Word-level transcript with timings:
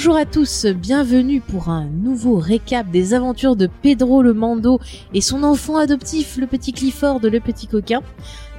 Bonjour 0.00 0.14
à 0.16 0.26
tous, 0.26 0.64
bienvenue 0.64 1.40
pour 1.40 1.70
un 1.70 1.84
nouveau 1.86 2.36
récap 2.36 2.88
des 2.88 3.14
aventures 3.14 3.56
de 3.56 3.68
Pedro 3.82 4.22
le 4.22 4.32
Mando 4.32 4.78
et 5.12 5.20
son 5.20 5.42
enfant 5.42 5.76
adoptif, 5.76 6.36
le 6.36 6.46
petit 6.46 6.72
Clifford, 6.72 7.18
le 7.20 7.40
petit 7.40 7.66
coquin. 7.66 8.00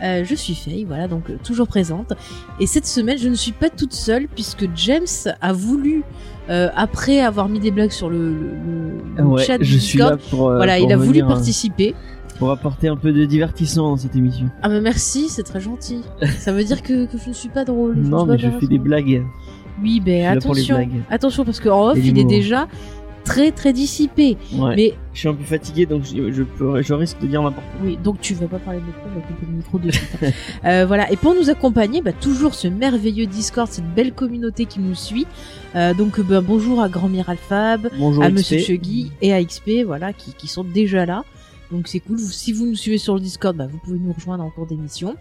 Euh, 0.03 0.25
je 0.25 0.35
suis 0.35 0.53
Faye, 0.53 0.83
voilà, 0.83 1.07
donc 1.07 1.29
euh, 1.29 1.37
toujours 1.41 1.67
présente. 1.69 2.11
Et 2.59 2.67
cette 2.67 2.85
semaine, 2.85 3.17
je 3.17 3.29
ne 3.29 3.35
suis 3.35 3.53
pas 3.53 3.69
toute 3.69 3.93
seule 3.93 4.27
puisque 4.27 4.67
James 4.75 5.05
a 5.39 5.53
voulu, 5.53 6.03
euh, 6.49 6.67
après 6.75 7.21
avoir 7.21 7.47
mis 7.47 7.61
des 7.61 7.71
blagues 7.71 7.91
sur 7.91 8.09
le, 8.09 8.33
le- 8.33 8.91
le 9.17 9.23
Ouais, 9.23 9.41
chat 9.45 9.59
je 9.61 9.77
suis 9.77 9.97
là 9.97 10.17
Discord, 10.17 10.29
pour, 10.29 10.51
voilà, 10.51 10.75
pour 10.75 10.87
il 10.89 10.91
a 10.91 10.97
voulu 10.97 11.21
participer. 11.21 11.95
pour 12.37 12.51
apporter 12.51 12.89
un 12.89 12.97
peu 12.97 13.13
de 13.13 13.23
divertissement 13.23 13.91
dans 13.91 13.97
cette 13.97 14.17
émission. 14.17 14.49
Ah 14.61 14.67
mais 14.67 14.81
merci, 14.81 15.29
c'est 15.29 15.43
très 15.43 15.61
gentil. 15.61 16.01
Ça 16.37 16.51
veut 16.51 16.65
dire 16.65 16.83
que, 16.83 17.05
que 17.05 17.17
je 17.17 17.29
ne 17.29 17.33
suis 17.33 17.47
pas 17.49 17.63
drôle. 17.63 17.95
non, 17.95 18.25
mais 18.25 18.37
je 18.37 18.49
fais 18.59 18.67
des 18.67 18.77
blagues. 18.77 19.23
Oui, 19.81 19.99
ben 19.99 20.39
pour 20.39 20.53
les 20.53 20.67
attention, 21.09 21.45
parce 21.45 21.59
qu'en 21.59 21.89
off, 21.91 21.97
il 22.01 22.17
est 22.19 22.23
déjà 22.23 22.67
très 23.25 23.51
très 23.51 23.73
dissipé. 23.73 24.37
Ouais. 24.55 24.75
Mais 24.75 24.93
Je 25.13 25.19
suis 25.19 25.27
un 25.27 25.33
peu 25.33 25.43
fatigué, 25.43 25.85
donc 25.85 26.03
je, 26.03 26.31
je, 26.31 26.41
peux, 26.43 26.81
je 26.81 26.93
risque 26.93 27.19
de 27.19 27.27
dire 27.27 27.41
n'importe 27.43 27.65
quoi. 27.77 27.85
Oui, 27.85 27.97
donc 28.03 28.19
tu 28.21 28.33
vas 28.33 28.47
pas 28.47 28.57
parler 28.57 28.79
de 28.79 28.85
micro, 28.85 29.01
on 29.05 29.19
va 29.19 29.21
couper 29.27 29.45
le 29.45 29.57
micro 29.57 29.77
de 29.79 29.91
suite. 29.91 30.09
hein. 30.23 30.27
Euh, 30.65 30.85
voilà, 30.87 31.11
et 31.11 31.15
pour 31.15 31.35
nous 31.35 31.49
accompagner, 31.49 32.01
bah, 32.01 32.11
toujours 32.11 32.53
ce 32.55 32.67
merveilleux 32.67 33.27
Discord, 33.27 33.67
cette 33.69 33.93
belle 33.93 34.13
communauté 34.13 34.65
qui 34.65 34.79
nous 34.79 34.95
suit. 34.95 35.27
Euh, 35.75 35.93
donc 35.93 36.19
bah, 36.21 36.41
bonjour 36.41 36.81
à 36.81 36.89
Grand 36.89 37.07
Miral 37.09 37.37
Fab, 37.37 37.89
Bonjour, 37.99 38.23
à 38.23 38.27
XP. 38.29 38.37
Monsieur 38.37 38.57
Chuggy 38.59 39.11
et 39.21 39.33
à 39.33 39.43
XP, 39.43 39.83
voilà, 39.85 40.11
qui, 40.13 40.33
qui 40.33 40.47
sont 40.47 40.63
déjà 40.63 41.05
là. 41.05 41.23
Donc 41.71 41.87
c'est 41.87 41.99
cool. 41.99 42.17
Si 42.19 42.51
vous 42.51 42.65
nous 42.65 42.75
suivez 42.75 42.97
sur 42.97 43.13
le 43.13 43.19
Discord, 43.21 43.55
bah, 43.55 43.67
vous 43.67 43.77
pouvez 43.77 43.99
nous 43.99 44.11
rejoindre 44.11 44.43
en 44.43 44.49
cours 44.49 44.65
d'émission. 44.65 45.15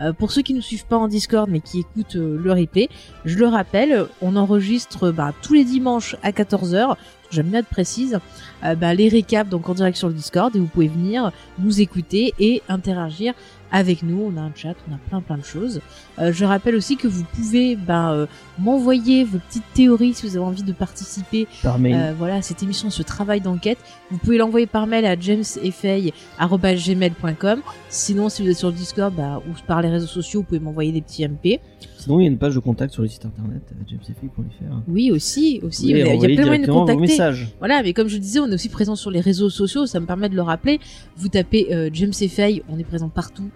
Euh, 0.00 0.12
pour 0.12 0.32
ceux 0.32 0.42
qui 0.42 0.52
ne 0.52 0.58
nous 0.58 0.62
suivent 0.62 0.86
pas 0.86 0.96
en 0.96 1.08
Discord 1.08 1.48
mais 1.48 1.60
qui 1.60 1.80
écoutent 1.80 2.16
euh, 2.16 2.38
le 2.42 2.52
replay, 2.52 2.88
je 3.24 3.38
le 3.38 3.46
rappelle, 3.46 4.06
on 4.20 4.34
enregistre 4.36 5.12
bah, 5.12 5.32
tous 5.42 5.54
les 5.54 5.64
dimanches 5.64 6.16
à 6.22 6.32
14h. 6.32 6.96
J'aime 7.30 7.46
bien 7.46 7.60
être 7.60 7.68
précise. 7.68 8.18
euh, 8.64 8.74
bah, 8.74 8.94
les 8.94 9.08
récaps 9.08 9.48
donc 9.48 9.68
en 9.68 9.74
direct 9.74 9.96
sur 9.96 10.08
le 10.08 10.14
Discord 10.14 10.54
et 10.56 10.58
vous 10.58 10.66
pouvez 10.66 10.88
venir 10.88 11.32
nous 11.58 11.80
écouter 11.80 12.34
et 12.38 12.62
interagir 12.68 13.34
avec 13.72 14.02
nous. 14.02 14.30
On 14.32 14.36
a 14.36 14.40
un 14.42 14.52
chat, 14.54 14.74
on 14.88 14.94
a 14.94 14.98
plein 15.08 15.20
plein 15.20 15.38
de 15.38 15.44
choses. 15.44 15.80
Euh, 16.18 16.32
je 16.32 16.44
rappelle 16.44 16.76
aussi 16.76 16.96
que 16.96 17.08
vous 17.08 17.24
pouvez 17.24 17.74
bah, 17.74 18.12
euh, 18.12 18.26
m'envoyer 18.58 19.24
vos 19.24 19.38
petites 19.38 19.64
théories 19.74 20.12
si 20.14 20.28
vous 20.28 20.36
avez 20.36 20.44
envie 20.44 20.62
de 20.62 20.72
participer 20.72 21.48
Par 21.62 21.78
mail. 21.78 21.94
euh, 21.94 22.12
voilà, 22.16 22.42
cette 22.42 22.62
émission, 22.62 22.90
ce 22.90 23.02
travail 23.02 23.40
d'enquête, 23.40 23.78
vous 24.10 24.18
pouvez 24.18 24.36
l'envoyer 24.38 24.66
par 24.66 24.86
mail 24.86 25.06
à 25.06 25.18
jamesfay.gmail.com. 25.18 27.62
Sinon, 27.88 28.28
si 28.28 28.42
vous 28.42 28.50
êtes 28.50 28.58
sur 28.58 28.68
le 28.68 28.74
Discord 28.74 29.14
bah, 29.14 29.40
ou 29.48 29.52
par 29.66 29.80
les 29.82 29.88
réseaux 29.88 30.06
sociaux, 30.06 30.40
vous 30.40 30.46
pouvez 30.46 30.60
m'envoyer 30.60 30.92
des 30.92 31.00
petits 31.00 31.26
MP. 31.26 31.60
Sinon, 32.02 32.18
il 32.18 32.24
y 32.24 32.26
a 32.26 32.30
une 32.30 32.38
page 32.38 32.54
de 32.54 32.58
contact 32.58 32.92
sur 32.92 33.02
le 33.02 33.08
site 33.08 33.24
internet, 33.24 33.62
jamesfay.fr. 33.88 34.82
Oui, 34.88 35.12
aussi, 35.12 35.60
aussi. 35.62 35.88
Il 35.88 35.98
y 35.98 36.02
a, 36.02 36.04
plein 36.06 36.16
de 36.16 36.44
moyens 36.44 36.66
de 36.66 36.72
contacter. 36.72 37.46
Voilà, 37.60 37.82
mais 37.82 37.92
comme 37.92 38.08
je 38.08 38.16
le 38.16 38.20
disais, 38.20 38.40
on 38.40 38.48
est 38.48 38.54
aussi 38.54 38.68
présent 38.68 38.96
sur 38.96 39.12
les 39.12 39.20
réseaux 39.20 39.50
sociaux, 39.50 39.86
ça 39.86 40.00
me 40.00 40.06
permet 40.06 40.28
de 40.28 40.34
le 40.34 40.42
rappeler. 40.42 40.80
Vous 41.16 41.28
tapez 41.28 41.72
euh, 41.72 41.90
James 41.92 42.12
Fay, 42.12 42.62
on 42.68 42.78
est 42.78 42.84
présent 42.84 43.08
partout. 43.08 43.50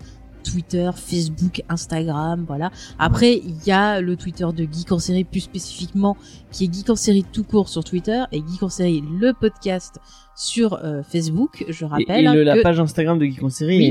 Twitter, 0.50 0.90
Facebook, 0.94 1.62
Instagram, 1.68 2.44
voilà. 2.46 2.70
Après, 2.98 3.34
il 3.34 3.56
y 3.66 3.72
a 3.72 4.00
le 4.00 4.16
Twitter 4.16 4.46
de 4.54 4.62
Geek 4.70 4.92
en 4.92 4.98
série 4.98 5.24
plus 5.24 5.40
spécifiquement, 5.40 6.16
qui 6.52 6.64
est 6.64 6.72
Geek 6.72 6.90
en 6.90 6.96
série 6.96 7.24
tout 7.32 7.44
court 7.44 7.68
sur 7.68 7.82
Twitter 7.84 8.22
et 8.32 8.38
Geek 8.38 8.62
en 8.62 8.68
série 8.68 9.02
le 9.20 9.32
podcast 9.32 9.98
sur 10.36 10.74
euh, 10.84 11.02
Facebook. 11.02 11.64
Je 11.68 11.84
rappelle 11.84 12.24
et 12.26 12.34
le- 12.34 12.42
la 12.44 12.56
que- 12.56 12.62
page 12.62 12.78
Instagram 12.80 13.18
de 13.18 13.24
Geek 13.26 13.42
en 13.42 13.48
série 13.50 13.78
Oui. 13.78 13.84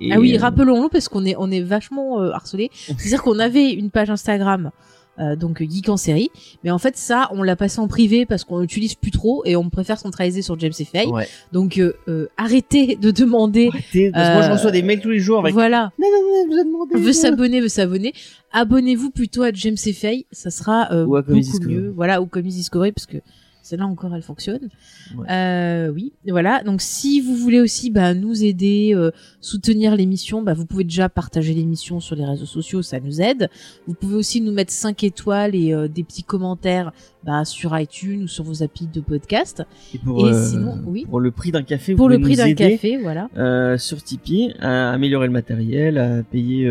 est, 0.00 0.06
est- 0.08 0.12
ah 0.12 0.18
oui, 0.20 0.36
rappelons-le 0.36 0.88
parce 0.88 1.08
qu'on 1.08 1.24
est 1.24 1.34
on 1.38 1.50
est 1.50 1.60
vachement 1.62 2.20
euh, 2.20 2.30
harcelé. 2.32 2.70
C'est-à-dire 2.74 3.22
qu'on 3.22 3.38
avait 3.38 3.70
une 3.72 3.90
page 3.90 4.10
Instagram. 4.10 4.70
Euh, 5.18 5.36
donc 5.36 5.62
Geek 5.62 5.88
en 5.88 5.96
série, 5.96 6.30
mais 6.64 6.70
en 6.70 6.78
fait 6.78 6.96
ça 6.96 7.28
on 7.32 7.42
l'a 7.42 7.54
passé 7.56 7.80
en 7.80 7.88
privé 7.88 8.24
parce 8.26 8.44
qu'on 8.44 8.60
l'utilise 8.60 8.94
plus 8.94 9.10
trop 9.10 9.42
et 9.44 9.56
on 9.56 9.68
préfère 9.70 9.98
centraliser 9.98 10.40
sur 10.42 10.58
James 10.58 10.72
et. 10.78 11.08
Ouais. 11.08 11.28
Donc 11.52 11.78
euh, 11.78 11.92
euh, 12.08 12.28
arrêtez 12.36 12.96
de 12.96 13.10
demander. 13.10 13.68
Arrêtez, 13.68 14.10
parce 14.10 14.28
que 14.28 14.32
moi 14.34 14.42
je 14.42 14.48
Euh, 14.48 14.52
reçois 14.54 14.70
des 14.70 14.82
mails 14.82 15.00
tous 15.00 15.10
les 15.10 15.18
jours 15.18 15.40
avec. 15.40 15.52
Voilà, 15.52 15.92
Non, 15.98 16.06
non, 16.10 16.18
non, 16.22 16.46
vous 16.50 16.58
demandé. 16.64 16.98
veut 16.98 17.12
s'abonner, 17.12 17.60
veut 17.60 17.68
s'abonner. 17.68 18.12
Abonnez-vous 18.52 19.10
plutôt 19.10 19.42
à 19.42 19.52
James 19.52 19.76
et 19.86 19.92
ça 20.32 20.50
sera 20.50 20.92
euh, 20.92 21.04
Ou 21.04 21.16
à 21.16 21.22
Comics 21.22 21.46
beaucoup 21.52 21.68
mieux. 21.68 21.92
Voilà, 21.94 22.20
ou 22.22 22.26
Comics 22.26 22.52
Discovery 22.54 22.92
parce 22.92 23.06
que 23.06 23.18
celle-là 23.62 23.86
encore 23.86 24.14
elle 24.14 24.22
fonctionne. 24.22 24.68
Ouais. 25.16 25.26
Euh, 25.30 25.88
oui, 25.88 26.12
voilà. 26.28 26.62
Donc 26.64 26.80
si 26.80 27.20
vous 27.20 27.34
voulez 27.36 27.60
aussi 27.60 27.90
bah, 27.90 28.12
nous 28.12 28.44
aider, 28.44 28.92
euh, 28.94 29.10
soutenir 29.40 29.96
l'émission, 29.96 30.42
bah, 30.42 30.52
vous 30.52 30.66
pouvez 30.66 30.84
déjà 30.84 31.08
partager 31.08 31.54
l'émission 31.54 32.00
sur 32.00 32.16
les 32.16 32.24
réseaux 32.24 32.46
sociaux, 32.46 32.82
ça 32.82 33.00
nous 33.00 33.20
aide. 33.20 33.48
Vous 33.86 33.94
pouvez 33.94 34.16
aussi 34.16 34.40
nous 34.40 34.52
mettre 34.52 34.72
5 34.72 35.04
étoiles 35.04 35.54
et 35.54 35.72
euh, 35.72 35.88
des 35.88 36.02
petits 36.02 36.24
commentaires 36.24 36.92
bah, 37.24 37.44
sur 37.44 37.78
iTunes 37.78 38.24
ou 38.24 38.28
sur 38.28 38.44
vos 38.44 38.62
applis 38.62 38.88
de 38.92 39.00
podcast. 39.00 39.62
Et 39.94 39.98
pour, 39.98 40.28
Et 40.28 40.34
sinon, 40.34 40.78
oui. 40.84 41.06
pour 41.08 41.20
le 41.20 41.30
prix 41.30 41.52
d'un 41.52 41.62
café, 41.62 41.92
vous 41.92 41.98
Pour 41.98 42.08
le 42.08 42.18
prix 42.18 42.36
d'un 42.36 42.52
café, 42.54 42.98
voilà. 43.00 43.28
sur 43.78 44.02
Tipeee, 44.02 44.54
à 44.60 44.90
améliorer 44.90 45.28
le 45.28 45.32
matériel, 45.32 45.98
à 45.98 46.22
payer 46.24 46.68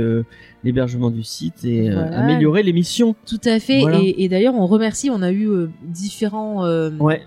l'hébergement 0.63 1.09
du 1.09 1.23
site 1.23 1.63
et 1.65 1.89
euh, 1.89 1.93
Voilà. 1.93 2.19
améliorer 2.19 2.63
l'émission. 2.63 3.15
Tout 3.25 3.39
à 3.45 3.59
fait. 3.59 3.81
Voilà. 3.81 3.99
Et, 4.01 4.23
et 4.23 4.29
d'ailleurs, 4.29 4.55
on 4.55 4.67
remercie, 4.67 5.09
on 5.09 5.21
a 5.21 5.31
eu 5.31 5.47
euh, 5.47 5.69
différents... 5.83 6.65
euh, 6.65 6.91
Ouais. 6.99 7.21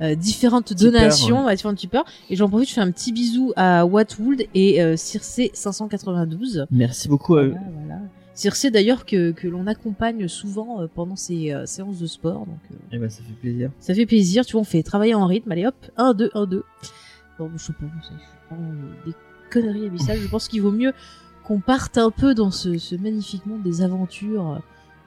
euh, 0.00 0.14
différentes 0.14 0.74
Tipeurs, 0.74 0.92
donations, 0.92 1.46
à 1.46 1.54
différents 1.54 1.74
tipeurs. 1.74 2.04
Et 2.30 2.36
j'en 2.36 2.48
profite, 2.48 2.68
je 2.70 2.74
fais 2.74 2.80
un 2.80 2.90
petit 2.90 3.12
bisou 3.12 3.52
à 3.56 3.84
Watwood 3.86 4.44
et 4.54 4.82
euh, 4.82 4.96
Circe 4.96 5.40
592. 5.52 6.66
Merci 6.70 7.08
beaucoup 7.08 7.36
à 7.36 7.42
eux. 7.44 7.50
Voilà, 7.50 7.66
voilà. 7.86 8.00
Circe 8.34 8.64
d'ailleurs 8.66 9.04
que, 9.04 9.30
que 9.32 9.46
l'on 9.46 9.66
accompagne 9.66 10.26
souvent 10.26 10.80
euh, 10.80 10.86
pendant 10.92 11.16
ces 11.16 11.52
euh, 11.52 11.66
séances 11.66 11.98
de 11.98 12.06
sport. 12.06 12.46
Donc 12.46 12.58
euh, 12.72 12.76
Eh 12.92 12.98
ben, 12.98 13.10
ça 13.10 13.18
fait 13.22 13.34
plaisir. 13.40 13.70
ça 13.78 13.92
fait 13.94 14.06
plaisir, 14.06 14.46
tu 14.46 14.52
vois, 14.52 14.62
on 14.62 14.64
fait 14.64 14.82
travailler 14.82 15.14
en 15.14 15.26
rythme. 15.26 15.52
Allez 15.52 15.66
hop, 15.66 15.74
1, 15.98 16.14
2, 16.14 16.30
1, 16.32 16.46
2. 16.46 16.64
Bon, 17.38 17.50
je 17.56 17.62
sais 17.62 17.72
pas, 17.74 17.84
je 18.00 18.06
suis 18.06 18.14
pas 18.48 18.56
des 19.06 19.12
conneries 19.50 19.86
abyssales. 19.86 20.18
Je 20.18 20.28
pense 20.28 20.48
qu'il 20.48 20.62
vaut 20.62 20.72
mieux 20.72 20.92
qu'on 21.44 21.60
parte 21.60 21.98
un 21.98 22.10
peu 22.10 22.34
dans 22.34 22.50
ce, 22.50 22.78
ce 22.78 22.94
magnifique 22.96 23.46
monde 23.46 23.62
des 23.62 23.82
aventures 23.82 24.60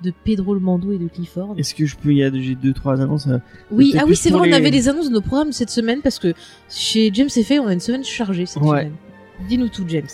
de 0.03 0.12
Pedro 0.25 0.53
le 0.53 0.59
Mando 0.59 0.91
et 0.91 0.97
de 0.97 1.07
Clifford. 1.07 1.56
Est-ce 1.57 1.73
que 1.73 1.85
je 1.85 1.96
peux 1.96 2.13
y 2.13 2.22
aller? 2.23 2.44
J'ai 2.44 2.56
deux, 2.56 2.73
trois 2.73 3.01
annonces. 3.01 3.28
euh, 3.28 3.38
Oui, 3.72 3.96
ah 3.97 4.03
oui, 4.06 4.16
c'est 4.16 4.29
vrai, 4.29 4.41
on 4.41 4.44
les- 4.44 4.53
avait 4.53 4.69
les 4.72 4.90
annonces 4.90 5.07
de 5.09 5.13
nos 5.13 5.22
programmes 5.22 5.53
cette 5.53 5.69
semaine 5.69 6.01
parce 6.03 6.19
que 6.19 6.34
chez 6.69 7.09
James 7.13 7.29
et 7.35 7.44
Faye, 7.44 7.59
on 7.59 7.68
a 7.68 7.74
une 7.74 7.79
semaine 7.79 8.03
chargée 8.03 8.45
cette 8.45 8.62
Ouais. 8.62 8.69
semaine. 8.81 8.94
Dis-nous 9.47 9.69
tout, 9.69 9.84
James. 9.88 10.07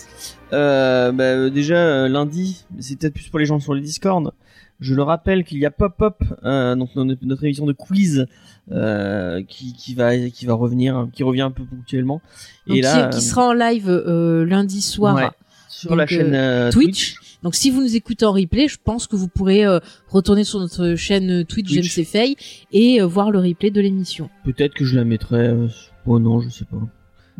Euh, 0.52 1.12
bah, 1.12 1.24
euh, 1.24 1.50
déjà 1.50 1.76
euh, 1.76 2.08
lundi, 2.08 2.64
c'est 2.78 2.96
peut-être 2.98 3.14
plus 3.14 3.28
pour 3.28 3.38
les 3.38 3.44
gens 3.46 3.58
sur 3.60 3.74
les 3.74 3.80
Discord. 3.80 4.32
Je 4.80 4.94
le 4.94 5.02
rappelle 5.02 5.44
qu'il 5.44 5.58
y 5.58 5.66
a 5.66 5.70
Pop 5.70 5.94
Pop, 5.96 6.22
euh, 6.44 6.74
donc 6.74 6.90
notre, 6.96 7.24
notre 7.24 7.44
émission 7.44 7.66
de 7.66 7.72
quiz 7.72 8.26
euh, 8.72 9.40
qui, 9.46 9.74
qui 9.74 9.94
va 9.94 10.16
qui 10.28 10.44
va 10.46 10.54
revenir, 10.54 11.06
qui 11.12 11.22
revient 11.22 11.42
un 11.42 11.52
peu 11.52 11.64
ponctuellement. 11.64 12.20
Donc, 12.66 12.76
Et 12.78 12.82
là, 12.82 13.08
qui, 13.08 13.18
qui 13.18 13.24
sera 13.24 13.46
en 13.48 13.52
live 13.52 13.88
euh, 13.88 14.44
lundi 14.44 14.80
soir 14.82 15.14
ouais, 15.14 15.30
sur 15.72 15.90
donc, 15.90 15.98
la 15.98 16.06
chaîne 16.06 16.34
euh, 16.34 16.70
Twitch. 16.70 17.16
Donc 17.42 17.54
si 17.56 17.70
vous 17.70 17.80
nous 17.82 17.96
écoutez 17.96 18.24
en 18.24 18.32
replay, 18.32 18.68
je 18.68 18.78
pense 18.82 19.06
que 19.06 19.16
vous 19.16 19.26
pourrez 19.28 19.64
euh, 19.66 19.80
retourner 20.08 20.44
sur 20.44 20.60
notre 20.60 20.94
chaîne 20.94 21.44
Twitch, 21.44 21.72
Twitch. 21.72 22.06
James 22.12 22.34
et 22.72 23.00
euh, 23.00 23.06
voir 23.06 23.30
le 23.30 23.38
replay 23.40 23.70
de 23.70 23.80
l'émission. 23.80 24.30
Peut-être 24.44 24.74
que 24.74 24.84
je 24.84 24.94
la 24.96 25.04
mettrai. 25.04 25.48
Euh, 25.48 25.66
oh 26.06 26.18
non, 26.20 26.40
je 26.40 26.50
sais 26.50 26.64
pas. 26.64 26.76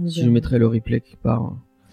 Si 0.08 0.22
je 0.24 0.28
mettrai 0.30 0.58
le 0.58 0.66
replay 0.66 1.00
quelque 1.00 1.22
part, 1.22 1.52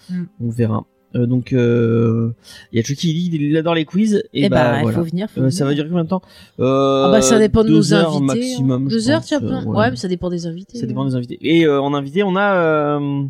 Mm. 0.09 0.23
on 0.41 0.49
verra. 0.49 0.85
Euh, 1.15 1.25
donc, 1.27 1.53
euh, 1.53 2.31
il 2.71 2.77
y 2.77 2.79
a 2.79 2.83
Chucky, 2.83 3.29
il, 3.31 3.55
adore 3.57 3.75
les 3.75 3.85
quiz 3.85 4.23
et 4.33 4.45
Eh 4.45 4.49
bah, 4.49 4.55
bah, 4.71 4.77
il 4.77 4.81
voilà. 4.83 4.97
faut 4.97 5.03
venir. 5.03 5.27
Faut 5.29 5.41
Euh, 5.41 5.49
ça 5.51 5.63
va 5.65 5.71
venir. 5.71 5.83
durer 5.83 5.89
combien 5.89 6.03
de 6.03 6.09
temps? 6.09 6.21
Euh, 6.59 7.05
Ah 7.05 7.11
bah 7.11 7.21
ça 7.21 7.37
dépend 7.37 7.63
de 7.63 7.67
deux 7.69 7.75
nos 7.75 7.93
heures 7.93 8.15
invités. 8.15 8.25
maximum. 8.39 8.83
hein. 8.83 8.87
je 8.89 8.95
Deux 8.95 9.09
heures, 9.11 9.21
tiens, 9.23 9.39
euh, 9.43 9.47
voilà. 9.47 9.69
Ouais, 9.69 9.89
mais 9.91 9.97
ça 9.97 10.07
dépend 10.07 10.29
des 10.29 10.47
invités. 10.47 10.79
Ça 10.79 10.85
dépend 10.87 11.05
des 11.05 11.15
invités. 11.15 11.37
Et 11.41 11.65
euh, 11.65 11.79
en 11.81 11.93
invité, 11.93 12.23
on 12.23 12.35
a, 12.35 12.53
euh, 12.55 12.99
euh, 12.99 13.23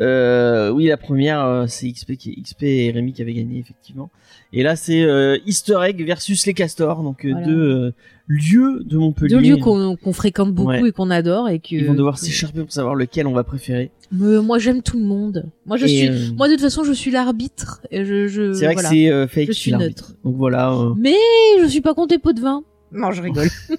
oui, 0.00 0.86
la 0.86 0.96
première, 0.96 1.44
euh, 1.44 1.66
c'est 1.68 1.90
XP, 1.90 2.16
qui, 2.16 2.40
XP 2.42 2.62
et 2.64 2.90
Rémi 2.90 3.12
qui 3.12 3.22
avaient 3.22 3.34
gagné 3.34 3.58
effectivement. 3.58 4.10
Et 4.52 4.62
là, 4.62 4.76
c'est 4.76 5.02
euh, 5.02 5.38
Easter 5.46 5.78
Egg 5.84 6.04
versus 6.04 6.46
les 6.46 6.54
castors, 6.54 7.02
donc 7.02 7.24
euh, 7.24 7.30
Voilà. 7.32 7.46
deux 7.46 7.60
euh, 7.60 7.94
lieux 8.26 8.82
de 8.84 8.96
Montpellier. 8.98 9.34
Deux 9.34 9.40
lieux 9.40 9.56
qu'on 9.56 10.12
fréquente 10.12 10.52
beaucoup 10.54 10.70
Ouais. 10.70 10.88
et 10.88 10.92
qu'on 10.92 11.10
adore 11.10 11.48
et 11.48 11.58
que. 11.58 11.74
Ils 11.74 11.86
vont 11.86 11.94
devoir 11.94 12.18
s'écharper 12.18 12.60
pour 12.60 12.72
savoir 12.72 12.94
lequel 12.94 13.26
on 13.26 13.32
va 13.32 13.44
préférer. 13.44 13.90
Mais 14.10 14.40
moi 14.42 14.58
j'aime 14.58 14.82
tout 14.82 14.98
le 14.98 15.04
monde. 15.04 15.46
Moi 15.64 15.78
je 15.78 15.86
Et, 15.86 15.88
suis. 15.88 16.08
euh, 16.08 16.32
Moi 16.36 16.48
de 16.48 16.52
toute 16.52 16.60
façon 16.62 16.84
je 16.84 16.92
suis 16.92 17.10
l'arbitre. 17.10 17.80
Je. 17.90 18.26
je 18.28 18.52
c'est 18.52 18.66
vrai 18.66 18.74
voilà. 18.74 18.88
que 18.90 18.94
c'est 18.94 19.10
euh, 19.10 19.26
fake 19.26 19.46
Je 19.48 19.52
suis 19.52 19.70
l'arbitre. 19.70 20.14
Donc 20.24 20.36
voilà. 20.36 20.70
euh, 20.72 20.92
Mais 20.98 21.14
je 21.62 21.66
suis 21.66 21.80
pas 21.80 21.94
compté 21.94 22.18
pot 22.18 22.32
de 22.34 22.40
vin. 22.40 22.62
Non, 22.92 23.10
je 23.12 23.22
rigole. 23.22 23.48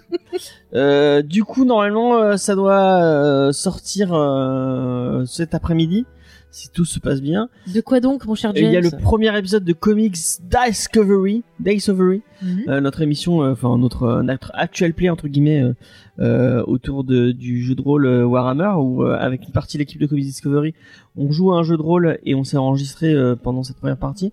Euh, 0.73 1.21
du 1.21 1.43
coup, 1.43 1.65
normalement, 1.65 2.15
euh, 2.15 2.37
ça 2.37 2.55
doit 2.55 3.03
euh, 3.03 3.51
sortir 3.51 4.09
euh, 4.11 5.23
cet 5.25 5.53
après-midi, 5.53 6.07
si 6.49 6.69
tout 6.71 6.85
se 6.85 6.99
passe 6.99 7.21
bien. 7.21 7.49
De 7.71 7.79
quoi 7.81 7.99
donc, 7.99 8.25
mon 8.25 8.33
cher 8.33 8.51
James 8.55 8.65
Il 8.65 8.73
y 8.73 8.77
a 8.77 8.81
le 8.81 8.89
premier 8.89 9.37
épisode 9.37 9.63
de 9.63 9.73
Comics 9.73 10.17
Discovery, 10.41 11.43
Discovery, 11.59 12.23
euh, 12.67 12.81
notre 12.81 13.03
émission, 13.03 13.41
enfin 13.41 13.77
notre, 13.77 14.03
euh, 14.03 14.23
notre 14.23 14.51
actual 14.55 14.93
play 14.95 15.09
entre 15.09 15.27
guillemets 15.27 15.61
euh, 15.61 15.73
euh, 16.19 16.63
autour 16.65 17.03
de, 17.03 17.31
du 17.31 17.61
jeu 17.63 17.75
de 17.75 17.81
rôle 17.81 18.07
euh, 18.07 18.25
Warhammer, 18.25 18.73
où 18.79 19.03
euh, 19.03 19.15
avec 19.19 19.43
une 19.43 19.51
partie 19.51 19.77
de 19.77 19.81
l'équipe 19.83 20.01
de 20.01 20.07
Comics 20.07 20.25
Discovery, 20.25 20.73
on 21.15 21.31
joue 21.31 21.51
à 21.53 21.57
un 21.57 21.63
jeu 21.63 21.77
de 21.77 21.83
rôle 21.83 22.17
et 22.25 22.33
on 22.33 22.43
s'est 22.43 22.57
enregistré 22.57 23.13
euh, 23.13 23.35
pendant 23.35 23.61
cette 23.61 23.77
première 23.77 23.97
partie. 23.97 24.31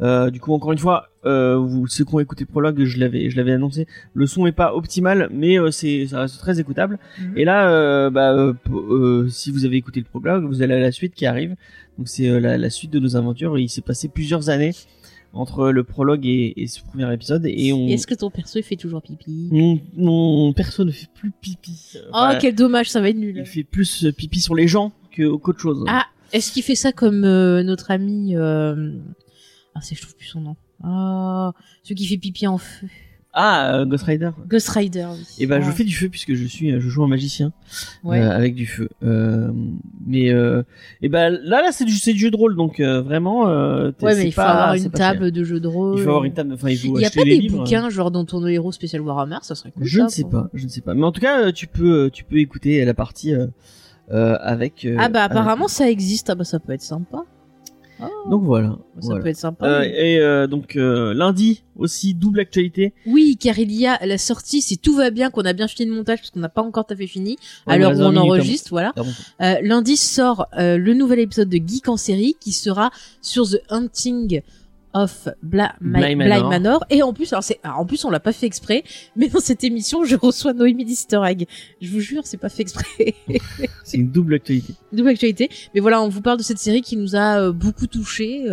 Euh, 0.00 0.30
du 0.30 0.38
coup, 0.38 0.52
encore 0.52 0.72
une 0.72 0.78
fois, 0.78 1.08
euh, 1.24 1.56
vous 1.56 1.86
ceux 1.88 2.04
qui 2.04 2.14
ont 2.14 2.20
écouté 2.20 2.44
le 2.44 2.50
prologue, 2.52 2.84
je 2.84 2.98
l'avais, 2.98 3.30
je 3.30 3.36
l'avais 3.36 3.52
annoncé. 3.52 3.86
Le 4.14 4.26
son 4.26 4.46
est 4.46 4.52
pas 4.52 4.74
optimal, 4.74 5.28
mais 5.32 5.58
euh, 5.58 5.70
c'est, 5.70 6.06
ça 6.06 6.20
reste 6.20 6.38
très 6.38 6.60
écoutable. 6.60 6.98
Mhm. 7.20 7.32
Et 7.36 7.44
là, 7.44 7.70
euh, 7.70 8.10
bah, 8.10 8.32
euh, 8.32 8.54
euh, 8.70 9.28
si 9.28 9.50
vous 9.50 9.64
avez 9.64 9.76
écouté 9.76 9.98
le 10.00 10.06
prologue, 10.06 10.44
vous 10.44 10.62
allez 10.62 10.74
à 10.74 10.78
la 10.80 10.92
suite 10.92 11.14
qui 11.14 11.26
arrive. 11.26 11.56
Donc 11.98 12.08
c'est 12.08 12.38
la, 12.38 12.56
la 12.58 12.70
suite 12.70 12.92
de 12.92 13.00
nos 13.00 13.16
aventures. 13.16 13.58
Il 13.58 13.68
s'est 13.68 13.82
passé 13.82 14.08
plusieurs 14.08 14.50
années 14.50 14.72
entre 15.32 15.70
le 15.70 15.84
prologue 15.84 16.24
et, 16.26 16.54
et 16.56 16.66
ce 16.68 16.80
premier 16.82 17.12
épisode, 17.12 17.44
et 17.44 17.72
on, 17.72 17.86
Est-ce 17.88 18.06
que 18.06 18.14
ton 18.14 18.30
perso 18.30 18.58
il 18.58 18.62
fait 18.62 18.76
toujours 18.76 19.02
pipi? 19.02 19.48
Mon, 19.52 19.78
mon 19.94 20.52
perso 20.54 20.84
ne 20.84 20.90
fait 20.90 21.08
plus 21.14 21.32
pipi. 21.38 21.92
Oh, 21.96 22.10
voilà. 22.12 22.38
quel 22.38 22.54
dommage, 22.54 22.88
ça 22.88 23.00
va 23.00 23.10
être 23.10 23.16
nul. 23.18 23.36
Il 23.36 23.44
fait 23.44 23.62
plus 23.62 24.06
pipi 24.16 24.40
sur 24.40 24.54
les 24.54 24.66
gens 24.68 24.92
que 25.12 25.36
qu'autre 25.36 25.60
chose. 25.60 25.84
Ah, 25.86 26.06
est-ce 26.32 26.50
qu'il 26.50 26.62
fait 26.62 26.74
ça 26.74 26.92
comme 26.92 27.24
euh, 27.24 27.62
notre 27.62 27.90
ami 27.90 28.36
euh... 28.36 28.92
Ah, 29.78 29.80
c'est 29.82 29.94
je 29.94 30.02
trouve 30.02 30.16
plus 30.16 30.26
son 30.26 30.40
nom. 30.40 30.56
Ah, 30.82 31.52
celui 31.82 31.94
qui 31.94 32.06
fait 32.06 32.18
pipi 32.18 32.46
en 32.46 32.58
feu. 32.58 32.86
Ah, 33.40 33.74
euh, 33.76 33.84
Ghost 33.84 34.04
Rider. 34.04 34.30
Ghost 34.48 34.68
Rider, 34.70 35.06
oui. 35.12 35.24
Et 35.38 35.46
ben 35.46 35.60
je 35.62 35.70
fais 35.70 35.84
du 35.84 35.94
feu 35.94 36.08
puisque 36.08 36.34
je 36.34 36.44
suis, 36.44 36.70
je 36.72 36.88
joue 36.88 37.04
un 37.04 37.08
magicien 37.08 37.52
Ouais. 38.02 38.20
euh, 38.20 38.30
avec 38.34 38.54
du 38.56 38.66
feu. 38.66 38.88
Euh, 39.04 39.52
mais 40.04 40.30
euh, 40.32 40.62
et 41.02 41.08
ben 41.08 41.30
là 41.44 41.62
là 41.62 41.70
c'est 41.70 41.84
du 41.84 41.92
c'est 41.92 42.14
du 42.14 42.18
jeu 42.18 42.30
de 42.32 42.36
rôle 42.36 42.56
donc 42.56 42.80
euh, 42.80 43.00
vraiment. 43.02 43.46
Euh, 43.48 43.92
t'es- 43.92 44.06
ouais, 44.06 44.14
c'est 44.14 44.18
mais 44.22 44.28
il 44.28 44.32
faut 44.32 44.36
pas- 44.40 44.48
avoir 44.48 44.76
c'est 44.78 44.84
une 44.86 44.90
pas 44.90 44.98
table 44.98 45.30
de 45.30 45.44
jeu 45.44 45.60
de 45.60 45.68
rôle. 45.68 45.98
Il 45.98 46.02
faut 46.02 46.08
avoir 46.08 46.24
une 46.24 46.32
table. 46.32 46.52
Enfin 46.54 46.70
il 46.70 46.78
faut 46.78 46.96
Il 46.98 47.02
y 47.02 47.04
a 47.04 47.08
acheter 47.08 47.20
pas 47.20 47.24
les 47.26 47.36
des 47.36 47.42
livres. 47.42 47.58
bouquins 47.58 47.90
genre 47.90 48.10
dans 48.10 48.24
ton 48.24 48.44
héros 48.46 48.72
spécial 48.72 49.02
Warhammer, 49.02 49.38
ça 49.42 49.54
serait 49.54 49.70
cool. 49.72 49.84
Je 49.84 49.98
ça, 49.98 50.04
ne 50.06 50.08
sais 50.08 50.22
pour- 50.22 50.30
pas, 50.30 50.50
je 50.54 50.64
ne 50.64 50.68
sais 50.70 50.80
pas. 50.80 50.94
Mais 50.94 51.04
en 51.04 51.12
tout 51.12 51.20
cas 51.20 51.40
euh, 51.42 51.52
tu 51.52 51.66
peux 51.68 52.06
euh, 52.06 52.10
tu 52.10 52.24
peux 52.24 52.38
écouter 52.38 52.84
la 52.84 52.94
partie 52.94 53.34
euh, 53.34 53.46
euh, 54.10 54.36
avec. 54.40 54.84
euh, 54.84 54.96
Ah 54.98 55.08
bah 55.10 55.22
avec- 55.24 55.36
apparemment 55.36 55.68
ça 55.68 55.88
existe, 55.88 56.30
ah 56.30 56.34
bah 56.34 56.44
ça 56.44 56.58
peut 56.58 56.72
être 56.72 56.82
sympa. 56.82 57.18
Ah, 58.00 58.08
Donc 58.30 58.44
voilà. 58.44 58.68
ça 58.68 59.06
voilà. 59.08 59.22
peut 59.22 59.28
être 59.28 59.36
sympa. 59.36 59.66
Euh, 59.66 59.82
et 59.82 60.18
euh, 60.20 60.46
donc 60.46 60.76
euh, 60.76 61.14
lundi 61.14 61.64
aussi 61.76 62.14
double 62.14 62.40
actualité. 62.40 62.92
Oui, 63.06 63.36
car 63.40 63.58
il 63.58 63.72
y 63.72 63.86
a 63.86 64.04
la 64.04 64.18
sortie, 64.18 64.60
si 64.62 64.78
tout 64.78 64.94
va 64.94 65.10
bien, 65.10 65.30
qu'on 65.30 65.42
a 65.42 65.52
bien 65.52 65.68
fini 65.68 65.88
le 65.88 65.96
montage, 65.96 66.18
parce 66.18 66.30
qu'on 66.30 66.40
n'a 66.40 66.48
pas 66.48 66.62
encore 66.62 66.86
tout 66.86 66.94
à 66.94 66.96
fait 66.96 67.06
fini, 67.06 67.36
Ouais, 67.66 67.74
à 67.74 67.78
l'heure 67.78 67.92
où 67.92 67.98
20 67.98 68.12
on 68.12 68.16
enregistre, 68.16 68.70
voilà. 68.70 68.92
Ah. 68.96 69.02
Euh, 69.42 69.60
lundi 69.62 69.96
sort 69.96 70.46
euh, 70.58 70.76
le 70.76 70.94
nouvel 70.94 71.20
épisode 71.20 71.48
de 71.48 71.56
Geek 71.58 71.88
en 71.88 71.96
série 71.96 72.36
qui 72.40 72.52
sera 72.52 72.90
sur 73.22 73.48
The 73.48 73.60
Hunting 73.70 74.42
of 75.02 75.28
Bla 75.42 75.74
Manor. 75.80 76.48
Manor. 76.48 76.84
Et 76.90 77.02
en 77.02 77.12
plus, 77.12 77.32
alors 77.32 77.42
c'est, 77.42 77.60
en 77.64 77.84
plus 77.84 78.04
on 78.04 78.10
l'a 78.10 78.20
pas 78.20 78.32
fait 78.32 78.46
exprès, 78.46 78.84
mais 79.16 79.28
dans 79.28 79.40
cette 79.40 79.64
émission 79.64 80.04
je 80.04 80.16
reçois 80.16 80.52
Noémie 80.52 80.84
d'Easter 80.84 81.20
Egg. 81.24 81.46
Je 81.80 81.90
vous 81.90 82.00
jure, 82.00 82.22
c'est 82.24 82.36
pas 82.36 82.48
fait 82.48 82.62
exprès. 82.62 83.14
C'est 83.84 83.96
une 83.96 84.10
double 84.10 84.34
actualité. 84.34 84.74
Double 84.92 85.08
actualité. 85.08 85.48
Mais 85.74 85.80
voilà, 85.80 86.02
on 86.02 86.08
vous 86.08 86.20
parle 86.20 86.38
de 86.38 86.42
cette 86.42 86.58
série 86.58 86.82
qui 86.82 86.96
nous 86.96 87.16
a 87.16 87.40
euh, 87.40 87.52
beaucoup 87.52 87.86
touché 87.86 88.46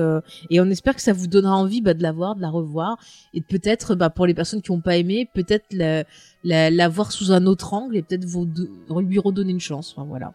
et 0.49 0.61
on 0.61 0.69
espère 0.69 0.95
que 0.95 1.01
ça 1.01 1.13
vous 1.13 1.27
donnera 1.27 1.55
envie 1.55 1.81
bah, 1.81 1.93
de 1.93 2.01
la 2.01 2.11
voir, 2.11 2.35
de 2.35 2.41
la 2.41 2.49
revoir 2.49 2.97
et 3.33 3.39
de 3.39 3.45
peut-être, 3.45 3.95
bah, 3.95 4.09
pour 4.09 4.25
les 4.25 4.33
personnes 4.33 4.61
qui 4.61 4.71
n'ont 4.71 4.79
pas 4.79 4.97
aimé, 4.97 5.27
peut-être 5.33 5.65
la, 5.71 6.03
la, 6.43 6.69
la 6.69 6.89
voir 6.89 7.11
sous 7.11 7.31
un 7.31 7.45
autre 7.45 7.73
angle 7.73 7.97
et 7.97 8.01
peut-être 8.01 8.25
vous 8.25 8.47
lui 9.01 9.19
redonner 9.19 9.51
une 9.51 9.59
chance. 9.59 9.93
Enfin, 9.95 10.07
voilà. 10.07 10.33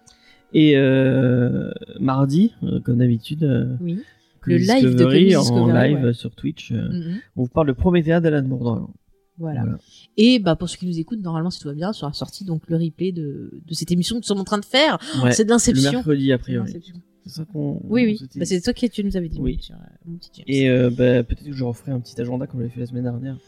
Et 0.52 0.76
euh, 0.76 1.70
mardi, 1.98 2.54
euh, 2.62 2.80
comme 2.80 2.98
d'habitude, 2.98 3.44
euh, 3.44 3.76
Oui. 3.80 4.00
Le 4.42 4.56
live 4.56 4.84
de 4.84 4.88
Discovery, 4.90 5.36
en 5.36 5.66
live 5.72 6.04
ouais. 6.04 6.12
sur 6.14 6.34
Twitch, 6.34 6.72
euh, 6.72 6.88
Mhm. 6.88 7.18
on 7.36 7.42
vous 7.42 7.48
parle 7.48 7.66
de 7.68 7.72
Promethea 7.72 8.20
d'Alan 8.20 8.42
Moore. 8.46 8.64
dans- 8.76 8.90
Voilà. 9.38 9.62
Voilà. 9.62 9.78
Et 10.18 10.38
bah 10.38 10.54
pour 10.56 10.68
ceux 10.68 10.76
qui 10.76 10.86
nous 10.86 10.98
écoutent, 10.98 11.22
normalement 11.22 11.50
si 11.50 11.60
tout 11.60 11.68
va 11.68 11.74
bien, 11.74 11.92
sera 11.92 12.12
sorti 12.12 12.44
donc 12.44 12.62
le 12.68 12.76
replay 12.76 13.10
de, 13.12 13.60
de 13.66 13.74
cette 13.74 13.90
émission 13.90 14.16
que 14.16 14.20
nous 14.20 14.26
sommes 14.26 14.40
en 14.40 14.44
train 14.44 14.58
de 14.58 14.64
faire. 14.66 14.98
Ouais, 15.22 15.32
c'est 15.32 15.44
de 15.44 15.48
le 15.48 15.54
l'inception. 15.54 15.92
mercredi 15.92 16.32
a 16.32 16.38
priori. 16.38 16.66
d'Inception. 16.66 16.96
C'est 17.24 17.30
ça 17.34 17.44
qu'on. 17.44 17.80
Oui 17.84 18.04
oui. 18.04 18.28
Bah, 18.36 18.44
c'est 18.44 18.60
toi 18.60 18.72
qui 18.72 18.88
tu 18.90 19.02
nous 19.04 19.16
avais 19.16 19.28
dit. 19.28 19.38
Oui. 19.40 19.58
sur, 19.60 19.74
euh, 19.76 20.16
petit. 20.18 20.42
Et 20.46 20.68
euh, 20.70 20.90
bah, 20.90 21.22
peut-être 21.22 21.44
que 21.44 21.52
je 21.52 21.64
referai 21.64 21.92
un 21.92 22.00
petit 22.00 22.18
agenda 22.20 22.46
comme 22.46 22.60
j'avais 22.60 22.70
fait 22.72 22.80
la 22.80 22.86
semaine 22.86 23.04
dernière. 23.04 23.38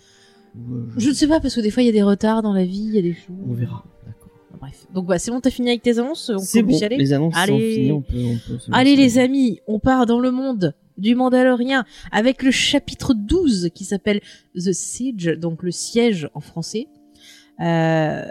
Ou, 0.55 0.75
euh, 0.75 0.87
Je 0.99 1.09
ne 1.09 1.15
sais 1.15 1.27
pas 1.27 1.41
parce 1.41 1.55
que 1.55 1.61
des 1.61 1.71
fois 1.71 1.83
il 1.83 1.87
y 1.87 1.89
a 1.89 1.93
des 1.93 2.03
retards 2.03 2.43
dans 2.43 2.53
la 2.53 2.65
vie, 2.65 2.85
il 2.89 2.95
y 2.95 2.99
a 2.99 3.03
des 3.03 3.15
choses. 3.15 3.35
On 3.47 3.53
verra. 3.55 3.85
Bref. 4.61 4.87
Donc 4.95 5.07
bah 5.07 5.19
c'est 5.19 5.31
bon, 5.31 5.41
t'as 5.41 5.51
fini 5.51 5.69
avec 5.71 5.83
tes 5.83 5.99
annonces. 5.99 6.31
On 6.35 6.39
C'est 6.39 6.61
peut 6.63 6.69
bon. 6.69 6.79
y 6.79 6.85
aller. 6.85 6.97
Les 6.97 7.13
annonces 7.13 7.35
sont 7.35 7.41
Allez. 7.41 7.75
finies. 7.75 7.93
On 7.93 8.01
peut. 8.03 8.17
On 8.25 8.39
peut 8.49 8.59
se 8.59 8.71
Allez 8.73 8.97
les 8.97 9.19
amis, 9.19 9.61
on 9.67 9.79
part 9.79 10.07
dans 10.07 10.21
le 10.21 10.31
monde 10.31 10.75
du 10.99 11.15
Mandalorien 11.15 11.85
avec 12.13 12.43
le 12.43 12.51
chapitre 12.51 13.15
12 13.15 13.71
qui 13.75 13.85
s'appelle 13.85 14.21
The 14.55 14.73
Siege, 14.73 15.37
donc 15.39 15.63
le 15.63 15.71
siège 15.71 16.29
en 16.35 16.41
français. 16.41 16.87
Euh, 17.61 18.25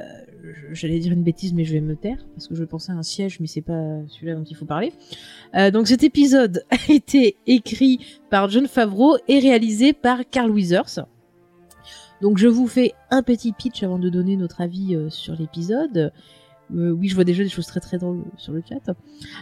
J'allais 0.71 0.97
dire 0.97 1.13
une 1.13 1.21
bêtise, 1.23 1.53
mais 1.53 1.65
je 1.65 1.73
vais 1.73 1.81
me 1.81 1.95
taire 1.95 2.17
parce 2.33 2.47
que 2.47 2.55
je 2.55 2.63
pensais 2.63 2.91
à 2.91 2.95
un 2.95 3.03
siège, 3.03 3.39
mais 3.39 3.45
c'est 3.45 3.61
pas 3.61 3.99
celui-là 4.07 4.33
dont 4.33 4.43
il 4.43 4.55
faut 4.55 4.65
parler. 4.65 4.91
Euh, 5.55 5.69
donc 5.69 5.87
cet 5.87 6.03
épisode 6.03 6.63
a 6.71 6.91
été 6.91 7.35
écrit 7.45 7.99
par 8.31 8.49
John 8.49 8.65
Favreau 8.67 9.17
et 9.27 9.37
réalisé 9.37 9.93
par 9.93 10.27
Carl 10.27 10.49
Weathers. 10.49 11.05
Donc 12.21 12.37
je 12.37 12.47
vous 12.47 12.67
fais 12.67 12.93
un 13.09 13.23
petit 13.23 13.51
pitch 13.51 13.83
avant 13.83 13.97
de 13.99 14.09
donner 14.09 14.35
notre 14.37 14.61
avis 14.61 14.95
euh, 14.95 15.09
sur 15.09 15.35
l'épisode. 15.35 16.11
Euh, 16.73 16.91
oui, 16.91 17.07
je 17.09 17.15
vois 17.15 17.23
déjà 17.25 17.43
des 17.43 17.49
choses 17.49 17.65
très 17.65 17.79
très 17.81 17.97
drôles 17.97 18.23
sur 18.37 18.53
le 18.53 18.61
chat. 18.67 18.93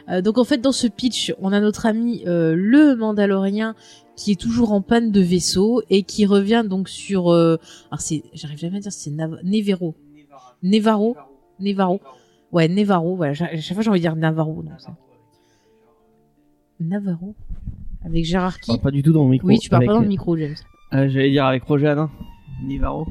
Euh, 0.10 0.22
donc 0.22 0.38
en 0.38 0.44
fait 0.44 0.58
dans 0.60 0.72
ce 0.72 0.88
pitch, 0.88 1.34
on 1.40 1.52
a 1.52 1.60
notre 1.60 1.86
ami 1.86 2.24
euh, 2.26 2.56
le 2.56 2.96
Mandalorien 2.96 3.76
qui 4.16 4.32
est 4.32 4.40
toujours 4.40 4.72
en 4.72 4.82
panne 4.82 5.12
de 5.12 5.22
vaisseau 5.22 5.82
et 5.90 6.04
qui 6.04 6.26
revient 6.26 6.64
donc 6.68 6.90
sur 6.90 7.32
alors 7.32 7.60
c'est 8.00 8.24
j'arrive 8.34 8.58
jamais 8.58 8.78
à 8.78 8.80
dire 8.82 8.92
c'est 8.92 9.12
Nav- 9.12 9.40
Nevero. 9.44 9.96
Nevaro 10.64 11.16
Nevaro. 11.60 12.00
Ouais, 12.52 12.68
Nevaro, 12.68 13.16
voilà, 13.16 13.34
Cha- 13.36 13.56
chaque 13.58 13.76
fois 13.76 13.84
j'ai 13.84 13.90
envie 13.92 14.00
de 14.00 14.04
dire 14.06 14.16
Navarro 14.16 14.64
ça. 14.80 14.96
Navarro? 16.80 17.36
Avec 18.06 18.26
Gérard 18.26 18.60
qui? 18.60 18.78
pas 18.80 18.92
du 18.92 19.04
tout 19.04 19.12
dans 19.12 19.24
le 19.26 19.30
micro. 19.32 19.48
Oui, 19.48 19.60
tu 19.60 19.70
parles 19.70 19.84
avec- 19.84 19.88
pas 19.90 19.94
dans 19.96 20.02
le 20.02 20.08
micro 20.08 20.36
James. 20.38 20.56
J'allais 20.92 21.30
dire 21.32 21.46
avec 21.46 21.64
Roger 21.64 21.88
Alain. 21.90 22.10
Nivaro. 22.64 23.08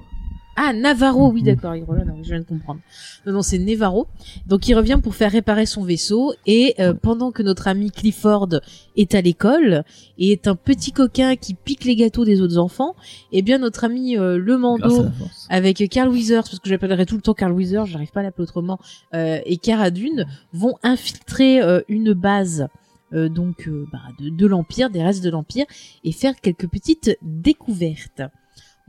Ah, 0.60 0.72
Navarro, 0.72 1.30
oui, 1.30 1.44
d'accord, 1.44 1.72
je 1.76 2.28
viens 2.30 2.40
de 2.40 2.44
comprendre. 2.44 2.80
Non, 3.24 3.32
non, 3.32 3.42
c'est 3.42 3.58
Navarro. 3.58 4.08
Donc, 4.48 4.66
il 4.66 4.74
revient 4.74 4.98
pour 5.00 5.14
faire 5.14 5.30
réparer 5.30 5.66
son 5.66 5.84
vaisseau 5.84 6.32
et 6.46 6.74
euh, 6.80 6.94
pendant 6.94 7.30
que 7.30 7.44
notre 7.44 7.68
ami 7.68 7.92
Clifford 7.92 8.48
est 8.96 9.14
à 9.14 9.20
l'école 9.20 9.84
et 10.18 10.32
est 10.32 10.48
un 10.48 10.56
petit 10.56 10.90
coquin 10.90 11.36
qui 11.36 11.54
pique 11.54 11.84
les 11.84 11.94
gâteaux 11.94 12.24
des 12.24 12.40
autres 12.40 12.58
enfants, 12.58 12.96
eh 13.30 13.42
bien, 13.42 13.58
notre 13.58 13.84
ami 13.84 14.18
euh, 14.18 14.36
le 14.36 14.58
Mando 14.58 15.06
avec 15.48 15.88
Carl 15.90 16.08
Weathers, 16.08 16.42
parce 16.42 16.58
que 16.58 16.68
j'appellerai 16.68 17.06
tout 17.06 17.14
le 17.14 17.22
temps 17.22 17.34
Carl 17.34 17.52
Weathers, 17.52 17.86
j'arrive 17.86 18.10
pas 18.10 18.20
à 18.20 18.24
l'appeler 18.24 18.42
autrement, 18.42 18.80
euh, 19.14 19.38
et 19.46 19.58
Cara 19.58 19.92
Dune 19.92 20.26
vont 20.52 20.74
infiltrer 20.82 21.62
euh, 21.62 21.82
une 21.86 22.14
base 22.14 22.66
euh, 23.14 23.28
donc 23.28 23.68
euh, 23.68 23.86
bah, 23.92 24.00
de, 24.18 24.28
de 24.28 24.46
l'Empire, 24.46 24.90
des 24.90 25.02
restes 25.02 25.24
de 25.24 25.30
l'Empire, 25.30 25.66
et 26.04 26.12
faire 26.12 26.34
quelques 26.40 26.68
petites 26.68 27.16
découvertes. 27.22 28.22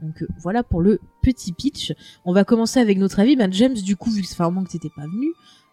Donc 0.02 0.22
euh, 0.22 0.26
voilà 0.38 0.62
pour 0.62 0.80
le 0.80 0.98
petit 1.22 1.52
pitch. 1.52 1.92
On 2.24 2.32
va 2.32 2.44
commencer 2.44 2.80
avec 2.80 2.98
notre 2.98 3.20
avis. 3.20 3.36
Ben 3.36 3.52
James, 3.52 3.74
du 3.74 3.96
coup, 3.96 4.10
vu 4.10 4.22
que 4.22 4.28
ça 4.28 4.36
fait 4.36 4.42
un 4.42 4.50
moment 4.50 4.64
que 4.64 4.70
t'étais 4.70 4.90
pas 4.94 5.06
venu, 5.06 5.28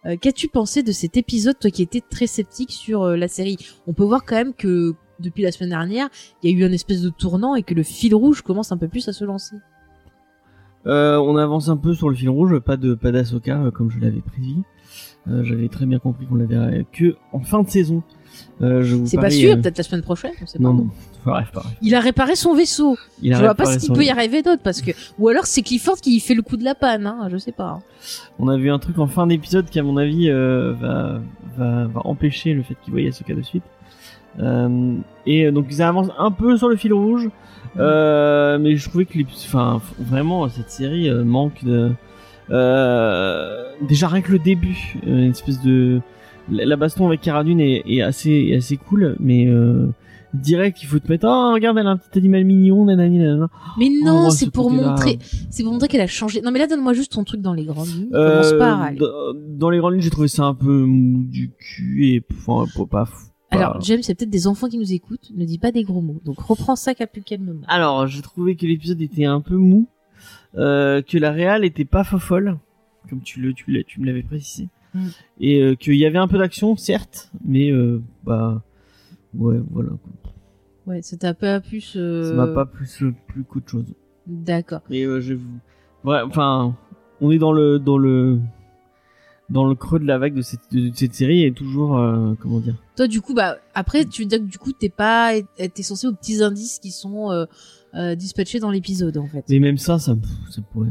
euh, 0.06 0.16
qu'as-tu 0.20 0.48
pensé 0.48 0.82
de 0.82 0.92
cet 0.92 1.16
épisode, 1.16 1.58
toi 1.58 1.70
qui 1.70 1.82
étais 1.82 2.00
très 2.00 2.26
sceptique 2.26 2.70
sur 2.72 3.02
euh, 3.02 3.16
la 3.16 3.28
série? 3.28 3.56
On 3.86 3.92
peut 3.92 4.04
voir 4.04 4.24
quand 4.24 4.36
même 4.36 4.54
que 4.54 4.94
depuis 5.18 5.42
la 5.42 5.50
semaine 5.50 5.70
dernière, 5.70 6.08
il 6.42 6.50
y 6.50 6.54
a 6.54 6.56
eu 6.56 6.64
un 6.64 6.72
espèce 6.72 7.02
de 7.02 7.08
tournant 7.08 7.54
et 7.56 7.62
que 7.62 7.74
le 7.74 7.82
fil 7.82 8.14
rouge 8.14 8.42
commence 8.42 8.70
un 8.70 8.76
peu 8.76 8.86
plus 8.88 9.08
à 9.08 9.12
se 9.12 9.24
lancer. 9.24 9.56
Euh, 10.86 11.16
on 11.18 11.36
avance 11.36 11.68
un 11.68 11.76
peu 11.76 11.92
sur 11.94 12.08
le 12.08 12.14
fil 12.14 12.28
rouge, 12.28 12.58
pas 12.60 12.76
de 12.76 12.94
pas 12.94 13.10
d'Asoka 13.10 13.70
comme 13.74 13.90
je 13.90 13.98
l'avais 13.98 14.20
prévu. 14.20 14.62
J'avais 15.26 15.68
très 15.68 15.84
bien 15.84 15.98
compris 15.98 16.24
qu'on 16.24 16.36
la 16.36 16.46
verrait 16.46 16.86
que 16.90 17.16
en 17.32 17.40
fin 17.40 17.62
de 17.62 17.68
saison. 17.68 18.02
C'est 18.60 19.18
pas 19.20 19.28
sûr, 19.28 19.56
peut-être 19.60 19.76
la 19.76 19.84
semaine 19.84 20.02
prochaine. 20.02 20.32
on 20.40 20.46
sait 20.46 20.58
Non, 20.58 20.74
pas. 20.74 20.82
non, 20.84 20.90
bref, 21.24 21.50
bref. 21.52 21.66
Il 21.82 21.94
a 21.94 22.00
réparé 22.00 22.36
son 22.36 22.54
vaisseau. 22.54 22.96
Il 23.22 23.34
je 23.34 23.40
vois 23.40 23.54
pas 23.54 23.66
ce 23.66 23.78
qu'il 23.78 23.92
peut 23.92 24.04
y 24.04 24.10
arriver 24.10 24.42
d'autre 24.42 24.62
parce 24.62 24.80
que 24.80 24.92
ou 25.18 25.28
alors 25.28 25.46
c'est 25.46 25.62
Clifford 25.62 25.96
qui 25.96 26.18
fait 26.20 26.34
le 26.34 26.42
coup 26.42 26.56
de 26.56 26.64
la 26.64 26.74
panne, 26.74 27.06
hein, 27.06 27.28
je 27.30 27.36
sais 27.36 27.52
pas. 27.52 27.80
On 28.38 28.48
a 28.48 28.56
vu 28.56 28.70
un 28.70 28.78
truc 28.78 28.98
en 28.98 29.06
fin 29.06 29.26
d'épisode 29.26 29.66
qui, 29.66 29.78
à 29.78 29.82
mon 29.82 29.96
avis, 29.96 30.30
euh, 30.30 30.72
va, 30.78 31.20
va, 31.56 31.86
va 31.86 32.00
empêcher 32.04 32.54
le 32.54 32.62
fait 32.62 32.76
qu'il 32.82 32.92
voyait 32.92 33.08
Asoka 33.08 33.34
de 33.34 33.42
suite. 33.42 33.64
Euh, 34.40 34.96
et 35.26 35.50
donc, 35.50 35.66
ils 35.70 35.82
avancent 35.82 36.12
un 36.18 36.30
peu 36.30 36.56
sur 36.56 36.68
le 36.68 36.76
fil 36.76 36.92
rouge. 36.92 37.28
Euh, 37.78 38.58
mais 38.58 38.76
je 38.76 38.88
trouvais 38.88 39.04
que 39.04 39.18
les, 39.18 39.26
enfin, 39.46 39.80
vraiment, 39.98 40.48
cette 40.48 40.70
série 40.70 41.10
manque 41.10 41.64
de, 41.64 41.90
déjà 42.48 44.08
rien 44.08 44.22
que 44.22 44.32
le 44.32 44.38
début, 44.38 44.96
une 45.06 45.30
espèce 45.30 45.60
de, 45.62 46.00
la 46.50 46.76
baston 46.76 47.06
avec 47.06 47.20
Cara 47.20 47.44
Dune 47.44 47.60
est, 47.60 47.82
est 47.86 48.02
assez, 48.02 48.48
est 48.50 48.56
assez 48.56 48.76
cool, 48.76 49.16
mais 49.20 49.46
euh, 49.46 49.86
direct, 50.34 50.82
il 50.82 50.86
faut 50.86 50.98
te 50.98 51.08
mettre, 51.10 51.26
oh, 51.28 51.52
regarde, 51.54 51.78
elle 51.78 51.86
a 51.86 51.90
un 51.90 51.96
petit 51.96 52.18
animal 52.18 52.44
mignon, 52.44 52.84
nanani, 52.84 53.18
nanana. 53.18 53.48
Mais 53.78 53.86
Oh, 53.90 54.04
non, 54.04 54.30
c'est 54.30 54.44
ce 54.46 54.50
pour 54.50 54.70
montrer, 54.70 55.18
c'est 55.50 55.62
pour 55.62 55.72
montrer 55.72 55.88
qu'elle 55.88 56.00
a 56.00 56.06
changé. 56.06 56.40
Non 56.42 56.50
mais 56.50 56.58
là 56.58 56.66
donne-moi 56.66 56.92
juste 56.92 57.12
ton 57.12 57.24
truc 57.24 57.40
dans 57.40 57.54
les 57.54 57.64
grandes 57.64 57.88
lignes. 57.88 58.10
Commence 58.10 58.52
Euh, 58.52 58.58
pas 58.58 58.72
à 58.72 58.76
râler. 58.76 58.98
dans- 59.58 59.70
les 59.70 59.78
grandes 59.78 59.94
lignes, 59.94 60.02
j'ai 60.02 60.10
trouvé 60.10 60.28
ça 60.28 60.44
un 60.44 60.54
peu 60.54 60.84
mou 60.84 61.22
du 61.24 61.50
cul 61.58 62.06
et, 62.08 62.22
enfin, 62.32 62.64
pas, 62.76 62.86
pas 62.86 63.04
fou. 63.06 63.26
pas- 63.50 63.56
Alors 63.56 63.80
James, 63.80 64.00
c'est 64.02 64.14
peut-être 64.14 64.30
des 64.30 64.46
enfants 64.46 64.68
qui 64.68 64.78
nous 64.78 64.92
écoutent. 64.92 65.30
Ne 65.34 65.44
dis 65.44 65.58
pas 65.58 65.72
des 65.72 65.82
gros 65.84 66.02
mots. 66.02 66.20
Donc 66.24 66.38
reprends 66.40 66.76
ça 66.76 66.94
qu'à 66.94 67.06
plus 67.06 67.22
calmement. 67.22 67.60
Alors, 67.66 68.06
j'ai 68.06 68.20
trouvé 68.22 68.56
que 68.56 68.66
l'épisode 68.66 69.00
était 69.00 69.24
un 69.24 69.40
peu 69.40 69.56
mou, 69.56 69.86
euh, 70.56 71.00
que 71.02 71.16
la 71.18 71.30
réal 71.30 71.64
était 71.64 71.84
pas 71.84 72.04
fofolle, 72.04 72.58
comme 73.08 73.22
tu 73.22 73.40
le, 73.40 73.52
tu 73.54 73.70
me 74.00 74.06
l'avais 74.06 74.22
précisé, 74.22 74.68
Mm. 74.94 75.00
et 75.40 75.60
euh, 75.62 75.74
qu'il 75.74 75.94
y 75.96 76.04
avait 76.06 76.18
un 76.18 76.28
peu 76.28 76.38
d'action, 76.38 76.76
certes, 76.76 77.30
mais 77.44 77.70
euh, 77.70 78.02
bah, 78.24 78.62
ouais, 79.34 79.58
voilà. 79.70 79.90
quoi. 79.90 80.32
Ouais, 80.86 81.02
ça 81.02 81.16
t'a 81.16 81.34
pas 81.34 81.60
plus. 81.60 81.94
euh, 81.96 82.30
Ça 82.30 82.34
m'a 82.34 82.46
pas 82.46 82.66
plus 82.66 83.02
plus 83.26 83.44
qu'autre 83.44 83.68
chose. 83.70 83.94
D'accord. 84.26 84.80
Mais 84.90 85.02
euh, 85.04 85.20
je, 85.20 85.34
ouais, 86.04 86.20
enfin, 86.22 86.74
on 87.20 87.30
est 87.30 87.38
dans 87.38 87.52
le 87.52 87.78
dans 87.78 87.98
le 87.98 88.38
dans 89.50 89.66
le 89.66 89.74
creux 89.74 89.98
de 89.98 90.04
la 90.06 90.18
vague 90.18 90.34
de 90.34 90.42
cette 90.42 90.70
de 90.72 90.90
cette 90.94 91.14
série 91.14 91.44
et 91.44 91.52
toujours, 91.52 91.96
euh, 91.98 92.34
comment 92.40 92.60
dire? 92.60 92.74
Toi, 92.96 93.06
du 93.06 93.20
coup, 93.20 93.34
bah 93.34 93.56
après, 93.74 94.04
tu 94.04 94.22
veux 94.22 94.28
dire 94.28 94.38
que 94.38 94.44
du 94.44 94.58
coup, 94.58 94.72
t'es 94.72 94.88
pas, 94.90 95.32
t'es 95.56 95.82
censé 95.82 96.06
aux 96.06 96.12
petits 96.12 96.42
indices 96.42 96.78
qui 96.78 96.90
sont 96.90 97.30
euh, 97.30 97.46
euh, 97.94 98.14
dispatchés 98.14 98.58
dans 98.60 98.70
l'épisode, 98.70 99.16
en 99.18 99.26
fait. 99.26 99.44
Mais 99.48 99.58
même 99.60 99.78
ça, 99.78 99.98
ça, 99.98 100.14
ça 100.50 100.60
pourrait. 100.72 100.88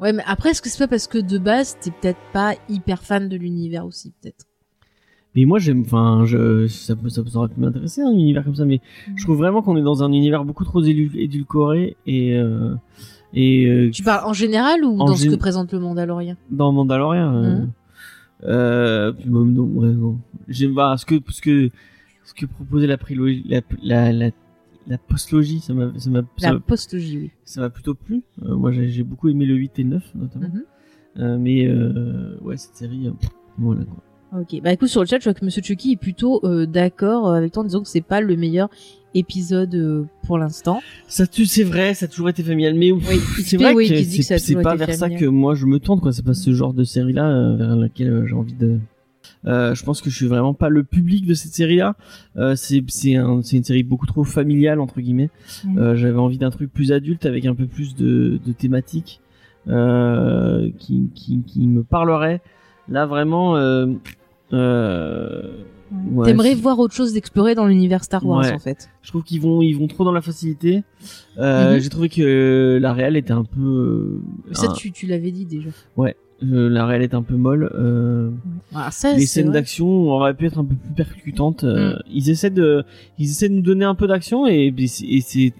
Ouais, 0.00 0.12
mais 0.12 0.22
après, 0.26 0.50
est-ce 0.50 0.60
que 0.60 0.68
c'est 0.68 0.78
pas 0.78 0.88
parce 0.88 1.06
que 1.06 1.18
de 1.18 1.38
base, 1.38 1.76
t'es 1.80 1.90
peut-être 1.90 2.18
pas 2.32 2.54
hyper 2.68 3.02
fan 3.02 3.28
de 3.28 3.36
l'univers 3.36 3.86
aussi, 3.86 4.12
peut-être? 4.20 4.44
Mais 5.36 5.44
moi, 5.46 5.58
j'aime, 5.58 5.80
enfin, 5.80 6.22
je, 6.26 6.66
ça, 6.68 6.94
ça, 7.08 7.22
ça 7.26 7.38
aurait 7.38 7.48
pu 7.48 7.58
m'intéresser 7.60 8.02
un 8.02 8.12
univers 8.12 8.44
comme 8.44 8.54
ça, 8.54 8.64
mais 8.64 8.80
je 9.16 9.24
trouve 9.24 9.36
vraiment 9.38 9.62
qu'on 9.62 9.76
est 9.76 9.82
dans 9.82 10.02
un 10.04 10.12
univers 10.12 10.44
beaucoup 10.44 10.64
trop 10.64 10.82
édulcoré 10.82 11.96
et 12.06 12.36
euh, 12.36 12.74
et 13.32 13.66
euh, 13.66 13.90
Tu 13.90 14.02
parles 14.04 14.28
en 14.28 14.32
général 14.32 14.84
ou 14.84 14.92
En 15.00 15.06
dans 15.06 15.16
ce 15.16 15.28
que 15.28 15.34
présente 15.34 15.72
le 15.72 15.80
Mandalorien 15.80 16.36
dans 16.50 16.70
Mandalorian. 16.72 17.34
Euh, 17.34 17.58
Mhm. 17.58 17.70
euh, 18.44 19.12
puis 19.12 19.28
même, 19.30 19.52
non, 19.52 19.64
ouais, 19.64 19.88
non. 19.92 20.18
J'aime 20.48 20.74
pas 20.74 20.96
ce 20.96 21.04
que 21.06 21.16
ce 21.28 21.40
que 21.40 21.70
ce 22.24 22.34
que 22.34 22.46
proposait 22.46 22.86
la 22.86 22.96
prélogie, 22.98 23.42
la 23.48 23.60
la 23.82 24.12
la, 24.12 24.30
la 24.86 24.98
postlogie, 24.98 25.58
ça 25.60 25.74
m'a 25.74 25.90
ça 25.98 26.10
m'a 26.10 26.22
La 26.42 26.60
postlogie, 26.60 27.18
oui. 27.18 27.30
ça 27.44 27.60
m'a 27.60 27.70
plutôt 27.70 27.94
plu. 27.94 28.22
Euh, 28.44 28.54
moi, 28.54 28.70
j'ai 28.70 29.02
beaucoup 29.02 29.28
aimé 29.28 29.46
le 29.46 29.54
8 29.56 29.78
et 29.78 29.82
le 29.82 29.88
9 29.90 30.10
notamment. 30.14 30.46
Mhm. 30.46 30.62
Euh, 31.18 31.38
mais 31.38 31.66
euh, 31.66 32.36
ouais, 32.42 32.56
cette 32.56 32.76
série, 32.76 33.10
voilà 33.58 33.84
quoi. 33.84 34.02
Ok, 34.36 34.60
bah 34.62 34.72
écoute 34.72 34.88
sur 34.88 35.00
le 35.00 35.06
chat, 35.06 35.18
je 35.20 35.24
vois 35.24 35.34
que 35.34 35.44
Monsieur 35.44 35.62
Chucky 35.62 35.92
est 35.92 35.96
plutôt 35.96 36.40
euh, 36.44 36.66
d'accord 36.66 37.28
euh, 37.28 37.34
avec 37.34 37.52
toi 37.52 37.62
en 37.62 37.66
disant 37.66 37.82
que 37.82 37.88
c'est 37.88 38.00
pas 38.00 38.20
le 38.20 38.36
meilleur 38.36 38.68
épisode 39.14 39.74
euh, 39.74 40.04
pour 40.26 40.38
l'instant. 40.38 40.80
Ça, 41.08 41.24
c'est 41.30 41.62
vrai, 41.62 41.94
ça 41.94 42.06
a 42.06 42.08
toujours 42.08 42.28
été 42.28 42.42
familial, 42.42 42.74
mais 42.74 42.92
Oui, 42.92 43.02
c'est 43.44 43.56
vrai 43.56 43.72
oui, 43.72 43.88
que 43.88 44.22
c'est 44.22 44.56
pas 44.56 44.74
vers 44.74 44.92
ça 44.94 45.08
que 45.08 45.24
moi 45.24 45.54
je 45.54 45.66
me 45.66 45.78
tourne, 45.78 46.00
quoi. 46.00 46.12
C'est 46.12 46.24
pas 46.24 46.34
ce 46.34 46.52
genre 46.52 46.74
de 46.74 46.84
série-là 46.84 47.28
euh, 47.28 47.56
vers 47.56 47.76
laquelle 47.76 48.24
j'ai 48.26 48.34
envie 48.34 48.54
de. 48.54 48.78
Je 49.44 49.82
pense 49.84 50.00
que 50.00 50.10
je 50.10 50.16
suis 50.16 50.26
vraiment 50.26 50.54
pas 50.54 50.68
le 50.68 50.84
public 50.84 51.26
de 51.26 51.34
cette 51.34 51.54
série-là. 51.54 51.96
C'est 52.56 53.14
un, 53.16 53.40
une 53.40 53.64
série 53.64 53.82
beaucoup 53.82 54.06
trop 54.06 54.24
familiale 54.24 54.80
entre 54.80 55.00
guillemets. 55.00 55.30
Euh, 55.76 55.96
J'avais 55.96 56.18
envie 56.18 56.38
d'un 56.38 56.50
truc 56.50 56.72
plus 56.72 56.92
adulte 56.92 57.24
avec 57.26 57.46
un 57.46 57.54
peu 57.54 57.66
plus 57.66 57.94
de, 57.94 58.40
de 58.44 58.52
thématiques 58.52 59.20
qui, 59.66 61.10
qui 61.14 61.42
qui 61.46 61.66
me 61.66 61.82
parlerait. 61.84 62.40
Là 62.88 63.06
vraiment. 63.06 63.54
Euh, 64.52 65.42
ouais, 66.12 66.26
T'aimerais 66.26 66.54
voir 66.54 66.78
autre 66.78 66.94
chose 66.94 67.12
d'explorer 67.12 67.54
dans 67.54 67.66
l'univers 67.66 68.04
Star 68.04 68.24
Wars 68.26 68.40
Ouais. 68.44 68.52
en 68.52 68.58
fait. 68.58 68.88
je 69.02 69.08
trouve 69.10 69.22
qu'ils 69.22 69.40
vont 69.40 69.62
ils 69.62 69.72
vont 69.74 69.86
trop 69.86 70.04
dans 70.04 70.12
la 70.12 70.20
facilité. 70.22 70.82
Euh, 71.38 71.74
Mhm. 71.74 71.80
J'ai 71.80 71.88
trouvé 71.88 72.08
que 72.08 72.78
la 72.80 72.92
réelle 72.92 73.16
était 73.16 73.32
un 73.32 73.44
peu 73.44 73.60
euh, 73.60 74.52
Ça, 74.52 74.70
un- 74.70 74.72
tu, 74.74 74.92
tu 74.92 75.06
l'avais 75.06 75.30
dit 75.30 75.46
déjà. 75.46 75.70
euh, 76.42 76.68
la 76.68 76.84
réelle 76.84 77.02
est 77.02 77.14
un 77.14 77.22
peu 77.22 77.36
molle. 77.36 77.70
Euh, 77.74 78.30
Ah, 78.74 78.90
ça, 78.90 79.14
les 79.14 79.24
scènes 79.24 79.50
d'action 79.52 79.86
auraient 80.10 80.34
pu 80.34 80.46
être 80.46 80.58
un 80.58 80.64
peu 80.64 80.74
plus 80.74 80.92
percutantes. 80.94 81.64
Euh, 81.64 81.94
Mm. 81.94 81.98
Ils 82.12 82.30
essaient 82.30 82.50
de 82.50 82.84
ils 83.18 83.30
essaient 83.30 83.48
de 83.48 83.54
nous 83.54 83.62
donner 83.62 83.84
un 83.86 83.94
peu 83.94 84.06
d'action 84.06 84.46
et, 84.46 84.74
et 84.76 84.86
c'est 84.86 85.52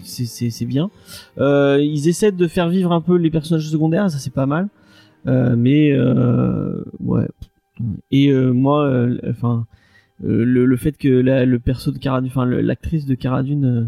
c'est 0.51 0.67
bien. 0.67 0.91
Euh, 1.39 1.79
ils 1.81 2.07
essaient 2.09 2.33
de 2.33 2.47
faire 2.49 2.69
vivre 2.69 2.93
un 2.93 3.01
peu 3.01 3.17
les 3.17 3.31
personnages 3.31 3.69
secondaires, 3.71 4.11
ça 4.11 4.19
c'est 4.19 4.33
pas 4.33 4.47
mal. 4.47 4.69
Euh, 5.27 5.55
mais 5.57 5.91
euh, 5.93 6.85
ouais. 7.01 7.27
Et 8.11 8.29
euh, 8.29 8.53
moi, 8.53 8.85
euh, 8.87 9.19
enfin, 9.29 9.67
euh, 10.25 10.45
le, 10.45 10.65
le 10.67 10.77
fait 10.77 10.97
que 10.97 11.09
la, 11.09 11.45
le 11.45 11.59
perso 11.59 11.91
de 11.91 11.99
Cara 11.99 12.21
enfin 12.25 12.45
l'actrice 12.47 13.05
de 13.07 13.15
Cara 13.15 13.43
Dune 13.43 13.65
euh, 13.65 13.85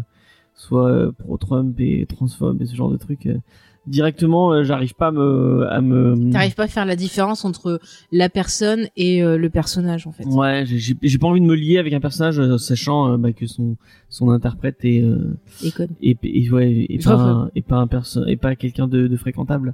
soit 0.55 1.11
pro-Trump 1.19 1.75
et 1.79 2.05
transphobe 2.05 2.61
et 2.61 2.65
ce 2.65 2.75
genre 2.75 2.91
de 2.91 2.97
trucs, 2.97 3.27
euh, 3.27 3.37
directement, 3.85 4.51
euh, 4.51 4.63
j'arrive 4.63 4.93
pas 4.95 5.07
à 5.07 5.11
me, 5.11 5.65
à 5.69 5.79
me. 5.79 6.31
T'arrives 6.31 6.55
pas 6.55 6.63
à 6.63 6.67
faire 6.67 6.85
la 6.85 6.95
différence 6.97 7.45
entre 7.45 7.79
la 8.11 8.27
personne 8.27 8.87
et 8.97 9.23
euh, 9.23 9.37
le 9.37 9.49
personnage 9.49 10.07
en 10.07 10.11
fait. 10.11 10.25
Ouais, 10.25 10.63
j'ai- 10.65 10.97
j'ai 11.01 11.17
pas 11.17 11.27
envie 11.27 11.39
de 11.41 11.45
me 11.45 11.55
lier 11.55 11.77
avec 11.77 11.93
un 11.93 12.01
personnage 12.01 12.39
euh, 12.39 12.57
sachant 12.57 13.17
bah, 13.17 13.31
que 13.31 13.45
son 13.47 13.77
son 14.09 14.29
interprète 14.31 14.83
est 14.83 15.01
euh, 15.01 15.37
Et 15.63 15.71
et, 16.01 16.17
et 16.23 16.49
ouais 16.51 16.85
et 16.89 16.97
pas 16.97 17.13
un, 17.13 17.51
et 17.55 17.61
pas 17.61 17.77
un 17.77 17.87
et 18.27 18.35
pas 18.35 18.55
quelqu'un 18.57 18.87
de, 18.87 19.07
de 19.07 19.15
fréquentable. 19.15 19.73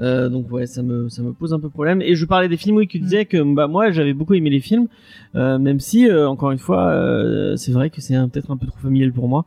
Euh, 0.00 0.28
donc 0.30 0.50
ouais, 0.50 0.66
ça 0.66 0.82
me 0.82 1.08
ça 1.10 1.22
me 1.22 1.32
pose 1.32 1.52
un 1.52 1.60
peu 1.60 1.68
problème. 1.68 2.00
Et 2.00 2.14
je 2.14 2.24
parlais 2.24 2.48
des 2.48 2.56
films 2.56 2.76
oui 2.76 2.86
qui 2.88 2.98
Mm. 2.98 3.02
disaient 3.02 3.24
que 3.26 3.54
bah 3.54 3.66
moi 3.68 3.90
j'avais 3.90 4.14
beaucoup 4.14 4.34
aimé 4.34 4.48
les 4.50 4.60
films, 4.60 4.88
euh, 5.34 5.58
même 5.58 5.78
si 5.80 6.08
euh, 6.08 6.28
encore 6.28 6.50
une 6.52 6.58
fois 6.58 6.94
c'est 7.56 7.72
vrai 7.72 7.90
que 7.90 8.00
c'est 8.00 8.14
peut-être 8.30 8.50
un 8.50 8.56
peu 8.56 8.66
trop 8.66 8.78
familial 8.78 9.12
pour 9.12 9.28
moi 9.28 9.44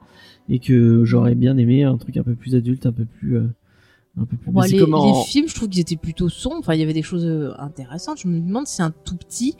et 0.49 0.59
que 0.59 1.03
j'aurais 1.05 1.35
bien 1.35 1.57
aimé 1.57 1.83
un 1.83 1.97
truc 1.97 2.17
un 2.17 2.23
peu 2.23 2.35
plus 2.35 2.53
adulte, 2.55 2.85
un 2.85 2.91
peu 2.91 3.05
plus 3.05 3.37
un 3.37 4.25
peu 4.25 4.37
plus. 4.37 4.51
Bon, 4.51 4.61
les, 4.61 4.77
comme 4.77 4.93
en- 4.93 5.07
les 5.07 5.25
films, 5.25 5.47
je 5.47 5.55
trouve 5.55 5.69
qu'ils 5.69 5.81
étaient 5.81 5.95
plutôt 5.95 6.29
sombres. 6.29 6.57
Enfin, 6.59 6.75
il 6.75 6.79
y 6.79 6.83
avait 6.83 6.93
des 6.93 7.01
choses 7.01 7.25
intéressantes. 7.57 8.19
Je 8.21 8.27
me 8.27 8.39
demande 8.39 8.67
si 8.67 8.81
un 8.83 8.91
tout 8.91 9.15
petit, 9.17 9.55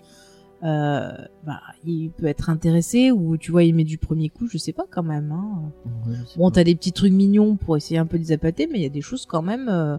euh, 0.64 1.10
bah, 1.44 1.60
il 1.86 2.12
peut 2.12 2.28
être 2.28 2.52
intéressé 2.52 3.10
ou 3.10 3.36
tu 3.38 3.52
vois, 3.52 3.64
il 3.64 3.74
met 3.74 3.84
du 3.84 3.98
premier 3.98 4.30
coup. 4.30 4.46
Je 4.48 4.60
sais 4.60 4.72
pas 4.74 4.86
quand 4.92 5.02
même. 5.02 5.32
Hein. 5.32 5.72
Ouais, 6.08 6.14
Bon, 6.38 6.52
t'as 6.52 6.64
des 6.64 6.76
petits 6.76 6.92
trucs 6.92 7.12
mignons 7.14 7.56
pour 7.56 7.78
essayer 7.78 7.98
un 7.98 8.06
peu 8.06 8.18
de 8.20 8.24
les 8.24 8.32
appâter, 8.32 8.68
mais 8.72 8.78
il 8.78 8.84
y 8.84 8.86
a 8.86 8.90
des 8.90 9.02
choses 9.02 9.26
quand 9.26 9.42
même 9.42 9.68
euh, 9.70 9.98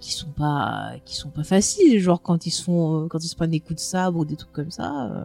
qui 0.00 0.12
sont 0.12 0.30
pas 0.30 0.92
qui 1.04 1.16
sont 1.16 1.30
pas 1.30 1.44
faciles. 1.44 2.00
Genre 2.00 2.20
quand 2.22 2.46
ils 2.46 2.50
se 2.50 2.62
font 2.62 3.04
euh, 3.04 3.06
quand 3.08 3.22
ils 3.22 3.28
se 3.28 3.36
prennent 3.36 3.50
des 3.50 3.60
coups 3.60 3.76
de 3.76 3.80
sabre 3.80 4.18
ou 4.18 4.24
des 4.24 4.36
trucs 4.36 4.52
comme 4.52 4.70
ça. 4.70 5.06
euh. 5.12 5.24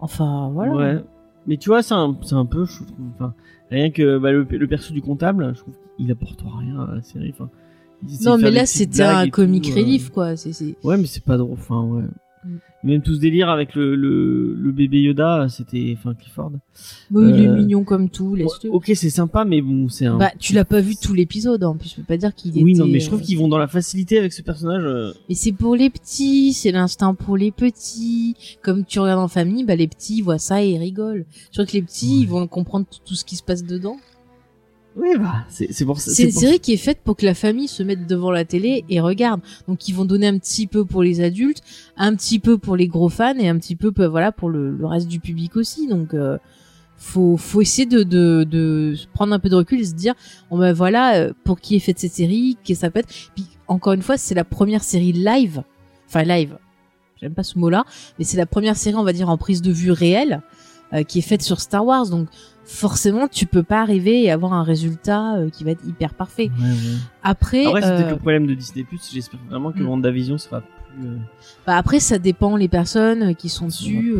Enfin 0.00 0.50
voilà. 0.52 0.74
Ouais. 0.74 1.04
Mais 1.46 1.56
tu 1.56 1.70
vois, 1.70 1.82
c'est 1.82 1.94
un, 1.94 2.16
un 2.32 2.46
peu, 2.46 2.64
je 2.64 2.84
trouve, 2.84 2.88
enfin, 3.16 3.34
rien 3.70 3.90
que 3.90 4.18
bah, 4.18 4.30
le, 4.30 4.44
le 4.44 4.66
perso 4.68 4.92
du 4.94 5.02
comptable, 5.02 5.52
je 5.56 5.60
trouve 5.60 5.74
qu'il 5.96 6.10
apporte 6.12 6.40
rien 6.42 6.80
à 6.80 6.94
la 6.94 7.02
série. 7.02 7.32
Enfin, 7.32 7.50
Non, 8.24 8.38
mais 8.38 8.50
là 8.52 8.64
c'était 8.64 9.02
un 9.02 9.28
comic 9.28 9.64
tout, 9.64 9.70
euh. 9.70 9.74
relief 9.82 10.10
quoi. 10.10 10.36
C'est 10.36 10.76
Ouais, 10.84 10.96
mais 10.96 11.06
c'est 11.06 11.24
pas 11.24 11.36
drôle. 11.36 11.52
Enfin, 11.54 11.80
ouais. 11.82 12.04
Mm. 12.44 12.48
Même 12.84 13.02
tout 13.02 13.14
ce 13.14 13.20
délire 13.20 13.48
avec 13.48 13.76
le, 13.76 13.94
le, 13.94 14.54
le 14.54 14.72
bébé 14.72 15.00
Yoda, 15.02 15.46
c'était, 15.48 15.94
enfin, 15.96 16.14
Clifford. 16.14 16.50
Bon, 17.12 17.28
il 17.28 17.44
est 17.44 17.46
Euh, 17.46 17.56
mignon 17.56 17.84
comme 17.84 18.08
tout. 18.10 18.30
Ouais, 18.30 18.40
Laisse-le. 18.40 18.70
ok, 18.72 18.90
c'est 18.96 19.10
sympa, 19.10 19.44
mais 19.44 19.62
bon, 19.62 19.88
c'est 19.88 20.06
un. 20.06 20.18
Bah, 20.18 20.32
tu 20.40 20.52
l'as 20.52 20.64
pas 20.64 20.80
vu 20.80 20.96
tout 21.00 21.14
l'épisode, 21.14 21.62
en 21.62 21.76
plus, 21.76 21.90
je 21.90 21.96
peux 21.96 22.02
pas 22.02 22.16
dire 22.16 22.34
qu'il 22.34 22.50
était... 22.50 22.62
Oui, 22.64 22.74
non, 22.74 22.86
mais 22.86 22.98
je 22.98 23.06
trouve 23.06 23.20
euh, 23.20 23.22
qu'ils 23.22 23.38
vont 23.38 23.46
dans 23.46 23.58
la 23.58 23.68
facilité 23.68 24.18
avec 24.18 24.32
ce 24.32 24.42
personnage. 24.42 24.82
euh, 24.84 25.12
Mais 25.28 25.36
c'est 25.36 25.52
pour 25.52 25.76
les 25.76 25.90
petits, 25.90 26.52
c'est 26.54 26.72
l'instinct 26.72 27.14
pour 27.14 27.36
les 27.36 27.52
petits. 27.52 28.34
Comme 28.62 28.84
tu 28.84 28.98
regardes 28.98 29.20
en 29.20 29.28
famille, 29.28 29.62
bah, 29.64 29.76
les 29.76 29.86
petits 29.86 30.16
ils 30.18 30.22
voient 30.22 30.38
ça 30.38 30.64
et 30.64 30.70
ils 30.70 30.78
rigolent. 30.78 31.24
Je 31.50 31.56
crois 31.58 31.66
que 31.66 31.72
les 31.72 31.82
petits, 31.82 32.16
Ouais. 32.16 32.20
ils 32.22 32.28
vont 32.28 32.46
comprendre 32.48 32.86
tout, 32.90 32.98
tout 33.06 33.14
ce 33.14 33.24
qui 33.24 33.36
se 33.36 33.44
passe 33.44 33.62
dedans. 33.64 33.96
Oui, 34.94 35.08
bah, 35.18 35.44
c'est 35.48 35.84
pour 35.86 35.98
ça. 36.00 36.10
C'est 36.10 36.24
une 36.24 36.32
pour- 36.32 36.40
série 36.42 36.60
qui 36.60 36.74
est 36.74 36.76
faite 36.76 36.98
pour 37.02 37.16
que 37.16 37.24
la 37.24 37.34
famille 37.34 37.68
se 37.68 37.82
mette 37.82 38.06
devant 38.06 38.30
la 38.30 38.44
télé 38.44 38.84
et 38.90 39.00
regarde. 39.00 39.40
Donc, 39.66 39.88
ils 39.88 39.94
vont 39.94 40.04
donner 40.04 40.26
un 40.26 40.36
petit 40.38 40.66
peu 40.66 40.84
pour 40.84 41.02
les 41.02 41.20
adultes, 41.22 41.62
un 41.96 42.14
petit 42.14 42.38
peu 42.38 42.58
pour 42.58 42.76
les 42.76 42.88
gros 42.88 43.08
fans 43.08 43.38
et 43.38 43.48
un 43.48 43.56
petit 43.58 43.74
peu, 43.76 43.90
bah, 43.90 44.08
voilà, 44.08 44.32
pour 44.32 44.50
le, 44.50 44.70
le 44.70 44.86
reste 44.86 45.08
du 45.08 45.18
public 45.18 45.56
aussi. 45.56 45.86
Donc, 45.88 46.12
euh, 46.12 46.36
faut, 46.98 47.36
faut 47.38 47.60
essayer 47.62 47.86
de, 47.86 48.02
de, 48.02 48.44
de 48.48 48.94
prendre 49.14 49.32
un 49.32 49.38
peu 49.38 49.48
de 49.48 49.56
recul 49.56 49.80
et 49.80 49.84
se 49.84 49.94
dire, 49.94 50.14
bon 50.50 50.58
ben 50.58 50.72
voilà, 50.72 51.16
euh, 51.16 51.32
pour 51.42 51.58
qui 51.58 51.74
est 51.74 51.80
faite 51.80 51.98
cette 51.98 52.12
série, 52.12 52.56
qu'est-ce 52.62 52.80
que 52.80 52.86
ça 52.86 52.90
peut 52.90 53.00
être. 53.00 53.12
Puis, 53.34 53.46
encore 53.68 53.94
une 53.94 54.02
fois, 54.02 54.18
c'est 54.18 54.34
la 54.34 54.44
première 54.44 54.84
série 54.84 55.12
live. 55.12 55.62
Enfin, 56.06 56.22
live. 56.24 56.58
J'aime 57.20 57.32
pas 57.34 57.42
ce 57.44 57.58
mot-là. 57.58 57.84
Mais 58.18 58.24
c'est 58.24 58.36
la 58.36 58.46
première 58.46 58.76
série, 58.76 58.96
on 58.96 59.04
va 59.04 59.12
dire, 59.14 59.30
en 59.30 59.38
prise 59.38 59.62
de 59.62 59.72
vue 59.72 59.90
réelle, 59.90 60.42
euh, 60.92 61.02
qui 61.02 61.20
est 61.20 61.22
faite 61.22 61.40
sur 61.42 61.60
Star 61.60 61.84
Wars. 61.86 62.08
Donc, 62.10 62.28
forcément, 62.64 63.28
tu 63.28 63.46
peux 63.46 63.62
pas 63.62 63.80
arriver 63.82 64.22
et 64.22 64.30
avoir 64.30 64.52
un 64.52 64.62
résultat 64.62 65.36
euh, 65.36 65.50
qui 65.50 65.64
va 65.64 65.72
être 65.72 65.84
hyper 65.86 66.14
parfait. 66.14 66.50
Ouais, 66.58 66.64
ouais. 66.68 66.76
Après, 67.22 67.66
Après, 67.66 67.82
c'est 67.82 67.88
euh, 67.88 67.96
peut-être 67.96 68.10
le 68.10 68.16
problème 68.16 68.46
de 68.46 68.54
Disney 68.54 68.84
Plus. 68.84 69.10
J'espère 69.12 69.40
vraiment 69.48 69.72
que 69.72 69.80
Mm. 69.82 69.88
WandaVision 69.88 70.38
sera 70.38 70.60
plus. 70.60 71.06
euh, 71.08 71.16
bah 71.66 71.76
après, 71.76 72.00
ça 72.00 72.18
dépend 72.18 72.56
les 72.56 72.68
personnes 72.68 73.34
qui 73.34 73.48
sont 73.48 73.66
dessus. 73.66 74.14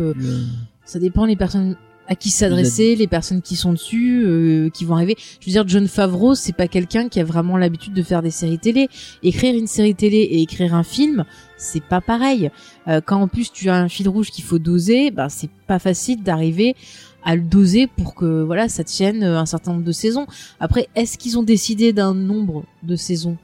ça 0.85 0.99
dépend 0.99 1.25
les 1.25 1.35
personnes 1.35 1.75
à 2.07 2.15
qui 2.15 2.29
s'adresser, 2.29 2.95
les 2.95 3.07
personnes 3.07 3.41
qui 3.41 3.55
sont 3.55 3.73
dessus, 3.73 4.23
euh, 4.25 4.69
qui 4.69 4.85
vont 4.85 4.95
arriver. 4.95 5.15
Je 5.39 5.45
veux 5.45 5.51
dire, 5.51 5.67
John 5.67 5.87
Favreau, 5.87 6.35
c'est 6.35 6.55
pas 6.55 6.67
quelqu'un 6.67 7.09
qui 7.09 7.19
a 7.19 7.23
vraiment 7.23 7.57
l'habitude 7.57 7.93
de 7.93 8.03
faire 8.03 8.21
des 8.21 8.31
séries 8.31 8.59
télé. 8.59 8.89
Écrire 9.21 9.55
une 9.55 9.67
série 9.67 9.95
télé 9.95 10.17
et 10.17 10.41
écrire 10.41 10.75
un 10.75 10.83
film, 10.83 11.25
c'est 11.57 11.83
pas 11.83 12.01
pareil. 12.01 12.51
Euh, 12.87 13.01
quand 13.03 13.21
en 13.21 13.27
plus 13.27 13.51
tu 13.51 13.69
as 13.69 13.75
un 13.75 13.87
fil 13.87 14.09
rouge 14.09 14.31
qu'il 14.31 14.43
faut 14.43 14.59
doser, 14.59 15.11
ben 15.11 15.29
c'est 15.29 15.49
pas 15.67 15.79
facile 15.79 16.23
d'arriver 16.23 16.75
à 17.23 17.35
le 17.35 17.41
doser 17.41 17.87
pour 17.87 18.15
que 18.15 18.43
voilà 18.43 18.67
ça 18.67 18.83
tienne 18.83 19.23
un 19.23 19.45
certain 19.45 19.71
nombre 19.71 19.85
de 19.85 19.91
saisons. 19.93 20.27
Après, 20.59 20.89
est-ce 20.95 21.17
qu'ils 21.17 21.37
ont 21.39 21.43
décidé 21.43 21.93
d'un 21.93 22.13
nombre 22.13 22.65
de 22.83 22.95
saisons? 22.97 23.37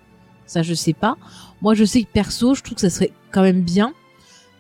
Ça, 0.45 0.63
je 0.63 0.73
sais 0.73 0.93
pas. 0.93 1.15
Moi, 1.61 1.75
je 1.75 1.85
sais 1.85 2.01
que 2.01 2.07
perso, 2.11 2.55
je 2.55 2.63
trouve 2.63 2.75
que 2.75 2.81
ça 2.81 2.89
serait 2.89 3.11
quand 3.31 3.43
même 3.43 3.61
bien 3.61 3.93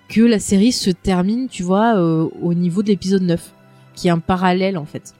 que 0.07 0.21
la 0.21 0.39
série 0.39 0.71
se 0.71 0.89
termine, 0.89 1.49
tu 1.49 1.63
vois, 1.63 1.97
euh, 1.97 2.29
au 2.41 2.53
niveau 2.53 2.81
de 2.81 2.87
l'épisode 2.87 3.23
9 3.23 3.53
qui 3.99 4.07
est 4.07 4.11
un 4.11 4.19
parallèle 4.19 4.77
en 4.77 4.85
fait. 4.85 5.13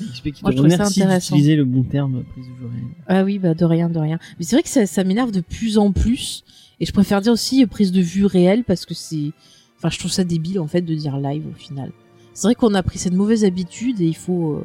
Moi, 0.00 0.52
je 0.52 0.56
trouve 0.56 0.68
ça 0.68 0.84
intéressant. 0.84 1.34
d'utiliser 1.34 1.56
le 1.56 1.64
bon 1.64 1.82
terme 1.82 2.22
prise 2.22 2.44
de 2.46 2.52
vue 2.52 2.66
réelle. 2.70 2.84
Ah 3.08 3.24
oui, 3.24 3.38
bah 3.40 3.54
de 3.54 3.64
rien, 3.64 3.88
de 3.88 3.98
rien. 3.98 4.18
Mais 4.38 4.44
c'est 4.44 4.54
vrai 4.54 4.62
que 4.62 4.68
ça, 4.68 4.86
ça 4.86 5.02
m'énerve 5.02 5.32
de 5.32 5.40
plus 5.40 5.76
en 5.76 5.90
plus, 5.90 6.44
et 6.78 6.86
je 6.86 6.92
préfère 6.92 7.20
dire 7.20 7.32
aussi 7.32 7.66
prise 7.66 7.90
de 7.90 8.00
vue 8.00 8.24
réelle 8.24 8.62
parce 8.62 8.86
que 8.86 8.94
c'est, 8.94 9.32
enfin, 9.76 9.90
je 9.90 9.98
trouve 9.98 10.10
ça 10.12 10.22
débile 10.22 10.60
en 10.60 10.68
fait 10.68 10.82
de 10.82 10.94
dire 10.94 11.16
live 11.18 11.44
au 11.52 11.54
final. 11.58 11.90
C'est 12.32 12.46
vrai 12.46 12.54
qu'on 12.54 12.74
a 12.74 12.82
pris 12.84 12.98
cette 12.98 13.14
mauvaise 13.14 13.44
habitude 13.44 14.00
et 14.00 14.06
il 14.06 14.14
faut, 14.16 14.52
euh, 14.52 14.64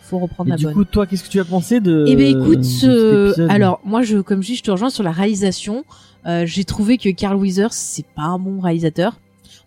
faut 0.00 0.20
reprendre 0.20 0.48
et 0.48 0.52
la 0.52 0.56
du 0.56 0.64
bonne. 0.66 0.74
coup, 0.74 0.84
toi, 0.84 1.06
qu'est-ce 1.08 1.24
que 1.24 1.28
tu 1.28 1.40
as 1.40 1.44
pensé 1.44 1.80
de 1.80 2.04
Eh 2.06 2.14
ben 2.14 2.40
écoute, 2.40 2.64
euh, 2.84 3.34
alors 3.50 3.80
moi, 3.84 4.02
je, 4.02 4.18
comme 4.18 4.42
je 4.42 4.48
dis, 4.48 4.56
je 4.56 4.62
te 4.62 4.70
rejoins 4.70 4.90
sur 4.90 5.02
la 5.02 5.10
réalisation. 5.10 5.84
Euh, 6.26 6.46
J'ai 6.46 6.62
trouvé 6.62 6.98
que 6.98 7.08
Carl 7.08 7.36
Weathers, 7.36 7.72
c'est 7.72 8.06
pas 8.06 8.22
un 8.22 8.38
bon 8.38 8.60
réalisateur. 8.60 9.18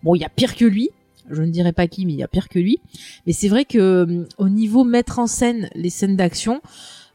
Bon, 0.04 0.16
il 0.16 0.20
y 0.22 0.24
a 0.26 0.30
pire 0.30 0.56
que 0.56 0.64
lui, 0.66 0.90
je 1.32 1.42
ne 1.42 1.52
dirais 1.52 1.74
pas 1.74 1.88
qui, 1.88 2.06
mais 2.06 2.14
il 2.14 2.20
y 2.20 2.24
a 2.24 2.28
pire 2.28 2.50
que 2.50 2.60
lui. 2.60 2.80
Mais 3.26 3.34
c'est 3.34 3.48
vrai 3.48 3.66
que 3.66 3.78
euh, 3.78 4.28
au 4.38 4.50
niveau 4.50 4.84
mettre 4.84 5.20
en 5.20 5.28
scène 5.28 5.70
les 5.76 5.90
scènes 5.90 6.16
d'action, 6.16 6.62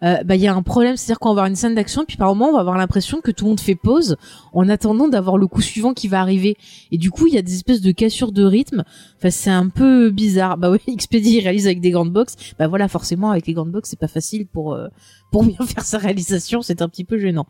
euh, 0.03 0.23
bah 0.25 0.37
il 0.37 0.43
y 0.43 0.47
a 0.47 0.55
un 0.55 0.63
problème, 0.63 0.97
c'est-à-dire 0.97 1.19
qu'on 1.19 1.31
va 1.31 1.33
avoir 1.33 1.47
une 1.47 1.57
scène 1.57 1.75
d'action, 1.75 2.05
puis 2.05 2.17
par 2.17 2.29
moment 2.29 2.51
on 2.51 2.53
va 2.53 2.61
avoir 2.61 2.77
l'impression 2.77 3.21
que 3.21 3.31
tout 3.31 3.45
le 3.45 3.51
monde 3.51 3.61
fait 3.61 3.75
pause 3.75 4.17
en 4.53 4.69
attendant 4.69 5.09
d'avoir 5.09 5.39
le 5.39 5.47
coup 5.47 5.63
suivant 5.63 5.95
qui 5.95 6.09
va 6.09 6.21
arriver. 6.21 6.57
Et 6.93 6.99
du 6.99 7.11
coup 7.11 7.27
il 7.27 7.35
y 7.35 7.39
a 7.39 7.43
des 7.43 7.55
espèces 7.55 7.81
de 7.81 7.93
cassures 7.93 8.33
de 8.33 8.45
rythme. 8.45 8.85
Enfin 9.17 9.31
c'est 9.31 9.51
un 9.51 9.69
peu 9.69 10.11
bizarre. 10.11 10.59
Bah 10.59 10.71
oui, 10.71 10.79
Expedie 10.93 11.41
réalise 11.41 11.67
avec 11.67 11.81
des 11.81 11.91
grandes 11.91 12.13
box. 12.13 12.37
Bah 12.59 12.69
voilà, 12.69 12.89
forcément 12.89 13.31
avec 13.31 13.47
les 13.47 13.55
grandes 13.55 13.71
box 13.73 13.91
c'est 13.91 13.99
pas 13.99 14.09
facile 14.09 14.47
pour 14.47 14.75
euh, 14.75 14.89
pour 15.31 15.45
bien 15.45 15.65
faire 15.67 15.85
sa 15.85 15.99
réalisation, 15.99 16.63
c'est 16.63 16.83
un 16.83 16.89
petit 16.89 17.05
peu 17.05 17.19
gênant. 17.19 17.47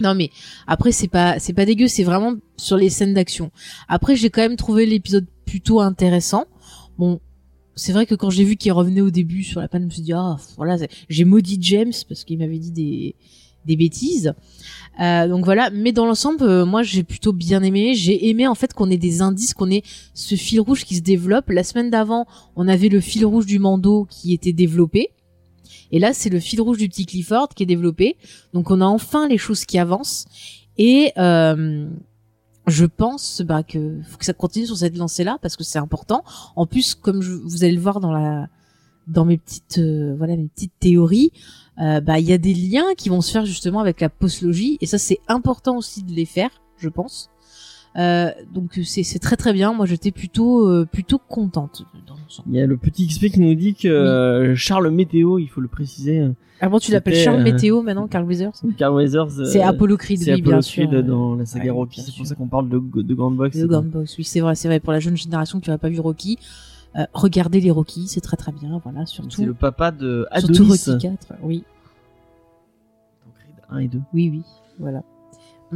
Non 0.00 0.14
mais 0.14 0.30
après 0.66 0.90
c'est 0.90 1.08
pas 1.08 1.38
c'est 1.38 1.52
pas 1.52 1.64
dégueu, 1.64 1.86
c'est 1.86 2.02
vraiment 2.02 2.34
sur 2.56 2.76
les 2.76 2.90
scènes 2.90 3.14
d'action. 3.14 3.52
Après 3.88 4.16
j'ai 4.16 4.30
quand 4.30 4.42
même 4.42 4.56
trouvé 4.56 4.84
l'épisode 4.84 5.26
plutôt 5.44 5.80
intéressant. 5.80 6.44
Bon, 6.98 7.20
c'est 7.74 7.92
vrai 7.92 8.06
que 8.06 8.14
quand 8.14 8.30
j'ai 8.30 8.44
vu 8.44 8.56
qu'il 8.56 8.72
revenait 8.72 9.00
au 9.00 9.10
début 9.10 9.42
sur 9.42 9.60
la 9.60 9.68
panne, 9.68 9.82
je 9.82 9.86
me 9.86 9.90
suis 9.90 10.02
dit 10.02 10.12
ah 10.12 10.36
voilà, 10.56 10.76
j'ai 11.08 11.24
maudit 11.24 11.58
James 11.60 11.92
parce 12.08 12.24
qu'il 12.24 12.38
m'avait 12.38 12.58
dit 12.58 12.72
des 12.72 13.16
des 13.64 13.76
bêtises. 13.76 14.34
Euh, 15.00 15.28
donc 15.28 15.44
voilà, 15.44 15.70
mais 15.70 15.92
dans 15.92 16.04
l'ensemble, 16.04 16.42
euh, 16.42 16.66
moi 16.66 16.82
j'ai 16.82 17.02
plutôt 17.02 17.32
bien 17.32 17.62
aimé. 17.62 17.94
J'ai 17.94 18.28
aimé 18.28 18.46
en 18.46 18.54
fait 18.54 18.72
qu'on 18.72 18.90
ait 18.90 18.98
des 18.98 19.22
indices, 19.22 19.54
qu'on 19.54 19.70
ait 19.70 19.82
ce 20.14 20.34
fil 20.34 20.60
rouge 20.60 20.84
qui 20.84 20.96
se 20.96 21.00
développe. 21.00 21.48
La 21.48 21.64
semaine 21.64 21.90
d'avant, 21.90 22.26
on 22.56 22.68
avait 22.68 22.88
le 22.88 23.00
fil 23.00 23.24
rouge 23.24 23.46
du 23.46 23.58
Mando 23.58 24.06
qui 24.10 24.32
était 24.32 24.52
développé. 24.52 25.10
Et 25.90 25.98
là, 25.98 26.12
c'est 26.14 26.30
le 26.30 26.40
fil 26.40 26.60
rouge 26.60 26.78
du 26.78 26.88
petit 26.88 27.06
Clifford 27.06 27.50
qui 27.54 27.62
est 27.62 27.66
développé. 27.66 28.16
Donc 28.52 28.70
on 28.70 28.80
a 28.80 28.86
enfin 28.86 29.28
les 29.28 29.38
choses 29.38 29.64
qui 29.64 29.78
avancent. 29.78 30.24
Et 30.78 31.12
euh, 31.18 31.88
je 32.66 32.84
pense 32.84 33.42
bah, 33.42 33.62
que 33.62 34.00
faut 34.08 34.18
que 34.18 34.24
ça 34.24 34.32
continue 34.32 34.66
sur 34.66 34.76
cette 34.76 34.96
lancée-là 34.96 35.38
parce 35.42 35.56
que 35.56 35.64
c'est 35.64 35.78
important. 35.78 36.24
En 36.56 36.66
plus, 36.66 36.94
comme 36.94 37.20
vous 37.20 37.64
allez 37.64 37.74
le 37.74 37.80
voir 37.80 38.00
dans 38.00 38.12
la 38.12 38.48
dans 39.08 39.24
mes 39.24 39.36
petites 39.36 39.78
euh, 39.78 40.16
théories, 40.78 41.32
euh, 41.80 42.00
bah 42.00 42.20
il 42.20 42.26
y 42.26 42.32
a 42.32 42.38
des 42.38 42.54
liens 42.54 42.94
qui 42.96 43.08
vont 43.08 43.20
se 43.20 43.32
faire 43.32 43.44
justement 43.44 43.80
avec 43.80 44.00
la 44.00 44.08
postlogie 44.08 44.78
et 44.80 44.86
ça 44.86 44.98
c'est 44.98 45.18
important 45.26 45.76
aussi 45.76 46.04
de 46.04 46.12
les 46.12 46.26
faire, 46.26 46.50
je 46.78 46.88
pense. 46.88 47.28
Euh, 47.96 48.30
donc 48.52 48.78
c'est 48.84 49.18
très 49.18 49.36
très 49.36 49.52
bien. 49.52 49.72
Moi 49.72 49.86
j'étais 49.86 50.10
plutôt 50.10 50.68
euh, 50.68 50.86
plutôt 50.90 51.18
contente. 51.18 51.84
Il 52.46 52.54
y 52.54 52.60
a 52.60 52.66
le 52.66 52.76
petit 52.78 53.06
XP 53.06 53.26
qui 53.26 53.40
nous 53.40 53.54
dit 53.54 53.74
que 53.74 53.88
euh, 53.88 54.56
Charles 54.56 54.90
Météo, 54.90 55.38
il 55.38 55.48
faut 55.48 55.60
le 55.60 55.68
préciser. 55.68 56.26
Ah 56.60 56.68
bon, 56.68 56.78
tu 56.78 56.92
l'appelles 56.92 57.16
Charles 57.16 57.42
Météo 57.42 57.82
maintenant, 57.82 58.06
Carl 58.06 58.24
Weathers? 58.24 58.52
Carl 58.78 58.94
Weathers. 58.94 59.46
c'est 59.46 59.60
Apollo 59.60 59.96
Creed, 59.96 60.20
oui, 60.20 60.30
Apollo 60.30 60.50
bien 60.50 60.62
sûr. 60.62 60.88
Creed 60.88 61.06
dans 61.06 61.34
la 61.34 61.44
saga 61.44 61.72
Rocky. 61.72 62.00
C'est 62.00 62.16
pour 62.16 62.26
ça 62.26 62.34
qu'on 62.34 62.46
parle 62.46 62.68
de, 62.68 62.78
de 62.78 63.14
Grand 63.14 63.30
Box. 63.30 63.58
De 63.58 63.66
Grand 63.66 63.82
Box, 63.82 64.16
oui, 64.16 64.24
c'est 64.24 64.40
vrai, 64.40 64.54
c'est 64.54 64.68
vrai. 64.68 64.80
Pour 64.80 64.92
la 64.92 65.00
jeune 65.00 65.16
génération 65.16 65.60
qui 65.60 65.68
n'aurait 65.68 65.78
pas 65.78 65.90
vu 65.90 66.00
Rocky, 66.00 66.38
regardez 67.12 67.60
les 67.60 67.70
Rocky, 67.70 68.06
c'est 68.08 68.20
très 68.20 68.36
très 68.36 68.52
bien. 68.52 68.80
Voilà, 68.82 69.04
surtout. 69.06 69.30
C'est 69.30 69.44
le 69.44 69.54
papa 69.54 69.90
de 69.90 70.26
Adonis. 70.30 70.54
Surtout 70.56 70.70
Rocky 70.70 70.98
4, 70.98 71.32
oui. 71.42 71.64
Donc 73.26 73.34
Creed 73.34 73.54
1 73.70 73.78
et 73.78 73.88
2. 73.88 74.00
Oui, 74.14 74.30
oui, 74.32 74.42
voilà 74.78 75.02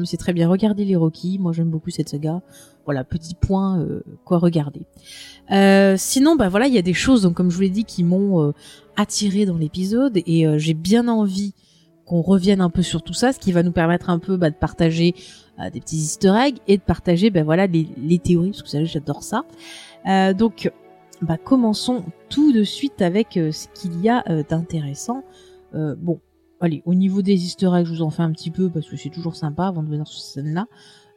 c'est 0.05 0.17
très 0.17 0.33
bien. 0.33 0.49
Regardez 0.49 0.85
les 0.85 0.97
Rocky. 0.97 1.39
Moi, 1.39 1.53
j'aime 1.53 1.71
beaucoup 1.71 1.91
cette 1.91 2.09
saga. 2.09 2.43
Voilà, 2.85 3.05
petit 3.05 3.35
point, 3.35 3.81
euh, 3.81 4.03
quoi 4.25 4.39
regarder. 4.39 4.83
Euh, 5.51 5.97
sinon, 5.99 6.37
bah 6.37 6.49
voilà, 6.49 6.67
il 6.69 6.75
y 6.75 6.79
a 6.79 6.83
des 6.83 6.95
choses, 6.95 7.31
comme 7.35 7.51
je 7.51 7.57
vous 7.57 7.63
l'ai 7.63 7.71
dit, 7.71 7.85
qui 7.85 8.05
m'ont 8.05 8.43
euh, 8.43 8.53
attiré 8.97 9.47
dans 9.47 9.57
l'épisode 9.57 10.19
et 10.27 10.47
j'ai 10.59 10.75
bien 10.75 11.09
envie 11.09 11.55
qu'on 12.05 12.23
revienne 12.23 12.61
un 12.61 12.71
peu 12.71 12.83
sur 12.83 13.03
tout 13.03 13.13
ça, 13.13 13.33
ce 13.33 13.41
qui 13.41 13.51
va 13.51 13.65
nous 13.65 13.73
permettre 13.73 14.11
un 14.11 14.21
peu 14.21 14.37
bah, 14.37 14.51
de 14.51 14.55
partager 14.55 15.15
des 15.73 15.81
petits 15.81 15.97
Easter 15.97 16.33
eggs 16.39 16.59
et 16.69 16.77
de 16.77 16.83
partager, 16.83 17.31
bah 17.31 17.43
les 17.67 18.19
théories, 18.19 18.51
parce 18.51 18.63
que 18.63 18.69
vous 18.69 18.73
savez, 18.73 18.87
j'adore 18.87 19.23
ça. 19.23 19.45
donc, 20.35 20.71
bah 21.21 21.37
commençons 21.37 22.05
tout 22.29 22.53
de 22.53 22.63
suite 22.63 23.03
avec 23.03 23.31
ce 23.35 23.67
qu'il 23.75 24.01
y 24.01 24.09
a 24.09 24.23
d'intéressant. 24.49 25.25
bon, 25.75 26.21
allez, 26.61 26.83
au 26.87 26.95
niveau 26.95 27.23
des 27.23 27.45
easter 27.45 27.71
eggs, 27.75 27.87
je 27.87 27.95
vous 27.95 28.03
en 28.03 28.11
fais 28.11 28.23
un 28.23 28.33
petit 28.33 28.51
peu 28.51 28.71
parce 28.71 28.89
que 28.89 28.97
c'est 28.97 29.11
toujours 29.11 29.37
sympa 29.37 29.67
avant 29.67 29.83
de 29.83 29.89
venir 29.89 30.07
sur 30.07 30.21
cette 30.21 30.35
scène-là. 30.45 30.67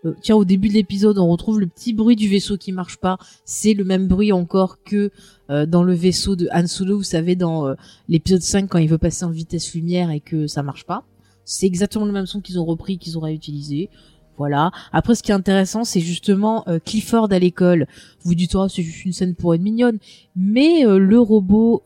Euh, 0.05 0.13
tiens, 0.21 0.35
au 0.35 0.45
début 0.45 0.69
de 0.69 0.73
l'épisode, 0.73 1.17
on 1.17 1.27
retrouve 1.27 1.59
le 1.59 1.67
petit 1.67 1.93
bruit 1.93 2.15
du 2.15 2.27
vaisseau 2.29 2.57
qui 2.57 2.71
marche 2.71 2.97
pas. 2.97 3.17
C'est 3.45 3.73
le 3.73 3.83
même 3.83 4.07
bruit 4.07 4.31
encore 4.31 4.81
que 4.83 5.11
euh, 5.49 5.65
dans 5.65 5.83
le 5.83 5.93
vaisseau 5.93 6.35
de 6.35 6.47
Han 6.53 6.67
Solo, 6.67 6.97
vous 6.97 7.03
savez, 7.03 7.35
dans 7.35 7.67
euh, 7.67 7.75
l'épisode 8.07 8.41
5 8.41 8.69
quand 8.69 8.77
il 8.77 8.89
veut 8.89 8.97
passer 8.97 9.25
en 9.25 9.29
vitesse 9.29 9.73
lumière 9.73 10.09
et 10.11 10.19
que 10.19 10.47
ça 10.47 10.63
marche 10.63 10.85
pas. 10.85 11.03
C'est 11.45 11.65
exactement 11.65 12.05
le 12.05 12.11
même 12.11 12.27
son 12.27 12.41
qu'ils 12.41 12.59
ont 12.59 12.65
repris, 12.65 12.97
qu'ils 12.97 13.17
ont 13.17 13.21
réutilisé. 13.21 13.89
Voilà. 14.37 14.71
Après, 14.93 15.15
ce 15.15 15.23
qui 15.23 15.31
est 15.31 15.35
intéressant, 15.35 15.83
c'est 15.83 15.99
justement 15.99 16.63
Clifford 16.85 17.27
à 17.31 17.39
l'école. 17.39 17.87
Vous 18.21 18.35
dites, 18.35 18.55
oh, 18.55 18.69
c'est 18.69 18.83
juste 18.83 19.03
une 19.03 19.11
scène 19.11 19.35
pour 19.35 19.53
être 19.53 19.61
mignonne. 19.61 19.97
Mais 20.37 20.83
le 20.85 21.19
robot 21.19 21.83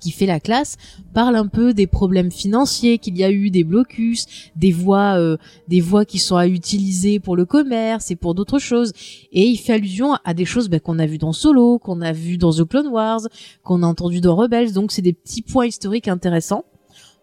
qui 0.00 0.10
fait 0.10 0.26
la 0.26 0.40
classe 0.40 0.76
parle 1.12 1.36
un 1.36 1.46
peu 1.46 1.74
des 1.74 1.86
problèmes 1.86 2.30
financiers 2.30 2.98
qu'il 2.98 3.16
y 3.16 3.24
a 3.24 3.30
eu, 3.30 3.50
des 3.50 3.64
blocus, 3.64 4.26
des 4.56 4.72
voies, 4.72 5.18
euh, 5.18 5.36
des 5.68 5.80
voies 5.80 6.04
qui 6.04 6.18
sont 6.18 6.36
à 6.36 6.46
utiliser 6.46 7.20
pour 7.20 7.36
le 7.36 7.44
commerce 7.44 8.10
et 8.10 8.16
pour 8.16 8.34
d'autres 8.34 8.58
choses. 8.58 8.92
Et 9.32 9.46
il 9.46 9.56
fait 9.56 9.74
allusion 9.74 10.14
à 10.24 10.34
des 10.34 10.44
choses 10.44 10.68
bah, 10.68 10.80
qu'on 10.80 10.98
a 10.98 11.06
vu 11.06 11.18
dans 11.18 11.32
Solo, 11.32 11.78
qu'on 11.78 12.00
a 12.00 12.12
vu 12.12 12.36
dans 12.36 12.52
The 12.52 12.64
Clone 12.64 12.88
Wars, 12.88 13.20
qu'on 13.62 13.82
a 13.82 13.86
entendu 13.86 14.20
dans 14.20 14.36
Rebels. 14.36 14.72
Donc 14.72 14.92
c'est 14.92 15.02
des 15.02 15.12
petits 15.12 15.42
points 15.42 15.66
historiques 15.66 16.08
intéressants. 16.08 16.64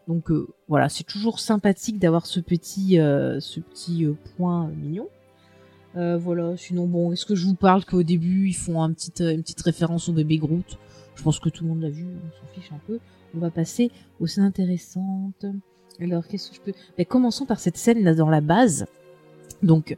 Donc 0.07 0.31
euh, 0.31 0.47
voilà, 0.67 0.89
c'est 0.89 1.03
toujours 1.03 1.39
sympathique 1.39 1.99
d'avoir 1.99 2.25
ce 2.25 2.39
petit, 2.39 2.99
euh, 2.99 3.39
ce 3.39 3.59
petit 3.59 4.07
point 4.37 4.69
mignon. 4.69 5.07
voilà, 5.93 6.55
sinon 6.57 6.87
bon, 6.87 7.11
est-ce 7.11 7.25
que 7.25 7.35
je 7.35 7.45
vous 7.45 7.55
parle 7.55 7.85
qu'au 7.85 8.03
début 8.03 8.47
ils 8.47 8.55
font 8.55 8.81
un 8.81 8.91
petit, 8.91 9.11
une 9.19 9.41
petite 9.43 9.61
référence 9.61 10.09
au 10.09 10.13
bébé 10.13 10.37
Groot? 10.37 10.77
Je 11.21 11.23
pense 11.23 11.37
que 11.37 11.49
tout 11.49 11.65
le 11.65 11.69
monde 11.69 11.83
l'a 11.83 11.89
vu, 11.91 12.03
on 12.03 12.31
s'en 12.31 12.51
fiche 12.51 12.71
un 12.71 12.79
peu. 12.87 12.97
On 13.35 13.37
va 13.37 13.51
passer 13.51 13.91
aux 14.19 14.25
scènes 14.25 14.43
intéressantes. 14.43 15.45
Alors, 15.99 16.27
qu'est-ce 16.27 16.49
que 16.49 16.55
je 16.55 16.61
peux... 16.61 16.73
Ben, 16.97 17.05
commençons 17.05 17.45
par 17.45 17.59
cette 17.59 17.77
scène 17.77 18.03
là 18.03 18.15
dans 18.15 18.31
la 18.31 18.41
base. 18.41 18.87
Donc, 19.61 19.95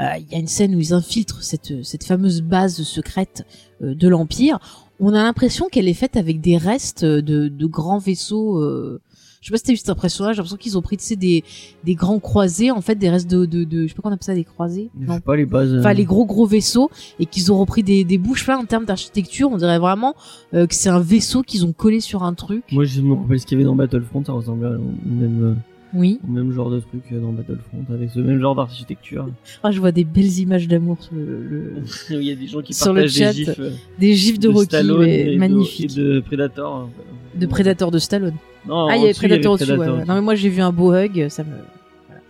euh, 0.00 0.04
il 0.18 0.32
y 0.32 0.34
a 0.34 0.38
une 0.38 0.48
scène 0.48 0.74
où 0.74 0.80
ils 0.80 0.92
infiltrent 0.92 1.44
cette, 1.44 2.02
fameuse 2.02 2.42
base 2.42 2.82
secrète 2.82 3.46
euh, 3.82 3.94
de 3.94 4.08
l'Empire. 4.08 4.58
On 4.98 5.14
a 5.14 5.22
l'impression 5.22 5.68
qu'elle 5.68 5.86
est 5.86 5.94
faite 5.94 6.16
avec 6.16 6.40
des 6.40 6.56
restes 6.56 7.04
de, 7.04 7.46
de 7.46 7.66
grands 7.66 7.98
vaisseaux 7.98 8.58
euh, 8.58 9.00
je 9.44 9.48
sais 9.48 9.52
pas 9.52 9.58
si 9.58 9.64
t'as 9.64 9.72
vu 9.72 9.76
cette 9.76 9.90
impression-là, 9.90 10.32
j'ai 10.32 10.38
l'impression 10.38 10.56
qu'ils 10.56 10.78
ont 10.78 10.80
pris, 10.80 10.96
tu 10.96 11.04
sais, 11.04 11.16
des, 11.16 11.44
des 11.84 11.94
grands 11.94 12.18
croisés, 12.18 12.70
en 12.70 12.80
fait, 12.80 12.94
des 12.94 13.10
restes 13.10 13.30
de, 13.30 13.44
de, 13.44 13.64
de 13.64 13.82
je 13.82 13.88
sais 13.88 13.94
pas 13.94 14.00
comment 14.00 14.12
on 14.12 14.16
appelle 14.16 14.24
ça, 14.24 14.34
des 14.34 14.42
croisés? 14.42 14.88
Non. 14.98 15.20
pas 15.20 15.36
les 15.36 15.44
bases. 15.44 15.76
Enfin, 15.78 15.92
les 15.92 16.06
gros 16.06 16.24
gros 16.24 16.46
vaisseaux, 16.46 16.90
et 17.20 17.26
qu'ils 17.26 17.52
ont 17.52 17.58
repris 17.58 17.82
des, 17.82 18.04
des 18.04 18.16
bouches 18.16 18.46
là 18.46 18.56
en 18.58 18.64
termes 18.64 18.86
d'architecture, 18.86 19.50
on 19.52 19.58
dirait 19.58 19.78
vraiment 19.78 20.14
euh, 20.54 20.66
que 20.66 20.74
c'est 20.74 20.88
un 20.88 20.98
vaisseau 21.00 21.42
qu'ils 21.42 21.66
ont 21.66 21.74
collé 21.74 22.00
sur 22.00 22.22
un 22.22 22.32
truc. 22.32 22.64
Moi, 22.72 22.84
je 22.84 23.02
me 23.02 23.12
rappelle 23.12 23.38
ce 23.38 23.44
qu'il 23.44 23.58
y 23.58 23.60
avait 23.60 23.66
dans 23.66 23.76
Battlefront, 23.76 24.24
ça 24.24 24.32
ressemblait 24.32 24.68
au 24.68 24.80
même, 25.04 25.42
euh, 25.44 25.54
oui. 25.92 26.20
au 26.26 26.32
même 26.32 26.50
genre 26.50 26.70
de 26.70 26.80
truc 26.80 27.02
euh, 27.12 27.20
dans 27.20 27.32
Battlefront, 27.32 27.84
avec 27.92 28.12
ce 28.12 28.20
même 28.20 28.40
genre 28.40 28.54
d'architecture. 28.54 29.28
Ah, 29.62 29.70
je 29.70 29.78
vois 29.78 29.92
des 29.92 30.04
belles 30.04 30.38
images 30.38 30.68
d'amour 30.68 31.02
sur 31.02 31.14
le, 31.14 31.82
Il 32.10 32.22
y 32.22 32.32
a 32.32 32.34
des 32.34 32.46
gens 32.46 32.62
qui 32.62 32.72
sur 32.72 32.94
partagent 32.94 33.20
le 33.20 33.26
chat, 33.26 33.32
des 33.34 33.44
gifs. 33.44 33.60
des 33.98 34.14
gifs 34.14 34.38
de, 34.38 34.48
de 34.48 34.54
Rocky, 34.54 35.36
magnifiques. 35.36 35.94
De, 35.96 36.12
et 36.12 36.14
de 36.14 36.20
Predator. 36.20 36.88
De 37.34 37.46
Predator 37.46 37.90
de 37.90 37.98
Stallone. 37.98 38.36
Non, 38.66 38.86
ah, 38.88 38.96
il 38.96 39.02
y 39.02 39.04
avait 39.04 39.14
Predator 39.14 39.54
au-dessus, 39.54 39.72
ouais. 39.72 39.86
Non, 39.86 40.14
mais 40.14 40.20
moi, 40.20 40.34
j'ai 40.34 40.48
vu 40.48 40.60
un 40.62 40.72
beau 40.72 40.92
hug, 40.94 41.28
ça 41.28 41.44
me... 41.44 41.50
Voilà. 42.08 42.20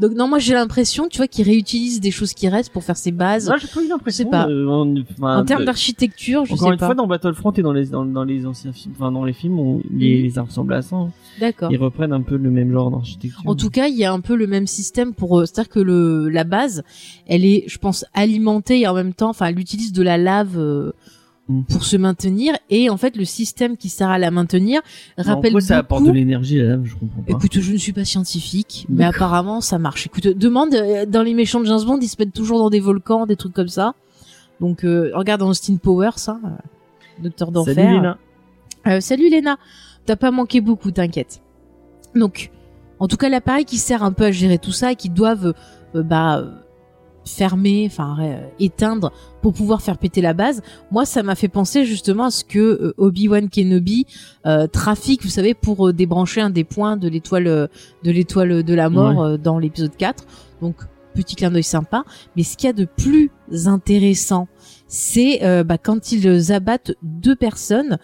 Donc 0.00 0.12
non, 0.12 0.26
moi 0.28 0.38
j'ai 0.38 0.54
l'impression, 0.54 1.06
tu 1.08 1.18
vois, 1.18 1.28
qu'ils 1.28 1.44
réutilisent 1.46 2.00
des 2.00 2.10
choses 2.10 2.34
qui 2.34 2.48
restent 2.48 2.72
pour 2.72 2.82
faire 2.82 2.96
ses 2.96 3.12
bases. 3.12 3.46
Moi, 3.48 3.58
j'ai 3.58 3.68
pas 3.68 3.82
eu 3.82 3.88
l'impression. 3.88 4.28
Pas. 4.28 4.48
euh, 4.48 4.66
en, 4.68 4.94
enfin, 5.18 5.38
en 5.38 5.44
termes 5.44 5.60
de- 5.62 5.66
d'architecture, 5.66 6.44
je 6.44 6.54
Encore 6.54 6.68
sais 6.68 6.72
une 6.74 6.78
pas. 6.78 6.86
fois, 6.86 6.94
dans 6.94 7.06
Battlefront 7.06 7.52
et 7.52 7.62
dans 7.62 7.72
les 7.72 7.86
dans, 7.86 8.04
dans 8.04 8.24
les 8.24 8.44
anciens 8.44 8.72
films, 8.72 8.94
enfin 8.96 9.12
dans 9.12 9.24
les 9.24 9.32
films, 9.32 9.58
on, 9.60 9.80
les, 9.90 10.30
ça 10.30 10.42
ressemble 10.42 10.74
à 10.74 10.82
ça. 10.82 10.96
hein. 10.96 11.10
D'accord. 11.40 11.70
Ils 11.72 11.78
reprennent 11.78 12.12
un 12.12 12.22
peu 12.22 12.36
le 12.36 12.50
même 12.50 12.72
genre 12.72 12.90
d'architecture. 12.90 13.40
En 13.46 13.54
tout 13.54 13.70
cas, 13.70 13.86
il 13.86 13.96
y 13.96 14.04
a 14.04 14.12
un 14.12 14.20
peu 14.20 14.34
le 14.34 14.46
même 14.46 14.66
système 14.66 15.14
pour, 15.14 15.38
euh, 15.38 15.46
c'est-à-dire 15.46 15.70
que 15.70 15.80
le 15.80 16.28
la 16.28 16.44
base, 16.44 16.82
elle 17.26 17.44
est, 17.44 17.64
je 17.68 17.78
pense, 17.78 18.04
alimentée 18.14 18.80
et 18.80 18.88
en 18.88 18.94
même 18.94 19.14
temps, 19.14 19.30
enfin, 19.30 19.46
elle 19.46 19.58
utilise 19.60 19.92
de 19.92 20.02
la 20.02 20.18
lave 20.18 20.58
euh, 20.58 20.92
Mm. 21.48 21.62
pour 21.64 21.84
se 21.84 21.96
maintenir 21.96 22.54
et 22.70 22.88
en 22.88 22.96
fait, 22.96 23.16
le 23.16 23.24
système 23.24 23.76
qui 23.76 23.88
sert 23.88 24.08
à 24.08 24.18
la 24.18 24.30
maintenir 24.30 24.80
En 25.18 25.22
rappelle 25.22 25.52
quoi 25.52 25.60
ça 25.60 25.78
apporte 25.78 26.04
de 26.04 26.12
l'énergie 26.12 26.58
là 26.58 26.78
Je 26.84 26.94
comprends 26.94 27.22
pas. 27.22 27.32
Écoute, 27.32 27.58
je 27.58 27.72
ne 27.72 27.76
suis 27.76 27.92
pas 27.92 28.04
scientifique, 28.04 28.86
mais 28.88 29.04
apparemment 29.04 29.60
ça 29.60 29.78
marche. 29.78 30.06
Écoute, 30.06 30.28
demande 30.28 30.74
euh, 30.74 31.04
dans 31.04 31.22
les 31.22 31.34
méchants 31.34 31.60
de 31.60 31.66
James 31.66 31.84
Bond, 31.84 31.98
ils 32.00 32.08
se 32.08 32.16
mettent 32.18 32.32
toujours 32.32 32.58
dans 32.58 32.70
des 32.70 32.80
volcans, 32.80 33.26
des 33.26 33.36
trucs 33.36 33.54
comme 33.54 33.68
ça. 33.68 33.94
Donc 34.60 34.84
euh, 34.84 35.10
regarde 35.14 35.40
dans 35.40 35.48
Austin 35.48 35.76
Powers, 35.76 36.18
ça, 36.18 36.38
euh, 36.44 36.48
Docteur 37.22 37.50
d'enfer. 37.50 37.74
Salut 37.74 37.92
Léna. 37.94 38.18
Euh, 38.86 39.00
salut 39.00 39.28
Léna, 39.28 39.58
t'as 40.06 40.16
pas 40.16 40.30
manqué 40.30 40.60
beaucoup, 40.60 40.90
t'inquiète. 40.90 41.42
Donc, 42.14 42.50
en 42.98 43.08
tout 43.08 43.16
cas, 43.16 43.28
l'appareil 43.28 43.64
qui 43.64 43.78
sert 43.78 44.02
un 44.02 44.12
peu 44.12 44.24
à 44.24 44.32
gérer 44.32 44.58
tout 44.58 44.72
ça 44.72 44.92
et 44.92 44.96
qui 44.96 45.08
doivent 45.08 45.54
euh, 45.94 46.02
bah 46.02 46.44
fermer, 47.24 47.84
enfin 47.86 48.16
euh, 48.20 48.40
éteindre 48.58 49.12
pour 49.40 49.52
pouvoir 49.52 49.82
faire 49.82 49.98
péter 49.98 50.20
la 50.20 50.34
base. 50.34 50.62
Moi, 50.90 51.04
ça 51.04 51.22
m'a 51.22 51.34
fait 51.34 51.48
penser 51.48 51.84
justement 51.84 52.24
à 52.24 52.30
ce 52.30 52.44
que 52.44 52.58
euh, 52.58 52.94
Obi-Wan 52.98 53.48
Kenobi 53.48 54.06
euh, 54.46 54.66
trafique, 54.66 55.22
vous 55.22 55.30
savez, 55.30 55.54
pour 55.54 55.88
euh, 55.88 55.92
débrancher 55.92 56.40
un 56.40 56.50
des 56.50 56.64
points 56.64 56.96
de 56.96 57.08
l'étoile 57.08 57.46
euh, 57.46 57.66
de 58.04 58.10
l'étoile 58.10 58.62
de 58.62 58.74
la 58.74 58.90
mort 58.90 59.22
euh, 59.22 59.36
dans 59.36 59.58
l'épisode 59.58 59.96
4. 59.96 60.24
Donc 60.60 60.76
petit 61.12 61.36
clin 61.36 61.50
d'œil 61.50 61.62
sympa. 61.62 62.04
Mais 62.36 62.42
ce 62.42 62.56
qu'il 62.56 62.66
y 62.66 62.70
a 62.70 62.72
de 62.72 62.84
plus 62.84 63.30
intéressant, 63.66 64.48
c'est 64.88 65.44
euh, 65.44 65.64
bah, 65.64 65.78
quand 65.78 66.12
ils 66.12 66.52
abattent 66.52 66.92
deux 67.02 67.36
personnes 67.36 67.98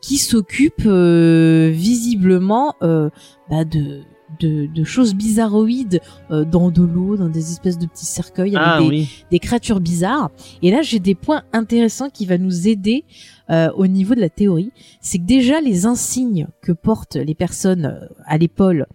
qui 0.00 0.18
s'occupent 0.18 0.86
euh, 0.86 1.70
visiblement 1.72 2.74
euh, 2.82 3.08
bah, 3.50 3.64
de, 3.64 4.02
de, 4.40 4.66
de 4.66 4.84
choses 4.84 5.14
bizarroïdes 5.14 6.00
euh, 6.30 6.44
dans 6.44 6.70
de 6.70 6.82
l'eau, 6.82 7.16
dans 7.16 7.28
des 7.28 7.50
espèces 7.52 7.78
de 7.78 7.86
petits 7.86 8.06
cercueils 8.06 8.56
avec 8.56 8.68
Ah 8.70 8.80
des, 8.80 8.86
oui. 8.88 9.08
des 9.30 9.38
créatures 9.38 9.80
bizarres. 9.80 10.30
Et 10.62 10.70
là, 10.70 10.82
j'ai 10.82 10.98
des 10.98 11.14
points 11.14 11.42
intéressants 11.52 12.10
qui 12.10 12.26
va 12.26 12.38
nous 12.38 12.68
aider 12.68 13.04
euh, 13.50 13.70
au 13.76 13.86
niveau 13.86 14.14
de 14.14 14.20
la 14.20 14.30
théorie. 14.30 14.70
C'est 15.00 15.18
que 15.18 15.24
déjà 15.24 15.60
les 15.60 15.86
insignes 15.86 16.48
que 16.62 16.72
portent 16.72 17.16
les 17.16 17.34
personnes 17.34 17.84
euh, 17.86 18.06
à 18.26 18.38
l'épaule, 18.38 18.86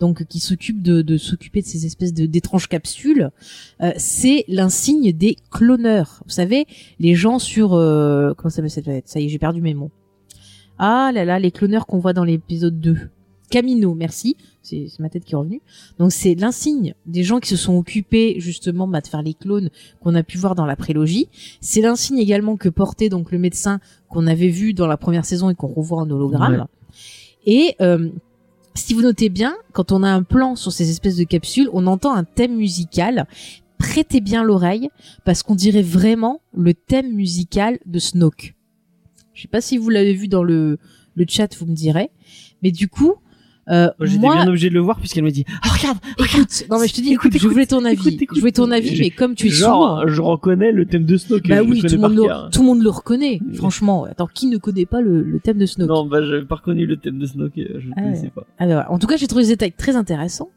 donc 0.00 0.24
qui 0.26 0.38
s'occupent 0.38 0.82
de, 0.82 1.02
de 1.02 1.16
s'occuper 1.16 1.60
de 1.60 1.66
ces 1.66 1.84
espèces 1.84 2.14
d'étranges 2.14 2.68
capsules, 2.68 3.30
euh, 3.82 3.90
c'est 3.96 4.44
l'insigne 4.46 5.12
des 5.12 5.36
cloneurs. 5.50 6.22
Vous 6.24 6.30
savez, 6.32 6.66
les 7.00 7.14
gens 7.16 7.38
sur 7.40 7.70
comment 7.70 8.34
ça 8.50 8.56
s'appelle 8.56 8.70
cette 8.70 8.84
planète? 8.84 9.08
Ça 9.08 9.18
y 9.20 9.24
est, 9.26 9.28
j'ai 9.28 9.38
perdu 9.40 9.60
mes 9.60 9.74
mots. 9.74 9.90
Ah 10.78 11.10
là 11.12 11.24
là, 11.24 11.40
les 11.40 11.50
cloneurs 11.50 11.86
qu'on 11.86 11.98
voit 11.98 12.12
dans 12.12 12.22
l'épisode 12.22 12.78
2. 12.80 12.96
Camino, 13.50 13.94
merci. 13.94 14.36
C'est 14.68 14.98
ma 14.98 15.08
tête 15.08 15.24
qui 15.24 15.34
est 15.34 15.36
revenue. 15.36 15.60
Donc 15.98 16.12
c'est 16.12 16.34
l'insigne 16.34 16.94
des 17.06 17.22
gens 17.22 17.40
qui 17.40 17.48
se 17.48 17.56
sont 17.56 17.76
occupés 17.76 18.36
justement 18.38 18.86
bah, 18.86 19.00
de 19.00 19.06
faire 19.06 19.22
les 19.22 19.34
clones 19.34 19.70
qu'on 20.00 20.14
a 20.14 20.22
pu 20.22 20.38
voir 20.38 20.54
dans 20.54 20.66
la 20.66 20.76
prélogie. 20.76 21.28
C'est 21.60 21.80
l'insigne 21.80 22.18
également 22.18 22.56
que 22.56 22.68
portait 22.68 23.08
donc 23.08 23.32
le 23.32 23.38
médecin 23.38 23.80
qu'on 24.08 24.26
avait 24.26 24.48
vu 24.48 24.74
dans 24.74 24.86
la 24.86 24.96
première 24.96 25.24
saison 25.24 25.50
et 25.50 25.54
qu'on 25.54 25.68
revoit 25.68 26.00
en 26.00 26.10
hologramme. 26.10 26.66
Et 27.46 27.76
euh, 27.80 28.10
si 28.74 28.94
vous 28.94 29.02
notez 29.02 29.28
bien, 29.28 29.56
quand 29.72 29.92
on 29.92 30.02
a 30.02 30.08
un 30.08 30.22
plan 30.22 30.54
sur 30.54 30.72
ces 30.72 30.90
espèces 30.90 31.16
de 31.16 31.24
capsules, 31.24 31.68
on 31.72 31.86
entend 31.86 32.14
un 32.14 32.24
thème 32.24 32.56
musical. 32.56 33.26
Prêtez 33.78 34.20
bien 34.20 34.42
l'oreille 34.42 34.90
parce 35.24 35.42
qu'on 35.42 35.54
dirait 35.54 35.82
vraiment 35.82 36.40
le 36.52 36.74
thème 36.74 37.12
musical 37.12 37.78
de 37.86 37.98
Snoke. 37.98 38.54
Je 39.34 39.42
sais 39.42 39.48
pas 39.48 39.60
si 39.60 39.78
vous 39.78 39.88
l'avez 39.88 40.14
vu 40.14 40.28
dans 40.28 40.42
le, 40.42 40.78
le 41.14 41.24
chat, 41.28 41.56
vous 41.56 41.66
me 41.66 41.74
direz. 41.74 42.10
Mais 42.62 42.70
du 42.70 42.88
coup, 42.88 43.14
euh, 43.70 43.90
J'étais 44.00 44.18
moi, 44.18 44.34
bien 44.36 44.48
obligé 44.48 44.68
de 44.70 44.74
le 44.74 44.80
voir 44.80 44.98
puisqu'elle 44.98 45.24
m'a 45.24 45.30
dit 45.30 45.44
ah, 45.62 45.68
regarde, 45.68 45.98
écoute, 46.18 46.64
non 46.70 46.78
mais 46.80 46.88
je 46.88 46.94
te 46.94 47.00
dis, 47.00 47.12
écoute, 47.12 47.34
Écoute, 47.34 47.42
je 47.42 47.48
voulais 47.48 47.66
ton 47.66 47.84
avis, 47.84 47.94
écoute, 48.08 48.22
écoute. 48.22 48.36
je 48.36 48.40
voulais 48.40 48.52
ton 48.52 48.70
avis, 48.70 48.98
mais 48.98 49.10
comme 49.10 49.34
tu 49.34 49.46
es 49.48 49.50
genre 49.50 49.98
sourd, 50.00 50.08
je 50.08 50.20
reconnais 50.22 50.72
le 50.72 50.86
thème 50.86 51.04
de 51.04 51.16
Snoke. 51.16 51.48
bah 51.48 51.56
je 51.62 51.68
oui, 51.68 51.80
tout 51.82 52.00
par 52.00 52.10
monde 52.10 52.18
le, 52.18 52.50
tout 52.50 52.60
le 52.62 52.66
monde 52.66 52.82
le 52.82 52.90
reconnaît, 52.90 53.40
Oui. 53.46 53.56
franchement. 53.56 54.04
Attends, 54.04 54.26
qui 54.32 54.46
ne 54.46 54.56
connaît 54.58 54.86
pas 54.86 55.00
le, 55.00 55.22
le 55.22 55.40
thème 55.40 55.58
de 55.58 55.66
Snoke? 55.66 55.88
Non, 55.88 56.06
bah 56.06 56.22
j'avais 56.24 56.44
pas 56.44 56.56
reconnu 56.56 56.86
le 56.86 56.96
thème 56.96 57.18
de 57.18 57.24
euh, 57.26 57.50
je 57.80 57.86
ne 57.88 57.92
Ah 57.96 58.02
ouais. 58.02 58.30
pas. 58.34 58.46
Alors, 58.58 58.84
en 58.90 58.98
tout 58.98 59.06
cas, 59.06 59.16
j'ai 59.16 59.26
trouvé 59.26 59.44
ce 59.44 59.50
détail 59.50 59.72
très 59.72 59.96
intéressant. 59.96 60.50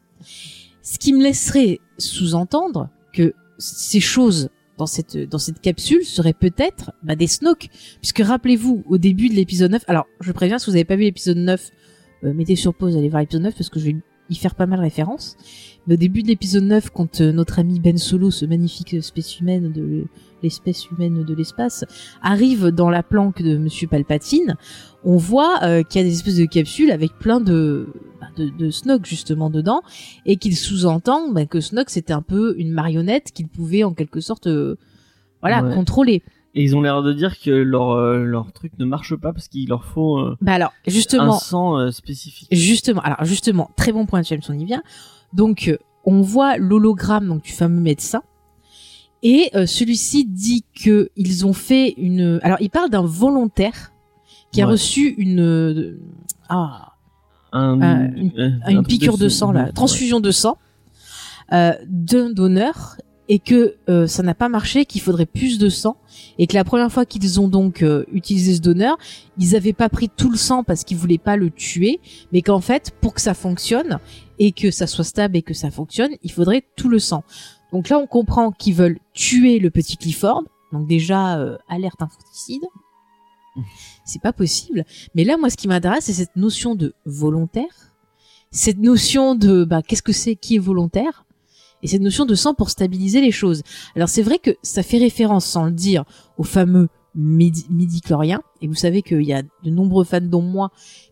Ce 0.82 0.98
qui 0.98 1.12
me 1.12 1.22
laisserait 1.22 1.80
sous-entendre 1.98 2.88
que 3.12 3.34
ces 3.58 4.00
choses 4.00 4.48
dans 4.78 4.86
cette 4.86 5.16
dans 5.28 5.38
cette 5.38 5.60
capsule 5.60 6.04
seraient 6.04 6.32
peut-être 6.32 6.92
bah, 7.02 7.14
des 7.14 7.26
Snoke, 7.26 7.68
puisque 8.00 8.20
rappelez-vous 8.20 8.82
au 8.88 8.98
début 8.98 9.28
de 9.28 9.34
l'épisode 9.34 9.70
9. 9.72 9.82
Alors, 9.86 10.06
je 10.20 10.32
préviens 10.32 10.58
si 10.58 10.66
vous 10.66 10.72
n'avez 10.72 10.84
pas 10.84 10.96
vu 10.96 11.02
l'épisode 11.02 11.36
9, 11.36 11.70
euh, 12.24 12.32
mettez 12.34 12.56
sur 12.56 12.74
pause, 12.74 12.96
allez 12.96 13.08
voir 13.08 13.20
l'épisode 13.22 13.42
9 13.42 13.54
parce 13.56 13.68
que 13.68 13.80
je 13.80 13.86
vais 13.86 13.96
y 14.30 14.34
faire 14.36 14.54
pas 14.54 14.66
mal 14.66 14.80
référence. 14.80 15.36
Mais 15.86 15.94
au 15.94 15.96
début 15.96 16.22
de 16.22 16.28
l'épisode 16.28 16.64
9, 16.64 16.90
quand 16.90 17.20
euh, 17.20 17.32
notre 17.32 17.58
ami 17.58 17.80
Ben 17.80 17.98
Solo, 17.98 18.30
ce 18.30 18.46
magnifique 18.46 19.02
spécimen 19.02 19.72
de 19.72 20.04
l'espèce 20.42 20.88
humaine 20.90 21.24
de 21.24 21.34
l'espace, 21.34 21.84
arrive 22.22 22.68
dans 22.68 22.88
la 22.90 23.02
planque 23.02 23.42
de 23.42 23.56
Monsieur 23.58 23.88
Palpatine, 23.88 24.56
on 25.04 25.16
voit 25.16 25.62
euh, 25.64 25.82
qu'il 25.82 26.00
y 26.00 26.04
a 26.04 26.06
des 26.08 26.14
espèces 26.14 26.36
de 26.36 26.44
capsules 26.46 26.90
avec 26.92 27.12
plein 27.18 27.40
de 27.40 27.88
bah, 28.20 28.28
de, 28.36 28.48
de 28.48 28.70
Snoke 28.70 29.06
justement 29.06 29.50
dedans 29.50 29.82
et 30.26 30.36
qu'il 30.36 30.56
sous-entend 30.56 31.30
bah, 31.32 31.46
que 31.46 31.60
Snoke 31.60 31.90
c'était 31.90 32.12
un 32.12 32.22
peu 32.22 32.54
une 32.58 32.70
marionnette 32.72 33.32
qu'il 33.32 33.48
pouvait 33.48 33.84
en 33.84 33.92
quelque 33.94 34.20
sorte 34.20 34.46
euh, 34.46 34.76
voilà 35.42 35.62
Ouais. 35.64 35.74
contrôler. 35.74 36.22
Et 36.54 36.62
ils 36.64 36.76
ont 36.76 36.82
l'air 36.82 37.02
de 37.02 37.12
dire 37.14 37.40
que 37.40 37.50
leur 37.50 37.92
euh, 37.92 38.24
leur 38.24 38.52
truc 38.52 38.72
ne 38.78 38.84
marche 38.84 39.16
pas 39.16 39.32
parce 39.32 39.48
qu'il 39.48 39.68
leur 39.70 39.84
faut 39.86 40.18
euh, 40.18 40.36
Bah 40.42 40.52
alors 40.52 40.72
un 40.86 40.90
justement 40.90 41.38
sang 41.38 41.78
euh, 41.78 41.90
spécifique. 41.90 42.48
Justement, 42.52 43.00
alors 43.00 43.24
justement, 43.24 43.70
très 43.76 43.90
bon 43.92 44.04
point, 44.04 44.22
James, 44.22 44.42
on 44.50 44.52
y 44.58 44.64
vient. 44.66 44.82
Donc, 45.32 45.68
euh, 45.68 45.78
on 46.04 46.20
voit 46.20 46.58
l'hologramme 46.58 47.26
donc 47.26 47.42
du 47.42 47.52
fameux 47.52 47.80
médecin, 47.80 48.22
et 49.22 49.50
celui-ci 49.66 50.26
dit 50.26 50.64
que 50.84 51.08
ils 51.16 51.46
ont 51.46 51.52
fait 51.54 51.94
une. 51.96 52.40
Alors, 52.42 52.58
il 52.60 52.68
parle 52.70 52.90
d'un 52.90 53.04
volontaire 53.04 53.92
qui 54.50 54.60
a 54.60 54.66
reçu 54.66 55.14
une 55.16 55.96
ah 56.50 56.92
Un, 57.52 58.12
une- 58.14 58.60
un 58.66 58.82
piqûre 58.82 59.16
de 59.16 59.28
sang 59.28 59.52
là, 59.52 59.64
ouais. 59.66 59.72
transfusion 59.72 60.20
de 60.20 60.30
sang 60.32 60.58
d'un 61.50 62.30
donneur, 62.30 62.96
et 63.28 63.38
que 63.38 63.76
euh, 63.88 64.06
ça 64.06 64.22
n'a 64.22 64.34
pas 64.34 64.48
marché, 64.48 64.84
qu'il 64.84 65.00
faudrait 65.00 65.26
plus 65.26 65.58
de 65.58 65.68
sang, 65.68 65.96
et 66.38 66.46
que 66.46 66.54
la 66.54 66.64
première 66.64 66.90
fois 66.90 67.06
qu'ils 67.06 67.40
ont 67.40 67.48
donc 67.48 67.82
euh, 67.82 68.04
utilisé 68.12 68.54
ce 68.54 68.60
donneur, 68.60 68.98
ils 69.38 69.56
avaient 69.56 69.72
pas 69.72 69.88
pris 69.88 70.08
tout 70.08 70.30
le 70.30 70.36
sang 70.36 70.64
parce 70.64 70.84
qu'ils 70.84 70.96
voulaient 70.96 71.18
pas 71.18 71.36
le 71.36 71.50
tuer, 71.50 72.00
mais 72.32 72.42
qu'en 72.42 72.60
fait, 72.60 72.92
pour 73.00 73.14
que 73.14 73.20
ça 73.20 73.34
fonctionne 73.34 73.98
et 74.38 74.52
que 74.52 74.70
ça 74.70 74.86
soit 74.86 75.04
stable 75.04 75.36
et 75.36 75.42
que 75.42 75.54
ça 75.54 75.70
fonctionne, 75.70 76.10
il 76.22 76.32
faudrait 76.32 76.64
tout 76.76 76.88
le 76.88 76.98
sang. 76.98 77.24
Donc 77.72 77.88
là, 77.88 77.98
on 77.98 78.06
comprend 78.06 78.52
qu'ils 78.52 78.74
veulent 78.74 78.98
tuer 79.14 79.58
le 79.58 79.70
petit 79.70 79.96
Clifford. 79.96 80.44
Donc 80.72 80.86
déjà, 80.86 81.38
euh, 81.38 81.56
alerte 81.68 82.02
infanticide. 82.02 82.62
C'est 84.04 84.22
pas 84.22 84.32
possible. 84.32 84.84
Mais 85.14 85.24
là, 85.24 85.36
moi, 85.36 85.50
ce 85.50 85.56
qui 85.56 85.68
m'intéresse, 85.68 86.04
c'est 86.04 86.12
cette 86.12 86.36
notion 86.36 86.74
de 86.74 86.94
volontaire, 87.04 87.92
cette 88.50 88.78
notion 88.78 89.34
de 89.34 89.64
bah, 89.64 89.82
qu'est-ce 89.82 90.02
que 90.02 90.12
c'est, 90.12 90.36
qui 90.36 90.56
est 90.56 90.58
volontaire, 90.58 91.24
et 91.82 91.88
cette 91.88 92.02
notion 92.02 92.24
de 92.26 92.34
sang 92.34 92.54
pour 92.54 92.70
stabiliser 92.70 93.20
les 93.20 93.32
choses. 93.32 93.62
Alors 93.96 94.08
c'est 94.08 94.22
vrai 94.22 94.38
que 94.38 94.50
ça 94.62 94.82
fait 94.82 94.98
référence, 94.98 95.46
sans 95.46 95.64
le 95.64 95.72
dire, 95.72 96.04
au 96.38 96.44
fameux 96.44 96.88
midi, 97.14 97.66
midi-chlorien. 97.70 98.42
Et 98.60 98.68
vous 98.68 98.74
savez 98.74 99.02
qu'il 99.02 99.22
y 99.22 99.32
a 99.32 99.42
de 99.42 99.70
nombreux 99.70 100.04
fans, 100.04 100.20
dont 100.20 100.42
moi, 100.42 100.70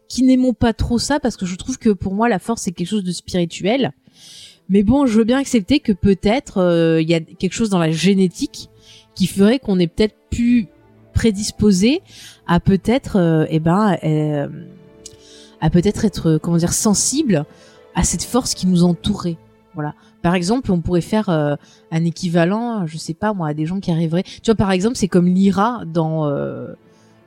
qui 0.08 0.22
n'aimons 0.22 0.54
pas 0.54 0.72
trop 0.72 0.98
ça 0.98 1.20
parce 1.20 1.36
que 1.36 1.46
je 1.46 1.56
trouve 1.56 1.78
que 1.78 1.90
pour 1.90 2.14
moi 2.14 2.28
la 2.28 2.38
force 2.38 2.62
c'est 2.62 2.72
quelque 2.72 2.88
chose 2.88 3.04
de 3.04 3.12
spirituel. 3.12 3.92
Mais 4.68 4.82
bon, 4.82 5.06
je 5.06 5.18
veux 5.18 5.24
bien 5.24 5.38
accepter 5.38 5.80
que 5.80 5.92
peut-être 5.92 6.58
euh, 6.58 7.02
il 7.02 7.10
y 7.10 7.14
a 7.14 7.20
quelque 7.20 7.52
chose 7.52 7.70
dans 7.70 7.78
la 7.78 7.90
génétique 7.90 8.70
qui 9.14 9.26
ferait 9.26 9.58
qu'on 9.58 9.78
est 9.78 9.88
peut-être 9.88 10.16
plus 10.30 10.68
prédisposé 11.12 12.02
à 12.46 12.60
peut-être, 12.60 13.16
euh, 13.16 13.44
eh 13.50 13.60
ben, 13.60 13.98
euh, 14.04 14.48
à 15.60 15.70
peut-être 15.70 16.04
être, 16.04 16.30
euh, 16.30 16.38
comment 16.38 16.56
dire, 16.56 16.72
sensible 16.72 17.44
à 17.94 18.04
cette 18.04 18.22
force 18.22 18.54
qui 18.54 18.66
nous 18.66 18.84
entourait. 18.84 19.36
Voilà. 19.74 19.94
Par 20.22 20.34
exemple, 20.34 20.70
on 20.72 20.80
pourrait 20.80 21.00
faire 21.00 21.28
euh, 21.28 21.56
un 21.90 22.04
équivalent, 22.04 22.86
je 22.86 22.98
sais 22.98 23.14
pas 23.14 23.32
moi, 23.32 23.48
à 23.48 23.54
des 23.54 23.66
gens 23.66 23.80
qui 23.80 23.90
arriveraient. 23.90 24.22
Tu 24.24 24.42
vois, 24.46 24.54
par 24.54 24.70
exemple, 24.72 24.96
c'est 24.96 25.08
comme 25.08 25.26
Lyra 25.26 25.82
dans 25.86 26.26
euh, 26.26 26.68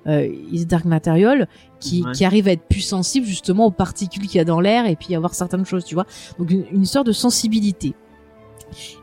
euh, 0.08 0.28
Is 0.52 0.66
Dark 0.66 0.86
Material, 0.86 1.48
qui, 1.80 2.04
Ouais. 2.04 2.12
qui 2.12 2.24
arrive 2.26 2.48
à 2.48 2.52
être 2.52 2.68
plus 2.68 2.82
sensible 2.82 3.26
justement 3.26 3.66
aux 3.66 3.72
particules 3.72 4.28
qu'il 4.28 4.38
y 4.38 4.42
a 4.42 4.46
dans 4.46 4.60
l'air 4.60 4.86
et 4.86 4.96
puis 4.96 5.16
avoir 5.16 5.34
certaines 5.34 5.66
choses, 5.66 5.86
tu 5.86 5.96
vois. 5.96 6.06
Donc 6.40 6.52
une, 6.52 6.66
une 6.72 6.84
histoire 6.84 7.04
de 7.04 7.12
sensibilité. 7.12 7.94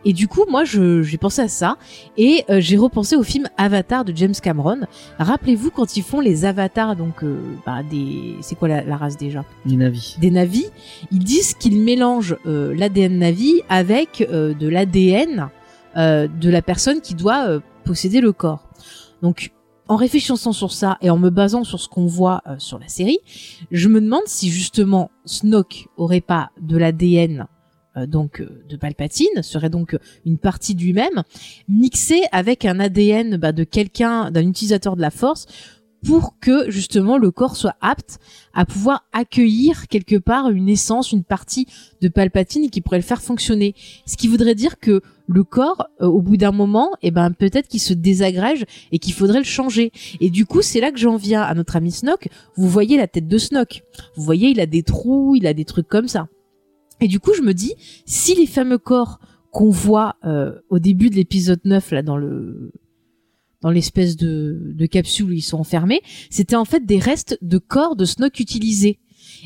Et 0.04 0.12
du 0.12 0.28
coup, 0.28 0.44
moi, 0.48 0.64
j'ai 0.64 1.18
pensé 1.18 1.42
à 1.42 1.48
ça 1.48 1.76
et 2.16 2.44
euh, 2.48 2.60
j'ai 2.60 2.76
repensé 2.76 3.16
au 3.16 3.22
film 3.22 3.48
Avatar 3.56 4.04
de 4.04 4.16
James 4.16 4.34
Cameron. 4.34 4.80
Rappelez-vous 5.18 5.70
quand 5.70 5.96
ils 5.96 6.02
font 6.02 6.20
les 6.20 6.44
avatars, 6.44 6.96
donc 6.96 7.22
euh, 7.22 7.40
bah, 7.66 7.82
des, 7.82 8.36
c'est 8.40 8.56
quoi 8.56 8.68
la, 8.68 8.82
la 8.82 8.96
race 8.96 9.16
déjà? 9.16 9.44
Les 9.66 9.76
navis. 9.76 10.16
Des 10.20 10.30
navis. 10.30 10.66
Ils 11.10 11.24
disent 11.24 11.54
qu'ils 11.54 11.80
mélangent 11.80 12.36
euh, 12.46 12.74
l'ADN 12.74 13.18
navi 13.18 13.62
avec 13.68 14.26
de 14.30 14.68
l'ADN 14.68 15.50
de 15.96 16.50
la 16.50 16.62
personne 16.62 17.00
qui 17.00 17.14
doit 17.14 17.60
posséder 17.84 18.20
le 18.20 18.32
corps. 18.32 18.68
Donc, 19.22 19.52
en 19.88 19.96
réfléchissant 19.96 20.52
sur 20.52 20.72
ça 20.72 20.98
et 21.00 21.10
en 21.10 21.18
me 21.18 21.30
basant 21.30 21.64
sur 21.64 21.80
ce 21.80 21.88
qu'on 21.88 22.06
voit 22.06 22.42
sur 22.58 22.78
la 22.78 22.88
série, 22.88 23.18
je 23.72 23.88
me 23.88 24.00
demande 24.00 24.22
si 24.26 24.50
justement 24.50 25.10
Snoke 25.24 25.88
aurait 25.96 26.20
pas 26.20 26.50
de 26.60 26.76
l'ADN 26.76 27.46
donc 28.06 28.40
euh, 28.40 28.62
de 28.68 28.76
Palpatine, 28.76 29.42
serait 29.42 29.70
donc 29.70 29.94
euh, 29.94 29.98
une 30.26 30.38
partie 30.38 30.74
de 30.74 30.82
lui-même, 30.82 31.22
mixé 31.68 32.22
avec 32.32 32.64
un 32.64 32.80
ADN 32.80 33.36
bah, 33.36 33.52
de 33.52 33.64
quelqu'un, 33.64 34.30
d'un 34.30 34.46
utilisateur 34.46 34.96
de 34.96 35.00
la 35.00 35.10
Force, 35.10 35.46
pour 36.04 36.38
que 36.40 36.70
justement 36.70 37.18
le 37.18 37.30
corps 37.30 37.56
soit 37.56 37.76
apte 37.80 38.18
à 38.54 38.64
pouvoir 38.64 39.04
accueillir 39.12 39.86
quelque 39.88 40.16
part 40.16 40.50
une 40.50 40.68
essence, 40.68 41.12
une 41.12 41.24
partie 41.24 41.66
de 42.00 42.08
Palpatine 42.08 42.70
qui 42.70 42.80
pourrait 42.80 42.98
le 42.98 43.04
faire 43.04 43.22
fonctionner. 43.22 43.74
Ce 44.06 44.16
qui 44.16 44.28
voudrait 44.28 44.54
dire 44.54 44.78
que 44.78 45.02
le 45.28 45.44
corps, 45.44 45.86
euh, 46.00 46.06
au 46.06 46.20
bout 46.20 46.36
d'un 46.36 46.52
moment, 46.52 46.90
eh 47.02 47.10
ben 47.10 47.30
peut-être 47.30 47.68
qu'il 47.68 47.80
se 47.80 47.94
désagrège 47.94 48.64
et 48.90 48.98
qu'il 48.98 49.14
faudrait 49.14 49.38
le 49.38 49.44
changer. 49.44 49.92
Et 50.20 50.30
du 50.30 50.44
coup, 50.44 50.62
c'est 50.62 50.80
là 50.80 50.90
que 50.90 50.98
j'en 50.98 51.16
viens 51.16 51.42
à 51.42 51.54
notre 51.54 51.76
ami 51.76 51.92
Snoke. 51.92 52.28
Vous 52.56 52.68
voyez 52.68 52.96
la 52.96 53.06
tête 53.06 53.28
de 53.28 53.38
Snoke. 53.38 53.84
Vous 54.16 54.24
voyez, 54.24 54.48
il 54.50 54.60
a 54.60 54.66
des 54.66 54.82
trous, 54.82 55.36
il 55.36 55.46
a 55.46 55.54
des 55.54 55.64
trucs 55.64 55.88
comme 55.88 56.08
ça. 56.08 56.28
Et 57.00 57.08
du 57.08 57.20
coup, 57.20 57.32
je 57.34 57.42
me 57.42 57.54
dis, 57.54 57.74
si 58.06 58.34
les 58.34 58.46
fameux 58.46 58.78
corps 58.78 59.20
qu'on 59.50 59.70
voit 59.70 60.16
euh, 60.24 60.52
au 60.68 60.78
début 60.78 61.10
de 61.10 61.16
l'épisode 61.16 61.60
9 61.64 61.90
là 61.90 62.02
dans 62.02 62.16
le 62.16 62.72
dans 63.62 63.70
l'espèce 63.70 64.16
de, 64.16 64.86
capsule 64.90 65.26
où 65.26 65.32
ils 65.32 65.42
sont 65.42 65.58
enfermés, 65.58 66.00
c'était 66.30 66.56
en 66.56 66.64
fait 66.64 66.86
des 66.86 66.98
restes 66.98 67.36
de 67.42 67.58
corps 67.58 67.94
de 67.94 68.06
Snoke 68.06 68.40
utilisés. 68.40 68.98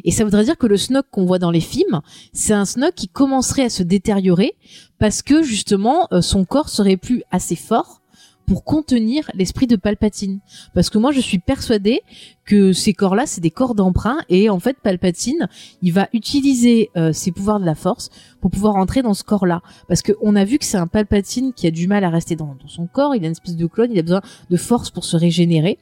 Et 0.04 0.12
ça 0.12 0.22
voudrait 0.22 0.44
dire 0.44 0.56
que 0.56 0.68
le 0.68 0.76
Snoke 0.76 1.06
qu'on 1.10 1.24
voit 1.24 1.40
dans 1.40 1.50
les 1.50 1.60
films, 1.60 2.00
c'est 2.32 2.52
un 2.52 2.64
Snoke 2.64 2.94
qui 2.94 3.08
commencerait 3.08 3.64
à 3.64 3.70
se 3.70 3.82
détériorer 3.82 4.52
parce 5.00 5.22
que 5.22 5.42
justement 5.42 6.06
euh, 6.12 6.20
son 6.20 6.44
corps 6.44 6.68
serait 6.68 6.96
plus 6.96 7.24
assez 7.32 7.56
fort 7.56 8.02
pour 8.46 8.64
contenir 8.64 9.30
l'esprit 9.34 9.66
de 9.66 9.76
Palpatine. 9.76 10.40
Parce 10.74 10.90
que 10.90 10.98
moi 10.98 11.12
je 11.12 11.20
suis 11.20 11.38
persuadée 11.38 12.02
que 12.44 12.72
ces 12.72 12.92
corps-là 12.92 13.26
c'est 13.26 13.40
des 13.40 13.50
corps 13.50 13.74
d'emprunt 13.74 14.18
et 14.28 14.50
en 14.50 14.58
fait 14.58 14.76
Palpatine 14.82 15.48
il 15.82 15.92
va 15.92 16.08
utiliser 16.12 16.90
euh, 16.96 17.12
ses 17.12 17.32
pouvoirs 17.32 17.60
de 17.60 17.64
la 17.64 17.74
Force 17.74 18.10
pour 18.40 18.50
pouvoir 18.50 18.76
entrer 18.76 19.02
dans 19.02 19.14
ce 19.14 19.24
corps-là. 19.24 19.62
Parce 19.88 20.02
que 20.02 20.12
on 20.20 20.36
a 20.36 20.44
vu 20.44 20.58
que 20.58 20.64
c'est 20.64 20.76
un 20.76 20.86
Palpatine 20.86 21.52
qui 21.52 21.66
a 21.66 21.70
du 21.70 21.88
mal 21.88 22.04
à 22.04 22.10
rester 22.10 22.36
dans, 22.36 22.54
dans 22.60 22.68
son 22.68 22.86
corps, 22.86 23.14
il 23.14 23.22
a 23.24 23.26
une 23.26 23.32
espèce 23.32 23.56
de 23.56 23.66
clone, 23.66 23.90
il 23.92 23.98
a 23.98 24.02
besoin 24.02 24.22
de 24.50 24.56
force 24.56 24.90
pour 24.90 25.04
se 25.04 25.16
régénérer. 25.16 25.78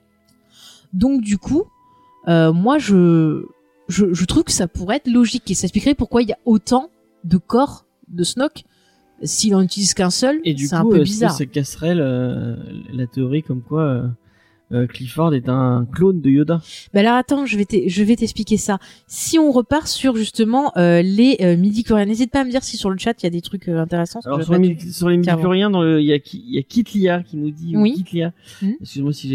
Donc 0.92 1.22
du 1.22 1.38
coup, 1.38 1.64
euh, 2.28 2.52
moi 2.52 2.78
je, 2.78 3.46
je 3.88 4.12
je 4.12 4.24
trouve 4.24 4.44
que 4.44 4.52
ça 4.52 4.68
pourrait 4.68 4.96
être 4.96 5.08
logique 5.08 5.50
et 5.50 5.54
ça 5.54 5.64
expliquerait 5.64 5.94
pourquoi 5.94 6.22
il 6.22 6.28
y 6.28 6.32
a 6.32 6.38
autant 6.44 6.90
de 7.24 7.38
corps 7.38 7.86
de 8.08 8.24
Snoke 8.24 8.64
s'il 9.22 9.54
en 9.54 9.62
utilise 9.62 9.94
qu'un 9.94 10.10
seul. 10.10 10.40
Et 10.44 10.54
du 10.54 10.66
c'est 10.66 10.74
un 10.74 10.82
coup, 10.82 10.90
peu 10.90 10.98
que 10.98 11.02
bizarre. 11.04 11.32
ça 11.32 11.46
casserait 11.46 11.94
le- 11.94 12.56
la 12.92 13.06
théorie 13.06 13.42
comme 13.42 13.62
quoi 13.62 13.82
euh, 13.82 14.06
euh, 14.72 14.86
Clifford 14.86 15.34
est 15.34 15.50
un 15.50 15.86
clone 15.92 16.22
de 16.22 16.30
Yoda 16.30 16.62
Bah 16.94 17.00
alors 17.00 17.12
attends, 17.12 17.44
je 17.44 17.58
vais 17.58 17.66
t'e- 17.66 17.88
je 17.90 18.02
vais 18.04 18.16
t'expliquer 18.16 18.56
ça. 18.56 18.78
Si 19.06 19.38
on 19.38 19.52
repart 19.52 19.86
sur 19.86 20.16
justement 20.16 20.72
euh, 20.78 21.02
les 21.02 21.36
euh, 21.42 21.58
midi-chloriens, 21.58 22.06
n'hésite 22.06 22.30
pas 22.30 22.40
à 22.40 22.44
me 22.44 22.50
dire 22.50 22.64
si 22.64 22.78
sur 22.78 22.88
le 22.88 22.96
chat 22.96 23.12
il 23.22 23.24
y 23.24 23.26
a 23.26 23.30
des 23.30 23.42
trucs 23.42 23.68
euh, 23.68 23.78
intéressants. 23.78 24.20
Alors 24.24 24.42
sur 24.42 24.54
les, 24.54 24.58
midi- 24.60 24.90
sur 24.90 25.10
les 25.10 25.18
dans 25.18 25.82
le- 25.82 26.00
il 26.00 26.06
y 26.06 26.12
a 26.14 26.18
qui- 26.18 26.42
il 26.48 26.54
y 26.54 26.58
a 26.58 26.62
Kitlia 26.62 27.22
qui 27.22 27.36
nous 27.36 27.50
dit 27.50 27.76
ou 27.76 27.82
Oui. 27.82 27.92
Kitlia. 27.92 28.32
Mhm. 28.62 28.76
Excuse-moi 28.80 29.12
si 29.12 29.28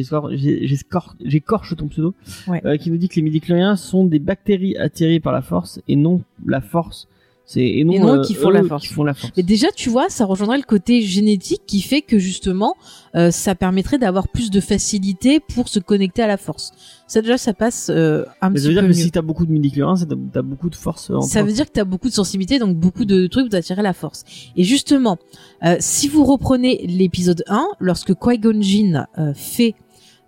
j'écorche 1.24 1.76
ton 1.76 1.88
pseudo. 1.88 2.16
Ouais. 2.48 2.62
Euh, 2.66 2.78
qui 2.78 2.90
nous 2.90 2.98
dit 2.98 3.08
que 3.08 3.16
les 3.18 3.22
midi-chloriens 3.22 3.76
sont 3.76 4.06
des 4.06 4.20
bactéries 4.20 4.76
attirées 4.78 5.20
par 5.20 5.34
la 5.34 5.44
force 5.44 5.80
et 5.88 5.96
non 5.96 6.22
la 6.46 6.62
force. 6.62 7.08
C'est 7.50 7.62
et 7.66 7.86
non, 7.86 7.94
Et 7.94 8.00
non 8.00 8.16
euh, 8.16 8.22
qui 8.22 8.34
font 8.34 8.50
la 8.50 8.62
force. 8.62 8.86
Qui 8.86 8.94
font 8.94 9.06
la 9.06 9.14
force. 9.14 9.32
Mais 9.38 9.44
déjà, 9.44 9.68
tu 9.74 9.90
vois, 9.90 10.10
ça 10.10 10.26
rejoindrait 10.26 10.58
le 10.58 10.64
côté 10.64 11.02
génétique 11.02 11.62
qui 11.66 11.82
fait 11.82 12.02
que 12.02 12.20
justement, 12.20 12.76
euh, 13.16 13.32
ça 13.32 13.56
permettrait 13.56 13.98
d'avoir 13.98 14.28
plus 14.28 14.52
de 14.52 14.60
facilité 14.60 15.40
pour 15.40 15.70
se 15.70 15.80
connecter 15.80 16.22
à 16.22 16.28
la 16.28 16.36
force. 16.36 16.74
Ça 17.08 17.22
déjà, 17.22 17.38
ça 17.38 17.54
passe 17.54 17.90
euh, 17.90 18.26
un 18.42 18.50
Mais 18.50 18.56
petit 18.56 18.64
ça 18.64 18.68
veut 18.68 18.74
dire 18.74 18.82
peu 18.84 18.90
que 18.90 18.98
mieux. 18.98 19.04
si 19.04 19.12
t'as 19.12 19.22
beaucoup 19.22 19.46
de 19.46 19.52
midi-chloriens, 19.54 19.96
c'est 19.96 20.10
que 20.10 20.14
t'as 20.14 20.20
t'as 20.34 20.42
beaucoup 20.42 20.70
de 20.70 20.76
force. 20.76 21.10
en 21.10 21.22
Ça 21.22 21.42
veut 21.42 21.54
dire 21.54 21.66
que 21.66 21.72
tu 21.72 21.80
as 21.80 21.86
beaucoup 21.86 22.10
de 22.10 22.14
sensibilité, 22.14 22.60
donc 22.60 22.76
beaucoup 22.76 23.06
de 23.06 23.28
trucs 23.28 23.50
pour 23.50 23.58
attirer 23.58 23.82
la 23.82 23.94
force. 23.94 24.26
Et 24.58 24.66
justement, 24.66 25.18
euh, 25.64 25.78
si 25.80 26.10
vous 26.10 26.26
reprenez 26.26 26.86
l'épisode 26.86 27.46
1, 27.48 27.66
lorsque 27.80 28.14
Qui-Gon 28.14 28.62
Jinn 28.62 29.08
euh, 29.18 29.34
fait 29.34 29.74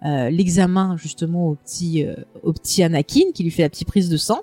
euh, 0.05 0.29
l'examen 0.29 0.95
justement 0.97 1.49
au 1.49 1.55
petit 1.55 2.05
euh, 2.05 2.15
au 2.43 2.53
petit 2.53 2.83
Anakin 2.83 3.31
qui 3.33 3.43
lui 3.43 3.51
fait 3.51 3.63
la 3.63 3.69
petite 3.69 3.87
prise 3.87 4.09
de 4.09 4.17
sang, 4.17 4.41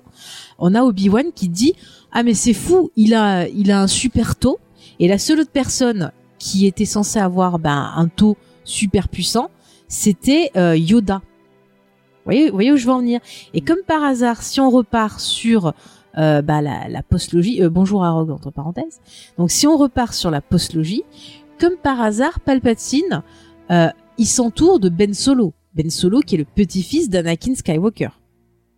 on 0.59 0.75
a 0.75 0.83
Obi-Wan 0.83 1.31
qui 1.33 1.49
dit 1.49 1.73
"Ah 2.11 2.23
mais 2.23 2.33
c'est 2.33 2.53
fou, 2.53 2.91
il 2.95 3.13
a 3.13 3.47
il 3.47 3.71
a 3.71 3.81
un 3.81 3.87
super 3.87 4.35
taux 4.35 4.59
et 4.99 5.07
la 5.07 5.17
seule 5.17 5.39
autre 5.39 5.51
personne 5.51 6.11
qui 6.39 6.67
était 6.67 6.85
censée 6.85 7.19
avoir 7.19 7.59
ben 7.59 7.91
un 7.95 8.07
taux 8.07 8.37
super 8.63 9.09
puissant, 9.09 9.49
c'était 9.87 10.51
euh, 10.55 10.75
Yoda." 10.75 11.21
Vous 12.27 12.33
voyez, 12.33 12.49
vous 12.49 12.55
voyez 12.55 12.71
où 12.73 12.77
je 12.77 12.85
veux 12.85 12.91
en 12.91 12.99
venir? 12.99 13.21
Et 13.53 13.61
comme 13.61 13.81
par 13.87 14.03
hasard, 14.03 14.43
si 14.43 14.59
on 14.59 14.69
repart 14.69 15.21
sur 15.21 15.73
euh, 16.17 16.41
bah, 16.41 16.61
la, 16.61 16.89
la 16.89 17.03
postlogie, 17.03 17.63
euh, 17.63 17.69
bonjour 17.69 18.03
à 18.03 18.11
entre 18.13 18.51
parenthèses. 18.51 18.99
Donc 19.37 19.51
si 19.51 19.67
on 19.67 19.77
repart 19.77 20.13
sur 20.13 20.31
la 20.31 20.41
postlogie, 20.41 21.03
comme 21.59 21.75
par 21.81 22.01
hasard, 22.01 22.39
Palpatine, 22.39 23.23
euh, 23.71 23.89
il 24.17 24.25
s'entoure 24.25 24.79
de 24.79 24.89
Ben 24.89 25.13
Solo. 25.13 25.53
Ben 25.73 25.89
Solo 25.89 26.21
qui 26.21 26.35
est 26.35 26.39
le 26.39 26.45
petit-fils 26.45 27.09
d'Anakin 27.09 27.55
Skywalker. 27.55 28.09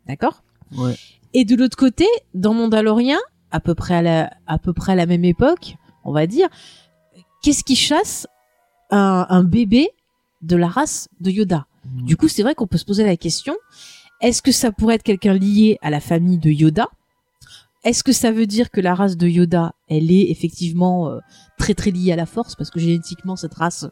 D'accord? 0.07 0.43
Ouais. 0.77 0.95
Et 1.33 1.45
de 1.45 1.55
l'autre 1.55 1.77
côté, 1.77 2.05
dans 2.33 2.53
Mandalorien, 2.53 3.19
à 3.51 3.59
peu 3.59 3.75
près 3.75 3.95
à 3.95 4.01
la, 4.01 4.31
à 4.47 4.57
peu 4.57 4.73
près 4.73 4.93
à 4.93 4.95
la 4.95 5.05
même 5.05 5.25
époque, 5.25 5.75
on 6.03 6.11
va 6.11 6.27
dire, 6.27 6.47
qu'est-ce 7.41 7.63
qui 7.63 7.75
chasse 7.75 8.27
un, 8.89 9.25
un 9.29 9.43
bébé 9.43 9.89
de 10.41 10.55
la 10.55 10.67
race 10.67 11.07
de 11.19 11.31
Yoda? 11.31 11.67
Du 11.85 12.17
coup, 12.17 12.27
c'est 12.27 12.43
vrai 12.43 12.55
qu'on 12.55 12.67
peut 12.67 12.77
se 12.77 12.85
poser 12.85 13.05
la 13.05 13.17
question 13.17 13.55
est-ce 14.21 14.41
que 14.41 14.51
ça 14.51 14.71
pourrait 14.71 14.95
être 14.95 15.03
quelqu'un 15.03 15.33
lié 15.33 15.77
à 15.81 15.89
la 15.89 16.01
famille 16.01 16.37
de 16.37 16.49
Yoda? 16.49 16.89
Est-ce 17.85 18.03
que 18.03 18.11
ça 18.11 18.31
veut 18.31 18.45
dire 18.45 18.69
que 18.69 18.81
la 18.81 18.93
race 18.93 19.15
de 19.15 19.27
Yoda, 19.27 19.73
elle 19.87 20.11
est 20.11 20.29
effectivement 20.29 21.09
euh, 21.09 21.19
très 21.57 21.73
très 21.73 21.91
liée 21.91 22.11
à 22.11 22.17
la 22.17 22.25
Force? 22.25 22.55
Parce 22.55 22.69
que 22.69 22.79
génétiquement 22.79 23.37
cette 23.37 23.53
race, 23.53 23.87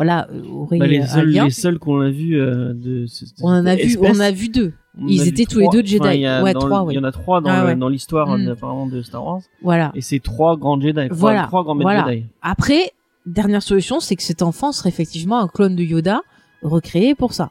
voilà, 0.00 0.28
euh, 0.32 0.42
aurait 0.48 0.78
Bah, 0.78 0.86
les 0.86 1.00
euh, 1.00 1.02
un 1.02 1.06
seuls, 1.06 1.28
lien 1.28 1.44
les 1.44 1.50
seuls 1.50 1.78
qu'on 1.78 2.00
a 2.00 2.08
vu 2.08 2.40
euh, 2.40 2.72
de 2.72 3.04
On 3.42 3.48
en 3.50 3.66
a 3.66 3.74
vu, 3.76 3.82
espèce, 3.82 4.16
on 4.16 4.20
a 4.20 4.30
vu 4.30 4.48
deux. 4.48 4.72
on 4.98 5.06
Ils 5.08 5.28
étaient 5.28 5.44
tous 5.44 5.58
les 5.58 5.68
deux 5.68 5.84
Jedi. 5.84 5.98
Enfin, 6.00 6.12
il 6.14 6.20
y 6.22 6.26
a 6.26 6.42
Ouais, 6.42 6.54
dans 6.54 6.60
trois, 6.60 6.78
le- 6.80 6.84
ouais. 6.86 6.94
Il 6.94 6.96
y 6.96 6.98
en 7.00 7.04
a 7.04 7.12
trois 7.12 7.42
dans, 7.42 7.50
Ah, 7.50 7.60
le- 7.60 7.66
ouais. 7.66 7.76
dans 7.76 7.90
l'histoire 7.90 8.28
Mm. 8.28 8.48
euh, 8.48 8.52
apparemment 8.52 8.86
de 8.86 9.02
Star 9.02 9.22
Wars. 9.26 9.42
Voilà. 9.62 9.92
Et 9.94 10.00
c'est 10.00 10.18
trois 10.20 10.56
grands 10.56 10.80
Jedi. 10.80 11.06
Voilà. 11.10 11.42
trois 11.48 11.64
grands 11.64 11.74
maîtres 11.74 11.90
Voilà. 11.90 12.06
Jedi. 12.10 12.24
Après, 12.40 12.92
dernière 13.26 13.62
solution, 13.62 14.00
c'est 14.00 14.16
que 14.16 14.22
cet 14.22 14.40
enfant 14.40 14.72
serait 14.72 14.88
effectivement 14.88 15.38
un 15.38 15.48
clone 15.48 15.76
de 15.76 15.82
Yoda 15.82 16.22
recréé 16.62 17.14
pour 17.14 17.34
ça. 17.34 17.50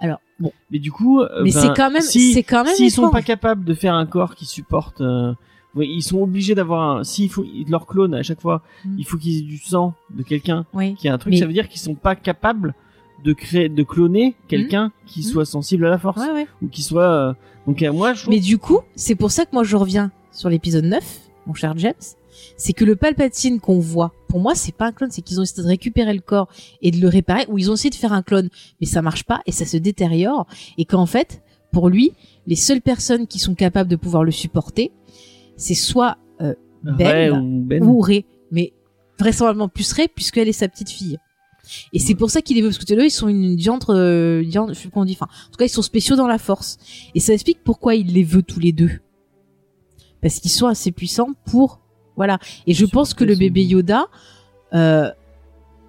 Alors, 0.00 0.18
bon, 0.40 0.52
Mais 0.70 0.80
du 0.80 0.90
coup, 0.90 1.20
euh, 1.20 1.28
mais 1.44 1.52
ben, 1.52 1.60
c'est 1.60 1.74
quand 1.76 1.90
même, 1.90 2.02
si- 2.02 2.32
c'est 2.32 2.42
quand 2.42 2.64
même 2.64 2.74
S'ils 2.74 2.90
sont 2.90 3.10
pas 3.10 3.22
capables 3.22 3.64
de 3.64 3.74
faire 3.74 3.94
un 3.94 4.06
corps 4.06 4.34
qui 4.34 4.44
supporte, 4.46 5.00
euh, 5.00 5.32
ils 5.82 6.02
sont 6.02 6.18
obligés 6.22 6.54
d'avoir 6.54 6.98
un. 6.98 7.04
S'il 7.04 7.28
faut 7.30 7.44
leur 7.68 7.86
clone 7.86 8.14
à 8.14 8.22
chaque 8.22 8.40
fois, 8.40 8.62
Mm. 8.84 8.94
il 8.98 9.04
faut 9.06 9.16
qu'ils 9.18 9.38
aient 9.38 9.42
du 9.42 9.58
sang 9.58 9.94
de 10.10 10.22
quelqu'un 10.22 10.66
Oui. 10.74 10.94
qui 10.94 11.08
a 11.08 11.14
un 11.14 11.18
truc. 11.18 11.32
Mais- 11.32 11.40
Ça 11.40 11.46
veut 11.46 11.52
dire 11.52 11.68
qu'ils 11.68 11.80
sont 11.80 11.94
pas 11.94 12.14
capables 12.14 12.74
de 13.24 13.32
créer, 13.32 13.68
de 13.68 13.82
cloner 13.82 14.34
quelqu'un 14.48 14.92
qui 15.06 15.20
Mm. 15.20 15.24
soit 15.24 15.44
sensible 15.46 15.86
à 15.86 15.90
la 15.90 15.98
force 15.98 16.20
Ouais, 16.20 16.30
ouais. 16.32 16.46
ou 16.62 16.68
qui 16.68 16.82
soit. 16.82 17.02
euh, 17.10 17.32
Donc 17.66 17.82
euh, 17.82 17.92
moi, 17.92 18.12
je 18.12 18.28
Mais 18.28 18.40
du 18.40 18.58
coup, 18.58 18.80
c'est 18.94 19.14
pour 19.14 19.30
ça 19.30 19.46
que 19.46 19.50
moi 19.54 19.64
je 19.64 19.74
reviens 19.76 20.12
sur 20.32 20.50
l'épisode 20.50 20.84
9, 20.84 21.20
mon 21.46 21.54
cher 21.54 21.72
James. 21.78 21.94
C'est 22.58 22.72
que 22.74 22.84
le 22.84 22.94
Palpatine 22.94 23.58
qu'on 23.58 23.78
voit, 23.78 24.12
pour 24.28 24.40
moi, 24.40 24.54
c'est 24.54 24.74
pas 24.74 24.86
un 24.88 24.92
clone, 24.92 25.10
c'est 25.10 25.22
qu'ils 25.22 25.40
ont 25.40 25.44
essayé 25.44 25.62
de 25.62 25.68
récupérer 25.68 26.12
le 26.12 26.20
corps 26.20 26.48
et 26.82 26.90
de 26.90 27.00
le 27.00 27.08
réparer, 27.08 27.46
ou 27.48 27.56
ils 27.56 27.70
ont 27.70 27.74
essayé 27.74 27.88
de 27.90 27.94
faire 27.94 28.12
un 28.12 28.22
clone, 28.22 28.50
mais 28.80 28.86
ça 28.86 29.00
marche 29.00 29.24
pas 29.24 29.40
et 29.46 29.52
ça 29.52 29.64
se 29.64 29.76
détériore, 29.78 30.46
et 30.76 30.84
qu'en 30.84 31.06
fait, 31.06 31.42
pour 31.72 31.88
lui, 31.88 32.12
les 32.46 32.56
seules 32.56 32.82
personnes 32.82 33.26
qui 33.26 33.38
sont 33.38 33.54
capables 33.54 33.88
de 33.88 33.96
pouvoir 33.96 34.24
le 34.24 34.30
supporter, 34.32 34.90
c'est 35.56 35.74
soit 35.74 36.18
euh, 36.40 36.54
Ray 36.84 37.30
Ben 37.30 37.40
ou 37.40 37.60
Ben. 37.64 37.82
ou 37.82 38.00
Rey, 38.00 38.24
mais 38.50 38.72
vraisemblablement 39.18 39.68
plus 39.68 39.92
Rey 39.92 40.08
puisqu'elle 40.14 40.48
est 40.48 40.52
sa 40.52 40.68
petite 40.68 40.90
fille. 40.90 41.18
Et 41.94 41.98
c'est 41.98 42.14
pour 42.14 42.30
ça 42.30 42.42
qu'il 42.42 42.56
les 42.56 42.62
veut, 42.62 42.68
parce 42.68 42.78
que 42.78 42.94
deux, 42.94 43.04
ils 43.06 43.10
sont 43.10 43.28
une 43.28 43.56
diantre, 43.56 43.94
euh, 43.94 44.42
diantre, 44.44 44.74
je 44.74 44.78
sais 44.78 44.84
pas 44.88 44.90
comment 44.94 45.02
on 45.04 45.06
dit, 45.06 45.16
enfin, 45.18 45.28
en 45.46 45.50
tout 45.50 45.56
cas, 45.56 45.64
ils 45.64 45.70
sont 45.70 45.80
spéciaux 45.80 46.14
dans 46.14 46.26
la 46.26 46.36
force. 46.36 46.76
Et 47.14 47.20
ça 47.20 47.32
explique 47.32 47.60
pourquoi 47.64 47.94
il 47.94 48.12
les 48.12 48.22
veut 48.22 48.42
tous 48.42 48.60
les 48.60 48.72
deux. 48.72 48.90
Parce 50.20 50.40
qu'ils 50.40 50.50
sont 50.50 50.66
assez 50.66 50.92
puissants 50.92 51.30
pour, 51.46 51.80
voilà. 52.16 52.38
Et 52.66 52.74
je 52.74 52.84
pense 52.84 53.14
que 53.14 53.24
le 53.24 53.34
bébé 53.34 53.64
Yoda, 53.64 54.06
euh, 54.74 55.10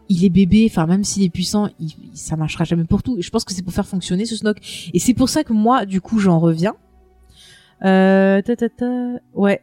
il 0.08 0.24
est 0.24 0.30
bébé, 0.30 0.68
enfin, 0.70 0.86
même 0.86 1.04
s'il 1.04 1.24
est 1.24 1.30
puissant, 1.30 1.68
il- 1.80 1.94
ça 2.14 2.38
marchera 2.38 2.64
jamais 2.64 2.86
pour 2.86 3.04
tout. 3.04 3.18
Et 3.18 3.22
je 3.22 3.30
pense 3.30 3.44
que 3.44 3.54
c'est 3.54 3.64
pour 3.64 3.74
faire 3.74 3.88
fonctionner 3.88 4.26
ce 4.26 4.36
Snoke. 4.38 4.60
Et 4.94 5.00
c'est 5.00 5.14
pour 5.14 5.28
ça 5.28 5.44
que 5.44 5.52
moi, 5.52 5.86
du 5.86 6.00
coup, 6.00 6.20
j'en 6.20 6.40
reviens. 6.40 6.76
Euh, 7.86 8.42
ta, 8.42 8.56
ta, 8.56 8.70
ta, 8.70 8.86
ouais. 9.34 9.62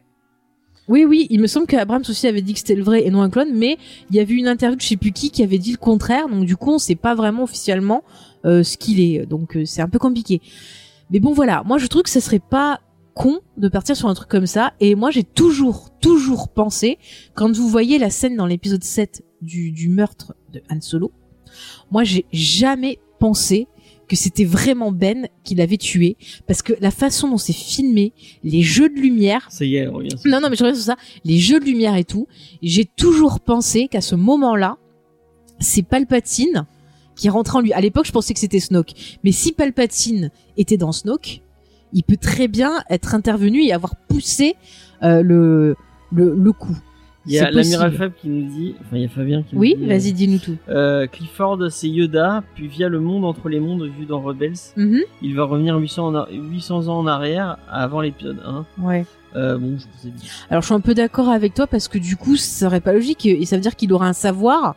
Oui, 0.89 1.05
oui, 1.05 1.27
il 1.29 1.39
me 1.39 1.47
semble 1.47 1.65
qu'Abrams 1.65 2.03
aussi 2.09 2.27
avait 2.27 2.41
dit 2.41 2.53
que 2.53 2.59
c'était 2.59 2.75
le 2.75 2.83
vrai 2.83 3.05
et 3.05 3.09
non 3.09 3.21
un 3.21 3.29
clone, 3.29 3.53
mais 3.53 3.77
il 4.09 4.15
y 4.17 4.19
avait 4.19 4.33
une 4.33 4.47
interview 4.47 4.75
de 4.75 4.81
je 4.81 4.87
sais 4.87 4.97
plus 4.97 5.13
qui 5.13 5.31
qui 5.31 5.41
avait 5.41 5.57
dit 5.57 5.71
le 5.71 5.77
contraire, 5.77 6.27
donc 6.27 6.45
du 6.45 6.57
coup 6.57 6.71
on 6.71 6.77
sait 6.77 6.95
pas 6.95 7.15
vraiment 7.15 7.43
officiellement 7.43 8.03
euh, 8.45 8.63
ce 8.63 8.77
qu'il 8.77 8.99
est, 8.99 9.25
donc 9.25 9.55
euh, 9.55 9.63
c'est 9.65 9.81
un 9.81 9.87
peu 9.87 9.97
compliqué. 9.99 10.41
Mais 11.09 11.21
bon 11.21 11.31
voilà, 11.31 11.63
moi 11.65 11.77
je 11.77 11.87
trouve 11.87 12.03
que 12.03 12.09
ça 12.09 12.19
serait 12.19 12.39
pas 12.39 12.81
con 13.13 13.39
de 13.55 13.69
partir 13.69 13.95
sur 13.95 14.09
un 14.09 14.13
truc 14.13 14.27
comme 14.27 14.45
ça, 14.45 14.73
et 14.81 14.95
moi 14.95 15.09
j'ai 15.09 15.23
toujours, 15.23 15.89
toujours 16.01 16.49
pensé, 16.49 16.97
quand 17.33 17.55
vous 17.55 17.69
voyez 17.69 17.97
la 17.97 18.09
scène 18.09 18.35
dans 18.35 18.47
l'épisode 18.47 18.83
7 18.83 19.23
du, 19.41 19.71
du 19.71 19.87
meurtre 19.87 20.35
de 20.51 20.61
Han 20.69 20.81
Solo, 20.81 21.13
moi 21.91 22.03
j'ai 22.03 22.25
jamais 22.33 22.99
pensé 23.19 23.67
que 24.07 24.15
c'était 24.15 24.45
vraiment 24.45 24.91
Ben 24.91 25.27
qui 25.43 25.55
l'avait 25.55 25.77
tué 25.77 26.17
parce 26.47 26.61
que 26.61 26.73
la 26.81 26.91
façon 26.91 27.29
dont 27.29 27.37
c'est 27.37 27.53
filmé, 27.53 28.13
les 28.43 28.61
jeux 28.61 28.89
de 28.89 28.95
lumière. 28.99 29.47
Ça 29.49 29.65
y 29.65 29.75
est, 29.77 29.87
on 29.87 29.93
revient. 29.93 30.09
sur- 30.19 30.29
Non, 30.29 30.41
non, 30.41 30.49
mais 30.49 30.55
je 30.55 30.63
reviens 30.63 30.75
sur 30.75 30.83
ça. 30.85 30.95
Les 31.25 31.37
jeux 31.37 31.59
de 31.59 31.65
lumière 31.65 31.95
et 31.95 32.03
tout. 32.03 32.27
J'ai 32.61 32.85
toujours 32.85 33.39
pensé 33.39 33.87
qu'à 33.87 34.01
ce 34.01 34.15
moment-là, 34.15 34.77
c'est 35.59 35.83
Palpatine 35.83 36.65
qui 37.15 37.29
rentre 37.29 37.55
en 37.55 37.61
lui. 37.61 37.73
À 37.73 37.81
l'époque, 37.81 38.05
je 38.07 38.11
pensais 38.11 38.33
que 38.33 38.39
c'était 38.39 38.59
Snoke. 38.59 38.93
Mais 39.23 39.31
si 39.31 39.51
Palpatine 39.51 40.31
était 40.57 40.77
dans 40.77 40.91
Snoke, 40.91 41.41
il 41.93 42.03
peut 42.03 42.17
très 42.17 42.47
bien 42.47 42.83
être 42.89 43.13
intervenu 43.15 43.63
et 43.63 43.71
avoir 43.71 43.95
poussé 44.07 44.55
euh, 45.03 45.21
le, 45.21 45.75
le, 46.11 46.33
le 46.35 46.51
coup. 46.51 46.75
Il 47.25 47.33
y 47.33 47.39
a 47.39 47.49
l'amiral. 47.51 47.93
Fab 47.93 48.11
qui 48.19 48.27
nous 48.27 48.49
dit, 48.49 48.75
enfin 48.81 48.97
il 48.97 49.01
y 49.03 49.05
a 49.05 49.07
Fabien 49.09 49.43
qui 49.43 49.55
Oui, 49.55 49.75
nous 49.77 49.83
dit. 49.83 49.89
vas-y, 49.89 50.11
dis-nous 50.13 50.39
tout. 50.39 50.57
Euh, 50.69 51.07
Clifford, 51.07 51.57
c'est 51.71 51.87
Yoda, 51.89 52.43
puis 52.55 52.67
via 52.67 52.89
le 52.89 52.99
monde 52.99 53.23
entre 53.23 53.47
les 53.49 53.59
mondes 53.61 53.83
vu 53.83 54.05
dans 54.05 54.19
Rebels, 54.21 54.53
Mhm. 54.75 54.99
il 55.21 55.35
va 55.35 55.45
revenir 55.45 55.77
800, 55.77 56.07
en 56.07 56.15
ar- 56.15 56.27
800 56.31 56.87
ans 56.89 56.99
en 56.99 57.07
arrière 57.07 57.57
avant 57.71 58.01
l'épisode 58.01 58.39
1. 58.45 58.65
Ouais. 58.81 59.05
Euh, 59.35 59.57
bon, 59.57 59.77
je 59.79 59.85
pensais 59.87 60.09
bien. 60.09 60.29
Alors 60.49 60.61
je 60.61 60.67
suis 60.67 60.75
un 60.75 60.79
peu 60.81 60.93
d'accord 60.93 61.29
avec 61.29 61.53
toi 61.53 61.65
parce 61.65 61.87
que 61.87 61.97
du 61.97 62.15
coup 62.17 62.35
ça 62.35 62.65
serait 62.67 62.81
pas 62.81 62.93
logique 62.93 63.25
et 63.25 63.45
ça 63.45 63.55
veut 63.55 63.61
dire 63.63 63.75
qu'il 63.75 63.91
aurait 63.93 64.07
un 64.07 64.13
savoir 64.13 64.75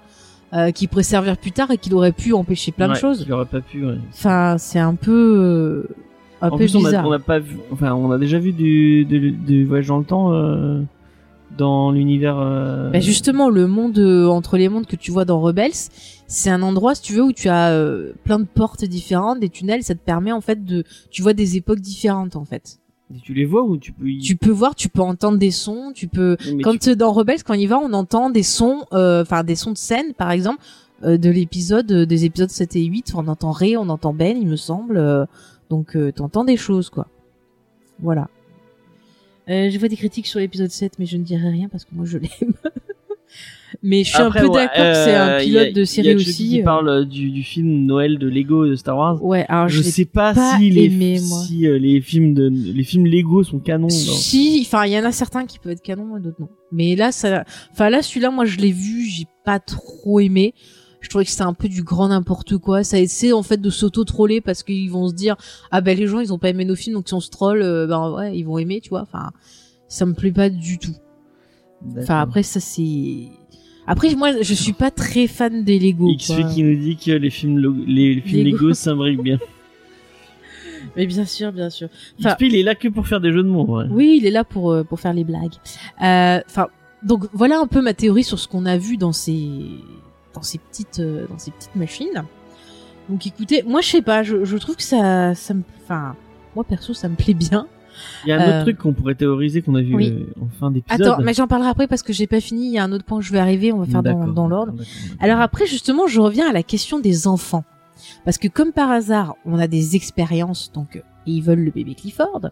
euh, 0.55 0.71
qui 0.71 0.87
pourrait 0.87 1.03
servir 1.03 1.37
plus 1.37 1.53
tard 1.53 1.71
et 1.73 1.77
qu'il 1.79 1.93
aurait 1.95 2.13
pu 2.13 2.33
empêcher 2.33 2.71
plein 2.73 2.87
de 2.87 2.93
Ouais, 2.93 2.99
choses. 3.01 3.25
Il 3.27 3.33
aurait 3.35 3.45
pas 3.45 3.61
pu. 3.61 3.85
ouais. 3.85 3.99
Enfin 4.15 4.57
c'est 4.59 4.79
un 4.79 4.95
peu 4.95 5.11
euh, 5.91 5.95
un 6.41 6.49
en 6.49 6.51
peu 6.53 6.59
plus, 6.59 6.77
on 6.77 6.85
a, 6.85 6.89
bizarre. 6.89 7.07
on 7.07 7.13
a 7.13 7.19
pas 7.19 7.39
vu, 7.41 7.57
enfin, 7.73 7.93
on 7.95 8.11
a 8.13 8.19
déjà 8.19 8.39
vu 8.39 8.53
du, 8.53 9.05
du, 9.05 9.33
du 9.33 9.65
voyage 9.67 9.89
dans 9.89 9.99
le 9.99 10.05
temps 10.05 10.33
euh, 10.33 10.81
dans 11.57 11.91
l'univers. 11.91 12.39
Euh... 12.39 12.91
Bah, 12.91 13.01
justement 13.01 13.49
le 13.51 13.67
monde 13.67 13.99
euh, 13.99 14.27
entre 14.29 14.57
les 14.57 14.69
mondes 14.69 14.87
que 14.87 14.97
tu 14.97 15.11
vois 15.11 15.25
dans 15.25 15.41
Rebels, 15.41 15.73
c'est 16.27 16.51
un 16.51 16.63
endroit 16.63 16.95
si 16.95 17.03
tu 17.03 17.13
veux 17.15 17.23
où 17.23 17.33
tu 17.33 17.49
as 17.49 17.71
euh, 17.71 18.13
plein 18.25 18.39
de 18.39 18.45
portes 18.47 18.85
différentes, 18.85 19.41
des 19.41 19.49
tunnels, 19.49 19.83
ça 19.83 19.95
te 19.95 20.01
permet 20.01 20.33
en 20.33 20.41
fait 20.41 20.65
de 20.65 20.85
tu 21.11 21.23
vois 21.23 21.33
des 21.33 21.57
époques 21.57 21.81
différentes 21.81 22.37
en 22.37 22.45
fait. 22.45 22.79
Tu 23.23 23.35
les 23.35 23.45
vois 23.45 23.63
ou 23.63 23.77
tu 23.77 23.93
peux. 23.93 24.09
y- 24.09 24.19
Tu 24.19 24.35
peux 24.37 24.51
voir, 24.51 24.75
tu 24.75 24.89
peux 24.89 25.01
entendre 25.03 25.39
des 25.39 25.53
sons, 25.53 25.93
tu 25.95 26.09
peux 26.09 26.37
mais 26.57 26.63
quand 26.63 26.77
tu- 26.79 26.97
dans 26.97 27.13
Rebels 27.13 27.45
quand 27.45 27.55
on 27.55 27.59
y 27.59 27.67
va, 27.67 27.79
on 27.79 27.93
entend 27.93 28.31
des 28.31 28.43
sons 28.43 28.85
euh, 28.93 29.23
enfin 29.23 29.45
des 29.45 29.55
sons 29.55 29.71
de 29.73 29.79
scène 29.79 30.13
par 30.15 30.33
exemple 30.33 30.59
euh, 31.05 31.17
de 31.17 31.31
l'épisode 31.31 31.93
euh, 31.93 32.07
des 32.07 32.25
épisodes 32.25 32.51
7 32.51 32.75
et 32.75 32.85
8, 32.85 33.13
on 33.15 33.29
entend 33.29 33.53
Ray, 33.53 33.77
on 33.77 33.89
entend 33.91 34.13
Ben, 34.13 34.37
il 34.37 34.49
me 34.49 34.57
semble. 34.57 34.97
euh, 34.97 35.25
donc 35.71 35.95
euh, 35.97 36.11
t'entends 36.11 36.45
des 36.45 36.57
choses 36.57 36.91
quoi. 36.91 37.07
Voilà. 38.01 38.29
Euh, 39.49 39.71
je 39.71 39.79
vois 39.79 39.89
des 39.89 39.97
critiques 39.97 40.27
sur 40.27 40.41
l'épisode 40.41 40.71
7 40.71 40.99
mais 40.99 41.07
je 41.07 41.17
ne 41.17 41.23
dirai 41.23 41.49
rien 41.51 41.69
parce 41.69 41.85
que 41.85 41.91
moi 41.95 42.05
je 42.05 42.19
l'aime. 42.19 42.31
mais 43.83 44.05
je 44.05 44.09
suis 44.13 44.21
Après, 44.23 44.41
un 44.41 44.43
peu 44.43 44.49
ouais, 44.49 44.55
d'accord 44.67 44.77
que 44.77 44.95
c'est 44.95 45.15
un 45.15 45.29
euh, 45.29 45.41
pilote 45.41 45.67
a- 45.69 45.73
de 45.73 45.85
série 45.85 46.09
y 46.09 46.13
a 46.13 46.15
aussi. 46.17 46.49
qui 46.49 46.61
euh. 46.61 46.65
parle 46.65 46.89
euh, 46.89 47.05
du, 47.05 47.31
du 47.31 47.43
film 47.43 47.85
Noël 47.87 48.19
de 48.19 48.29
Lego 48.29 48.67
de 48.67 48.75
Star 48.75 48.97
Wars. 48.97 49.23
Ouais, 49.25 49.45
alors 49.49 49.69
je 49.69 49.79
je, 49.79 49.83
sais 49.83 50.05
pas, 50.05 50.35
pas 50.35 50.57
si, 50.59 50.71
les, 50.71 50.89
moi. 51.21 51.43
si 51.47 51.67
euh, 51.67 51.79
les 51.79 52.01
films 52.01 52.35
de 52.35 52.49
les 52.49 52.85
films 52.85 53.07
Lego 53.07 53.43
sont 53.45 53.59
canons. 53.59 53.89
Si, 53.89 54.63
enfin, 54.67 54.85
il 54.87 54.93
y 54.93 54.99
en 54.99 55.05
a 55.05 55.13
certains 55.13 55.47
qui 55.47 55.59
peuvent 55.59 55.73
être 55.73 55.83
canons 55.83 56.17
et 56.17 56.21
d'autres 56.21 56.41
non. 56.41 56.49
Mais 56.73 56.97
là, 56.97 57.13
ça, 57.13 57.45
enfin 57.73 57.91
là, 57.91 58.03
celui-là, 58.03 58.31
moi, 58.31 58.45
je 58.47 58.57
l'ai 58.59 58.73
vu, 58.73 59.05
j'ai 59.09 59.27
pas 59.45 59.61
trop 59.61 60.19
aimé. 60.21 60.55
Je 61.01 61.09
trouvais 61.09 61.25
que 61.25 61.31
c'était 61.31 61.43
un 61.43 61.55
peu 61.55 61.69
du 61.69 61.83
grand 61.83 62.09
n'importe 62.09 62.57
quoi. 62.59 62.83
Ça 62.83 62.99
essaie 62.99 63.33
en 63.33 63.43
fait 63.43 63.61
de 63.61 63.71
s'auto-troller 63.71 64.41
parce 64.41 64.63
qu'ils 64.63 64.91
vont 64.91 65.09
se 65.09 65.15
dire 65.15 65.37
ah 65.71 65.81
ben 65.81 65.97
les 65.97 66.07
gens 66.07 66.21
ils 66.21 66.33
ont 66.33 66.39
pas 66.39 66.49
aimé 66.49 66.65
nos 66.65 66.75
films 66.75 66.97
donc 66.97 67.07
si 67.09 67.15
on 67.15 67.21
se 67.21 67.31
troll, 67.31 67.63
euh, 67.63 67.87
ben 67.87 68.11
ouais 68.13 68.37
ils 68.37 68.43
vont 68.45 68.59
aimer, 68.59 68.81
tu 68.81 68.89
vois. 68.91 69.03
Enfin, 69.03 69.31
ça 69.89 70.05
me 70.07 70.15
plaît 70.15 70.33
pas 70.33 70.49
du 70.51 70.79
tout. 70.79 70.95
Enfin 71.99 72.21
après 72.21 72.43
ça 72.43 72.59
c'est. 72.61 73.29
Après 73.87 74.13
moi 74.17 74.43
je 74.43 74.55
suis 74.55 74.73
pas 74.73 74.91
très 74.91 75.27
fan 75.29 75.63
des 75.63 75.79
Lego. 75.79 76.13
XP 76.17 76.35
quoi. 76.41 76.43
qui 76.51 76.63
nous 76.65 76.75
dit 76.77 76.97
que 76.97 77.13
les 77.13 77.31
films 77.31 77.59
lo- 77.59 77.75
les 77.87 78.21
films 78.23 78.45
Lego. 78.47 78.57
Lego 78.65 78.75
s'imbriquent 78.75 79.23
bien. 79.23 79.39
Mais 80.97 81.07
bien 81.07 81.25
sûr, 81.27 81.53
bien 81.53 81.71
sûr. 81.71 81.89
Enfin- 82.19 82.31
XP 82.35 82.43
il 82.43 82.57
est 82.57 82.63
là 82.63 82.75
que 82.75 82.89
pour 82.89 83.07
faire 83.07 83.21
des 83.21 83.33
jeux 83.33 83.43
de 83.43 83.49
mots. 83.49 83.67
Ouais. 83.67 83.85
Oui, 83.91 84.19
il 84.21 84.27
est 84.27 84.31
là 84.31 84.45
pour 84.45 84.73
euh, 84.73 84.83
pour 84.83 84.99
faire 84.99 85.13
les 85.13 85.25
blagues. 85.25 85.55
Euh, 86.03 86.41
Enfin, 86.49 86.69
donc 87.03 87.27
voilà 87.33 87.61
un 87.61 87.67
peu 87.67 87.83
ma 87.83 87.95
théorie 87.95 88.25
sur 88.25 88.39
ce 88.39 88.49
qu'on 88.49 88.67
a 88.67 88.79
vu 88.79 88.97
dans 88.97 89.13
ces 89.13 89.61
dans 90.37 90.43
ces 90.43 90.59
petites 90.59 91.01
euh, 91.01 91.27
dans 91.29 91.39
ces 91.39 91.51
petites 91.51 91.75
machines. 91.75 92.25
Donc 93.09 93.27
écoutez, 93.27 93.63
moi 93.65 93.81
je 93.81 93.89
sais 93.89 94.03
pas, 94.03 94.23
je, 94.23 94.45
je 94.45 94.57
trouve 94.57 94.77
que 94.77 94.83
ça 94.83 95.35
ça 95.35 95.55
me 95.55 95.63
enfin 95.83 96.15
moi 96.55 96.63
perso 96.65 96.95
ça 96.95 97.09
me 97.09 97.17
plaît 97.17 97.35
bien. 97.35 97.67
Il 98.25 98.29
y 98.29 98.33
a 98.33 98.37
un 98.37 98.41
Euh, 98.41 98.49
autre 98.57 98.63
truc 98.65 98.79
qu'on 98.79 98.93
pourrait 98.93 99.15
théoriser 99.15 99.63
qu'on 99.63 99.75
a 99.75 99.81
vu 99.81 99.95
oui. 99.95 100.13
euh, 100.13 100.45
en 100.45 100.49
fin 100.49 100.71
d'épisode. 100.71 101.01
Attends, 101.07 101.23
mais 101.23 101.33
j'en 101.33 101.47
parlerai 101.47 101.71
après 101.71 101.87
parce 101.87 102.03
que 102.03 102.13
j'ai 102.13 102.27
pas 102.27 102.41
fini, 102.41 102.67
il 102.67 102.73
y 102.73 102.79
a 102.79 102.85
un 102.85 102.93
autre 102.93 103.05
point 103.05 103.19
que 103.19 103.25
je 103.25 103.33
vais 103.33 103.39
arriver, 103.39 103.73
on 103.73 103.79
va 103.79 103.87
faire 103.87 104.03
dans, 104.03 104.49
l'ordre. 104.49 104.75
Alors 105.19 105.41
après, 105.41 105.67
justement, 105.67 106.07
je 106.07 106.21
reviens 106.21 106.49
à 106.49 106.53
la 106.53 106.63
question 106.63 106.99
des 106.99 107.27
enfants. 107.27 107.65
Parce 108.27 108.37
que 108.37 108.49
comme 108.49 108.73
par 108.73 108.91
hasard, 108.91 109.37
on 109.47 109.59
a 109.59 109.67
des 109.67 109.97
expériences, 109.97 110.71
donc 110.73 110.97
euh, 110.97 111.01
ils 111.25 111.41
veulent 111.41 111.65
le 111.65 111.71
bébé 111.71 111.95
Clifford. 111.95 112.51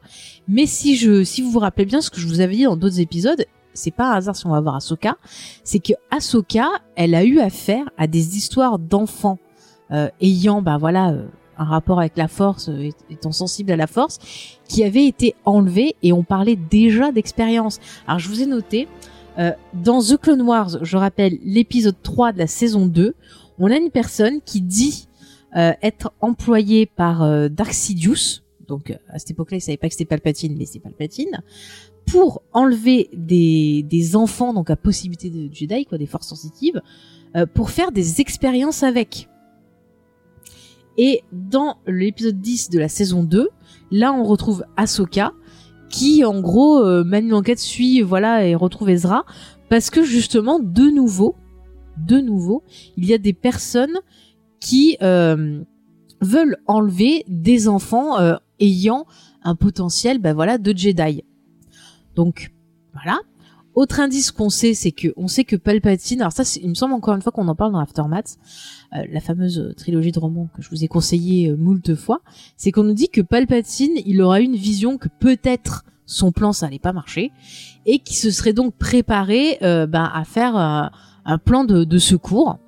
Mais 0.49 0.65
si 0.65 0.97
je, 0.97 1.23
si 1.25 1.43
vous 1.43 1.51
vous 1.51 1.59
rappelez 1.59 1.85
bien 1.85 2.01
ce 2.01 2.09
que 2.09 2.21
je 2.21 2.27
vous 2.27 2.41
avais 2.41 2.57
dit 2.57 2.65
dans 2.65 2.77
d'autres 2.77 3.01
épisodes, 3.01 3.45
c'est 3.75 3.91
pas 3.91 4.13
un 4.13 4.17
hasard 4.17 4.37
si 4.37 4.47
on 4.47 4.51
va 4.51 4.61
voir 4.61 4.77
Ahsoka, 4.77 5.17
c'est 5.63 5.81
que 5.81 5.93
Ahsoka, 6.11 6.69
elle 6.97 7.15
a 7.15 7.25
eu 7.25 7.41
affaire 7.41 7.85
à 7.99 8.07
des 8.07 8.37
histoires 8.37 8.79
d'enfants 8.79 9.39
euh, 9.91 10.09
ayant, 10.21 10.63
bah 10.63 10.79
voilà, 10.79 11.11
euh, 11.11 11.27
un 11.59 11.65
rapport 11.65 12.01
avec 12.01 12.17
la 12.17 12.29
Force, 12.29 12.69
euh, 12.69 12.91
étant 13.11 13.33
sensible 13.33 13.73
à 13.73 13.77
la 13.77 13.87
Force, 13.87 14.19
qui 14.69 14.83
avaient 14.83 15.07
été 15.07 15.35
enlevés 15.45 15.97
et 16.03 16.13
on 16.13 16.23
parlait 16.23 16.57
déjà 16.57 17.13
d'expérience. 17.13 17.81
Alors 18.07 18.19
je 18.19 18.29
vous 18.29 18.43
ai 18.43 18.47
noté, 18.47 18.89
euh, 19.39 19.53
dans 19.73 20.01
The 20.01 20.17
Clone 20.17 20.43
Wars, 20.43 20.85
je 20.85 20.97
rappelle 20.97 21.39
l'épisode 21.43 21.97
3 22.03 22.33
de 22.33 22.39
la 22.39 22.47
saison 22.47 22.87
2, 22.87 23.15
on 23.59 23.71
a 23.71 23.77
une 23.77 23.91
personne 23.91 24.41
qui 24.43 24.61
dit 24.61 25.09
euh, 25.57 25.73
être 25.83 26.13
employée 26.21 26.87
par 26.87 27.23
euh, 27.23 27.49
Dark 27.49 27.73
Sidious, 27.73 28.43
donc 28.69 28.97
à 29.09 29.19
cette 29.19 29.33
époque-là, 29.33 29.59
il 29.59 29.61
savait 29.61 29.77
pas 29.77 29.89
que 29.89 29.95
c'était 29.95 30.05
Palpatine, 30.05 30.57
mais 30.57 30.67
c'est 30.67 30.79
Palpatine, 30.79 31.43
pour 32.07 32.43
enlever 32.53 33.11
des, 33.15 33.83
des 33.83 34.17
enfants, 34.17 34.53
donc 34.53 34.71
à 34.71 34.77
possibilité 34.77 35.31
de 35.31 35.53
Jedi, 35.53 35.87
quoi, 35.87 35.99
des 35.99 36.07
forces 36.07 36.29
sensitives, 36.29 36.81
euh, 37.37 37.47
pour 37.47 37.71
faire 37.71 37.93
des 37.93 38.21
expériences 38.21 38.83
avec. 38.83 39.29
Et 40.97 41.23
dans 41.33 41.79
l'épisode 41.87 42.41
10 42.41 42.71
de 42.71 42.79
la 42.79 42.89
saison 42.89 43.25
2, 43.25 43.49
là 43.91 44.13
on 44.13 44.25
retrouve 44.25 44.65
Ahsoka, 44.77 45.33
qui 45.89 46.25
en 46.25 46.41
gros 46.41 46.79
euh, 46.81 47.05
mène 47.05 47.29
l'enquête, 47.29 47.59
suit, 47.59 48.01
voilà, 48.03 48.47
et 48.47 48.55
retrouve 48.55 48.91
Ezra, 48.91 49.25
parce 49.69 49.91
que 49.91 50.03
justement, 50.03 50.61
de 50.61 50.91
nouveau, 50.91 51.37
de 51.97 52.19
nouveau, 52.19 52.63
il 52.97 53.07
y 53.07 53.15
a 53.15 53.19
des 53.19 53.33
personnes 53.33 53.99
qui 54.61 54.97
euh, 55.03 55.63
veulent 56.21 56.57
enlever 56.67 57.25
des 57.29 57.69
enfants 57.69 58.19
euh, 58.19 58.37
ayant 58.61 59.07
un 59.43 59.55
potentiel, 59.55 60.19
ben 60.19 60.35
voilà, 60.35 60.59
de 60.59 60.77
Jedi. 60.77 61.25
Donc 62.15 62.53
voilà. 62.93 63.19
Autre 63.75 63.99
indice 63.99 64.31
qu'on 64.31 64.51
sait, 64.51 64.73
c'est 64.73 64.93
que 64.93 65.09
on 65.17 65.27
sait 65.27 65.43
que 65.43 65.57
Palpatine. 65.57 66.21
Alors 66.21 66.33
ça, 66.33 66.45
il 66.63 66.69
me 66.69 66.75
semble 66.75 66.95
encore 66.95 67.15
une 67.15 67.23
fois 67.23 67.33
qu'on 67.33 67.49
en 67.49 67.57
parle 67.57 67.73
dans 67.73 67.81
Aftermath, 67.81 68.37
euh, 68.95 69.03
la 69.11 69.21
fameuse 69.21 69.59
euh, 69.59 69.75
trilogie 69.75 70.13
de 70.13 70.19
romans 70.21 70.49
que 70.55 70.63
je 70.63 70.71
vous 70.71 70.85
ai 70.85 70.87
conseillé 70.87 71.51
euh, 71.51 71.57
moult 71.57 71.97
fois. 71.97 72.21
C'est 72.57 72.71
qu'on 72.71 72.85
nous 72.85 72.95
dit 72.95 73.09
que 73.09 73.21
Palpatine, 73.21 73.99
il 74.07 74.23
aura 74.23 74.41
une 74.41 74.55
vision 74.55 74.97
que 74.97 75.09
peut-être 75.09 75.85
son 76.07 76.33
plan 76.33 76.53
ça 76.53 76.67
allait 76.67 76.79
pas 76.79 76.93
marcher 76.93 77.33
et 77.87 77.99
qui 77.99 78.15
se 78.15 78.31
serait 78.31 78.53
donc 78.53 78.75
préparé 78.77 79.59
euh, 79.63 79.87
ben, 79.87 80.11
à 80.13 80.25
faire 80.25 80.57
euh, 80.57 80.87
un 81.25 81.39
plan 81.39 81.65
de, 81.65 81.85
de 81.85 81.99
secours. 81.99 82.59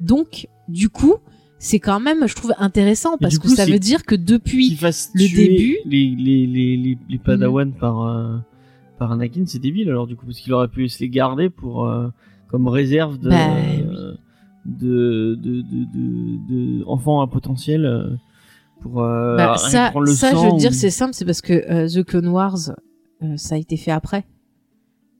Donc, 0.00 0.48
du 0.68 0.88
coup, 0.88 1.16
c'est 1.58 1.78
quand 1.78 2.00
même, 2.00 2.26
je 2.26 2.34
trouve, 2.34 2.52
intéressant 2.58 3.16
parce 3.18 3.38
que 3.38 3.48
ça 3.48 3.64
veut 3.64 3.78
dire 3.78 4.04
que 4.04 4.14
depuis, 4.14 4.70
le 5.14 5.26
début- 5.48 5.76
les 5.86 6.14
les 6.16 6.46
les 6.46 6.76
les, 6.76 6.98
les 7.08 7.18
Padawan 7.18 7.72
par 7.72 8.02
euh, 8.06 8.36
par 8.98 9.12
Anakin, 9.12 9.44
c'est 9.46 9.58
débile 9.60 9.88
alors 9.88 10.06
du 10.06 10.14
coup 10.16 10.26
parce 10.26 10.38
qu'il 10.40 10.52
aurait 10.52 10.68
pu 10.68 10.88
se 10.88 11.00
les 11.00 11.08
garder 11.08 11.48
pour 11.50 11.86
euh, 11.86 12.08
comme 12.48 12.68
réserve 12.68 13.18
de, 13.18 13.30
Bah, 13.30 13.56
euh, 13.56 14.14
de, 14.66 15.38
de, 15.40 15.62
de 15.62 15.84
de 15.94 16.78
de 16.80 16.84
enfants 16.86 17.20
à 17.22 17.26
potentiel 17.26 17.84
euh, 17.86 18.10
pour 18.82 18.96
bah, 18.96 19.56
ça, 19.56 19.92
le 19.98 20.06
ça, 20.12 20.30
je 20.32 20.36
veux 20.52 20.58
dire, 20.58 20.74
c'est 20.74 20.90
simple, 20.90 21.14
c'est 21.14 21.24
parce 21.24 21.40
que 21.40 21.88
The 21.88 22.04
Clone 22.04 22.28
Wars, 22.28 22.58
ça 23.36 23.54
a 23.54 23.58
été 23.58 23.76
fait 23.78 23.90
après. 23.92 24.24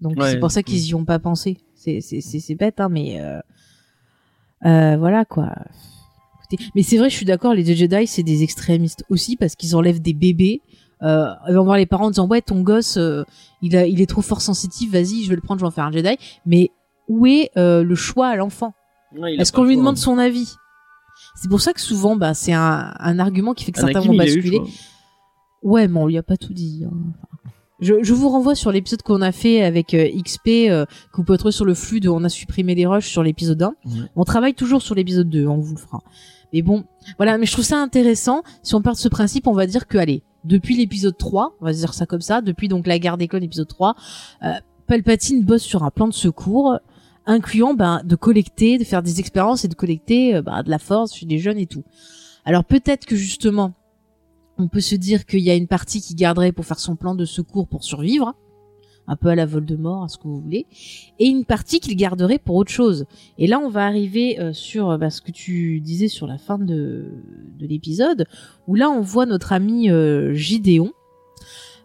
Donc 0.03 0.19
Ouais. 0.19 0.33
c'est 0.33 0.39
pour 0.39 0.51
ça 0.51 0.63
qu'ils 0.63 0.85
y 0.87 0.95
ont 0.95 1.07
pas 1.07 1.19
pensé. 1.19 1.57
C'est 1.75 2.01
c'est 2.03 2.55
bête, 2.55 2.79
hein, 2.81 2.89
mais 2.91 3.19
voilà 4.63 5.25
quoi. 5.25 5.51
Mais 6.75 6.83
c'est 6.83 6.97
vrai, 6.99 7.11
je 7.11 7.15
suis 7.17 7.27
d'accord, 7.27 7.55
les 7.55 7.65
Jedi 7.75 8.07
c'est 8.07 8.23
des 8.23 8.43
extrémistes 8.43 9.05
aussi 9.11 9.37
parce 9.37 9.55
qu'ils 9.57 9.75
enlèvent 9.77 10.01
des 10.03 10.15
bébés 10.15 10.61
euh, 11.03 11.27
ils 11.49 11.55
vont 11.55 11.65
voir 11.65 11.77
les 11.77 11.87
parents 11.87 12.07
en 12.07 12.11
disant 12.11 12.27
ouais 12.29 12.41
ton 12.41 12.61
gosse 12.63 12.97
euh, 12.97 13.25
il 13.63 13.77
a 13.77 13.87
il 13.87 14.01
est 14.01 14.07
trop 14.07 14.23
fort 14.23 14.41
sensitif 14.41 14.93
vas-y 14.93 15.25
je 15.25 15.29
vais 15.29 15.35
le 15.35 15.43
prendre 15.43 15.59
je 15.59 15.65
vais 15.65 15.69
en 15.69 15.73
faire 15.73 15.85
un 15.85 15.93
Jedi 15.93 16.17
mais 16.47 16.71
où 17.09 17.27
est 17.27 17.51
euh, 17.57 17.83
le 17.83 17.95
choix 17.95 18.29
à 18.29 18.37
l'enfant 18.37 18.73
Ouais, 19.17 19.35
est-ce 19.37 19.53
qu'on 19.53 19.65
lui 19.65 19.77
demande 19.77 19.97
son 19.97 20.19
avis? 20.19 20.55
C'est 21.37 21.49
pour 21.49 21.61
ça 21.61 21.73
que 21.73 21.81
souvent 21.81 22.17
bah 22.17 22.33
c'est 22.35 22.53
un, 22.53 22.93
un 22.99 23.19
argument 23.19 23.55
qui 23.55 23.65
fait 23.65 23.73
que 23.73 23.79
certains 23.93 24.01
vont 24.01 24.15
eu 24.15 24.19
basculer. 24.19 24.59
Ouais, 25.63 25.89
mais 25.89 25.99
on 25.99 26.07
lui 26.07 26.19
a 26.19 26.23
pas 26.23 26.37
tout 26.37 26.53
dit. 26.53 26.83
hein. 26.85 26.91
Enfin, 26.93 27.51
Je, 27.81 28.03
je 28.03 28.13
vous 28.15 28.29
renvoie 28.29 28.55
sur 28.55 28.71
l'épisode 28.73 29.03
qu'on 29.03 29.23
a 29.23 29.33
fait 29.33 29.63
avec 29.63 29.95
euh, 29.95 30.09
XP, 30.23 30.49
euh, 30.69 30.85
que 30.87 31.17
vous 31.17 31.25
pouvez 31.25 31.39
trouver 31.39 31.53
sur 31.53 31.65
le 31.65 31.75
flux 31.75 32.01
de 32.01 32.09
On 32.09 32.23
a 32.25 32.29
supprimé 32.29 32.75
les 32.75 32.87
rushs 32.87 33.09
sur 33.09 33.23
l'épisode 33.23 33.63
1. 33.63 33.67
Ouais. 33.69 33.93
On 34.17 34.25
travaille 34.25 34.55
toujours 34.55 34.83
sur 34.83 34.95
l'épisode 34.95 35.29
2, 35.31 35.47
on 35.47 35.59
vous 35.59 35.75
le 35.75 35.81
fera. 35.81 36.01
Mais 36.55 36.63
bon, 36.63 36.85
voilà, 37.17 37.37
mais 37.37 37.47
je 37.47 37.53
trouve 37.53 37.65
ça 37.65 37.79
intéressant. 37.79 38.45
Si 38.63 38.77
on 38.77 38.81
part 38.81 38.93
de 38.93 38.99
ce 38.99 39.09
principe, 39.09 39.49
on 39.49 39.55
va 39.55 39.67
dire 39.67 39.89
que, 39.89 39.99
allez, 39.99 40.23
depuis 40.45 40.77
l'épisode 40.77 41.19
3, 41.19 41.57
on 41.61 41.65
va 41.65 41.73
dire 41.73 41.93
ça 41.93 42.07
comme 42.07 42.21
ça, 42.21 42.43
depuis 42.43 42.69
donc 42.69 42.87
la 42.87 43.01
guerre 43.01 43.19
des 43.19 43.27
clones 43.27 43.43
épisode 43.43 43.67
3, 43.67 43.97
euh, 44.45 44.53
Palpatine 44.87 45.43
bosse 45.43 45.65
sur 45.65 45.83
un 45.83 45.91
plan 45.91 46.07
de 46.07 46.15
secours, 46.15 46.79
incluant 47.27 47.75
ben, 47.75 48.03
de 48.05 48.15
collecter, 48.15 48.79
de 48.79 48.85
faire 48.85 49.03
des 49.03 49.19
expériences 49.19 49.65
et 49.65 49.69
de 49.69 49.75
collecter 49.75 50.37
euh, 50.37 50.43
ben, 50.43 50.63
de 50.63 50.71
la 50.71 50.79
force 50.79 51.17
chez 51.17 51.27
les 51.27 51.41
jeunes 51.41 51.59
et 51.59 51.67
tout. 51.67 51.83
Alors 52.45 52.65
peut-être 52.65 53.05
que 53.05 53.17
justement, 53.17 53.73
on 54.57 54.69
peut 54.69 54.81
se 54.81 54.95
dire 54.95 55.27
qu'il 55.27 55.41
y 55.41 55.51
a 55.51 55.57
une 55.57 55.67
partie 55.67 56.01
qui 56.01 56.15
garderait 56.15 56.53
pour 56.53 56.67
faire 56.67 56.79
son 56.79 56.95
plan 56.95 57.17
de 57.17 57.25
secours 57.25 57.67
pour 57.67 57.83
survivre, 57.83 58.37
un 59.07 59.17
peu 59.17 59.29
à 59.29 59.35
la 59.35 59.47
Voldemort, 59.47 60.05
à 60.05 60.09
ce 60.09 60.19
que 60.19 60.25
vous 60.25 60.41
voulez, 60.41 60.67
et 61.19 61.27
une 61.27 61.45
partie 61.45 61.81
qu'il 61.81 61.97
garderait 61.97 62.39
pour 62.39 62.57
autre 62.57 62.71
chose. 62.71 63.07
Et 63.39 63.47
là, 63.47 63.61
on 63.61 63.69
va 63.69 63.87
arriver 63.87 64.41
euh, 64.41 64.53
sur 64.53 64.91
euh, 64.91 64.99
bah, 64.99 65.11
ce 65.11 65.21
que 65.21 65.31
tu 65.31 65.81
disais 65.81 66.09
sur 66.09 66.27
la 66.27 66.39
fin 66.39 66.59
de, 66.59 67.13
de 67.59 67.67
l'épisode, 67.67 68.27
où 68.67 68.75
là, 68.75 68.91
on 68.91 69.01
voit 69.01 69.27
notre 69.27 69.53
ami 69.53 69.91
euh, 69.91 70.33
Gideon, 70.35 70.93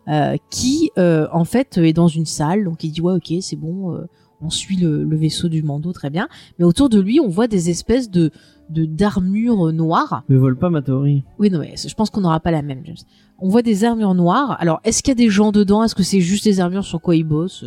euh, 0.08 0.38
qui 0.50 0.90
en 0.98 1.46
fait 1.46 1.78
est 1.78 1.94
dans 1.94 2.08
une 2.08 2.26
salle, 2.26 2.64
donc 2.64 2.84
il 2.84 2.92
dit 2.92 3.02
ouais 3.02 3.14
ok 3.14 3.32
c'est 3.42 3.56
bon, 3.56 3.96
on 4.42 4.50
suit 4.50 4.78
le, 4.78 5.04
le 5.04 5.18
vaisseau 5.18 5.50
du 5.50 5.64
Mando 5.64 5.92
très 5.94 6.10
bien, 6.10 6.28
mais 6.58 6.66
autour 6.66 6.90
de 6.90 7.00
lui 7.00 7.20
on 7.20 7.28
voit 7.28 7.48
des 7.48 7.70
espèces 7.70 8.10
de 8.10 8.32
d'armures 8.70 9.74
noires 9.74 10.24
Me 10.30 10.38
vole 10.38 10.56
pas 10.56 10.70
ma 10.70 10.82
théorie. 10.84 11.24
oui, 11.40 11.50
non, 11.50 11.58
mais 11.60 11.74
je 11.76 11.94
pense 11.96 12.10
qu'on 12.12 12.22
n'aura 12.22 12.40
pas 12.40 12.52
la 12.52 12.62
même, 12.62 12.82
James. 12.86 12.96
On 13.40 13.50
voit 13.50 13.64
des 13.64 13.84
armures 13.84 14.14
noires. 14.14 14.58
Alors, 14.60 14.80
est-ce 14.84 15.02
qu'il 15.02 15.10
y 15.10 15.14
a 15.14 15.16
des 15.16 15.30
gens 15.30 15.52
dedans? 15.52 15.84
Est-ce 15.84 15.96
que 15.96 16.04
c'est 16.04 16.22
juste 16.22 16.44
des 16.44 16.60
armures 16.60 16.86
sur 16.86 17.02
quoi 17.02 17.16
ils 17.16 17.24
bossent? 17.24 17.66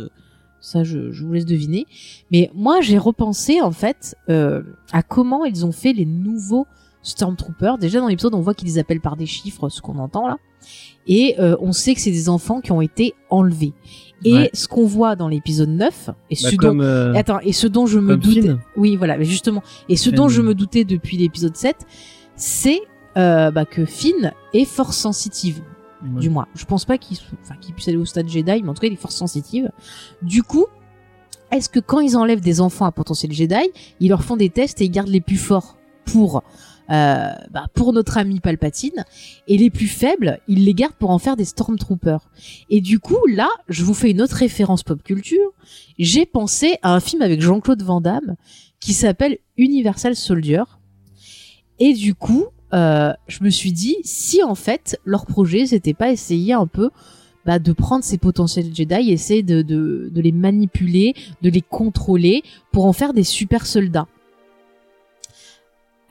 Ça, 0.61 0.85
je, 0.85 1.11
je 1.11 1.25
vous 1.25 1.33
laisse 1.33 1.45
deviner. 1.45 1.87
Mais 2.31 2.49
moi, 2.55 2.79
j'ai 2.79 2.97
repensé, 2.97 3.59
en 3.59 3.71
fait, 3.71 4.15
euh, 4.29 4.61
à 4.93 5.03
comment 5.03 5.43
ils 5.43 5.65
ont 5.65 5.73
fait 5.73 5.91
les 5.91 6.05
nouveaux 6.05 6.67
Stormtroopers. 7.01 7.77
Déjà, 7.79 7.99
dans 7.99 8.07
l'épisode, 8.07 8.33
on 8.33 8.39
voit 8.39 8.53
qu'ils 8.53 8.69
les 8.69 8.79
appellent 8.79 9.01
par 9.01 9.17
des 9.17 9.25
chiffres, 9.25 9.67
ce 9.67 9.81
qu'on 9.81 9.97
entend 9.99 10.25
là. 10.25 10.37
Et 11.05 11.35
euh, 11.39 11.57
on 11.59 11.73
sait 11.73 11.95
que 11.95 11.99
c'est 11.99 12.11
des 12.11 12.29
enfants 12.29 12.61
qui 12.61 12.71
ont 12.71 12.79
été 12.79 13.13
enlevés. 13.29 13.73
Et 14.25 14.33
Ouais. 14.33 14.49
ce 14.53 14.67
qu'on 14.67 14.85
voit 14.85 15.15
dans 15.15 15.27
l'épisode 15.27 15.69
9, 15.69 16.09
et 16.29 16.35
Bah, 16.41 16.49
ce 16.49 16.55
dont... 16.55 16.79
euh, 16.79 17.13
Attends, 17.13 17.39
et 17.41 17.51
ce 17.53 17.67
dont 17.67 17.85
je 17.85 17.99
me 17.99 18.15
doutais... 18.17 18.41
Finn. 18.41 18.59
Oui, 18.77 18.95
voilà, 18.95 19.17
mais 19.17 19.25
justement. 19.25 19.61
Et 19.89 19.95
ce 19.97 20.09
Finn. 20.09 20.15
dont 20.15 20.29
je 20.29 20.41
me 20.41 20.53
doutais 20.55 20.85
depuis 20.85 21.17
l'épisode 21.17 21.55
7, 21.55 21.75
c'est 22.35 22.79
euh, 23.17 23.51
bah, 23.51 23.65
que 23.65 23.85
Finn 23.85 24.33
est 24.53 24.65
force 24.65 24.97
sensitive, 24.97 25.61
Ouais. 26.03 26.19
du 26.21 26.29
moins. 26.29 26.47
Je 26.55 26.65
pense 26.65 26.83
pas 26.85 26.97
qu'il 26.97 27.17
enfin, 27.43 27.55
puisse 27.73 27.87
aller 27.87 27.97
au 27.97 28.05
stade 28.05 28.27
Jedi, 28.27 28.61
mais 28.63 28.69
en 28.69 28.73
tout 28.73 28.81
cas, 28.81 28.87
il 28.87 28.93
est 28.93 28.97
force 28.97 29.15
sensitive. 29.15 29.71
Du 30.21 30.43
coup, 30.43 30.65
est-ce 31.51 31.69
que 31.69 31.79
quand 31.79 31.99
ils 31.99 32.17
enlèvent 32.17 32.41
des 32.41 32.59
enfants 32.61 32.85
à 32.85 32.91
potentiel 32.91 33.31
Jedi, 33.31 33.55
ils 33.99 34.09
leur 34.09 34.23
font 34.23 34.35
des 34.35 34.49
tests 34.49 34.81
et 34.81 34.85
ils 34.85 34.89
gardent 34.91 35.09
les 35.09 35.21
plus 35.21 35.37
forts 35.37 35.77
pour 36.05 36.43
bah, 36.89 37.67
pour 37.73 37.93
notre 37.93 38.17
ami 38.17 38.39
Palpatine 38.39 39.05
et 39.47 39.57
les 39.57 39.69
plus 39.69 39.87
faibles, 39.87 40.39
ils 40.47 40.65
les 40.65 40.73
gardent 40.73 40.95
pour 40.95 41.09
en 41.09 41.19
faire 41.19 41.35
des 41.35 41.45
Stormtroopers. 41.45 42.29
Et 42.69 42.81
du 42.81 42.99
coup, 42.99 43.25
là, 43.27 43.49
je 43.69 43.83
vous 43.83 43.93
fais 43.93 44.11
une 44.11 44.21
autre 44.21 44.35
référence 44.35 44.83
pop 44.83 45.01
culture. 45.03 45.51
J'ai 45.97 46.25
pensé 46.25 46.77
à 46.81 46.93
un 46.93 46.99
film 46.99 47.21
avec 47.21 47.41
Jean-Claude 47.41 47.81
Van 47.83 48.01
Damme 48.01 48.35
qui 48.79 48.93
s'appelle 48.93 49.37
Universal 49.57 50.15
Soldier. 50.15 50.63
Et 51.79 51.93
du 51.93 52.15
coup, 52.15 52.45
euh, 52.73 53.13
je 53.27 53.43
me 53.43 53.49
suis 53.49 53.71
dit, 53.71 53.97
si 54.03 54.43
en 54.43 54.55
fait, 54.55 54.99
leur 55.05 55.25
projet, 55.25 55.67
c'était 55.67 55.93
pas 55.93 56.11
essayer 56.11 56.53
un 56.53 56.67
peu 56.67 56.89
bah, 57.45 57.59
de 57.59 57.71
prendre 57.71 58.03
ces 58.03 58.17
potentiels 58.17 58.73
Jedi, 58.73 59.11
essayer 59.11 59.43
de, 59.43 59.61
de, 59.61 60.09
de 60.11 60.21
les 60.21 60.31
manipuler, 60.31 61.13
de 61.41 61.49
les 61.49 61.61
contrôler 61.61 62.43
pour 62.71 62.85
en 62.85 62.93
faire 62.93 63.13
des 63.13 63.23
super 63.23 63.65
soldats. 63.65 64.07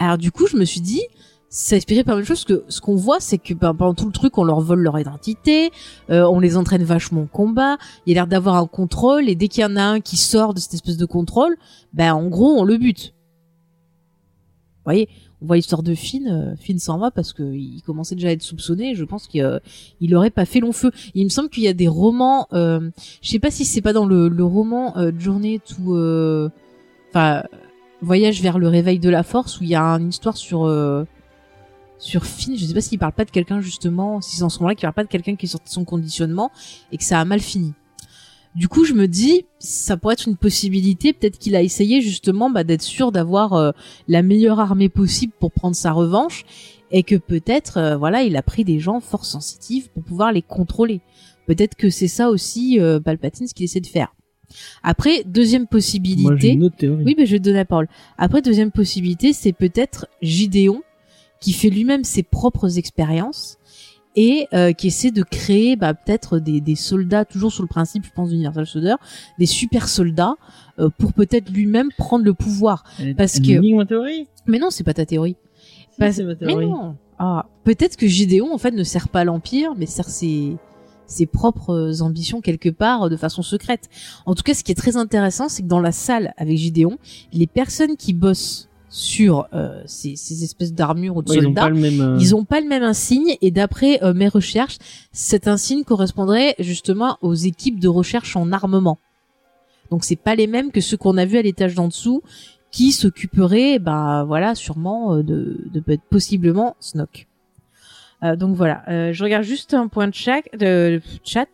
Alors 0.02 0.18
du 0.18 0.32
coup, 0.32 0.48
je 0.48 0.56
me 0.56 0.64
suis 0.64 0.80
dit, 0.80 1.02
ça 1.48 1.76
inspiré 1.76 2.02
par 2.02 2.18
une 2.18 2.24
chose 2.24 2.44
que 2.44 2.64
ce 2.68 2.80
qu'on 2.80 2.96
voit, 2.96 3.20
c'est 3.20 3.38
que 3.38 3.54
ben, 3.54 3.72
pendant 3.72 3.94
tout 3.94 4.06
le 4.06 4.12
truc, 4.12 4.36
on 4.36 4.42
leur 4.42 4.60
vole 4.60 4.80
leur 4.80 4.98
identité, 4.98 5.70
euh, 6.10 6.24
on 6.24 6.40
les 6.40 6.56
entraîne 6.56 6.82
vachement 6.82 7.22
au 7.22 7.26
combat, 7.26 7.76
il 8.04 8.10
y 8.10 8.12
a 8.12 8.14
l'air 8.16 8.26
d'avoir 8.26 8.56
un 8.56 8.66
contrôle, 8.66 9.28
et 9.28 9.36
dès 9.36 9.46
qu'il 9.46 9.62
y 9.62 9.64
en 9.64 9.76
a 9.76 9.82
un 9.82 10.00
qui 10.00 10.16
sort 10.16 10.54
de 10.54 10.58
cette 10.58 10.74
espèce 10.74 10.96
de 10.96 11.06
contrôle, 11.06 11.56
ben 11.92 12.14
en 12.14 12.26
gros, 12.26 12.50
on 12.58 12.64
le 12.64 12.78
bute. 12.78 13.14
Vous 14.78 14.86
voyez, 14.86 15.08
on 15.40 15.46
voit 15.46 15.54
l'histoire 15.54 15.84
de 15.84 15.94
Finn, 15.94 16.26
euh, 16.26 16.56
Finn 16.56 16.80
s'en 16.80 16.98
va 16.98 17.12
parce 17.12 17.32
que 17.32 17.44
il 17.44 17.80
commençait 17.82 18.16
déjà 18.16 18.28
à 18.28 18.32
être 18.32 18.42
soupçonné, 18.42 18.96
je 18.96 19.04
pense 19.04 19.28
qu'il 19.28 19.42
euh, 19.42 19.60
aurait 20.14 20.30
pas 20.30 20.46
fait 20.46 20.58
long 20.58 20.72
feu. 20.72 20.90
Il 21.14 21.22
me 21.22 21.28
semble 21.30 21.48
qu'il 21.48 21.62
y 21.62 21.68
a 21.68 21.74
des 21.74 21.86
romans, 21.86 22.48
euh, 22.52 22.90
je 23.20 23.28
sais 23.28 23.38
pas 23.38 23.52
si 23.52 23.64
c'est 23.64 23.82
pas 23.82 23.92
dans 23.92 24.06
le, 24.06 24.28
le 24.28 24.44
roman 24.44 24.96
euh, 24.96 25.12
Journey 25.16 25.60
to... 25.60 25.94
euh, 25.94 26.48
Enfin, 27.10 27.42
Voyage 28.02 28.42
vers 28.42 28.58
le 28.58 28.68
réveil 28.68 28.98
de 28.98 29.08
la 29.08 29.22
force, 29.22 29.58
où 29.60 29.64
il 29.64 29.70
y 29.70 29.74
a 29.74 29.82
une 29.82 30.10
histoire 30.10 30.36
sur... 30.36 30.64
euh, 30.64 31.04
sur 31.98 32.26
Finn, 32.26 32.56
je 32.56 32.64
sais 32.64 32.74
pas 32.74 32.80
s'il 32.80 32.98
parle 32.98 33.12
pas 33.12 33.24
de 33.24 33.30
quelqu'un 33.30 33.60
justement, 33.60 34.20
si 34.20 34.36
c'est 34.36 34.42
en 34.42 34.48
ce 34.48 34.58
moment-là 34.58 34.74
qu'il 34.74 34.82
parle 34.82 34.94
pas 34.94 35.04
de 35.04 35.08
quelqu'un 35.08 35.36
qui 35.36 35.46
est 35.46 35.48
sorti 35.48 35.66
de 35.66 35.72
son 35.72 35.84
conditionnement 35.84 36.50
et 36.90 36.98
que 36.98 37.04
ça 37.04 37.20
a 37.20 37.24
mal 37.24 37.38
fini. 37.38 37.74
Du 38.56 38.68
coup, 38.68 38.84
je 38.84 38.92
me 38.92 39.06
dis, 39.06 39.46
ça 39.60 39.96
pourrait 39.96 40.14
être 40.14 40.26
une 40.26 40.36
possibilité. 40.36 41.12
Peut-être 41.12 41.38
qu'il 41.38 41.56
a 41.56 41.62
essayé 41.62 42.02
justement 42.02 42.50
bah, 42.50 42.64
d'être 42.64 42.82
sûr 42.82 43.12
d'avoir 43.12 43.54
euh, 43.54 43.70
la 44.08 44.22
meilleure 44.22 44.60
armée 44.60 44.88
possible 44.88 45.32
pour 45.38 45.52
prendre 45.52 45.76
sa 45.76 45.92
revanche, 45.92 46.44
et 46.90 47.02
que 47.02 47.16
peut-être, 47.16 47.78
euh, 47.78 47.96
voilà, 47.96 48.24
il 48.24 48.36
a 48.36 48.42
pris 48.42 48.64
des 48.64 48.78
gens 48.78 49.00
fort 49.00 49.24
sensitifs 49.24 49.88
pour 49.90 50.02
pouvoir 50.02 50.32
les 50.32 50.42
contrôler. 50.42 51.00
Peut-être 51.46 51.76
que 51.76 51.88
c'est 51.88 52.08
ça 52.08 52.30
aussi 52.30 52.78
euh, 52.78 53.00
Palpatine 53.00 53.46
ce 53.46 53.54
qu'il 53.54 53.64
essaie 53.64 53.80
de 53.80 53.86
faire. 53.86 54.12
Après, 54.82 55.22
deuxième 55.24 55.62
Moi, 55.62 55.68
possibilité. 55.70 56.48
une 56.52 56.64
autre 56.64 56.76
théorie. 56.76 57.04
Oui, 57.04 57.14
mais 57.16 57.26
je 57.26 57.32
vais 57.32 57.38
te 57.38 57.44
donner 57.44 57.56
la 57.58 57.64
parole. 57.64 57.88
Après, 58.18 58.42
deuxième 58.42 58.70
possibilité, 58.70 59.32
c'est 59.32 59.52
peut-être 59.52 60.06
Gideon 60.22 60.82
qui 61.40 61.52
fait 61.52 61.70
lui-même 61.70 62.04
ses 62.04 62.22
propres 62.22 62.78
expériences 62.78 63.58
et 64.14 64.46
euh, 64.52 64.72
qui 64.72 64.88
essaie 64.88 65.10
de 65.10 65.22
créer 65.22 65.74
bah, 65.74 65.94
peut-être 65.94 66.38
des, 66.38 66.60
des 66.60 66.74
soldats, 66.76 67.24
toujours 67.24 67.50
sur 67.52 67.62
le 67.62 67.68
principe, 67.68 68.04
je 68.04 68.10
pense, 68.14 68.28
d'Universal 68.28 68.66
Soldier, 68.66 68.94
des 69.38 69.46
super 69.46 69.88
soldats 69.88 70.34
euh, 70.78 70.90
pour 70.98 71.12
peut-être 71.14 71.50
lui-même 71.50 71.88
prendre 71.96 72.24
le 72.24 72.34
pouvoir. 72.34 72.84
Elle- 73.00 73.14
parce 73.16 73.36
elle 73.36 73.42
que- 73.46 73.52
nique 73.60 73.74
ma 73.74 73.86
théorie? 73.86 74.28
Mais 74.46 74.58
non, 74.58 74.68
c'est 74.70 74.84
pas 74.84 74.92
ta 74.94 75.06
théorie. 75.06 75.36
Si, 75.92 75.96
ma 75.98 76.08
Mais 76.10 76.34
théorie. 76.36 76.66
non. 76.66 76.96
Ah, 77.18 77.46
peut-être 77.64 77.96
que 77.96 78.06
Gideon 78.06 78.52
en 78.52 78.58
fait 78.58 78.72
ne 78.72 78.82
sert 78.84 79.08
pas 79.08 79.24
l'Empire, 79.24 79.74
mais 79.76 79.86
sert 79.86 80.08
ses 80.08 80.56
ses 81.12 81.26
propres 81.26 82.02
ambitions 82.02 82.40
quelque 82.40 82.68
part 82.70 83.08
de 83.08 83.16
façon 83.16 83.42
secrète. 83.42 83.88
En 84.26 84.34
tout 84.34 84.42
cas, 84.42 84.54
ce 84.54 84.64
qui 84.64 84.72
est 84.72 84.76
très 84.76 84.96
intéressant, 84.96 85.48
c'est 85.48 85.62
que 85.62 85.68
dans 85.68 85.78
la 85.80 85.92
salle 85.92 86.34
avec 86.36 86.56
Gideon, 86.58 86.98
les 87.32 87.46
personnes 87.46 87.96
qui 87.96 88.12
bossent 88.12 88.68
sur 88.88 89.46
euh, 89.54 89.82
ces, 89.86 90.16
ces 90.16 90.44
espèces 90.44 90.74
d'armures 90.74 91.16
ou 91.16 91.22
de 91.22 91.30
Ouais, 91.30 91.36
ils 91.36 91.40
ont 91.40 91.44
soldats, 91.44 91.60
pas 91.62 91.70
même. 91.70 92.00
euh, 92.00 92.18
ils 92.20 92.34
ont 92.34 92.44
pas 92.44 92.60
le 92.60 92.68
même 92.68 92.82
insigne 92.82 93.36
et 93.40 93.50
d'après 93.50 94.02
euh, 94.02 94.12
mes 94.12 94.28
recherches, 94.28 94.76
cet 95.12 95.48
insigne 95.48 95.82
correspondrait 95.84 96.54
justement 96.58 97.16
aux 97.22 97.32
équipes 97.34 97.80
de 97.80 97.88
recherche 97.88 98.36
en 98.36 98.52
armement. 98.52 98.98
Donc 99.90 100.04
c'est 100.04 100.16
pas 100.16 100.34
les 100.34 100.46
mêmes 100.46 100.70
que 100.72 100.80
ceux 100.82 100.96
qu'on 100.98 101.16
a 101.16 101.24
vus 101.24 101.38
à 101.38 101.42
l'étage 101.42 101.74
d'en 101.74 101.88
dessous 101.88 102.22
qui 102.70 102.92
s'occuperaient 102.92 103.78
bah 103.78 104.24
voilà 104.26 104.54
sûrement 104.54 105.14
euh, 105.14 105.22
de 105.22 105.60
de 105.72 105.80
peut-être 105.80 106.04
possiblement 106.10 106.76
Snoke. 106.80 107.28
Euh, 108.22 108.36
donc 108.36 108.56
voilà, 108.56 108.82
Euh, 108.88 109.12
je 109.12 109.24
regarde 109.24 109.44
juste 109.44 109.74
un 109.74 109.88
point 109.88 110.08
de 110.08 110.14
chat 110.14 110.42
de 110.58 111.00
chat. 111.24 111.48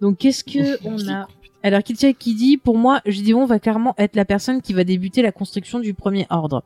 Donc 0.00 0.18
qu'est-ce 0.18 0.44
que 0.44 0.78
on 0.84 1.08
a 1.08 1.26
alors 1.62 1.82
Kittia 1.82 2.12
qui 2.12 2.34
dit 2.34 2.58
pour 2.58 2.76
moi 2.78 3.00
Gideon 3.06 3.44
va 3.44 3.58
clairement 3.58 3.94
être 3.98 4.14
la 4.14 4.24
personne 4.24 4.62
qui 4.62 4.72
va 4.72 4.84
débuter 4.84 5.22
la 5.22 5.32
construction 5.32 5.80
du 5.80 5.94
premier 5.94 6.26
ordre. 6.30 6.62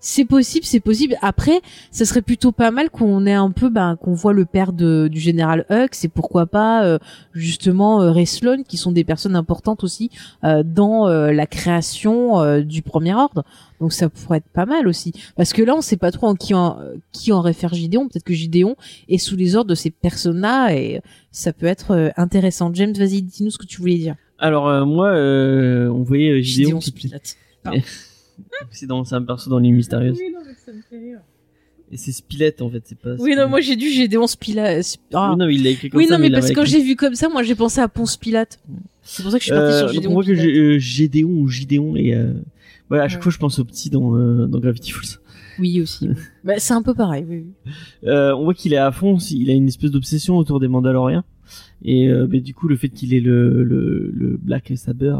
C'est 0.00 0.24
possible, 0.24 0.64
c'est 0.64 0.80
possible. 0.80 1.16
Après, 1.20 1.60
ça 1.90 2.06
serait 2.06 2.22
plutôt 2.22 2.52
pas 2.52 2.70
mal 2.70 2.88
qu'on 2.88 3.26
ait 3.26 3.34
un 3.34 3.50
peu, 3.50 3.68
ben, 3.68 3.96
qu'on 3.96 4.14
voit 4.14 4.32
le 4.32 4.46
père 4.46 4.72
de, 4.72 5.08
du 5.08 5.20
général 5.20 5.66
Hux 5.68 6.04
et 6.04 6.08
pourquoi 6.08 6.46
pas 6.46 6.84
euh, 6.84 6.98
justement 7.34 8.00
euh, 8.00 8.10
Ray 8.10 8.26
Sloan, 8.26 8.62
qui 8.66 8.78
sont 8.78 8.92
des 8.92 9.04
personnes 9.04 9.36
importantes 9.36 9.84
aussi 9.84 10.10
euh, 10.42 10.62
dans 10.64 11.06
euh, 11.06 11.32
la 11.32 11.46
création 11.46 12.40
euh, 12.40 12.62
du 12.62 12.80
premier 12.80 13.14
ordre. 13.14 13.44
Donc 13.78 13.92
ça 13.92 14.08
pourrait 14.08 14.38
être 14.38 14.48
pas 14.52 14.66
mal 14.66 14.88
aussi, 14.88 15.12
parce 15.36 15.52
que 15.54 15.62
là 15.62 15.74
on 15.74 15.80
sait 15.80 15.96
pas 15.96 16.12
trop 16.12 16.26
en 16.26 16.34
qui 16.34 16.52
en 16.52 16.78
qui 17.12 17.32
en 17.32 17.40
réfère 17.40 17.72
Gideon. 17.72 18.08
Peut-être 18.08 18.24
que 18.24 18.34
Gideon 18.34 18.76
est 19.08 19.18
sous 19.18 19.36
les 19.36 19.56
ordres 19.56 19.70
de 19.70 19.74
ces 19.74 19.90
personnes-là 19.90 20.74
et 20.74 21.00
ça 21.30 21.52
peut 21.52 21.66
être 21.66 21.92
euh, 21.92 22.10
intéressant. 22.16 22.72
James, 22.74 22.92
vas-y, 22.92 23.22
dis-nous 23.22 23.50
ce 23.50 23.58
que 23.58 23.66
tu 23.66 23.80
voulais 23.80 23.96
dire. 23.96 24.16
Alors 24.38 24.68
euh, 24.68 24.84
moi, 24.84 25.08
euh, 25.08 25.88
on 25.88 26.02
voyait 26.02 26.30
euh, 26.30 26.40
Gideon 26.40 26.78
qui. 26.78 26.92
c'est 28.70 28.86
dans 28.86 29.04
c'est 29.04 29.14
un 29.14 29.22
perso 29.22 29.50
dans 29.50 29.58
l'île 29.58 29.74
mystérieuse. 29.74 30.18
Et 31.92 31.96
c'est 31.96 32.12
Spilett 32.12 32.62
en 32.62 32.70
fait, 32.70 32.82
c'est 32.84 32.98
pas. 32.98 33.14
Oui, 33.18 33.34
non, 33.36 33.48
moi 33.48 33.60
j'ai 33.60 33.74
dû 33.74 33.88
Gédéon 33.88 34.26
Spilett. 34.28 34.98
Ah. 35.12 35.30
Oui, 35.32 35.36
non, 35.38 35.48
il 35.48 35.64
l'a 35.64 35.70
écrit 35.70 35.90
comme 35.90 35.98
Oui, 35.98 36.06
ça. 36.06 36.14
non, 36.16 36.20
mais 36.22 36.30
parce 36.30 36.48
que 36.48 36.54
quand 36.54 36.64
j'ai 36.64 36.82
vu 36.82 36.94
comme 36.94 37.14
ça, 37.16 37.28
moi 37.28 37.42
j'ai 37.42 37.56
pensé 37.56 37.80
à 37.80 37.88
Ponce 37.88 38.16
Pilate. 38.16 38.60
C'est 39.02 39.22
pour 39.24 39.32
ça 39.32 39.38
que 39.38 39.42
je 39.44 39.46
suis 39.50 39.52
partie 39.56 39.72
Euh, 39.74 39.78
sur 39.80 39.88
Gédéon 39.88 40.12
moi 40.12 40.22
que 40.24 40.30
euh, 40.30 40.78
Gédéon 40.78 41.30
ou 41.30 41.48
Gideon 41.48 41.96
et 41.96 42.14
euh, 42.14 42.32
voilà, 42.88 43.04
à 43.04 43.08
chaque 43.08 43.18
Ouais. 43.18 43.22
fois 43.24 43.32
je 43.32 43.38
pense 43.38 43.58
au 43.58 43.64
petit 43.64 43.90
dans 43.90 44.14
euh, 44.16 44.46
dans 44.46 44.60
Gravity 44.60 44.92
Falls. 44.92 45.18
Oui, 45.58 45.80
aussi. 45.80 46.08
bah, 46.44 46.54
c'est 46.58 46.74
un 46.74 46.82
peu 46.82 46.94
pareil, 46.94 47.24
oui. 47.28 47.46
oui. 47.66 47.72
Euh, 48.08 48.34
on 48.36 48.44
voit 48.44 48.54
qu'il 48.54 48.72
est 48.72 48.76
à 48.78 48.92
fond, 48.92 49.18
il 49.18 49.50
a 49.50 49.54
une 49.54 49.66
espèce 49.66 49.90
d'obsession 49.90 50.36
autour 50.36 50.60
des 50.60 50.68
Mandaloriens. 50.68 51.24
Et 51.84 52.08
euh, 52.08 52.28
mais 52.30 52.40
du 52.40 52.54
coup, 52.54 52.68
le 52.68 52.76
fait 52.76 52.88
qu'il 52.88 53.12
ait 53.14 53.20
le, 53.20 53.64
le, 53.64 54.10
le 54.14 54.36
Black 54.40 54.70
Saber, 54.76 55.16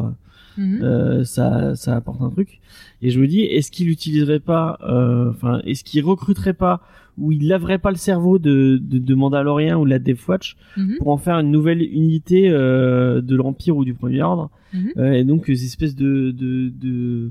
Mhm. 0.59 0.81
euh, 0.83 1.25
ça, 1.25 1.75
ça 1.77 1.97
apporte 1.97 2.21
un 2.23 2.31
truc. 2.31 2.61
Et 3.03 3.11
je 3.11 3.21
me 3.21 3.27
dis, 3.27 3.41
est-ce 3.43 3.71
qu'il 3.71 3.89
utiliserait 3.89 4.41
pas, 4.41 4.79
euh, 4.83 5.31
enfin, 5.31 5.61
est-ce 5.65 5.85
qu'il 5.85 6.05
recruterait 6.05 6.55
pas 6.55 6.81
ou 7.19 7.33
il 7.33 7.49
laverait 7.49 7.79
pas 7.79 7.91
le 7.91 7.97
cerveau 7.97 8.39
de, 8.39 8.79
de, 8.83 8.99
de 8.99 9.15
Mandaloriens 9.15 9.77
ou 9.79 9.85
de 9.85 9.91
la 9.91 9.99
Death 9.99 10.27
Watch 10.29 10.57
Mhm. 10.77 10.97
pour 10.99 11.09
en 11.09 11.17
faire 11.19 11.39
une 11.39 11.51
nouvelle 11.51 11.83
unité 11.83 12.49
euh, 12.51 13.21
de 13.21 13.37
l'Empire 13.37 13.77
ou 13.77 13.85
du 13.85 13.95
Premier 13.95 14.23
Ordre 14.23 14.51
Mhm. 14.73 15.03
Et 15.15 15.25
donc, 15.25 15.47
ces 15.47 15.65
espèces 15.65 15.97
de 15.97 16.31
de 16.31 16.71
de 16.81 17.31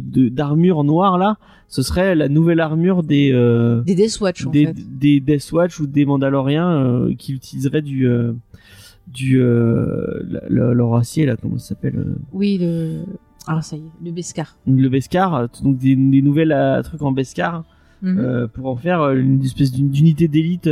de 0.00 0.28
d'armure 0.28 0.82
noire 0.84 1.18
là, 1.18 1.36
ce 1.68 1.82
serait 1.82 2.14
la 2.14 2.28
nouvelle 2.28 2.60
armure 2.60 3.02
des 3.02 3.32
Des 3.86 3.94
Death 3.94 4.20
Watch, 4.20 4.46
en 4.46 4.50
des, 4.50 4.66
fait. 4.66 4.98
des 4.98 5.20
Death 5.20 5.50
Watch 5.52 5.78
ou 5.80 5.86
des 5.86 6.04
Mandaloriens 6.06 7.08
qui 7.18 7.32
utiliseraient 7.34 7.82
du 7.82 8.06
du 9.08 9.40
euh, 9.40 10.22
la- 10.48 10.72
leur 10.74 10.94
acier 10.96 11.26
là 11.26 11.36
comment 11.36 11.58
ça 11.58 11.68
s'appelle 11.70 11.96
euh, 11.98 12.14
Oui, 12.32 12.58
le. 12.60 13.02
Ah, 13.46 13.60
ça 13.60 13.76
y 13.76 13.80
est, 13.80 14.04
le 14.04 14.12
Beskar. 14.12 14.56
le 14.66 14.88
Beskar 14.88 15.34
euh, 15.34 15.46
donc 15.64 15.76
des, 15.78 15.96
des 15.96 16.22
nouvelles 16.22 16.54
trucs 16.84 17.02
en 17.02 17.12
Beskar 17.12 17.64
Mhm. 18.02 18.18
euh, 18.18 18.46
pour 18.48 18.66
en 18.66 18.74
faire 18.76 19.10
une 19.12 19.40
espèce 19.44 19.70
d'unité 19.70 20.26
d'élite 20.26 20.66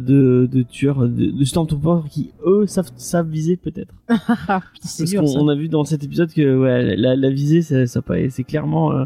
de, 0.00 0.48
de 0.50 0.62
tueurs 0.62 1.06
de, 1.06 1.30
de 1.30 1.44
Stormtroopers 1.44 2.04
qui 2.08 2.30
eux 2.46 2.66
savent 2.66 2.90
savent 2.96 3.28
viser 3.28 3.56
peut-être 3.56 3.94
Ah, 4.48 4.62
c'est 4.80 5.02
parce 5.02 5.10
dur, 5.10 5.20
qu'on 5.20 5.26
ça. 5.26 5.38
on 5.38 5.48
a 5.48 5.54
vu 5.54 5.68
dans 5.68 5.84
cet 5.84 6.04
épisode 6.04 6.32
que 6.32 6.58
ouais, 6.58 6.96
la, 6.96 7.14
la 7.14 7.30
visée 7.30 7.60
ça, 7.62 7.86
ça 7.86 8.00
pas 8.02 8.14
c'est 8.30 8.42
clairement 8.44 8.92
euh, 8.92 9.04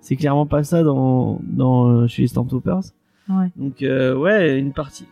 c'est 0.00 0.16
clairement 0.16 0.46
pas 0.46 0.64
ça 0.64 0.82
dans 0.82 1.40
dans 1.42 2.06
chez 2.08 2.22
les 2.22 2.28
Stormtroopers 2.28 2.84
Ouais. 3.28 3.50
Donc 3.56 3.82
euh, 3.82 4.16
ouais, 4.16 4.58
une 4.58 4.72
partie. 4.72 5.04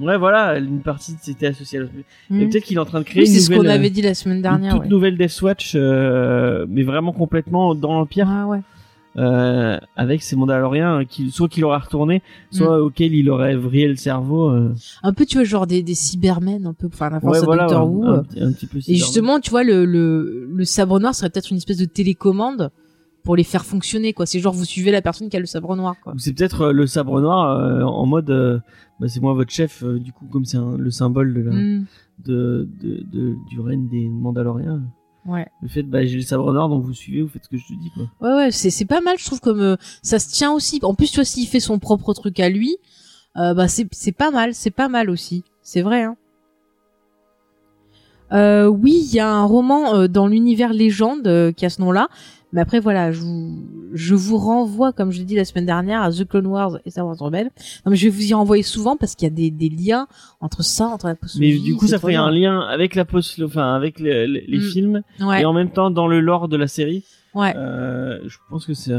Ouais, 0.00 0.18
voilà, 0.18 0.58
une 0.58 0.80
partie 0.80 1.14
c'était 1.20 1.46
associé 1.46 1.78
à 1.78 1.82
l'autre. 1.82 1.92
Et 2.30 2.34
Mhm. 2.34 2.50
peut-être 2.50 2.64
qu'il 2.64 2.76
est 2.76 2.80
en 2.80 2.84
train 2.84 2.98
de 2.98 3.04
créer 3.04 3.22
Oui, 3.22 3.28
une 3.28 3.34
c'est 3.34 3.40
ce 3.40 3.50
nouvelle, 3.52 3.66
qu'on 3.66 3.70
euh, 3.72 3.78
avait 3.78 3.90
dit 3.90 4.02
la 4.02 4.14
semaine 4.14 4.36
une 4.38 4.42
dernière. 4.42 4.72
toute 4.72 4.82
ouais. 4.82 4.88
nouvelle 4.88 5.16
Death 5.16 5.40
Watch, 5.42 5.72
euh, 5.76 6.66
mais 6.68 6.82
vraiment 6.82 7.12
complètement 7.12 7.74
dans 7.76 7.92
l'Empire, 7.92 8.26
Ah 8.28 8.46
ouais. 8.48 8.60
euh, 9.16 9.78
avec 9.94 10.22
ces 10.24 10.34
Mandaloriens, 10.34 11.04
qui, 11.04 11.30
soit 11.30 11.48
qu'il 11.48 11.64
aurait 11.64 11.78
retourné, 11.78 12.22
soit 12.50 12.78
Mm. 12.78 12.82
auquel 12.82 13.14
il 13.14 13.30
aurait 13.30 13.54
vrillé 13.54 13.86
le 13.86 13.94
cerveau. 13.94 14.50
euh. 14.50 14.74
Un 15.04 15.12
peu, 15.12 15.24
tu 15.26 15.36
vois, 15.36 15.44
genre 15.44 15.68
des, 15.68 15.84
des 15.84 15.94
Cybermen, 15.94 16.66
un 16.66 16.72
peu, 16.72 16.88
enfin, 16.92 17.10
la 17.10 17.20
force 17.20 17.38
Ouais, 17.38 17.44
voilà, 17.44 17.62
Doctor 17.66 17.88
Who. 17.88 18.04
un, 18.04 18.14
euh. 18.36 18.46
un 18.48 18.52
petit 18.52 18.66
peu. 18.66 18.78
Et 18.78 18.82
Cyberman. 18.82 18.98
justement, 18.98 19.38
tu 19.38 19.50
vois, 19.50 19.62
le, 19.62 19.84
le, 19.84 20.48
le 20.52 20.64
sabre 20.64 20.98
noir 20.98 21.14
serait 21.14 21.30
peut-être 21.30 21.50
une 21.52 21.58
espèce 21.58 21.78
de 21.78 21.84
télécommande 21.84 22.70
pour 23.24 23.34
les 23.36 23.42
faire 23.44 23.64
fonctionner, 23.64 24.12
quoi. 24.12 24.26
C'est 24.26 24.38
genre, 24.38 24.52
vous 24.54 24.64
suivez 24.64 24.90
la 24.92 25.02
personne 25.02 25.28
qui 25.30 25.36
a 25.36 25.40
le 25.40 25.46
sabre 25.46 25.74
noir, 25.76 25.96
quoi. 26.02 26.12
Ou 26.14 26.18
c'est 26.18 26.32
peut-être 26.34 26.60
euh, 26.66 26.72
le 26.72 26.86
sabre 26.86 27.20
noir 27.20 27.58
euh, 27.58 27.82
en 27.82 28.06
mode, 28.06 28.30
euh, 28.30 28.58
bah, 29.00 29.08
c'est 29.08 29.20
moi 29.20 29.32
votre 29.34 29.50
chef, 29.50 29.82
euh, 29.82 29.98
du 29.98 30.12
coup 30.12 30.26
comme 30.26 30.44
c'est 30.44 30.58
le 30.58 30.90
symbole 30.90 31.32
de, 31.34 31.40
la- 31.40 31.52
Mhm. 31.52 31.84
de, 32.24 32.68
de, 32.80 33.02
de- 33.10 33.36
du 33.48 33.60
règne 33.60 33.88
des 33.88 34.06
Mandaloriens. 34.08 34.82
Ouais. 35.26 35.46
Le 35.62 35.68
fait, 35.68 35.82
bah 35.84 36.04
j'ai 36.04 36.16
le 36.16 36.22
sabre 36.22 36.52
noir, 36.52 36.68
donc 36.68 36.84
vous 36.84 36.92
suivez, 36.92 37.22
vous 37.22 37.28
faites 37.28 37.44
ce 37.44 37.48
que 37.48 37.56
je 37.56 37.66
te 37.66 37.72
dis, 37.72 37.90
quoi. 37.94 38.04
Ouais, 38.20 38.34
ouais, 38.36 38.50
c'est, 38.50 38.68
c'est 38.70 38.84
pas 38.84 39.00
mal, 39.00 39.16
je 39.18 39.24
trouve, 39.24 39.40
comme, 39.40 39.76
ça 40.02 40.18
se 40.18 40.30
tient 40.30 40.52
aussi. 40.52 40.78
En 40.82 40.94
plus, 40.94 41.10
tu 41.10 41.16
vois, 41.16 41.24
s'il 41.24 41.48
fait 41.48 41.60
son 41.60 41.78
propre 41.78 42.12
truc 42.12 42.38
à 42.40 42.50
lui, 42.50 42.76
bah, 43.34 43.66
c'est, 43.68 43.88
c'est 43.90 44.12
pas 44.12 44.30
mal, 44.30 44.52
c'est 44.54 44.70
pas 44.70 44.88
mal 44.90 45.08
aussi. 45.08 45.42
C'est 45.62 45.80
vrai, 45.80 46.02
hein. 46.02 46.16
Euh, 48.32 48.66
oui, 48.66 49.02
il 49.08 49.14
y 49.14 49.20
a 49.20 49.30
un 49.30 49.44
roman 49.44 49.94
euh, 49.94 50.08
dans 50.08 50.26
l'univers 50.26 50.72
légende 50.72 51.26
euh, 51.26 51.52
qui 51.52 51.64
a 51.66 51.70
ce 51.70 51.80
nom-là. 51.80 52.08
Mais 52.54 52.60
après, 52.62 52.80
voilà, 52.80 53.12
je 53.12 53.20
vous, 53.20 53.66
je 53.92 54.14
vous 54.14 54.38
renvoie, 54.38 54.92
comme 54.92 55.10
je 55.10 55.18
l'ai 55.18 55.24
dit 55.24 55.34
la 55.34 55.44
semaine 55.44 55.66
dernière, 55.66 56.00
à 56.02 56.10
The 56.10 56.26
Clone 56.26 56.46
Wars 56.46 56.78
et 56.86 56.90
Star 56.90 57.04
Wars 57.06 57.18
Rebelle. 57.18 57.50
Non, 57.84 57.90
mais 57.90 57.96
je 57.96 58.04
vais 58.04 58.10
vous 58.10 58.22
y 58.30 58.32
renvoyer 58.32 58.62
souvent 58.62 58.96
parce 58.96 59.14
qu'il 59.14 59.26
y 59.28 59.30
a 59.30 59.34
des, 59.34 59.50
des 59.50 59.68
liens 59.68 60.06
entre 60.40 60.62
ça, 60.64 60.86
entre 60.86 61.06
la 61.08 61.12
Mais 61.12 61.18
postologie, 61.18 61.60
du 61.60 61.76
coup, 61.76 61.86
ça 61.88 61.98
ferait 61.98 62.14
un 62.14 62.30
lien 62.30 62.60
avec 62.60 62.94
la 62.94 63.04
post, 63.04 63.42
enfin 63.44 63.74
avec 63.74 63.98
les, 64.00 64.26
les- 64.26 64.58
Mm. 64.58 64.70
films 64.70 65.02
Ouais, 65.20 65.42
et 65.42 65.44
en 65.44 65.52
même 65.52 65.70
temps 65.70 65.90
dans 65.90 66.06
le 66.06 66.20
lore 66.20 66.48
de 66.48 66.56
la 66.56 66.68
série. 66.68 67.04
ouais. 67.34 67.52
Euh, 67.56 68.20
je 68.26 68.38
pense 68.48 68.64
que 68.66 68.72
c'est 68.74 68.92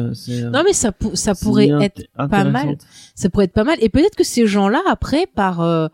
Non, 0.52 0.62
mais 0.66 0.74
ça, 0.74 0.92
pour- 0.92 1.18
ça 1.18 1.34
pourrait 1.34 1.70
être 1.82 2.04
pas 2.18 2.44
mal. 2.44 2.78
ça 3.16 3.30
pourrait 3.30 3.46
être 3.46 3.54
pas 3.54 3.64
mal. 3.64 3.78
Et 3.82 3.88
peut-être 3.90 4.16
que 4.16 4.26
ces 4.26 4.46
gens-là, 4.48 4.82
après, 4.88 5.28
par 5.34 5.62
euh, 5.62 5.88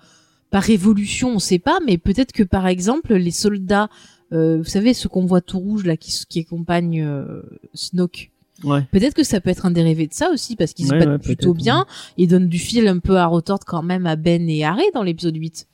par 0.49 0.69
évolution, 0.69 1.29
on 1.35 1.39
sait 1.39 1.59
pas, 1.59 1.77
mais 1.87 1.97
peut-être 1.97 2.31
que 2.33 2.43
par 2.43 2.67
exemple 2.67 3.13
les 3.13 3.31
soldats, 3.31 3.87
vous 4.31 4.63
savez, 4.63 4.93
ceux 4.93 5.09
qu'on 5.09 5.25
voit 5.25 5.41
tout 5.41 5.59
rouge 5.59 5.85
là, 5.85 5.97
qui, 5.97 6.11
qui 6.29 6.39
accompagnent 6.39 7.01
euh, 7.03 7.41
Snoke. 7.73 8.29
Ouais. 8.63 8.81
Peut-être 8.91 9.15
que 9.15 9.23
ça 9.23 9.41
peut 9.41 9.49
être 9.49 9.65
un 9.65 9.71
dérivé 9.71 10.05
de 10.07 10.13
ça 10.13 10.29
aussi, 10.31 10.55
parce 10.55 10.73
qu'ils 10.73 10.85
se 10.87 10.91
Ouais, 10.93 10.99
battent 10.99 11.09
ouais, 11.09 11.17
plutôt 11.17 11.53
bien. 11.53 11.85
Ils 12.17 12.27
donnent 12.27 12.47
du 12.47 12.59
fil 12.59 12.87
un 12.87 12.99
peu 12.99 13.17
à 13.17 13.25
retordre 13.25 13.65
quand 13.65 13.81
même 13.81 14.05
à 14.05 14.15
Ben 14.15 14.47
et 14.49 14.63
Harry 14.63 14.83
dans 14.93 15.01
l'épisode 15.03 15.35
8. 15.35 15.67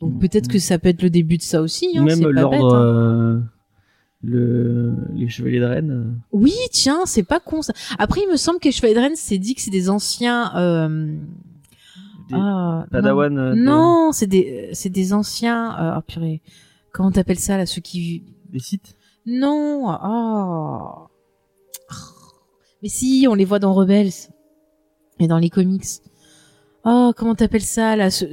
Donc 0.00 0.14
Mm. 0.14 0.18
peut-être 0.20 0.48
que 0.48 0.58
ça 0.58 0.78
peut 0.78 0.88
être 0.88 1.02
le 1.02 1.10
début 1.10 1.36
de 1.36 1.42
ça 1.42 1.60
aussi. 1.60 1.88
Hein, 1.98 2.04
Même 2.04 2.26
l'ordre, 2.26 2.74
hein. 2.74 2.82
euh, 2.82 3.40
le 4.22 4.94
les 5.14 5.28
chevaliers 5.28 5.60
de 5.60 5.64
Rennes. 5.66 5.90
euh, 5.90 6.18
Oui, 6.32 6.54
tiens, 6.72 7.00
c'est 7.04 7.22
pas 7.22 7.40
con 7.40 7.62
ça. 7.62 7.72
Après, 7.98 8.22
il 8.26 8.30
me 8.30 8.36
semble 8.36 8.58
que 8.58 8.66
les 8.68 8.72
Chevaliers 8.72 8.94
de 8.94 9.00
Rennes, 9.00 9.12
c'est 9.16 9.38
dit 9.38 9.54
que 9.54 9.60
c'est 9.60 9.70
des 9.70 9.88
anciens. 9.90 10.50
Euh... 10.56 11.14
Des 12.28 12.34
ah, 12.36 12.84
non. 12.84 12.86
Padawan. 12.90 13.38
euh, 13.38 13.54
Non, 13.56 14.10
c'est 14.12 14.26
des, 14.26 14.68
euh, 14.68 14.70
c'est 14.72 14.88
des 14.90 15.12
anciens. 15.12 15.76
Euh, 15.78 15.98
oh 15.98 16.02
purée, 16.06 16.40
comment 16.92 17.10
t'appelles 17.10 17.38
ça 17.38 17.56
là, 17.56 17.66
ceux 17.66 17.80
qui. 17.80 18.24
des 18.50 18.58
sites? 18.58 18.96
Non, 19.26 19.96
oh. 20.02 21.06
Mais 22.82 22.88
si, 22.88 23.26
on 23.28 23.34
les 23.34 23.44
voit 23.44 23.58
dans 23.58 23.74
Rebels 23.74 24.10
et 25.18 25.26
dans 25.26 25.38
les 25.38 25.50
comics. 25.50 25.84
Oh, 26.84 27.12
comment 27.16 27.34
t'appelles 27.34 27.60
ça 27.62 27.94
là, 27.96 28.10
ce... 28.10 28.24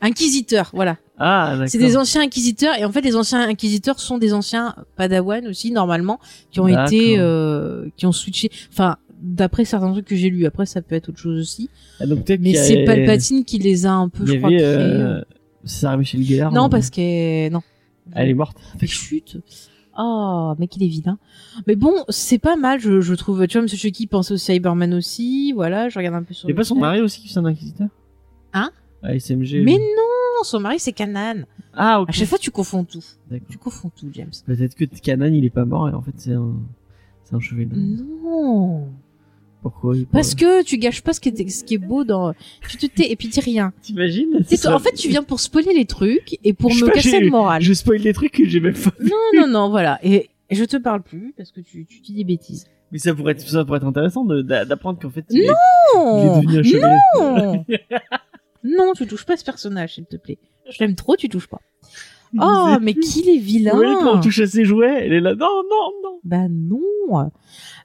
Inquisiteur, 0.00 0.70
voilà. 0.74 0.98
Ah. 1.18 1.56
C'est 1.66 1.78
des 1.78 1.96
anciens 1.96 2.22
inquisiteurs 2.22 2.74
et 2.76 2.84
en 2.84 2.90
fait 2.90 3.00
les 3.02 3.14
anciens 3.14 3.48
inquisiteurs 3.48 4.00
sont 4.00 4.18
des 4.18 4.32
anciens 4.34 4.74
Padawan 4.96 5.46
aussi 5.46 5.70
normalement 5.70 6.18
qui 6.50 6.58
ont 6.60 6.66
été 6.66 7.16
euh, 7.18 7.86
qui 7.96 8.04
ont 8.06 8.12
switché. 8.12 8.50
Enfin, 8.72 8.96
d'après 9.22 9.64
certains 9.64 9.92
trucs 9.92 10.06
que 10.06 10.16
j'ai 10.16 10.30
lus, 10.30 10.46
après 10.46 10.66
ça 10.66 10.82
peut 10.82 10.96
être 10.96 11.10
autre 11.10 11.18
chose 11.20 11.38
aussi. 11.40 11.70
Ah, 12.00 12.06
donc 12.06 12.28
Mais 12.40 12.58
a- 12.58 12.62
c'est 12.64 12.84
Palpatine 12.84 13.44
qui 13.44 13.58
les 13.58 13.86
a 13.86 13.92
un 13.92 14.08
peu, 14.08 14.26
je 14.26 14.34
crois, 14.36 14.48
avait 14.48 14.56
créés. 14.58 14.66
euh, 14.68 15.22
Sarah 15.64 15.96
Michel 15.96 16.22
Gellar. 16.22 16.52
Non, 16.52 16.66
euh, 16.66 16.68
parce 16.68 16.90
que 16.90 17.48
non. 17.50 17.62
Elle 18.12 18.28
est 18.28 18.34
morte. 18.34 18.56
Mais 18.80 18.86
chute. 18.86 19.38
Oh, 19.96 20.54
mec, 20.58 20.76
il 20.76 20.82
est 20.82 20.88
vilain. 20.88 21.18
Mais 21.66 21.76
bon, 21.76 21.92
c'est 22.08 22.38
pas 22.38 22.56
mal, 22.56 22.80
je, 22.80 23.00
je 23.00 23.14
trouve. 23.14 23.46
Tu 23.46 23.56
vois, 23.56 23.62
Monsieur 23.62 23.78
Chucky 23.78 24.06
pense 24.06 24.30
au 24.32 24.36
Cyberman 24.36 24.92
aussi. 24.94 25.52
Voilà, 25.52 25.88
je 25.88 25.98
regarde 25.98 26.16
un 26.16 26.22
peu 26.22 26.34
sur. 26.34 26.48
Et 26.48 26.52
le 26.52 26.56
pas 26.56 26.64
son 26.64 26.74
mari 26.74 27.00
aussi 27.00 27.20
qui 27.20 27.32
est 27.32 27.38
un 27.38 27.44
inquisiteur 27.44 27.88
Hein? 28.52 28.70
Ah, 29.02 29.14
SMG. 29.14 29.62
Mais 29.64 29.76
non, 29.78 30.42
son 30.42 30.60
mari 30.60 30.78
c'est 30.78 30.92
Kanan. 30.92 31.46
Ah, 31.74 32.00
ok. 32.00 32.08
À 32.08 32.12
chaque 32.12 32.28
fois, 32.28 32.38
tu 32.38 32.50
confonds 32.50 32.84
tout. 32.84 33.04
Tu 33.48 33.58
confonds 33.58 33.90
tout, 33.94 34.08
James. 34.12 34.30
Peut-être 34.46 34.74
que 34.74 34.84
Kanan 34.84 35.32
il 35.32 35.44
est 35.44 35.50
pas 35.50 35.64
mort 35.64 35.88
et 35.88 35.92
en 35.92 36.02
fait 36.02 36.14
c'est 36.16 36.32
un 36.32 36.54
c'est 37.24 37.34
un 37.34 37.40
chevalier. 37.40 37.68
Non. 37.74 38.88
Pourquoi 39.64 39.96
il 39.96 40.06
Parce 40.06 40.34
que 40.34 40.62
tu 40.62 40.76
gâches 40.76 41.00
pas 41.00 41.14
ce 41.14 41.20
qui 41.20 41.30
est, 41.30 41.48
ce 41.48 41.64
qui 41.64 41.76
est 41.76 41.78
beau 41.78 42.04
dans. 42.04 42.34
Tu 42.68 42.76
te 42.76 42.84
tais 42.84 43.10
et 43.10 43.16
puis 43.16 43.28
dis 43.28 43.40
rien. 43.40 43.72
T'imagines 43.80 44.44
C'est 44.46 44.66
En 44.66 44.78
fait, 44.78 44.92
tu 44.92 45.08
viens 45.08 45.22
pour 45.22 45.40
spoiler 45.40 45.72
les 45.72 45.86
trucs 45.86 46.38
et 46.44 46.52
pour 46.52 46.70
Je 46.70 46.84
me 46.84 46.90
pas, 46.90 46.96
casser 46.96 47.18
le 47.18 47.30
moral. 47.30 47.62
Je 47.62 47.72
spoil 47.72 48.02
des 48.02 48.12
trucs 48.12 48.32
que 48.32 48.44
j'ai 48.46 48.60
même 48.60 48.74
pas. 48.74 48.92
Non, 49.00 49.40
non, 49.40 49.46
non, 49.46 49.70
voilà. 49.70 49.98
Et, 50.02 50.28
je 50.50 50.64
te 50.64 50.76
parle 50.76 51.00
plus 51.02 51.32
parce 51.34 51.50
que 51.50 51.62
tu, 51.62 51.86
tu 51.86 52.02
dis 52.02 52.12
des 52.12 52.24
bêtises. 52.24 52.66
Mais 52.92 52.98
ça 52.98 53.14
pourrait 53.14 53.32
être, 53.32 53.40
ça 53.40 53.64
pourrait 53.64 53.78
être 53.78 53.86
intéressant 53.86 54.26
d'apprendre 54.26 54.98
qu'en 55.00 55.08
fait 55.08 55.24
il 55.30 55.40
est, 55.40 55.44
il 55.44 55.48
est 55.48 55.96
Non, 55.96 56.40
devenu 56.42 56.58
un 56.58 56.62
chevalier. 56.62 57.64
non, 58.64 58.86
non, 58.86 58.92
tu 58.94 59.06
touches 59.06 59.24
pas 59.24 59.38
ce 59.38 59.44
personnage, 59.46 59.94
s'il 59.94 60.04
te 60.04 60.16
plaît. 60.16 60.38
Je 60.70 60.76
l'aime 60.78 60.94
trop, 60.94 61.16
tu 61.16 61.30
touches 61.30 61.48
pas. 61.48 61.62
Oh, 62.38 62.76
mais 62.82 62.92
qu'il 62.92 63.30
est 63.30 63.38
vilain. 63.38 63.78
Oui, 63.78 63.86
quand 64.02 64.18
on 64.18 64.20
touche 64.20 64.40
à 64.40 64.46
ses 64.46 64.66
jouets, 64.66 65.06
elle 65.06 65.12
est 65.14 65.20
là. 65.20 65.34
Non, 65.34 65.62
non, 65.70 65.92
non. 66.02 66.20
Bah 66.24 66.48
non. 66.50 67.30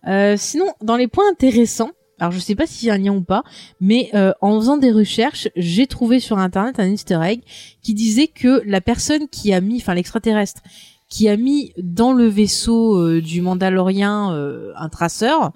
Euh, 0.07 0.35
sinon, 0.37 0.67
dans 0.81 0.95
les 0.95 1.07
points 1.07 1.29
intéressants, 1.29 1.91
alors 2.19 2.31
je 2.31 2.39
sais 2.39 2.55
pas 2.55 2.67
s'il 2.67 2.87
y 2.87 2.91
a 2.91 2.95
un 2.95 2.97
lien 2.97 3.13
ou 3.13 3.21
pas, 3.21 3.43
mais 3.79 4.09
euh, 4.13 4.33
en 4.41 4.59
faisant 4.59 4.77
des 4.77 4.91
recherches, 4.91 5.47
j'ai 5.55 5.87
trouvé 5.87 6.19
sur 6.19 6.37
internet 6.37 6.79
un 6.79 6.87
Easter 6.87 7.19
egg 7.23 7.41
qui 7.81 7.93
disait 7.93 8.27
que 8.27 8.61
la 8.65 8.81
personne 8.81 9.27
qui 9.29 9.53
a 9.53 9.61
mis, 9.61 9.77
enfin 9.77 9.93
l'extraterrestre, 9.93 10.61
qui 11.07 11.27
a 11.27 11.37
mis 11.37 11.73
dans 11.77 12.13
le 12.13 12.25
vaisseau 12.25 12.97
euh, 12.97 13.21
du 13.21 13.41
Mandalorien 13.41 14.29
un 14.75 14.89
traceur, 14.89 15.51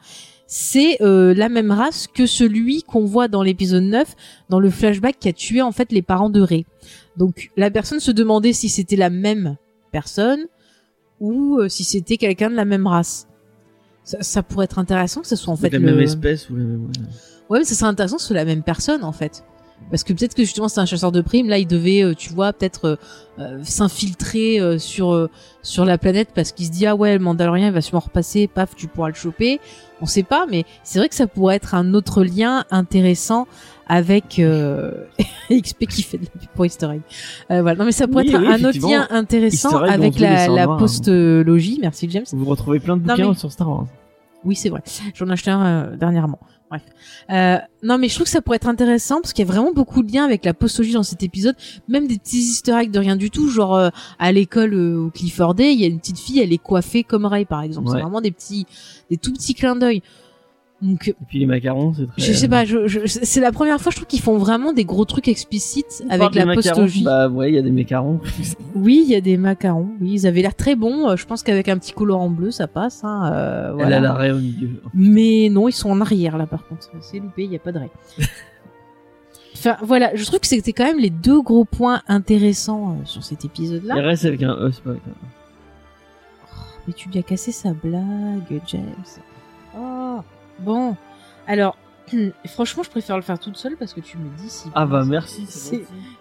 c'est 0.47 0.97
la 0.99 1.49
même 1.49 1.71
race 1.71 2.07
que 2.07 2.27
celui 2.27 2.83
qu'on 2.83 3.05
voit 3.05 3.27
dans 3.27 3.41
l'épisode 3.41 3.83
9, 3.83 4.15
dans 4.49 4.59
le 4.59 4.69
flashback 4.69 5.17
qui 5.19 5.29
a 5.29 5.33
tué 5.33 5.61
en 5.61 5.71
fait 5.71 5.91
les 5.91 6.03
parents 6.03 6.29
de 6.29 6.41
Rey. 6.41 6.65
Donc 7.17 7.49
la 7.57 7.71
personne 7.71 7.99
se 7.99 8.11
demandait 8.11 8.53
si 8.53 8.69
c'était 8.69 8.95
la 8.95 9.09
même 9.09 9.57
personne 9.91 10.45
ou 11.19 11.59
si 11.69 11.83
c'était 11.83 12.17
quelqu'un 12.17 12.51
de 12.51 12.55
la 12.55 12.65
même 12.65 12.85
race. 12.85 13.27
Ça, 14.03 14.17
ça 14.21 14.43
pourrait 14.43 14.65
être 14.65 14.79
intéressant 14.79 15.21
que 15.21 15.27
ce 15.27 15.35
soit 15.35 15.53
en 15.53 15.55
fait 15.55 15.69
la 15.69 15.79
le... 15.79 15.85
même 15.85 15.99
espèce 16.01 16.49
ou 16.49 16.55
la 16.55 16.63
même. 16.63 16.85
ouais. 16.85 16.91
Ouais, 17.49 17.59
mais 17.59 17.65
ça 17.65 17.75
serait 17.75 17.89
intéressant 17.89 18.15
que 18.17 18.21
ce 18.21 18.27
soit 18.29 18.35
la 18.35 18.45
même 18.45 18.63
personne 18.63 19.03
en 19.03 19.11
fait. 19.13 19.43
Parce 19.91 20.03
que 20.05 20.13
peut-être 20.13 20.33
que 20.33 20.43
justement 20.43 20.69
c'est 20.69 20.79
un 20.79 20.85
chasseur 20.85 21.11
de 21.11 21.19
primes, 21.21 21.49
là 21.49 21.57
il 21.57 21.67
devait, 21.67 22.03
euh, 22.03 22.13
tu 22.13 22.29
vois, 22.29 22.53
peut-être 22.53 22.85
euh, 22.85 22.95
euh, 23.39 23.59
s'infiltrer 23.63 24.59
euh, 24.61 24.77
sur 24.77 25.13
euh, 25.13 25.29
sur 25.61 25.83
la 25.83 25.97
planète 25.97 26.29
parce 26.33 26.53
qu'il 26.53 26.65
se 26.65 26.71
dit 26.71 26.85
ah 26.85 26.95
ouais 26.95 27.13
le 27.17 27.19
Mandalorien 27.23 27.67
il 27.67 27.73
va 27.73 27.81
sûrement 27.81 27.99
repasser, 27.99 28.47
paf 28.47 28.75
tu 28.75 28.87
pourras 28.87 29.09
le 29.09 29.13
choper. 29.13 29.59
On 30.01 30.05
sait 30.05 30.23
pas, 30.23 30.45
mais 30.49 30.65
c'est 30.83 30.99
vrai 30.99 31.09
que 31.09 31.15
ça 31.15 31.27
pourrait 31.27 31.55
être 31.57 31.75
un 31.75 31.93
autre 31.93 32.23
lien 32.23 32.65
intéressant 32.71 33.47
avec 33.87 34.39
euh, 34.39 34.91
XP 35.51 35.85
qui 35.87 36.03
fait 36.03 36.17
de 36.17 36.25
la 36.25 36.29
pub 36.29 36.49
pour 36.55 36.65
Easter 36.65 36.87
egg. 36.91 37.01
Euh, 37.51 37.61
voilà, 37.61 37.77
non 37.77 37.85
mais 37.85 37.91
ça 37.91 38.07
pourrait 38.07 38.23
Oui, 38.23 38.33
être 38.33 38.41
oui, 38.41 38.47
un 38.47 38.63
autre 38.69 38.87
lien 38.87 39.07
intéressant 39.09 39.77
avec 39.77 40.19
la, 40.19 40.63
hein. 40.63 40.77
postologie. 40.77 41.79
Merci 41.81 42.09
James. 42.09 42.25
Vous 42.31 42.45
retrouvez 42.45 42.79
plein 42.79 42.97
de 42.97 43.01
bouquins 43.01 43.29
mais- 43.29 43.35
sur 43.35 43.51
Star 43.51 43.69
Wars. 43.69 43.87
Oui, 44.45 44.55
c'est 44.55 44.69
vrai. 44.69 44.81
J'en 45.15 45.29
ai 45.29 45.31
acheté 45.33 45.51
un 45.51 45.65
euh, 45.65 45.95
dernièrement. 45.95 46.39
Bref. 46.69 46.81
Euh, 47.29 47.57
non, 47.83 47.97
mais 47.97 48.09
je 48.09 48.15
trouve 48.15 48.25
que 48.25 48.31
ça 48.31 48.41
pourrait 48.41 48.55
être 48.57 48.67
intéressant 48.67 49.21
parce 49.21 49.31
qu'il 49.31 49.45
y 49.45 49.47
a 49.47 49.51
vraiment 49.51 49.71
beaucoup 49.71 50.01
de 50.03 50.11
liens 50.11 50.25
avec 50.25 50.43
la 50.43 50.53
postologie 50.53 50.93
dans 50.93 51.03
cet 51.03 51.23
épisode. 51.23 51.55
Même 51.87 52.07
des 52.07 52.17
petits 52.17 52.39
easter 52.39 52.73
eggs 52.73 52.91
de 52.91 52.99
rien 52.99 53.15
du 53.15 53.29
tout. 53.29 53.47
Genre, 53.49 53.75
euh, 53.75 53.89
à 54.19 54.31
l'école 54.31 54.73
euh, 54.73 55.05
au 55.05 55.09
Clifford 55.11 55.53
Day, 55.55 55.73
il 55.73 55.79
y 55.79 55.83
a 55.83 55.87
une 55.87 55.99
petite 55.99 56.19
fille, 56.19 56.39
elle 56.39 56.51
est 56.51 56.57
coiffée 56.57 57.03
comme 57.03 57.25
Ray, 57.25 57.45
par 57.45 57.61
exemple. 57.61 57.89
C'est 57.91 58.01
vraiment 58.01 58.21
des 58.21 58.31
petits, 58.31 58.65
des 59.09 59.17
tout 59.17 59.31
petits 59.31 59.53
clins 59.53 59.75
d'œil. 59.75 60.01
Donc, 60.81 61.07
Et 61.07 61.15
puis 61.29 61.39
les 61.39 61.45
macarons, 61.45 61.93
c'est 61.93 62.07
très. 62.07 62.21
je 62.21 62.33
sais 62.33 62.49
pas, 62.49 62.65
je, 62.65 62.87
je- 62.87 62.99
c'est 63.05 63.39
la 63.39 63.53
première 63.53 63.79
fois, 63.79 63.89
je 63.91 63.95
trouve 63.95 64.07
qu'ils 64.07 64.19
font 64.19 64.37
vraiment 64.37 64.73
des 64.73 64.83
gros 64.83 65.05
trucs 65.05 65.29
explicites 65.29 66.03
On 66.05 66.09
avec 66.09 66.35
la 66.35 66.53
postologie. 66.53 67.03
Bah 67.05 67.29
ouais, 67.29 67.51
il 67.51 67.55
y 67.55 67.57
a 67.57 67.61
des 67.61 67.71
macarons. 67.71 68.19
Oui, 68.75 69.01
il 69.05 69.09
y 69.11 69.15
a 69.15 69.21
des 69.21 69.37
macarons. 69.37 69.89
Oui, 70.01 70.11
ils 70.13 70.27
avaient 70.27 70.41
l'air 70.41 70.55
très 70.55 70.75
bons. 70.75 71.09
Euh, 71.09 71.15
Je 71.15 71.25
pense 71.25 71.41
qu'avec 71.41 71.69
un 71.69 71.77
petit 71.77 71.93
colorant 71.93 72.29
bleu, 72.29 72.51
ça 72.51 72.67
passe. 72.67 73.01
Hein. 73.05 73.31
Euh, 73.31 73.67
Elle 73.69 73.75
voilà. 73.75 73.97
a 73.97 73.99
l'arrêt 74.01 74.31
au 74.31 74.39
milieu. 74.39 74.71
Mais 74.93 75.47
non, 75.49 75.69
ils 75.69 75.73
sont 75.73 75.89
en 75.89 76.01
arrière 76.01 76.37
là 76.37 76.47
par 76.47 76.67
contre. 76.67 76.89
C'est 77.01 77.19
loupé, 77.19 77.43
il 77.43 77.49
n'y 77.51 77.55
a 77.55 77.59
pas 77.59 77.71
de 77.71 77.79
raie. 77.79 77.91
enfin 79.55 79.77
voilà, 79.83 80.13
je 80.15 80.25
trouve 80.25 80.39
que 80.41 80.47
c'était 80.47 80.73
quand 80.73 80.85
même 80.85 80.99
les 80.99 81.11
deux 81.11 81.41
gros 81.41 81.63
points 81.65 82.01
intéressants 82.09 82.91
euh, 82.99 83.05
sur 83.05 83.23
cet 83.23 83.45
épisode-là. 83.45 83.93
Il 83.95 84.01
reste 84.01 84.25
avec 84.25 84.43
un 84.43 84.53
E, 84.55 84.71
c'est 84.73 84.83
pas 84.83 84.89
avec 84.89 85.03
un 85.07 85.11
E. 85.11 86.49
Mais 86.87 86.93
tu 86.93 87.07
lui 87.07 87.19
as 87.19 87.23
cassé 87.23 87.53
sa 87.53 87.71
blague, 87.71 88.61
James. 88.67 88.83
Oh, 89.77 90.17
bon. 90.59 90.95
Alors, 91.47 91.77
franchement, 92.45 92.83
je 92.83 92.89
préfère 92.89 93.15
le 93.15 93.21
faire 93.21 93.39
toute 93.39 93.57
seule 93.57 93.75
parce 93.77 93.93
que 93.93 94.01
tu 94.01 94.17
me 94.17 94.29
dis 94.37 94.49
si. 94.49 94.69
Ah 94.75 94.85
bah 94.85 95.03
merci. 95.05 95.45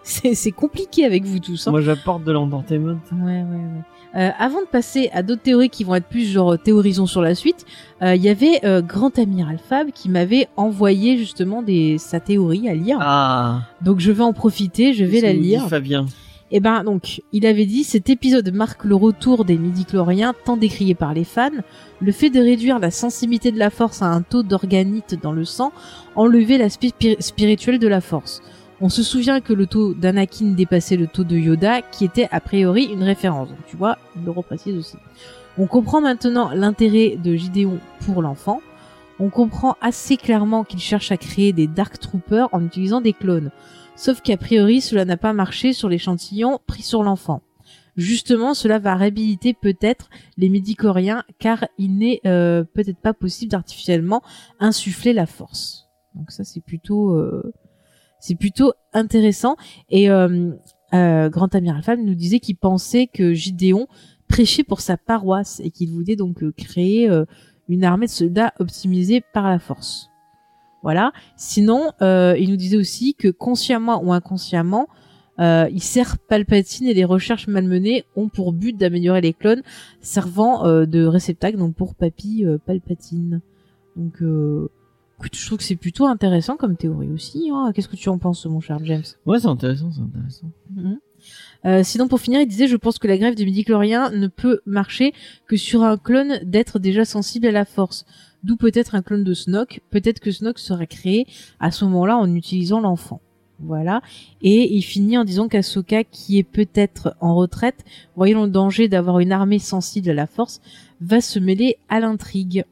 C'est- 0.03 0.51
compliqué 0.51 1.05
avec 1.05 1.25
vous 1.25 1.39
tous. 1.39 1.67
Hein. 1.67 1.71
Moi 1.71 1.81
j'apporte 1.81 2.23
de 2.23 2.31
l'entertainment. 2.31 2.99
Ouais, 3.11 3.17
ouais, 3.21 3.43
ouais. 3.43 3.81
Euh, 4.15 4.29
avant 4.37 4.61
de 4.61 4.67
passer 4.67 5.09
à 5.11 5.23
d'autres 5.23 5.41
théories 5.41 5.69
qui 5.69 5.83
vont 5.83 5.95
être 5.95 6.05
plus 6.05 6.31
genre 6.31 6.57
théorisons 6.59 7.07
sur 7.07 7.21
la 7.21 7.33
suite, 7.33 7.65
euh, 8.03 8.15
il 8.15 8.21
y 8.21 8.29
avait 8.29 8.63
euh, 8.63 8.81
Grand 8.81 9.17
Amiral 9.17 9.57
Fab 9.57 9.89
qui 9.91 10.07
m'avait 10.07 10.47
envoyé 10.55 11.17
justement 11.17 11.63
des 11.63 11.97
sa 11.97 12.19
théorie 12.19 12.69
à 12.69 12.75
lire. 12.75 12.99
Ah. 13.01 13.61
Donc 13.81 13.99
je 13.99 14.11
vais 14.11 14.23
en 14.23 14.33
profiter, 14.33 14.93
je 14.93 15.03
vais 15.03 15.21
la 15.21 15.33
lire. 15.33 15.67
Fabien? 15.67 16.05
Et 16.55 16.59
ben 16.59 16.83
donc, 16.83 17.23
il 17.31 17.47
avait 17.47 17.65
dit 17.65 17.83
cet 17.83 18.11
épisode 18.11 18.53
marque 18.53 18.83
le 18.85 18.93
retour 18.93 19.43
des 19.43 19.57
midi-chloriens 19.57 20.35
tant 20.45 20.55
décriés 20.55 20.93
par 20.93 21.15
les 21.15 21.23
fans. 21.23 21.49
Le 21.99 22.11
fait 22.11 22.29
de 22.29 22.39
réduire 22.39 22.77
la 22.77 22.91
sensibilité 22.91 23.51
de 23.51 23.57
la 23.57 23.71
force 23.71 24.03
à 24.03 24.05
un 24.05 24.21
taux 24.21 24.43
d'organite 24.43 25.19
dans 25.19 25.31
le 25.31 25.45
sang 25.45 25.71
enlevait 26.15 26.59
l'aspect 26.59 26.89
spir- 26.89 27.19
spirituel 27.19 27.79
de 27.79 27.87
la 27.87 28.01
force. 28.01 28.43
On 28.81 28.89
se 28.89 29.01
souvient 29.01 29.41
que 29.41 29.51
le 29.51 29.65
taux 29.65 29.95
d'Anakin 29.95 30.51
dépassait 30.51 30.95
le 30.95 31.07
taux 31.07 31.23
de 31.23 31.35
Yoda, 31.35 31.81
qui 31.81 32.05
était 32.05 32.27
a 32.31 32.39
priori 32.39 32.83
une 32.83 33.01
référence. 33.01 33.49
Donc 33.49 33.65
tu 33.65 33.75
vois, 33.75 33.97
il 34.15 34.23
le 34.23 34.29
reprécise 34.29 34.77
aussi. 34.77 34.97
On 35.57 35.65
comprend 35.65 36.01
maintenant 36.01 36.51
l'intérêt 36.53 37.17
de 37.17 37.33
Gideon 37.33 37.79
pour 38.05 38.21
l'enfant. 38.21 38.61
On 39.19 39.29
comprend 39.29 39.75
assez 39.81 40.17
clairement 40.17 40.63
qu'il 40.63 40.79
cherche 40.79 41.11
à 41.11 41.17
créer 41.17 41.51
des 41.51 41.65
Dark 41.65 41.97
Troopers 41.97 42.49
en 42.51 42.63
utilisant 42.63 43.01
des 43.01 43.13
clones. 43.13 43.49
Sauf 43.95 44.21
qu'a 44.21 44.37
priori, 44.37 44.81
cela 44.81 45.05
n'a 45.05 45.17
pas 45.17 45.33
marché 45.33 45.71
sur 45.71 45.87
l'échantillon 45.87 46.59
pris 46.65 46.81
sur 46.81 47.03
l'enfant. 47.03 47.41
Justement, 47.95 48.55
cela 48.55 48.79
va 48.79 48.95
réhabiliter 48.95 49.53
peut-être 49.53 50.09
les 50.37 50.49
médicoriens, 50.49 51.23
car 51.37 51.67
il 51.77 51.97
n'est 51.97 52.21
euh, 52.25 52.63
peut-être 52.63 52.97
pas 52.97 53.13
possible 53.13 53.51
d'artificiellement 53.51 54.23
insuffler 54.59 55.13
la 55.13 55.27
force. 55.27 55.83
Donc 56.15 56.31
ça, 56.31 56.43
c'est 56.43 56.63
plutôt, 56.63 57.13
euh, 57.13 57.53
c'est 58.19 58.35
plutôt 58.35 58.73
intéressant. 58.93 59.57
Et 59.89 60.09
euh, 60.09 60.51
euh, 60.93 61.29
Grand 61.29 61.53
Amiral 61.53 61.83
Fab 61.83 61.99
nous 61.99 62.15
disait 62.15 62.39
qu'il 62.39 62.57
pensait 62.57 63.07
que 63.07 63.33
Gideon 63.33 63.87
prêchait 64.27 64.63
pour 64.63 64.81
sa 64.81 64.97
paroisse 64.97 65.61
et 65.63 65.69
qu'il 65.69 65.91
voulait 65.91 66.15
donc 66.15 66.43
créer 66.55 67.09
une 67.67 67.83
armée 67.83 68.07
de 68.07 68.11
soldats 68.11 68.53
optimisée 68.59 69.21
par 69.33 69.47
la 69.49 69.59
force. 69.59 70.09
Voilà. 70.83 71.13
Sinon, 71.37 71.91
euh, 72.01 72.35
il 72.37 72.49
nous 72.49 72.57
disait 72.57 72.77
aussi 72.77 73.15
que 73.15 73.29
consciemment 73.29 74.03
ou 74.03 74.13
inconsciemment, 74.13 74.87
euh, 75.39 75.67
il 75.71 75.81
sert 75.81 76.19
Palpatine 76.19 76.87
et 76.87 76.93
les 76.93 77.05
recherches 77.05 77.47
malmenées 77.47 78.03
ont 78.15 78.29
pour 78.29 78.53
but 78.53 78.77
d'améliorer 78.77 79.21
les 79.21 79.33
clones 79.33 79.63
servant 79.99 80.65
euh, 80.65 80.85
de 80.85 81.05
réceptacle 81.05 81.57
donc 81.57 81.73
pour 81.73 81.95
Papy 81.95 82.45
euh, 82.45 82.59
Palpatine. 82.63 83.41
Donc, 83.95 84.21
euh, 84.21 84.69
écoute, 85.17 85.35
je 85.35 85.45
trouve 85.45 85.57
que 85.57 85.63
c'est 85.63 85.75
plutôt 85.75 86.05
intéressant 86.05 86.57
comme 86.57 86.75
théorie 86.75 87.11
aussi. 87.11 87.49
Hein. 87.51 87.71
Qu'est-ce 87.73 87.87
que 87.87 87.95
tu 87.95 88.09
en 88.09 88.17
penses, 88.17 88.45
mon 88.45 88.59
cher 88.59 88.77
James? 88.83 89.03
Ouais, 89.25 89.39
c'est 89.39 89.47
intéressant, 89.47 89.91
c'est 89.91 90.01
intéressant. 90.01 90.51
Mhm. 90.75 90.99
Euh, 91.65 91.81
sinon, 91.83 92.07
pour 92.07 92.19
finir, 92.19 92.41
il 92.41 92.47
disait, 92.47 92.67
je 92.67 92.75
pense 92.75 92.99
que 92.99 93.07
la 93.07 93.17
grève 93.17 93.35
des 93.35 93.45
midi-chloriens 93.45 94.11
ne 94.11 94.27
peut 94.27 94.59
marcher 94.65 95.13
que 95.47 95.55
sur 95.55 95.83
un 95.83 95.97
clone 95.97 96.39
d'être 96.43 96.77
déjà 96.77 97.05
sensible 97.05 97.47
à 97.47 97.51
la 97.51 97.65
force. 97.65 98.05
D'où 98.43 98.57
peut-être 98.57 98.95
un 98.95 99.01
clone 99.01 99.23
de 99.23 99.33
Snoke. 99.33 99.81
Peut-être 99.89 100.19
que 100.19 100.31
Snoke 100.31 100.59
sera 100.59 100.85
créé 100.85 101.27
à 101.59 101.71
ce 101.71 101.85
moment-là 101.85 102.17
en 102.17 102.33
utilisant 102.35 102.81
l'enfant. 102.81 103.21
Voilà. 103.59 104.01
Et 104.41 104.75
il 104.75 104.81
finit 104.81 105.17
en 105.17 105.23
disant 105.23 105.47
qu'Ahsoka, 105.47 106.03
qui 106.03 106.37
est 106.37 106.43
peut-être 106.43 107.15
en 107.21 107.35
retraite, 107.35 107.85
voyant 108.15 108.43
le 108.43 108.49
danger 108.49 108.87
d'avoir 108.87 109.19
une 109.19 109.31
armée 109.31 109.59
sensible 109.59 110.09
à 110.09 110.13
la 110.13 110.27
force, 110.27 110.61
va 110.99 111.21
se 111.21 111.39
mêler 111.39 111.77
à 111.87 111.99
l'intrigue. 111.99 112.65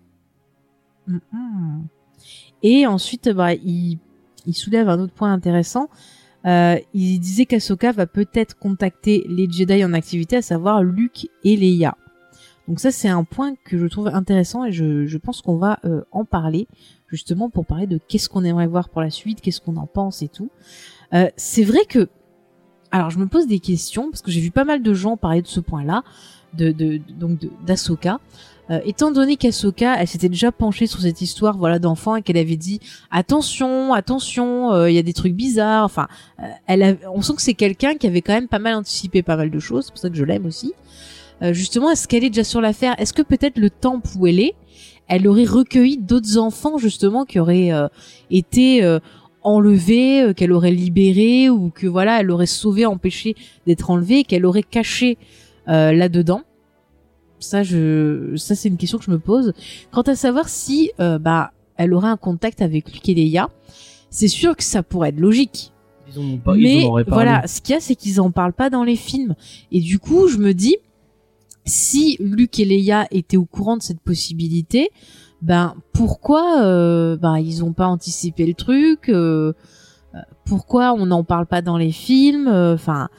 Mhm. 1.08 1.88
Et 2.64 2.86
ensuite, 2.86 3.30
bah, 3.30 3.54
il, 3.54 4.00
soulève 4.54 4.90
un 4.90 5.00
autre 5.00 5.14
point 5.14 5.32
intéressant. 5.32 5.90
Euh, 6.46 6.78
il 6.94 7.20
disait 7.20 7.46
qu'Ahsoka 7.46 7.92
va 7.92 8.08
peut-être 8.08 8.58
contacter 8.58 9.26
les 9.30 9.50
Jedi 9.50 9.86
en 9.86 9.94
activité, 9.94 10.38
à 10.38 10.42
savoir 10.42 10.84
Luke 10.84 11.28
et 11.44 11.56
Leia. 11.56 11.96
Donc 12.68 12.80
ça, 12.80 12.92
c'est 12.92 13.10
un 13.10 13.24
point 13.24 13.56
que 13.66 13.78
je 13.78 13.88
trouve 13.88 14.08
intéressant 14.08 14.66
et 14.66 14.72
je, 14.72 15.18
pense 15.18 15.42
qu'on 15.42 15.58
va 15.58 15.80
euh, 15.86 16.04
en 16.12 16.26
parler, 16.26 16.68
justement 17.08 17.50
pour 17.50 17.66
parler 17.66 17.88
de 17.88 18.00
qu'est-ce 18.08 18.30
qu'on 18.30 18.44
aimerait 18.44 18.68
voir 18.68 18.90
pour 18.90 19.02
la 19.02 19.10
suite, 19.10 19.42
qu'est-ce 19.42 19.62
qu'on 19.62 19.78
en 19.78 19.88
pense 19.88 20.22
et 20.22 20.28
tout. 20.28 20.50
Euh, 21.14 21.28
c'est 21.36 21.64
vrai 21.64 21.86
que... 21.88 22.08
Alors, 22.92 23.10
je 23.10 23.20
me 23.20 23.26
pose 23.26 23.48
des 23.48 23.60
questions, 23.60 24.10
parce 24.10 24.22
que 24.22 24.32
j'ai 24.32 24.42
vu 24.42 24.52
pas 24.52 24.66
mal 24.66 24.84
de 24.84 24.94
gens 24.94 25.16
parler 25.16 25.42
de 25.42 25.48
ce 25.48 25.62
point-là, 25.62 26.04
de, 26.54 27.00
donc 27.18 27.40
d'Ahsoka. 27.66 28.20
Euh, 28.70 28.82
étant 28.84 29.12
donné 29.12 29.38
qu'Ahsoka, 29.38 29.96
elle 29.98 30.08
s'était 30.08 30.28
déjà 30.28 30.52
penchée 30.52 30.88
sur 30.88 31.00
cette 31.00 31.22
histoire, 31.22 31.58
voilà, 31.58 31.80
d'enfant 31.80 32.18
et 32.18 32.22
qu'elle 32.22 32.38
avait 32.38 32.58
dit 32.58 32.82
attention, 33.10 33.94
attention, 33.94 34.86
il 34.88 34.94
y 34.94 34.98
a 34.98 35.04
des 35.04 35.14
trucs 35.14 35.34
bizarres. 35.34 35.86
Enfin, 35.86 36.08
on 36.68 37.22
sent 37.22 37.34
que 37.36 37.42
c'est 37.42 37.54
quelqu'un 37.54 37.96
qui 37.96 38.08
avait 38.08 38.22
quand 38.22 38.34
même 38.34 38.50
pas 38.50 38.60
mal 38.60 38.76
anticipé 38.76 39.24
pas 39.24 39.38
mal 39.38 39.50
de 39.50 39.60
choses. 39.60 39.86
C'est 39.86 39.92
pour 39.92 40.00
ça 40.00 40.10
que 40.10 40.18
je 40.18 40.26
l'aime 40.26 40.46
aussi. 40.46 40.74
Euh, 41.42 41.54
justement, 41.54 41.90
est-ce 41.90 42.08
qu'elle 42.08 42.24
est 42.24 42.30
déjà 42.30 42.44
sur 42.44 42.62
l'affaire? 42.62 42.96
Est-ce 43.00 43.14
que 43.14 43.22
peut-être 43.22 43.58
le 43.58 43.70
temple 43.70 44.10
où 44.18 44.28
elle 44.28 44.40
est, 44.40 44.54
elle 45.08 45.28
aurait 45.28 45.46
recueilli 45.46 45.98
d'autres 45.98 46.38
enfants 46.38 46.78
justement 46.78 47.26
qui 47.26 47.40
auraient 47.40 47.72
euh, 47.74 47.88
été 48.30 48.84
euh, 48.84 49.00
enlevés, 49.44 50.22
euh, 50.22 50.34
qu'elle 50.34 50.52
aurait 50.52 50.72
libérés 50.72 51.50
ou 51.50 51.70
que 51.70 51.88
voilà, 51.88 52.20
elle 52.22 52.32
aurait 52.32 52.46
sauvé, 52.46 52.86
empêché 52.86 53.36
d'être 53.66 53.90
enlevée, 53.90 54.20
et 54.20 54.24
qu'elle 54.24 54.46
aurait 54.46 54.64
caché 54.64 55.18
euh, 55.68 55.92
là-dedans? 55.92 56.44
Ça, 57.40 57.64
je, 57.64 58.36
ça 58.36 58.54
c'est 58.54 58.70
une 58.70 58.78
question 58.78 59.00
que 59.00 59.06
je 59.06 59.12
me 59.12 59.18
pose. 59.20 59.54
Quant 59.92 60.04
à 60.04 60.16
savoir 60.16 60.48
si, 60.48 60.92
euh, 61.00 61.18
bah, 61.18 61.52
elle 61.76 61.94
aurait 61.96 62.10
un 62.10 62.18
contact 62.18 62.62
avec 62.62 62.94
Luke 62.94 63.10
et 63.10 63.16
Leia, 63.16 63.50
c'est 64.12 64.28
sûr 64.28 64.56
que 64.56 64.64
ça 64.64 64.84
pourrait 64.84 65.10
être 65.10 65.20
logique. 65.20 65.72
Ils 66.14 66.20
en 66.20 66.24
ont 66.24 66.38
pas, 66.38 66.56
ils 66.56 66.62
Mais 66.62 66.84
en 66.86 66.92
parlé. 66.92 67.06
voilà, 67.10 67.48
ce 67.48 67.62
qu'il 67.62 67.74
y 67.74 67.78
a, 67.78 67.82
c'est 67.82 67.96
qu'ils 67.96 68.22
en 68.22 68.30
parlent 68.30 68.54
pas 68.54 68.70
dans 68.70 68.84
les 68.84 68.96
films. 68.96 69.36
Et 69.72 69.80
du 69.80 69.98
coup, 69.98 70.28
je 70.28 70.38
me 70.38 70.54
dis, 70.54 70.78
si 71.66 72.18
Luke 72.20 72.60
et 72.60 72.66
Leia 72.66 73.08
étaient 73.12 73.38
au 73.38 73.46
courant 73.46 73.78
de 73.78 73.82
cette 73.82 74.02
possibilité, 74.02 74.90
ben 75.42 75.76
pourquoi 75.94 76.62
euh, 76.64 77.18
ben, 77.18 77.38
ils 77.38 77.64
ont 77.64 77.74
pas 77.74 77.88
anticipé 77.88 78.46
le 78.46 78.54
truc 78.54 79.10
euh, 79.10 79.54
euh, 80.16 80.20
Pourquoi 80.46 80.94
on 80.94 81.08
n'en 81.08 81.24
parle 81.24 81.48
pas 81.48 81.62
dans 81.62 81.78
les 81.78 81.92
films 81.92 82.48
euh, 82.48 82.76
Enfin, 82.76 83.10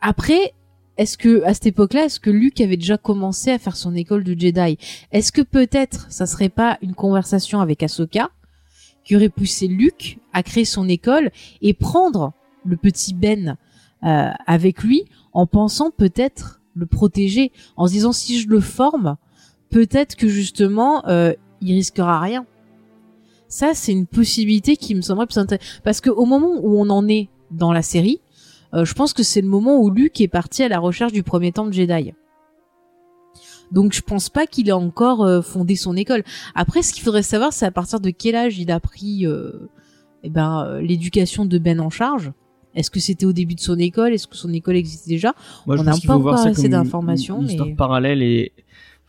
après, 0.00 0.54
est-ce 0.96 1.18
que 1.18 1.42
à 1.44 1.54
cette 1.54 1.66
époque-là, 1.66 2.06
est-ce 2.06 2.20
que 2.20 2.30
Luke 2.30 2.60
avait 2.60 2.76
déjà 2.76 2.98
commencé 2.98 3.50
à 3.50 3.58
faire 3.58 3.76
son 3.76 3.94
école 3.94 4.24
de 4.24 4.38
Jedi? 4.38 4.78
Est-ce 5.12 5.32
que 5.32 5.42
peut-être 5.42 6.10
ça 6.10 6.26
serait 6.26 6.48
pas 6.48 6.78
une 6.82 6.94
conversation 6.94 7.60
avec 7.60 7.82
Ahsoka 7.82 8.30
qui 9.04 9.16
aurait 9.16 9.28
poussé 9.28 9.68
Luke 9.68 10.18
à 10.32 10.42
créer 10.42 10.64
son 10.64 10.88
école 10.88 11.30
et 11.62 11.72
prendre 11.72 12.32
le 12.64 12.76
petit 12.76 13.14
Ben 13.14 13.56
euh, 14.04 14.30
avec 14.46 14.82
lui 14.82 15.04
en 15.32 15.46
pensant 15.46 15.90
peut-être 15.90 16.57
le 16.78 16.86
protéger, 16.86 17.52
en 17.76 17.86
se 17.86 17.92
disant 17.92 18.12
si 18.12 18.40
je 18.40 18.48
le 18.48 18.60
forme, 18.60 19.16
peut-être 19.70 20.16
que 20.16 20.28
justement, 20.28 21.06
euh, 21.06 21.32
il 21.60 21.74
risquera 21.74 22.20
rien. 22.20 22.46
Ça, 23.48 23.72
c'est 23.74 23.92
une 23.92 24.06
possibilité 24.06 24.76
qui 24.76 24.94
me 24.94 25.00
semblerait 25.00 25.26
plus 25.26 25.38
intéressante. 25.38 25.80
Parce 25.82 26.00
qu'au 26.00 26.24
moment 26.26 26.52
où 26.60 26.78
on 26.78 26.90
en 26.90 27.08
est 27.08 27.28
dans 27.50 27.72
la 27.72 27.82
série, 27.82 28.20
euh, 28.74 28.84
je 28.84 28.92
pense 28.94 29.14
que 29.14 29.22
c'est 29.22 29.40
le 29.40 29.48
moment 29.48 29.78
où 29.80 29.90
Luke 29.90 30.20
est 30.20 30.28
parti 30.28 30.62
à 30.62 30.68
la 30.68 30.78
recherche 30.78 31.12
du 31.12 31.22
premier 31.22 31.52
temple 31.52 31.72
Jedi. 31.72 32.12
Donc 33.72 33.92
je 33.92 34.00
pense 34.00 34.28
pas 34.28 34.46
qu'il 34.46 34.68
ait 34.68 34.72
encore 34.72 35.24
euh, 35.24 35.40
fondé 35.40 35.76
son 35.76 35.96
école. 35.96 36.22
Après, 36.54 36.82
ce 36.82 36.92
qu'il 36.92 37.02
faudrait 37.02 37.22
savoir, 37.22 37.52
c'est 37.52 37.66
à 37.66 37.70
partir 37.70 38.00
de 38.00 38.10
quel 38.10 38.34
âge 38.34 38.58
il 38.58 38.70
a 38.70 38.80
pris 38.80 39.26
eh 40.22 40.30
ben, 40.30 40.78
l'éducation 40.80 41.46
de 41.46 41.58
Ben 41.58 41.80
en 41.80 41.90
charge. 41.90 42.32
Est-ce 42.78 42.90
que 42.90 43.00
c'était 43.00 43.26
au 43.26 43.32
début 43.32 43.54
de 43.54 43.60
son 43.60 43.78
école? 43.78 44.12
Est-ce 44.14 44.26
que 44.26 44.36
son 44.36 44.52
école 44.52 44.76
existait 44.76 45.10
déjà? 45.10 45.34
Moi, 45.66 45.76
On 45.78 45.82
n'a 45.82 45.92
qu'il 45.92 46.06
pas 46.06 46.16
encore 46.16 46.34
assez 46.34 46.52
comme 46.54 46.64
une- 46.64 46.70
d'informations, 46.70 47.40
une 47.42 47.48
histoire 47.48 47.68
mais- 47.68 47.74
parallèle 47.74 48.22
et 48.22 48.52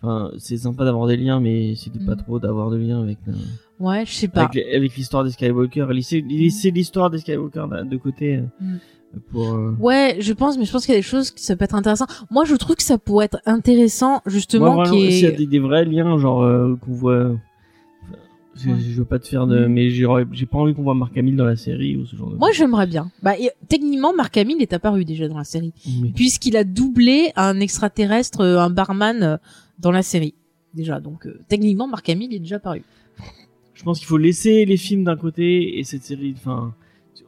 enfin 0.01 0.31
c'est 0.37 0.57
sympa 0.57 0.85
d'avoir 0.85 1.07
des 1.07 1.17
liens 1.17 1.39
mais 1.41 1.73
c'est 1.75 1.91
de 1.93 1.99
pas 2.05 2.15
Mm. 2.15 2.23
trop 2.23 2.39
d'avoir 2.39 2.69
de 2.69 2.77
liens 2.77 3.01
avec 3.01 3.17
euh, 3.27 3.33
Ouais, 3.81 4.05
je 4.05 4.13
sais 4.13 4.27
pas. 4.29 4.43
avec, 4.51 4.95
l'histoire 4.95 5.23
des 5.23 5.31
Skywalker 5.31 5.87
laisser 5.91 6.21
laisser 6.21 6.71
l'histoire 6.71 7.09
des 7.09 7.17
Skywalker 7.19 7.65
de 7.89 7.97
côté 7.97 8.37
euh, 8.37 8.41
Mm. 8.61 8.77
pour 9.31 9.53
euh, 9.53 9.75
Ouais, 9.79 10.17
je 10.19 10.33
pense, 10.33 10.57
mais 10.57 10.65
je 10.65 10.71
pense 10.71 10.85
qu'il 10.85 10.93
y 10.93 10.97
a 10.97 10.99
des 10.99 11.03
choses 11.15 11.31
qui 11.31 11.43
ça 11.43 11.55
peut 11.55 11.65
être 11.65 11.75
intéressant. 11.75 12.05
Moi, 12.31 12.45
je 12.45 12.55
trouve 12.55 12.75
que 12.75 12.83
ça 12.83 12.97
pourrait 12.97 13.25
être 13.25 13.39
intéressant 13.45 14.21
justement 14.25 14.73
Moi, 14.75 14.83
qui 14.85 14.89
vraiment, 14.91 15.09
s'il 15.11 15.23
y 15.23 15.25
a 15.25 15.29
est. 15.29 15.35
des, 15.37 15.47
des 15.47 15.59
vrais 15.59 15.83
liens, 15.85 16.17
genre 16.17 16.43
euh, 16.43 16.75
qu'on 16.81 16.93
voit. 16.93 17.31
Je, 18.61 18.69
Ouais. 18.69 18.75
je 18.79 18.97
veux 18.97 19.05
pas 19.05 19.19
te 19.19 19.27
faire 19.27 19.47
de, 19.47 19.65
Mm. 19.65 19.71
mais 19.71 19.89
j'ai 19.89 20.05
j'ai 20.33 20.45
pas 20.45 20.57
envie 20.57 20.73
qu'on 20.73 20.83
voit 20.83 20.93
Marc 20.95 21.17
Hamill 21.17 21.35
dans 21.35 21.45
la 21.45 21.55
série 21.55 21.95
ou 21.97 22.05
ce 22.05 22.15
genre 22.15 22.29
de. 22.31 22.35
Moi, 22.37 22.49
j'aimerais 22.53 22.87
bien. 22.87 23.11
Bah, 23.23 23.37
et- 23.39 23.51
techniquement, 23.67 24.13
Mark 24.13 24.35
Hamill 24.37 24.61
est 24.61 24.73
apparu 24.73 25.05
déjà 25.05 25.27
dans 25.27 25.37
la 25.37 25.43
série, 25.43 25.71
Oui. 26.01 26.11
puisqu'il 26.15 26.57
a 26.57 26.63
doublé 26.63 27.31
un 27.35 27.59
extraterrestre, 27.59 28.41
euh, 28.41 28.59
un 28.59 28.69
barman 28.69 29.23
euh, 29.23 29.37
dans 29.79 29.91
la 29.91 30.01
série 30.01 30.33
déjà. 30.73 30.99
Donc, 30.99 31.25
euh, 31.25 31.39
techniquement, 31.47 31.87
Mark 31.87 32.07
Hamill 32.09 32.33
est 32.33 32.39
déjà 32.39 32.57
apparu. 32.57 32.83
Je 33.73 33.83
pense 33.83 33.99
qu'il 33.99 34.07
faut 34.07 34.17
laisser 34.17 34.65
les 34.65 34.75
films 34.77 35.05
d'un 35.05 35.15
côté 35.15 35.79
et 35.79 35.83
cette 35.85 36.03
série. 36.03 36.33
Enfin, 36.37 36.73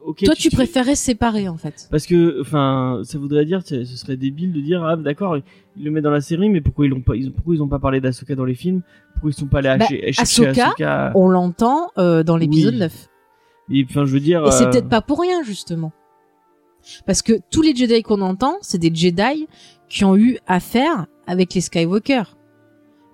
ok. 0.04 0.24
Toi, 0.24 0.34
tu 0.34 0.48
tu- 0.48 0.56
préférais 0.56 0.94
séparer 0.94 1.48
en 1.48 1.56
fait. 1.56 1.88
Parce 1.90 2.06
que, 2.06 2.40
enfin, 2.40 3.00
ça 3.04 3.18
voudrait 3.18 3.44
dire, 3.44 3.60
ce 3.64 3.84
serait 3.84 4.16
débile 4.16 4.52
de 4.52 4.60
dire, 4.60 4.82
ah, 4.84 4.96
d'accord, 4.96 5.36
ils 5.36 5.84
le 5.84 5.90
mettent 5.90 6.04
dans 6.04 6.10
la 6.10 6.20
série, 6.20 6.48
mais 6.50 6.60
pourquoi 6.60 6.86
ils 6.86 6.90
l'ont 6.90 7.00
pas, 7.02 7.16
ils 7.16 7.32
pourquoi 7.32 7.54
ils 7.54 7.62
ont 7.62 7.68
pas 7.68 7.78
parlé 7.78 8.00
d'Asoka 8.00 8.34
dans 8.34 8.44
les 8.44 8.54
films? 8.54 8.82
Pourquoi 9.14 9.30
ils 9.30 9.34
sont 9.34 9.46
pas 9.46 9.58
allés 9.58 9.78
Bah, 9.78 9.86
chercher 9.86 10.12
chercher 10.12 10.46
Ahsoka, 10.46 10.66
Ahsoka 10.68 11.12
On 11.14 11.28
l'entend 11.28 11.90
euh, 11.98 12.22
dans 12.22 12.36
l'épisode 12.36 12.74
Oui. 12.74 12.80
9. 12.80 13.08
Et 13.70 13.86
enfin, 13.88 14.04
je 14.04 14.12
veux 14.12 14.20
dire. 14.20 14.44
Et 14.46 14.50
c'est 14.50 14.66
euh, 14.66 14.70
peut-être 14.70 14.88
pas 14.88 15.00
pour 15.02 15.20
rien, 15.20 15.42
justement. 15.42 15.92
Parce 17.06 17.22
que 17.22 17.34
tous 17.50 17.62
les 17.62 17.74
Jedi 17.76 18.02
qu'on 18.02 18.20
entend, 18.22 18.56
c'est 18.60 18.78
des 18.78 18.92
Jedi 18.92 19.46
qui 19.88 20.04
ont 20.04 20.16
eu 20.16 20.38
affaire 20.46 21.06
avec 21.26 21.54
les 21.54 21.60
Skywalker. 21.60 22.22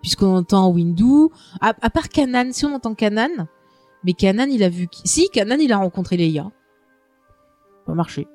Puisqu'on 0.01 0.35
entend 0.37 0.71
Windu, 0.71 1.29
à, 1.61 1.75
à 1.83 1.91
part 1.91 2.09
Kanan, 2.09 2.53
si 2.53 2.65
on 2.65 2.73
entend 2.75 2.95
Kanan, 2.95 3.47
mais 4.05 4.13
Kanan, 4.13 4.49
il 4.51 4.63
a 4.63 4.69
vu... 4.69 4.87
Si, 5.05 5.29
Kanan, 5.29 5.59
il 5.61 5.73
a 5.73 5.77
rencontré 5.77 6.17
Leia. 6.17 6.51
Peut 7.89 7.95
marcher. 7.95 8.27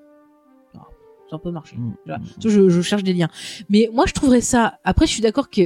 Ça 1.30 1.38
peut 1.38 1.52
marcher. 1.52 1.78
Mm. 1.78 1.94
Vois, 2.08 2.18
Je, 2.44 2.70
je 2.70 2.82
cherche 2.82 3.04
des 3.04 3.14
liens. 3.14 3.30
Mais 3.70 3.88
moi, 3.94 4.06
je 4.08 4.14
trouverais 4.14 4.42
ça... 4.42 4.80
Après, 4.84 5.06
je 5.06 5.12
suis 5.12 5.22
d'accord 5.22 5.50
que 5.52 5.62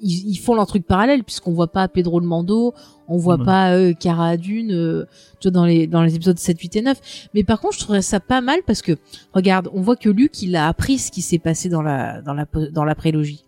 ils, 0.00 0.30
ils 0.30 0.36
font 0.36 0.54
leur 0.54 0.66
truc 0.66 0.86
parallèle 0.86 1.24
puisqu'on 1.24 1.52
voit 1.52 1.70
pas 1.70 1.86
Pedro 1.88 2.20
le 2.20 2.26
Mando, 2.26 2.72
on 3.06 3.18
voit 3.18 3.36
pas 3.36 3.74
euh, 3.74 3.92
Cara 3.92 4.38
Dune, 4.38 4.72
euh, 4.72 5.04
tu 5.40 5.48
vois, 5.48 5.50
dans 5.52 5.66
les 5.66 5.86
dans 5.86 6.02
les 6.02 6.14
épisodes 6.14 6.38
7, 6.38 6.58
8 6.58 6.76
et 6.76 6.82
9. 6.82 7.28
Mais 7.34 7.44
par 7.44 7.60
contre, 7.60 7.74
je 7.74 7.80
trouverais 7.80 8.00
ça 8.00 8.18
pas 8.18 8.40
mal 8.40 8.60
parce 8.66 8.80
que 8.80 8.96
regarde, 9.34 9.68
on 9.74 9.82
voit 9.82 9.96
que 9.96 10.08
Luke, 10.08 10.40
il 10.42 10.56
a 10.56 10.68
appris 10.68 10.96
ce 10.96 11.10
qui 11.10 11.20
s'est 11.20 11.38
passé 11.38 11.68
dans 11.68 11.82
la 11.82 12.22
dans 12.22 12.32
la 12.32 12.46
dans 12.72 12.84
la 12.84 12.94
prélogie. 12.94 13.44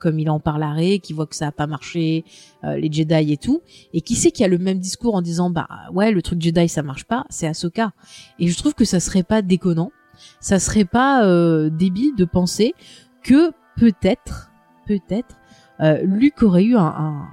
Comme 0.00 0.18
il 0.18 0.28
en 0.30 0.40
parle 0.40 0.64
à 0.64 0.72
Rey, 0.72 0.98
qui 0.98 1.12
voit 1.12 1.26
que 1.26 1.36
ça 1.36 1.48
a 1.48 1.52
pas 1.52 1.68
marché, 1.68 2.24
euh, 2.64 2.76
les 2.76 2.90
Jedi 2.90 3.32
et 3.32 3.36
tout, 3.36 3.60
et 3.92 4.00
qui 4.00 4.16
sait 4.16 4.32
qu'il 4.32 4.42
y 4.42 4.46
a 4.46 4.48
le 4.48 4.58
même 4.58 4.80
discours 4.80 5.14
en 5.14 5.22
disant 5.22 5.50
bah 5.50 5.68
ouais 5.92 6.10
le 6.10 6.22
truc 6.22 6.40
Jedi 6.40 6.68
ça 6.68 6.82
marche 6.82 7.04
pas, 7.04 7.26
c'est 7.30 7.46
Ahsoka. 7.46 7.92
Et 8.38 8.48
je 8.48 8.56
trouve 8.56 8.74
que 8.74 8.84
ça 8.84 8.98
serait 8.98 9.22
pas 9.22 9.42
déconnant, 9.42 9.92
ça 10.40 10.58
serait 10.58 10.84
pas 10.84 11.24
euh, 11.24 11.70
débile 11.70 12.16
de 12.16 12.24
penser 12.24 12.74
que 13.22 13.52
peut-être, 13.76 14.50
peut-être, 14.86 15.36
euh, 15.80 16.00
Luke 16.02 16.42
aurait 16.42 16.64
eu 16.64 16.76
un, 16.76 17.28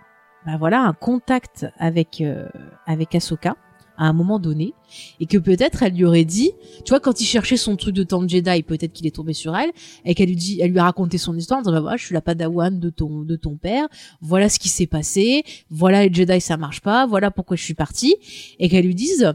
bah 0.46 0.58
voilà 0.58 0.82
un 0.82 0.94
contact 0.94 1.68
avec 1.78 2.22
euh, 2.22 2.48
avec 2.86 3.16
Ahsoka 3.16 3.56
à 3.98 4.06
un 4.06 4.14
moment 4.14 4.40
donné 4.40 4.74
et 5.20 5.26
que 5.26 5.38
peut-être 5.38 5.84
elle 5.84 5.94
lui 5.94 6.06
aurait 6.06 6.26
dit 6.26 6.52
tu 6.86 6.90
vois 6.90 7.00
quand 7.00 7.20
il 7.20 7.26
cherchait 7.26 7.58
son 7.58 7.76
truc 7.76 7.96
de 7.96 8.04
temps 8.04 8.26
Jedi 8.28 8.64
peut-être 8.64 8.94
qu'il 8.94 9.08
est 9.08 9.16
tombé 9.16 9.34
sur 9.34 9.56
elle 9.56 9.72
et 10.06 10.16
qu'elle 10.16 10.30
lui 10.30 10.36
dit 10.36 10.60
elle 10.62 10.72
lui 10.72 10.80
a 10.80 10.84
raconté 10.84 11.18
son 11.18 11.36
histoire 11.36 11.60
en 11.60 11.64
disant 11.64 11.74
bah 11.74 11.82
voilà 11.82 11.98
je 11.98 12.06
suis 12.06 12.14
la 12.14 12.22
padawan 12.22 12.80
de 12.80 12.90
ton 12.90 13.24
de 13.24 13.36
ton 13.36 13.58
père 13.58 13.88
voilà 14.22 14.50
ce 14.50 14.60
qui 14.60 14.70
s'est 14.70 14.88
passé 14.88 15.44
voilà 15.70 16.06
les 16.06 16.14
Jedi 16.14 16.40
ça 16.40 16.58
marche 16.58 16.82
pas 16.82 17.06
voilà 17.06 17.32
pourquoi 17.32 17.58
je 17.58 17.64
suis 17.64 17.74
partie 17.74 18.16
et 18.60 18.70
qu'elle 18.70 18.86
lui 18.86 18.96
dise 18.96 19.34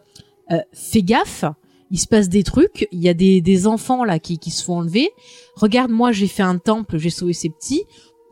euh, 0.50 0.58
fais 0.72 1.02
gaffe 1.02 1.44
il 1.90 1.98
se 1.98 2.06
passe 2.06 2.28
des 2.28 2.42
trucs 2.42 2.88
il 2.92 3.00
y 3.00 3.08
a 3.08 3.14
des 3.14 3.40
des 3.40 3.66
enfants 3.66 4.04
là 4.04 4.18
qui 4.18 4.38
qui 4.38 4.50
se 4.50 4.64
font 4.64 4.78
enlever 4.78 5.10
regarde 5.56 5.90
moi 5.90 6.12
j'ai 6.12 6.28
fait 6.28 6.42
un 6.42 6.58
temple 6.58 6.98
j'ai 6.98 7.10
sauvé 7.10 7.32
ces 7.32 7.50
petits 7.50 7.82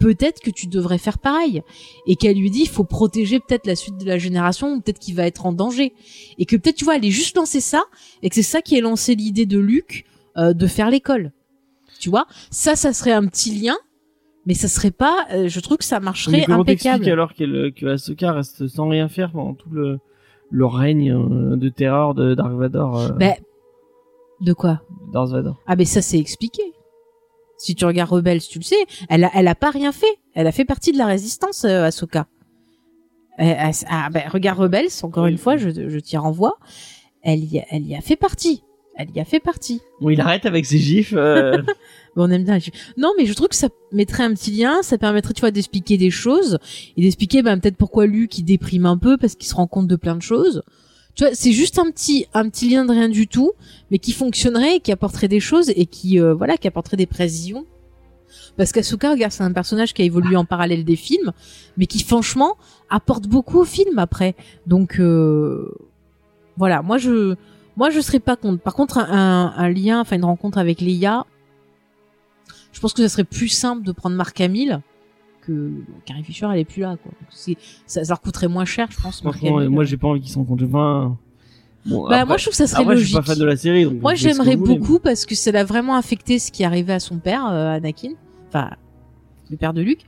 peut-être 0.01 0.41
que 0.41 0.51
tu 0.51 0.67
devrais 0.67 0.99
faire 0.99 1.19
pareil. 1.19 1.63
Et 2.07 2.17
qu'elle 2.17 2.37
lui 2.39 2.51
dit 2.51 2.63
il 2.63 2.69
faut 2.69 2.83
protéger 2.85 3.39
peut-être 3.39 3.67
la 3.67 3.77
suite 3.77 3.99
de 3.99 4.05
la 4.07 4.19
génération 4.19 4.73
ou 4.75 4.81
peut-être 4.81 4.99
qu'il 4.99 5.15
va 5.15 5.27
être 5.27 5.47
en 5.47 5.53
danger. 5.53 5.93
Et 6.39 6.47
que 6.47 6.57
peut-être 6.57 6.75
tu 6.77 6.85
vois 6.85 6.97
elle 6.97 7.05
est 7.05 7.11
juste 7.11 7.37
lancé 7.37 7.61
ça 7.61 7.85
et 8.23 8.29
que 8.29 8.35
c'est 8.35 8.43
ça 8.43 8.61
qui 8.63 8.77
a 8.77 8.81
lancé 8.81 9.15
l'idée 9.15 9.47
de 9.47 9.59
Luc 9.59 10.05
euh, 10.37 10.53
de 10.55 10.67
faire 10.67 10.91
l'école. 10.91 11.31
Tu 12.01 12.09
vois? 12.11 12.27
Ça 12.51 12.75
ça 12.75 12.93
serait 12.93 13.13
un 13.13 13.27
petit 13.27 13.55
lien 13.55 13.77
mais 14.47 14.55
ça 14.55 14.69
serait 14.69 14.91
pas 14.91 15.27
euh, 15.33 15.49
je 15.49 15.61
trouve 15.61 15.77
que 15.77 15.85
ça 15.85 16.01
Mais 16.01 16.05
marcherait 16.07 16.39
t'expliques 16.39 16.87
impeccable. 16.87 17.09
alors 17.11 17.35
qu'elle, 17.35 17.73
que 17.77 17.85
Ahsoka 17.87 18.33
reste 18.33 18.67
sans 18.69 18.89
rien 18.89 19.09
faire 19.11 19.33
pendant 19.33 19.53
tout 19.53 19.69
le, 19.71 19.99
le 20.51 20.67
règne 20.67 21.13
euh, 21.13 21.57
de 21.57 21.69
terreur 21.69 22.15
de 22.15 22.35
Dark 22.35 22.53
Vador, 22.55 22.99
euh, 22.99 23.09
Ben, 23.11 23.35
de 24.41 24.55
quoi? 24.55 24.81
Darth 25.13 25.31
Vader. 25.31 25.51
Ah 25.67 25.77
mais 25.77 25.85
ça 25.85 26.01
c'est 26.01 26.19
expliqué. 26.19 26.63
Si 27.63 27.75
tu 27.75 27.85
regardes 27.85 28.11
Rebels, 28.11 28.41
tu 28.41 28.59
le 28.59 28.65
sais, 28.65 28.87
elle 29.11 29.25
a, 29.25 29.31
elle 29.35 29.47
a 29.47 29.55
pas 29.55 29.71
rien 29.71 29.93
fait. 29.93 30.19
Elle 30.35 30.47
a 30.47 30.53
fait 30.53 30.65
partie 30.65 30.93
de 30.93 30.99
la 30.99 31.05
résistance, 31.07 31.65
euh, 31.65 31.85
Ahsoka. 31.85 32.27
Euh, 33.39 33.45
elle- 33.57 33.75
ah, 33.89 34.09
ben, 34.11 34.23
regarde 34.29 34.59
Rebels, 34.59 34.89
encore 35.03 35.25
Oui. 35.25 35.33
une 35.33 35.39
fois, 35.39 35.57
je, 35.57 35.69
je 35.71 35.99
t'y 35.99 36.17
renvoie. 36.17 36.59
Elle 37.23 37.45
y, 37.45 37.59
a, 37.59 37.65
elle 37.71 37.87
y 37.87 37.95
a 37.95 38.01
fait 38.01 38.17
partie. 38.17 38.63
Elle 38.97 39.11
y 39.15 39.21
a 39.21 39.25
fait 39.25 39.41
partie. 39.41 39.81
Bon, 40.01 40.09
il 40.11 40.21
arrête 40.21 40.47
avec 40.47 40.65
ses 40.65 40.79
gifs. 40.79 41.13
euh, 41.15 41.59
Mais 42.17 42.23
on 42.23 42.31
aime 42.31 42.45
bien. 42.45 42.57
les- 42.59 42.73
Non, 42.97 43.13
mais 43.19 43.27
je 43.27 43.33
trouve 43.35 43.49
que 43.49 43.55
ça 43.55 43.69
mettrait 43.93 44.25
un 44.25 44.33
petit 44.35 44.51
lien, 44.53 44.83
ça 44.83 44.97
permettrait, 44.99 45.33
tu 45.35 45.41
vois, 45.41 45.51
d'expliquer 45.51 45.97
des 45.99 46.11
choses 46.11 46.59
et 46.97 47.03
d'expliquer, 47.03 47.43
ben, 47.43 47.59
peut-être 47.61 47.77
pourquoi 47.77 48.07
Luke 48.07 48.37
il 48.39 48.45
déprime 48.45 48.87
un 48.87 48.97
peu 48.99 49.17
parce 49.19 49.35
qu'il 49.37 49.49
se 49.49 49.55
rend 49.55 49.67
compte 49.67 49.87
de 49.87 49.97
plein 49.97 50.17
de 50.17 50.23
choses. 50.23 50.63
C'est 51.33 51.53
juste 51.53 51.79
un 51.79 51.91
petit, 51.91 52.27
un 52.33 52.49
petit 52.49 52.69
lien 52.69 52.85
de 52.85 52.93
rien 52.93 53.09
du 53.09 53.29
tout, 53.29 53.53
mais 53.91 53.99
qui 53.99 54.13
fonctionnerait, 54.13 54.81
qui 54.81 54.91
apporterait 54.91 55.29
des 55.29 55.41
choses 55.41 55.71
et 55.71 55.87
qui, 55.87 56.19
euh, 56.19 56.35
voilà, 56.35 56.57
qui 56.57 56.67
apporterait 56.67 56.97
des 56.97 57.07
précisions. 57.07 57.67
Parce 58.57 58.73
qu'Asuka, 58.73 59.11
regarde, 59.11 59.33
c'est 59.33 59.43
un 59.43 59.53
personnage 59.53 59.93
qui 59.93 60.03
a 60.03 60.05
évolué 60.05 60.37
en 60.37 60.45
parallèle 60.45 60.85
des 60.85 60.97
films, 60.97 61.33
mais 61.77 61.87
qui, 61.87 62.03
franchement, 62.03 62.57
apporte 62.89 63.27
beaucoup 63.27 63.59
au 63.59 63.65
film 63.65 63.99
après. 63.99 64.35
Donc, 64.67 64.99
euh, 64.99 65.71
voilà, 66.57 66.83
moi 66.83 66.99
je, 66.99 67.35
moi 67.77 67.91
je 67.91 68.01
serais 68.01 68.21
pas 68.21 68.37
contre. 68.37 68.63
Par 68.63 68.75
contre, 68.75 68.99
un, 68.99 69.69
lien, 69.71 70.01
enfin 70.01 70.17
une 70.17 70.25
rencontre 70.25 70.59
avec 70.59 70.81
Leia, 70.81 71.27
je 72.73 72.81
pense 72.81 72.93
que 72.93 73.03
ça 73.03 73.09
serait 73.09 73.25
plus 73.25 73.49
simple 73.49 73.83
de 73.83 73.93
prendre 73.93 74.17
Mark 74.17 74.41
Hamill 74.41 74.81
que 75.47 75.71
Carrie 76.05 76.23
Fisher, 76.25 76.47
elle 76.53 76.59
est 76.61 76.65
plus 76.65 76.83
là, 76.83 76.97
quoi. 77.03 77.13
Donc, 77.13 77.57
ça, 77.87 78.05
ça 78.05 78.09
leur 78.09 78.21
coûterait 78.21 78.49
moins 78.49 78.65
cher, 78.65 78.89
je 78.91 79.01
pense. 79.01 79.21
Franchement, 79.21 79.59
Hamill. 79.59 79.71
moi 79.71 79.85
j'ai 79.85 79.97
pas 79.97 80.09
envie 80.09 80.21
qu'ils 80.21 80.31
se 80.33 80.39
rencontrent. 80.39 80.65
Enfin, 80.65 81.17
bon, 81.87 82.03
bah 82.09 82.17
après- 82.17 82.27
moi 82.27 82.37
je 82.37 82.45
trouve 82.45 82.53
que 82.53 82.57
ça 82.57 82.67
serait 82.67 82.83
après, 82.83 82.95
je 82.97 83.01
logique. 83.01 83.15
suis 83.15 83.23
pas 83.23 83.23
fan 83.35 83.39
de 83.39 83.45
la 83.45 83.57
série. 83.57 83.85
Donc 83.85 84.01
Moi 84.03 84.15
j'aimerais 84.15 84.57
beaucoup 84.57 84.99
parce 84.99 85.25
que 85.27 85.35
ça 85.35 85.51
l'a 85.53 85.65
vraiment 85.65 85.95
affecté 85.97 86.39
ce 86.39 86.51
qui 86.53 86.63
arrivait 86.65 86.93
à 86.95 87.01
son 87.01 87.19
père, 87.19 87.47
euh, 87.51 87.77
Anakin, 87.77 88.11
enfin 88.49 88.71
le 89.51 89.57
père 89.57 89.73
de 89.73 89.81
Luke. 89.83 90.05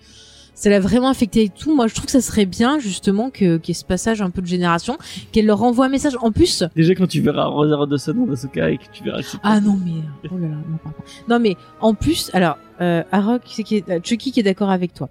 Ça 0.54 0.68
l'a 0.68 0.80
vraiment 0.80 1.08
affecté 1.08 1.44
et 1.44 1.48
tout. 1.48 1.74
Moi 1.74 1.86
je 1.88 1.94
trouve 1.94 2.04
que 2.06 2.12
ça 2.12 2.20
serait 2.20 2.44
bien 2.44 2.78
justement 2.78 3.30
que 3.30 3.56
qu'il 3.56 3.72
y 3.72 3.76
ait 3.76 3.80
ce 3.80 3.86
passage 3.86 4.20
un 4.20 4.28
peu 4.30 4.42
de 4.42 4.46
génération, 4.46 4.98
qu'elle 5.32 5.46
leur 5.46 5.62
envoie 5.62 5.86
un 5.86 5.88
message. 5.88 6.12
En 6.20 6.30
plus, 6.30 6.62
Déjà 6.76 6.94
quand 6.94 7.06
tu 7.08 7.20
verras 7.22 7.46
Rosa 7.46 7.86
Dawson 7.86 8.12
dans 8.26 8.32
Ahsoka 8.32 8.70
et 8.70 8.76
que 8.76 8.84
tu 8.92 9.02
verras 9.02 9.22
que 9.22 9.26
Ah 9.42 9.60
non 9.60 9.76
mais 9.82 10.02
oh 10.30 10.36
là 10.38 10.48
là, 10.48 10.56
non, 11.28 11.40
mais 11.40 11.56
en 11.80 11.94
plus 11.94 12.30
alors 12.34 12.58
euh, 12.82 13.02
Arok 13.10 13.42
c'est 13.46 13.62
qui 13.64 13.76
est, 13.76 13.88
euh, 13.88 13.98
Chucky 14.04 14.30
qui 14.30 14.40
est 14.40 14.42
d'accord 14.44 14.70
avec 14.70 14.92
toi. 14.92 15.08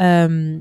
Euh, 0.00 0.58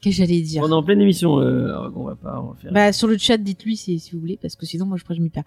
Qu'est-ce 0.00 0.18
que 0.18 0.24
j'allais 0.26 0.40
dire 0.42 0.62
On 0.62 0.68
est 0.68 0.72
en 0.72 0.82
pleine 0.82 1.00
émission. 1.00 1.40
Euh, 1.40 1.72
on 1.94 2.04
va 2.04 2.14
pas 2.14 2.32
va 2.32 2.54
faire. 2.60 2.72
Bah 2.72 2.92
sur 2.92 3.08
le 3.08 3.16
chat 3.16 3.38
dites-lui 3.38 3.76
si, 3.76 3.98
si 3.98 4.12
vous 4.12 4.20
voulez 4.20 4.38
parce 4.40 4.54
que 4.54 4.66
sinon 4.66 4.84
moi 4.84 4.98
je, 4.98 5.14
je 5.14 5.20
m'y 5.20 5.30
perds. 5.30 5.44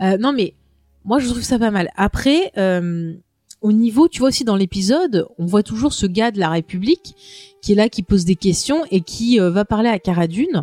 Euh, 0.00 0.16
non 0.16 0.32
mais 0.32 0.54
moi 1.04 1.18
je 1.18 1.28
trouve 1.28 1.42
ça 1.42 1.58
pas 1.58 1.70
mal. 1.70 1.90
Après 1.96 2.52
euh, 2.56 3.12
au 3.60 3.72
niveau 3.72 4.08
tu 4.08 4.20
vois 4.20 4.28
aussi 4.28 4.44
dans 4.44 4.56
l'épisode 4.56 5.26
on 5.38 5.46
voit 5.46 5.62
toujours 5.62 5.92
ce 5.92 6.06
gars 6.06 6.30
de 6.30 6.38
la 6.38 6.48
République 6.48 7.14
qui 7.60 7.72
est 7.72 7.74
là 7.74 7.88
qui 7.88 8.02
pose 8.02 8.24
des 8.24 8.36
questions 8.36 8.82
et 8.90 9.00
qui 9.00 9.40
euh, 9.40 9.50
va 9.50 9.64
parler 9.64 9.88
à 9.88 9.98
Cara 9.98 10.26
Dune 10.26 10.62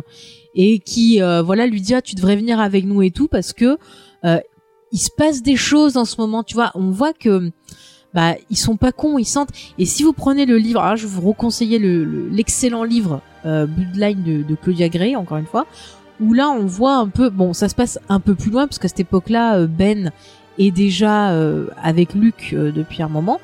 et 0.54 0.78
qui 0.78 1.22
euh, 1.22 1.42
voilà 1.42 1.66
lui 1.66 1.80
dit 1.80 1.94
ah 1.94 2.02
tu 2.02 2.14
devrais 2.14 2.36
venir 2.36 2.58
avec 2.58 2.84
nous 2.84 3.02
et 3.02 3.10
tout 3.10 3.28
parce 3.28 3.52
que 3.52 3.76
euh, 4.24 4.38
il 4.92 4.98
se 4.98 5.10
passe 5.16 5.42
des 5.42 5.56
choses 5.56 5.96
en 5.96 6.04
ce 6.04 6.20
moment 6.20 6.42
tu 6.42 6.54
vois 6.54 6.72
on 6.74 6.90
voit 6.90 7.12
que 7.12 7.50
bah 8.16 8.34
ils 8.48 8.56
sont 8.56 8.76
pas 8.76 8.92
cons, 8.92 9.18
ils 9.18 9.26
sentent. 9.26 9.50
Et 9.78 9.84
si 9.84 10.02
vous 10.02 10.14
prenez 10.14 10.46
le 10.46 10.56
livre, 10.56 10.80
alors 10.80 10.96
je 10.96 11.06
vous 11.06 11.20
reconseillais 11.20 11.78
le 11.78 12.28
l'excellent 12.30 12.82
livre 12.82 13.20
euh, 13.44 13.66
Bloodline 13.66 14.22
de, 14.24 14.42
de 14.42 14.54
Claudia 14.56 14.88
Gray, 14.88 15.14
encore 15.14 15.36
une 15.36 15.46
fois, 15.46 15.66
où 16.18 16.32
là 16.32 16.48
on 16.48 16.64
voit 16.64 16.96
un 16.96 17.08
peu, 17.08 17.28
bon 17.28 17.52
ça 17.52 17.68
se 17.68 17.74
passe 17.74 17.98
un 18.08 18.18
peu 18.18 18.34
plus 18.34 18.50
loin 18.50 18.66
parce 18.66 18.78
qu'à 18.78 18.88
cette 18.88 19.00
époque-là 19.00 19.58
euh, 19.58 19.66
Ben 19.66 20.12
est 20.58 20.70
déjà 20.70 21.32
euh, 21.32 21.66
avec 21.82 22.14
Luke 22.14 22.54
euh, 22.54 22.72
depuis 22.72 23.02
un 23.02 23.08
moment, 23.08 23.38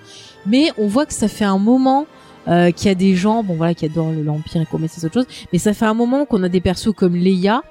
mais 0.47 0.71
on 0.79 0.87
voit 0.87 1.05
que 1.05 1.13
ça 1.13 1.29
fait 1.29 1.45
un 1.45 1.59
moment 1.59 2.07
euh, 2.49 2.71
qu'il 2.71 2.89
y 2.89 2.91
a 2.91 2.95
des 2.95 3.15
gens, 3.15 3.45
bon 3.45 3.55
voilà, 3.55 3.75
qui 3.75 3.85
adorent 3.85 4.13
l'Empire 4.13 4.63
et 4.63 4.67
qu'on 4.67 4.81
c'est 4.89 5.05
autre 5.05 5.13
chose, 5.13 5.27
mais 5.53 5.59
ça 5.59 5.75
fait 5.75 5.85
un 5.85 5.95
moment 5.95 6.25
qu'on 6.25 6.43
a 6.43 6.49
des 6.49 6.63
persos 6.63 6.95
comme 6.97 7.15
Leia 7.15 7.63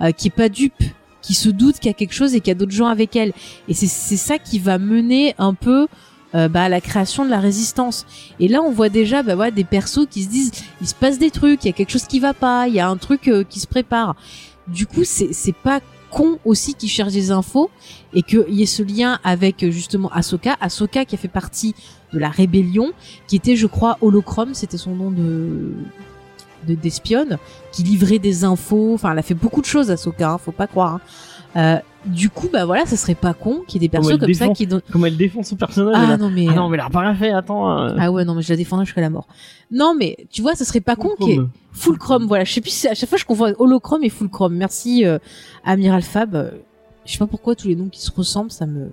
euh, 0.00 0.12
qui 0.12 0.28
est 0.28 0.30
pas 0.30 0.48
dupe, 0.48 0.84
qui 1.20 1.34
se 1.34 1.48
doute 1.48 1.80
qu'il 1.80 1.88
y 1.88 1.90
a 1.90 1.94
quelque 1.94 2.14
chose 2.14 2.34
et 2.36 2.40
qu'il 2.40 2.48
y 2.48 2.52
a 2.52 2.54
d'autres 2.54 2.72
gens 2.72 2.86
avec 2.86 3.16
elle, 3.16 3.32
et 3.68 3.74
c'est 3.74 4.16
ça 4.16 4.38
qui 4.38 4.60
va 4.60 4.78
mener 4.78 5.34
un 5.38 5.54
peu 5.54 5.88
euh, 6.34 6.48
bah, 6.48 6.64
à 6.64 6.68
la 6.68 6.80
création 6.80 7.24
de 7.24 7.30
la 7.30 7.38
résistance. 7.38 8.06
Et 8.40 8.48
là, 8.48 8.60
on 8.60 8.72
voit 8.72 8.88
déjà 8.88 9.22
bah, 9.22 9.36
voilà, 9.36 9.50
des 9.50 9.64
persos 9.64 10.06
qui 10.10 10.24
se 10.24 10.28
disent, 10.28 10.52
il 10.80 10.88
se 10.88 10.94
passe 10.94 11.18
des 11.18 11.30
trucs, 11.30 11.64
il 11.64 11.68
y 11.68 11.70
a 11.70 11.72
quelque 11.72 11.90
chose 11.90 12.06
qui 12.06 12.18
va 12.18 12.34
pas, 12.34 12.66
il 12.66 12.74
y 12.74 12.80
a 12.80 12.88
un 12.88 12.96
truc 12.96 13.28
euh, 13.28 13.44
qui 13.44 13.60
se 13.60 13.66
prépare. 13.66 14.16
Du 14.66 14.86
coup, 14.86 15.04
c'est 15.04 15.54
pas 15.54 15.80
con 16.10 16.38
aussi 16.44 16.74
qui 16.74 16.88
cherche 16.88 17.12
des 17.12 17.30
infos 17.30 17.70
et 18.14 18.22
qu'il 18.22 18.44
y 18.48 18.62
ait 18.62 18.66
ce 18.66 18.82
lien 18.82 19.18
avec 19.24 19.62
euh, 19.62 19.70
justement 19.70 20.08
Ahsoka. 20.10 20.56
Ahsoka 20.60 21.04
qui 21.04 21.14
a 21.14 21.18
fait 21.18 21.28
partie 21.28 21.74
de 22.12 22.18
la 22.18 22.30
rébellion, 22.30 22.92
qui 23.26 23.36
était, 23.36 23.56
je 23.56 23.66
crois, 23.66 23.98
Holochrome, 24.00 24.54
c'était 24.54 24.78
son 24.78 24.94
nom 24.94 25.10
de 25.10 25.72
de 26.66 26.74
d'espionne, 26.74 27.36
qui 27.72 27.82
livrait 27.82 28.18
des 28.18 28.42
infos. 28.42 28.94
Enfin, 28.94 29.12
elle 29.12 29.18
a 29.18 29.22
fait 29.22 29.34
beaucoup 29.34 29.60
de 29.60 29.66
choses, 29.66 29.90
Ahsoka. 29.90 30.30
Hein, 30.30 30.38
faut 30.38 30.50
pas 30.50 30.66
croire. 30.66 31.00
Hein. 31.54 31.80
Du 32.06 32.28
coup, 32.30 32.48
bah 32.52 32.64
voilà, 32.64 32.86
ça 32.86 32.96
serait 32.96 33.14
pas 33.14 33.32
con 33.34 33.62
qu'il 33.66 33.80
y 33.80 33.84
ait 33.84 33.88
des 33.88 33.90
persos 33.90 34.18
comme 34.18 34.34
ça 34.34 34.48
qui 34.48 34.66
donnent. 34.66 34.82
Comme 34.92 35.06
elle 35.06 35.16
défend 35.16 35.42
son 35.42 35.56
personnage. 35.56 35.94
Ah 35.96 36.12
a- 36.12 36.16
non 36.16 36.30
mais 36.30 36.46
Ah 36.50 36.54
non, 36.54 36.68
mais 36.68 36.76
elle 36.76 36.84
a 36.84 36.90
pas 36.90 37.00
rien 37.00 37.14
fait, 37.14 37.30
attends. 37.30 37.70
euh. 37.78 37.94
ah 37.98 38.10
ouais 38.12 38.24
non 38.24 38.34
mais 38.34 38.42
je 38.42 38.52
la 38.52 38.56
défendrai 38.56 38.84
jusqu'à 38.84 39.00
la 39.00 39.10
mort. 39.10 39.26
Non 39.70 39.94
mais 39.98 40.16
tu 40.30 40.42
vois, 40.42 40.54
ça 40.54 40.64
serait 40.64 40.80
pas 40.80 40.96
con 40.96 41.10
qu'il 41.18 41.28
y 41.28 41.32
ait 41.32 41.40
Full 41.72 41.98
Chrome, 41.98 42.26
voilà. 42.26 42.44
Je 42.44 42.52
sais 42.52 42.60
plus, 42.60 42.70
si- 42.70 42.88
à 42.88 42.94
chaque 42.94 43.08
fois 43.08 43.18
je 43.18 43.24
confonds 43.24 43.52
Holochrome 43.58 44.04
et 44.04 44.10
Full 44.10 44.28
Chrome. 44.28 44.54
Merci 44.54 45.04
euh, 45.06 45.18
Amiral 45.64 46.02
Fab. 46.02 46.34
Euh, 46.34 46.50
Je 47.06 47.12
sais 47.12 47.18
pas 47.18 47.26
pourquoi 47.26 47.54
tous 47.54 47.68
les 47.68 47.76
noms 47.76 47.88
qui 47.88 48.00
se 48.00 48.10
ressemblent, 48.10 48.52
ça 48.52 48.66
me. 48.66 48.90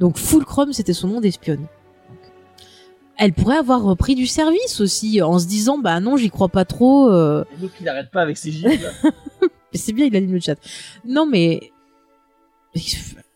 Donc 0.00 0.16
Full 0.18 0.44
Chrome, 0.44 0.72
c'était 0.72 0.92
son 0.94 1.08
nom 1.08 1.20
d'espionne. 1.20 1.66
Elle 3.18 3.34
pourrait 3.34 3.58
avoir 3.58 3.82
repris 3.82 4.14
du 4.14 4.26
service 4.26 4.80
aussi, 4.80 5.22
en 5.22 5.38
se 5.38 5.46
disant 5.46 5.78
bah 5.78 6.00
non, 6.00 6.16
j'y 6.16 6.30
crois 6.30 6.48
pas 6.48 6.64
trop. 6.64 7.08
euh, 7.10 7.44
Donc 7.60 7.70
il 7.80 7.88
arrête 7.88 8.10
pas 8.10 8.22
avec 8.22 8.36
ses 8.36 8.50
gifs. 8.50 8.64
là. 8.82 9.10
mais 9.42 9.78
C'est 9.78 9.92
bien, 9.92 10.06
il 10.06 10.16
anime 10.16 10.32
le 10.32 10.40
chat. 10.40 10.56
Non 11.06 11.26
mais 11.26 11.70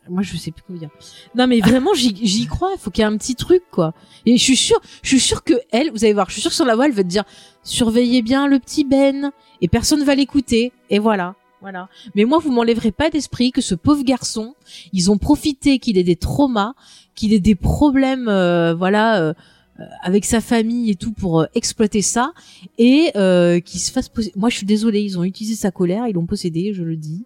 moi 0.08 0.22
je 0.22 0.36
sais 0.36 0.50
plus 0.50 0.62
quoi 0.62 0.76
dire. 0.76 0.90
Non 1.34 1.46
mais 1.46 1.60
vraiment 1.60 1.94
j'y 1.94 2.46
crois, 2.50 2.70
il 2.74 2.78
faut 2.78 2.90
qu'il 2.90 3.02
y 3.02 3.04
ait 3.04 3.10
un 3.10 3.16
petit 3.16 3.34
truc 3.34 3.62
quoi. 3.70 3.94
Et 4.24 4.36
je 4.36 4.42
suis 4.42 4.56
sûre, 4.56 4.80
je 5.02 5.08
suis 5.08 5.20
sûre 5.20 5.44
que 5.44 5.54
elle, 5.70 5.90
vous 5.90 6.04
allez 6.04 6.14
voir, 6.14 6.28
je 6.28 6.34
suis 6.34 6.42
sûre 6.42 6.50
que 6.50 6.56
sur 6.56 6.64
la 6.64 6.74
voix 6.74 6.86
elle 6.86 6.92
va 6.92 7.02
te 7.02 7.08
dire 7.08 7.24
surveillez 7.62 8.22
bien 8.22 8.46
le 8.46 8.58
petit 8.58 8.84
Ben 8.84 9.32
et 9.60 9.68
personne 9.68 10.04
va 10.04 10.14
l'écouter 10.14 10.72
et 10.90 10.98
voilà. 10.98 11.34
Voilà. 11.62 11.88
Mais 12.14 12.24
moi, 12.24 12.38
vous 12.38 12.52
m'enlèverez 12.52 12.92
pas 12.92 13.08
d'esprit 13.08 13.50
que 13.50 13.62
ce 13.62 13.74
pauvre 13.74 14.04
garçon, 14.04 14.54
ils 14.92 15.10
ont 15.10 15.16
profité 15.18 15.78
qu'il 15.80 15.98
ait 15.98 16.04
des 16.04 16.14
traumas, 16.14 16.74
qu'il 17.16 17.32
ait 17.32 17.40
des 17.40 17.54
problèmes, 17.56 18.28
euh, 18.28 18.74
voilà, 18.74 19.20
euh, 19.20 19.32
euh, 19.78 19.84
avec 20.02 20.24
sa 20.24 20.40
famille 20.40 20.90
et 20.90 20.94
tout 20.94 21.12
pour 21.12 21.40
euh, 21.40 21.46
exploiter 21.54 22.00
ça 22.00 22.32
et 22.78 23.10
euh, 23.14 23.60
qu'il 23.60 23.78
se 23.78 23.92
fasse. 23.92 24.08
posséder. 24.08 24.32
Moi, 24.36 24.48
je 24.48 24.56
suis 24.56 24.66
désolée, 24.66 25.02
ils 25.02 25.18
ont 25.18 25.24
utilisé 25.24 25.54
sa 25.54 25.70
colère, 25.70 26.06
ils 26.08 26.14
l'ont 26.14 26.24
possédé, 26.24 26.72
je 26.72 26.82
le 26.82 26.96
dis. 26.96 27.24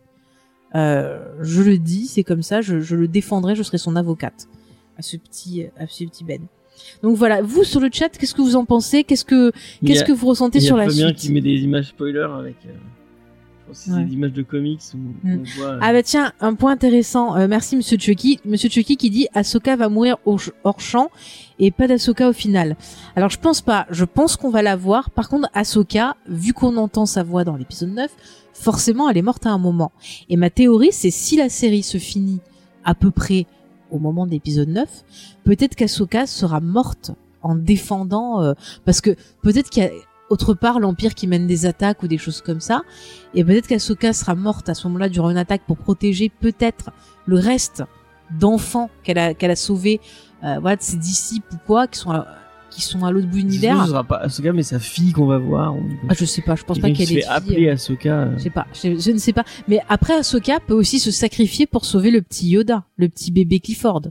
Euh, 0.74 1.18
je 1.42 1.62
le 1.62 1.78
dis, 1.78 2.06
c'est 2.06 2.22
comme 2.24 2.42
ça, 2.42 2.60
je, 2.60 2.80
je 2.80 2.96
le 2.96 3.08
défendrai, 3.08 3.54
je 3.56 3.62
serai 3.62 3.78
son 3.78 3.96
avocate 3.96 4.48
à 4.98 5.02
ce 5.02 5.16
petit, 5.16 5.66
à 5.78 5.86
ce 5.88 6.04
petit 6.04 6.24
Ben. 6.24 6.40
Donc 7.02 7.16
voilà, 7.16 7.42
vous 7.42 7.64
sur 7.64 7.80
le 7.80 7.88
chat, 7.92 8.08
qu'est-ce 8.10 8.34
que 8.34 8.42
vous 8.42 8.56
en 8.56 8.64
pensez? 8.64 9.04
Qu'est-ce 9.04 9.24
que 9.24 9.52
Il 9.82 9.88
qu'est-ce 9.88 10.04
que 10.04 10.12
vous 10.12 10.26
ressentez 10.28 10.58
il 10.58 10.62
y 10.62 10.64
a 10.64 10.68
sur 10.68 10.76
la 10.76 10.88
suite 10.88 11.16
qui 11.16 11.32
met 11.32 11.40
des 11.40 11.56
images 11.60 11.88
spoilers 11.88 12.28
avec. 12.38 12.56
euh, 12.66 12.70
c'est 13.72 13.90
Ouais. 13.92 14.04
des 14.04 14.14
images 14.14 14.32
de 14.32 14.42
comics 14.42 14.80
où 14.94 14.98
Mm. 14.98 15.38
on 15.40 15.42
voit. 15.60 15.66
euh, 15.72 15.78
Ah 15.80 15.92
bah 15.92 16.02
tiens, 16.02 16.32
un 16.40 16.54
point 16.54 16.72
intéressant. 16.72 17.36
Euh, 17.36 17.46
merci 17.48 17.76
Monsieur 17.76 17.96
Chucky. 17.98 18.40
Monsieur 18.44 18.68
Chucky 18.68 18.96
qui 18.96 19.10
dit 19.10 19.26
Ahsoka 19.34 19.76
va 19.76 19.88
mourir 19.88 20.16
hors 20.24 20.80
champ 20.80 21.10
et 21.58 21.70
pas 21.70 21.86
d'Ahsoka 21.86 22.28
au 22.28 22.32
final. 22.32 22.76
Alors 23.16 23.30
je 23.30 23.38
pense 23.38 23.60
pas. 23.60 23.86
Je 23.90 24.04
pense 24.04 24.36
qu'on 24.36 24.50
va 24.50 24.62
la 24.62 24.76
voir. 24.76 25.10
Par 25.10 25.28
contre, 25.28 25.48
Ahsoka, 25.54 26.16
vu 26.28 26.52
qu'on 26.52 26.76
entend 26.76 27.06
sa 27.06 27.22
voix 27.22 27.44
dans 27.44 27.56
l'épisode 27.56 27.90
9, 27.90 28.10
forcément 28.54 29.08
elle 29.08 29.16
est 29.18 29.22
morte 29.22 29.46
à 29.46 29.50
un 29.50 29.58
moment. 29.58 29.92
Et 30.28 30.36
ma 30.36 30.50
théorie, 30.50 30.92
c'est 30.92 31.10
si 31.10 31.36
la 31.36 31.48
série 31.48 31.82
se 31.82 31.98
finit 31.98 32.40
à 32.84 32.94
peu 32.94 33.10
près 33.10 33.46
au 33.90 33.98
moment 33.98 34.24
de 34.26 34.30
l'épisode 34.30 34.68
9, 34.68 34.88
peut-être 35.44 35.74
qu'Ahsoka 35.74 36.26
sera 36.26 36.60
morte 36.60 37.10
en 37.42 37.54
défendant 37.54 38.42
euh, 38.42 38.52
parce 38.84 39.00
que 39.00 39.16
peut-être 39.42 39.70
qu'il 39.70 39.82
y 39.82 39.86
a 39.86 39.90
autre 40.30 40.54
part 40.54 40.80
l'empire 40.80 41.14
qui 41.14 41.26
mène 41.26 41.46
des 41.46 41.66
attaques 41.66 42.02
ou 42.02 42.08
des 42.08 42.16
choses 42.18 42.40
comme 42.40 42.60
ça 42.60 42.82
et 43.34 43.44
peut-être 43.44 43.66
qu'Ahsoka 43.66 44.12
sera 44.14 44.34
morte 44.34 44.68
à 44.68 44.74
ce 44.74 44.86
moment-là 44.88 45.08
durant 45.10 45.28
une 45.30 45.36
attaque 45.36 45.62
pour 45.66 45.76
protéger 45.76 46.30
peut-être 46.40 46.90
le 47.26 47.38
reste 47.38 47.82
d'enfants 48.38 48.88
qu'elle 49.02 49.18
a 49.18 49.34
qu'elle 49.34 49.50
a 49.50 49.56
sauvés 49.56 50.00
euh, 50.44 50.58
voilà 50.60 50.76
de 50.76 50.82
ses 50.82 50.96
disciples 50.96 51.52
ou 51.54 51.58
quoi 51.66 51.86
qui 51.88 51.98
sont 51.98 52.12
à, 52.12 52.26
qui 52.70 52.80
sont 52.80 53.04
à 53.04 53.10
l'autre 53.10 53.26
bout 53.26 53.36
de 53.36 53.40
ce 53.40 53.46
l'univers 53.46 53.86
sera 53.86 54.04
pas 54.04 54.18
Ahsoka, 54.18 54.52
mais 54.52 54.62
sa 54.62 54.78
fille 54.78 55.12
qu'on 55.12 55.26
va 55.26 55.38
voir. 55.38 55.74
On... 55.74 55.82
ah, 56.08 56.14
je 56.16 56.24
sais 56.24 56.40
pas 56.40 56.54
je 56.54 56.62
pense 56.62 56.78
pas 56.78 56.90
qu'elle 56.92 57.12
est 57.12 57.26
appeler 57.26 57.68
Ahsoka. 57.68 58.08
euh. 58.20 58.38
je 58.38 58.44
sais 58.44 58.50
pas, 58.50 58.66
je, 58.72 58.96
je 58.98 59.10
ne 59.10 59.18
sais 59.18 59.32
pas. 59.32 59.44
Mais 59.66 59.80
après, 59.88 60.14
Ahsoka 60.14 60.60
peut 60.60 60.74
aussi 60.74 61.00
se 61.00 61.10
sacrifier 61.10 61.66
pour 61.66 61.84
sauver 61.84 62.12
le 62.12 62.22
petit 62.22 62.48
Yoda, 62.48 62.84
le 62.96 63.08
petit 63.08 63.32
bébé 63.32 63.58
Clifford. 63.58 64.02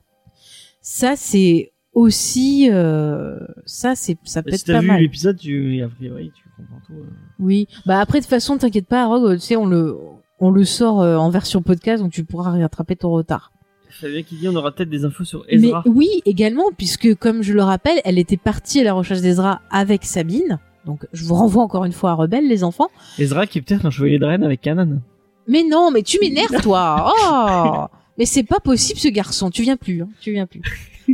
Ça, 0.81 1.15
c'est 1.15 1.71
aussi, 1.93 2.69
euh, 2.71 3.37
ça, 3.65 3.95
c'est, 3.95 4.17
ça 4.23 4.41
peut 4.43 4.51
Bah, 4.51 4.55
être 4.55 4.59
si 4.59 4.65
t'as 4.65 4.73
pas 4.73 4.79
vu 4.81 4.87
mal. 4.87 5.01
l'épisode, 5.01 5.37
tu, 5.37 5.81
a 5.81 5.89
priori, 5.89 6.31
tu 6.35 6.43
comprends 6.57 6.79
tout. 6.85 6.93
euh. 6.93 7.05
Oui. 7.39 7.67
Bah 7.85 7.99
après, 7.99 8.19
de 8.19 8.23
toute 8.23 8.29
façon, 8.29 8.57
t'inquiète 8.57 8.87
pas, 8.87 9.05
Rogue, 9.07 9.35
tu 9.35 9.39
sais, 9.39 9.55
on 9.55 9.65
le, 9.65 9.95
on 10.39 10.51
le 10.51 10.63
sort 10.65 11.01
euh, 11.01 11.15
en 11.17 11.29
version 11.29 11.61
podcast, 11.61 12.01
donc 12.03 12.11
tu 12.11 12.23
pourras 12.23 12.51
rattraper 12.51 12.95
ton 12.95 13.09
retard. 13.11 13.51
Fabien 13.91 14.21
qui 14.21 14.35
dit 14.35 14.47
on 14.47 14.55
aura 14.55 14.71
peut-être 14.71 14.89
des 14.89 15.03
infos 15.03 15.23
sur 15.25 15.43
Mais 15.49 15.55
Ezra. 15.55 15.83
oui, 15.87 16.07
également, 16.25 16.65
puisque 16.77 17.15
comme 17.15 17.41
je 17.41 17.53
le 17.53 17.63
rappelle, 17.63 17.99
elle 18.05 18.19
était 18.19 18.37
partie 18.37 18.79
à 18.81 18.83
la 18.83 18.93
recherche 18.93 19.21
d'Ezra 19.21 19.61
avec 19.71 20.05
Sabine. 20.05 20.59
Donc, 20.85 21.05
je 21.11 21.25
vous 21.25 21.33
renvoie 21.33 21.63
encore 21.63 21.85
une 21.85 21.91
fois 21.91 22.11
à 22.11 22.13
Rebelle, 22.13 22.47
les 22.47 22.63
enfants. 22.63 22.89
Ezra 23.17 23.47
qui 23.47 23.57
est 23.57 23.61
peut-être 23.61 23.85
un 23.85 23.89
chevalier 23.89 24.19
de 24.19 24.25
reine 24.25 24.43
avec 24.43 24.61
Kanan. 24.61 25.01
Mais 25.47 25.63
non, 25.63 25.89
mais 25.91 26.03
tu 26.03 26.19
m'énerves, 26.21 26.61
toi. 26.61 27.11
Oh 27.17 27.85
mais 28.17 28.25
c'est 28.25 28.43
pas 28.43 28.59
possible, 28.59 28.99
ce 28.99 29.07
garçon. 29.07 29.49
Tu 29.49 29.61
viens 29.63 29.77
plus. 29.77 30.01
Hein. 30.03 30.09
Tu 30.19 30.31
viens 30.33 30.45
plus. 30.45 30.61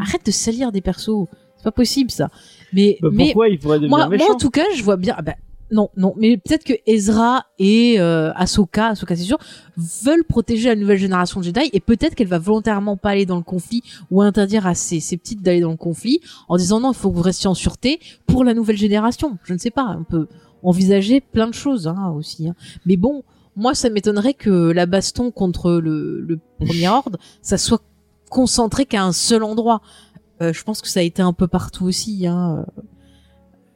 Arrête 0.02 0.26
de 0.26 0.32
salir 0.32 0.72
des 0.72 0.82
persos. 0.82 1.28
C'est 1.58 1.64
pas 1.64 1.72
possible, 1.72 2.12
ça. 2.12 2.30
Mais, 2.74 2.98
Bah, 3.02 3.10
mais 3.12 3.26
pourquoi 3.26 3.50
il 3.50 3.60
pourrait 3.60 3.80
devenir 3.80 3.98
moi, 3.98 4.08
méchant 4.10 4.26
moi, 4.26 4.36
en 4.36 4.38
tout 4.38 4.50
cas, 4.52 4.66
je 4.76 4.84
vois 4.84 4.98
bien. 4.98 5.16
ah 5.18 5.22
bah, 5.22 5.36
non, 5.72 5.90
non. 5.98 6.14
Mais 6.18 6.38
peut-être 6.38 6.64
que 6.64 6.74
Ezra 6.86 7.46
et 7.58 7.96
euh, 8.00 8.32
Ahsoka, 8.36 8.90
Ahsoka 8.90 9.16
c'est 9.16 9.24
sûr, 9.24 9.40
veulent 9.78 10.24
protéger 10.24 10.70
la 10.70 10.76
nouvelle 10.76 11.00
génération 11.00 11.40
de 11.40 11.46
Jedi 11.46 11.70
et 11.74 11.80
peut-être 11.80 12.14
qu'elle 12.14 12.28
va 12.28 12.38
volontairement 12.38 12.98
pas 12.98 13.10
aller 13.10 13.26
dans 13.26 13.38
le 13.38 13.42
conflit 13.44 13.82
ou 14.12 14.22
interdire 14.22 14.68
à 14.68 14.76
ses, 14.76 15.00
ses 15.00 15.18
petites 15.18 15.42
d'aller 15.42 15.62
dans 15.62 15.72
le 15.72 15.78
conflit 15.78 16.20
en 16.50 16.58
disant 16.58 16.80
non, 16.80 16.92
il 16.92 16.96
faut 16.96 17.10
que 17.10 17.16
vous 17.16 17.24
restiez 17.24 17.48
en 17.50 17.56
sûreté 17.56 18.00
pour 18.28 18.44
la 18.44 18.54
nouvelle 18.54 18.78
génération. 18.78 19.40
Je 19.44 19.54
ne 19.54 19.58
sais 19.58 19.72
pas. 19.72 19.96
On 20.00 20.04
peut 20.04 20.28
envisager 20.62 21.20
plein 21.20 21.48
de 21.48 21.54
choses 21.56 21.88
hein, 21.88 22.14
aussi. 22.16 22.48
hein. 22.48 22.56
Mais 22.86 22.96
bon, 22.96 23.24
moi, 23.56 23.74
ça 23.74 23.90
m'étonnerait 23.90 24.34
que 24.36 24.72
la 24.72 24.86
baston 24.86 25.32
contre 25.32 25.72
le, 25.72 26.22
le 26.22 26.40
premier 26.64 26.88
ordre, 26.90 27.18
ça 27.42 27.58
soit 27.58 27.82
concentré 28.30 28.86
qu'à 28.86 29.04
un 29.04 29.12
seul 29.12 29.44
endroit. 29.44 29.82
Euh, 30.42 30.52
je 30.52 30.64
pense 30.64 30.82
que 30.82 30.90
ça 30.90 31.00
a 31.00 31.04
été 31.04 31.22
un 31.22 31.34
peu 31.34 31.48
partout 31.48 31.86
aussi. 31.86 32.28
Hein. 32.28 32.66
euh. 32.68 32.82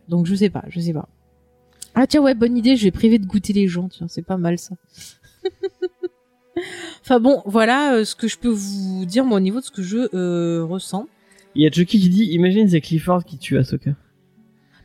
Donc 0.07 0.25
je 0.25 0.35
sais 0.35 0.49
pas, 0.49 0.63
je 0.67 0.79
sais 0.79 0.93
pas. 0.93 1.07
Ah 1.95 2.07
tiens 2.07 2.21
ouais, 2.21 2.35
bonne 2.35 2.57
idée, 2.57 2.75
je 2.75 2.83
vais 2.83 2.91
priver 2.91 3.19
de 3.19 3.25
goûter 3.25 3.53
les 3.53 3.67
gens, 3.67 3.87
tiens, 3.89 4.07
c'est 4.07 4.21
pas 4.21 4.37
mal 4.37 4.57
ça. 4.57 4.75
enfin 7.01 7.19
bon, 7.19 7.41
voilà 7.45 7.93
euh, 7.93 8.05
ce 8.05 8.15
que 8.15 8.27
je 8.27 8.37
peux 8.37 8.49
vous 8.49 9.05
dire 9.05 9.25
moi 9.25 9.37
au 9.37 9.41
niveau 9.41 9.59
de 9.59 9.65
ce 9.65 9.71
que 9.71 9.83
je 9.83 10.09
euh, 10.15 10.63
ressens. 10.63 11.07
Il 11.55 11.63
y 11.63 11.67
a 11.67 11.71
Chucky 11.71 11.99
qui 11.99 12.09
dit 12.09 12.25
imagine 12.25 12.67
c'est 12.67 12.81
Clifford 12.81 13.23
qui 13.23 13.37
tue 13.37 13.57
Ahsoka. 13.57 13.91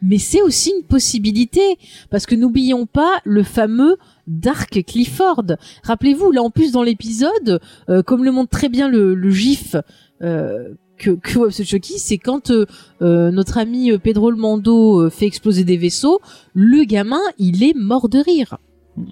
Mais 0.07 0.19
c'est 0.19 0.43
aussi 0.43 0.71
une 0.79 0.85
possibilité 0.85 1.79
parce 2.11 2.27
que 2.27 2.35
n'oublions 2.35 2.85
pas 2.85 3.21
le 3.25 3.43
fameux 3.43 3.97
Dark 4.27 4.83
Clifford. 4.85 5.45
Rappelez-vous 5.83 6.31
là 6.31 6.43
en 6.43 6.51
plus 6.51 6.73
dans 6.73 6.83
l'épisode, 6.83 7.61
euh, 7.89 8.03
comme 8.03 8.23
le 8.23 8.31
montre 8.31 8.51
très 8.51 8.69
bien 8.69 8.89
le, 8.89 9.15
le 9.15 9.31
gif 9.31 9.77
euh, 10.23 10.75
que 10.99 11.11
que 11.13 11.39
Web 11.39 11.51
Chucky, 11.53 11.99
c'est 11.99 12.19
quand 12.19 12.51
euh, 12.51 13.31
notre 13.31 13.57
ami 13.59 13.99
Pedro 13.99 14.31
le 14.31 14.37
Mando 14.37 15.01
euh, 15.01 15.11
fait 15.11 15.27
exploser 15.27 15.65
des 15.65 15.79
vaisseaux, 15.79 16.21
le 16.53 16.85
gamin 16.85 17.21
il 17.39 17.65
est 17.65 17.75
mort 17.75 18.09
de 18.09 18.19
rire. 18.19 18.59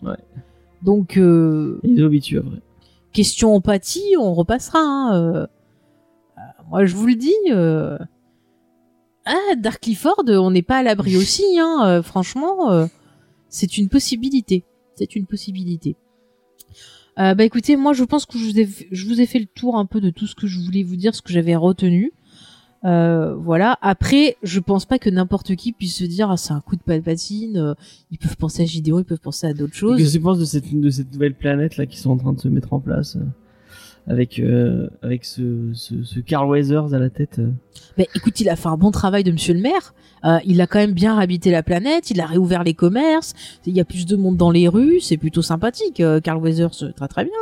Ouais. 0.03 0.13
Donc 0.83 1.17
euh, 1.17 1.81
après. 2.37 2.61
question 3.13 3.55
empathie, 3.55 4.15
on 4.19 4.35
repassera. 4.35 4.79
hein, 4.81 5.49
moi, 6.71 6.85
je 6.85 6.95
vous 6.95 7.07
le 7.07 7.15
dis. 7.15 7.35
Euh. 9.27 9.31
Ah, 9.53 9.57
Dark 9.57 9.81
Clifford, 9.81 10.25
on 10.29 10.51
n'est 10.51 10.63
pas 10.63 10.79
à 10.79 10.83
l'abri 10.83 11.17
aussi. 11.23 11.45
Hein, 11.59 11.83
euh, 11.85 12.03
franchement, 12.03 12.71
euh, 12.73 12.87
c'est 13.49 13.79
une 13.79 13.89
possibilité. 13.89 14.65
C'est 14.97 15.17
une 15.17 15.27
possibilité. 15.27 15.97
Euh, 17.19 17.35
bah 17.35 17.45
écoutez, 17.45 17.77
moi 17.77 17.93
je 17.93 18.05
pense 18.05 18.25
que 18.25 18.39
je 18.39 18.45
vous, 18.45 18.59
ai, 18.59 18.69
je 18.91 19.07
vous 19.07 19.21
ai 19.21 19.27
fait 19.27 19.39
le 19.39 19.45
tour 19.47 19.77
un 19.77 19.85
peu 19.85 20.01
de 20.01 20.09
tout 20.09 20.27
ce 20.27 20.35
que 20.35 20.47
je 20.47 20.59
voulais 20.61 20.83
vous 20.83 20.97
dire, 20.97 21.15
ce 21.15 21.21
que 21.21 21.33
j'avais 21.33 21.55
retenu. 21.57 22.13
Euh, 22.85 23.35
voilà. 23.37 23.79
Après, 23.83 24.37
je 24.43 24.59
pense 24.61 24.87
pas 24.87 24.99
que 24.99 25.11
n'importe 25.11 25.55
qui 25.55 25.73
puisse 25.73 25.95
se 25.97 26.05
dire 26.05 26.31
ah, 26.31 26.37
c'est 26.37 26.53
un 26.53 26.61
coup 26.61 26.75
de 26.75 26.83
Palpatine. 26.83 27.57
euh, 27.59 27.75
ils 28.11 28.19
peuvent 28.19 28.37
penser 28.37 28.63
à 28.63 28.67
Gideon, 28.67 28.99
ils 28.99 29.05
peuvent 29.05 29.21
penser 29.21 29.47
à 29.47 29.53
d'autres 29.53 29.75
choses. 29.75 29.99
Qu'est-ce 29.99 30.15
que 30.15 30.19
tu 30.19 30.23
penses 30.23 30.39
de 30.39 30.45
cette, 30.45 30.75
de 30.75 30.91
cette 30.91 31.13
nouvelle 31.13 31.35
planète 31.35 31.77
là 31.77 31.87
qui 31.87 31.99
sont 31.99 32.11
en 32.11 32.17
train 32.17 32.33
de 32.33 32.41
se 32.41 32.49
mettre 32.49 32.73
en 32.73 32.81
place 32.81 33.17
euh, 33.17 33.21
avec 34.07 34.39
euh, 34.39 34.89
avec 35.03 35.25
ce, 35.25 35.71
ce, 35.75 36.03
ce 36.03 36.21
Carl 36.21 36.49
Weathers 36.49 36.93
à 36.95 36.99
la 36.99 37.11
tête. 37.11 37.41
Mais 37.97 38.09
écoute, 38.15 38.41
il 38.41 38.49
a 38.49 38.57
fait 38.57 38.69
un 38.69 38.77
bon 38.77 38.91
travail 38.91 39.25
de 39.25 39.33
Monsieur 39.33 39.55
le 39.55 39.61
Maire. 39.61 39.95
Euh, 40.25 40.39
il 40.45 40.61
a 40.61 40.67
quand 40.67 40.79
même 40.79 40.93
bien 40.93 41.17
réhabité 41.17 41.51
la 41.51 41.63
planète. 41.63 42.11
Il 42.11 42.21
a 42.21 42.27
réouvert 42.27 42.65
les 42.65 42.75
commerces. 42.75 43.35
Il 43.67 43.75
y 43.75 43.81
a 43.81 43.85
plus 43.85 44.07
de 44.07 44.17
monde 44.17 44.37
dans 44.37 44.51
les 44.51 44.69
rues. 44.69 45.01
C'est 45.01 45.17
plutôt 45.17 45.43
sympathique. 45.43 46.01
Euh, 46.01 46.21
Carl 46.21 46.43
Weathers, 46.43 46.95
très 46.97 47.09
très 47.09 47.25
bien. 47.25 47.33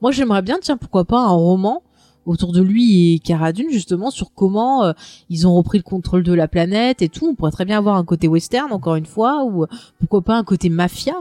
Moi, 0.00 0.10
j'aimerais 0.12 0.42
bien, 0.42 0.58
tiens, 0.60 0.76
pourquoi 0.76 1.04
pas 1.04 1.20
un 1.20 1.32
roman 1.32 1.82
autour 2.26 2.52
de 2.52 2.62
lui 2.62 3.14
et 3.14 3.18
Cara 3.18 3.52
Dune 3.52 3.70
justement 3.70 4.10
sur 4.10 4.32
comment 4.34 4.84
euh, 4.84 4.92
ils 5.30 5.46
ont 5.46 5.54
repris 5.54 5.78
le 5.78 5.82
contrôle 5.82 6.22
de 6.22 6.32
la 6.32 6.48
planète 6.48 7.02
et 7.02 7.08
tout. 7.08 7.26
On 7.26 7.34
pourrait 7.34 7.50
très 7.50 7.64
bien 7.64 7.78
avoir 7.78 7.96
un 7.96 8.04
côté 8.04 8.28
western 8.28 8.72
encore 8.72 8.96
une 8.96 9.06
fois 9.06 9.44
ou 9.44 9.66
pourquoi 9.98 10.22
pas 10.22 10.36
un 10.36 10.44
côté 10.44 10.68
mafia. 10.68 11.14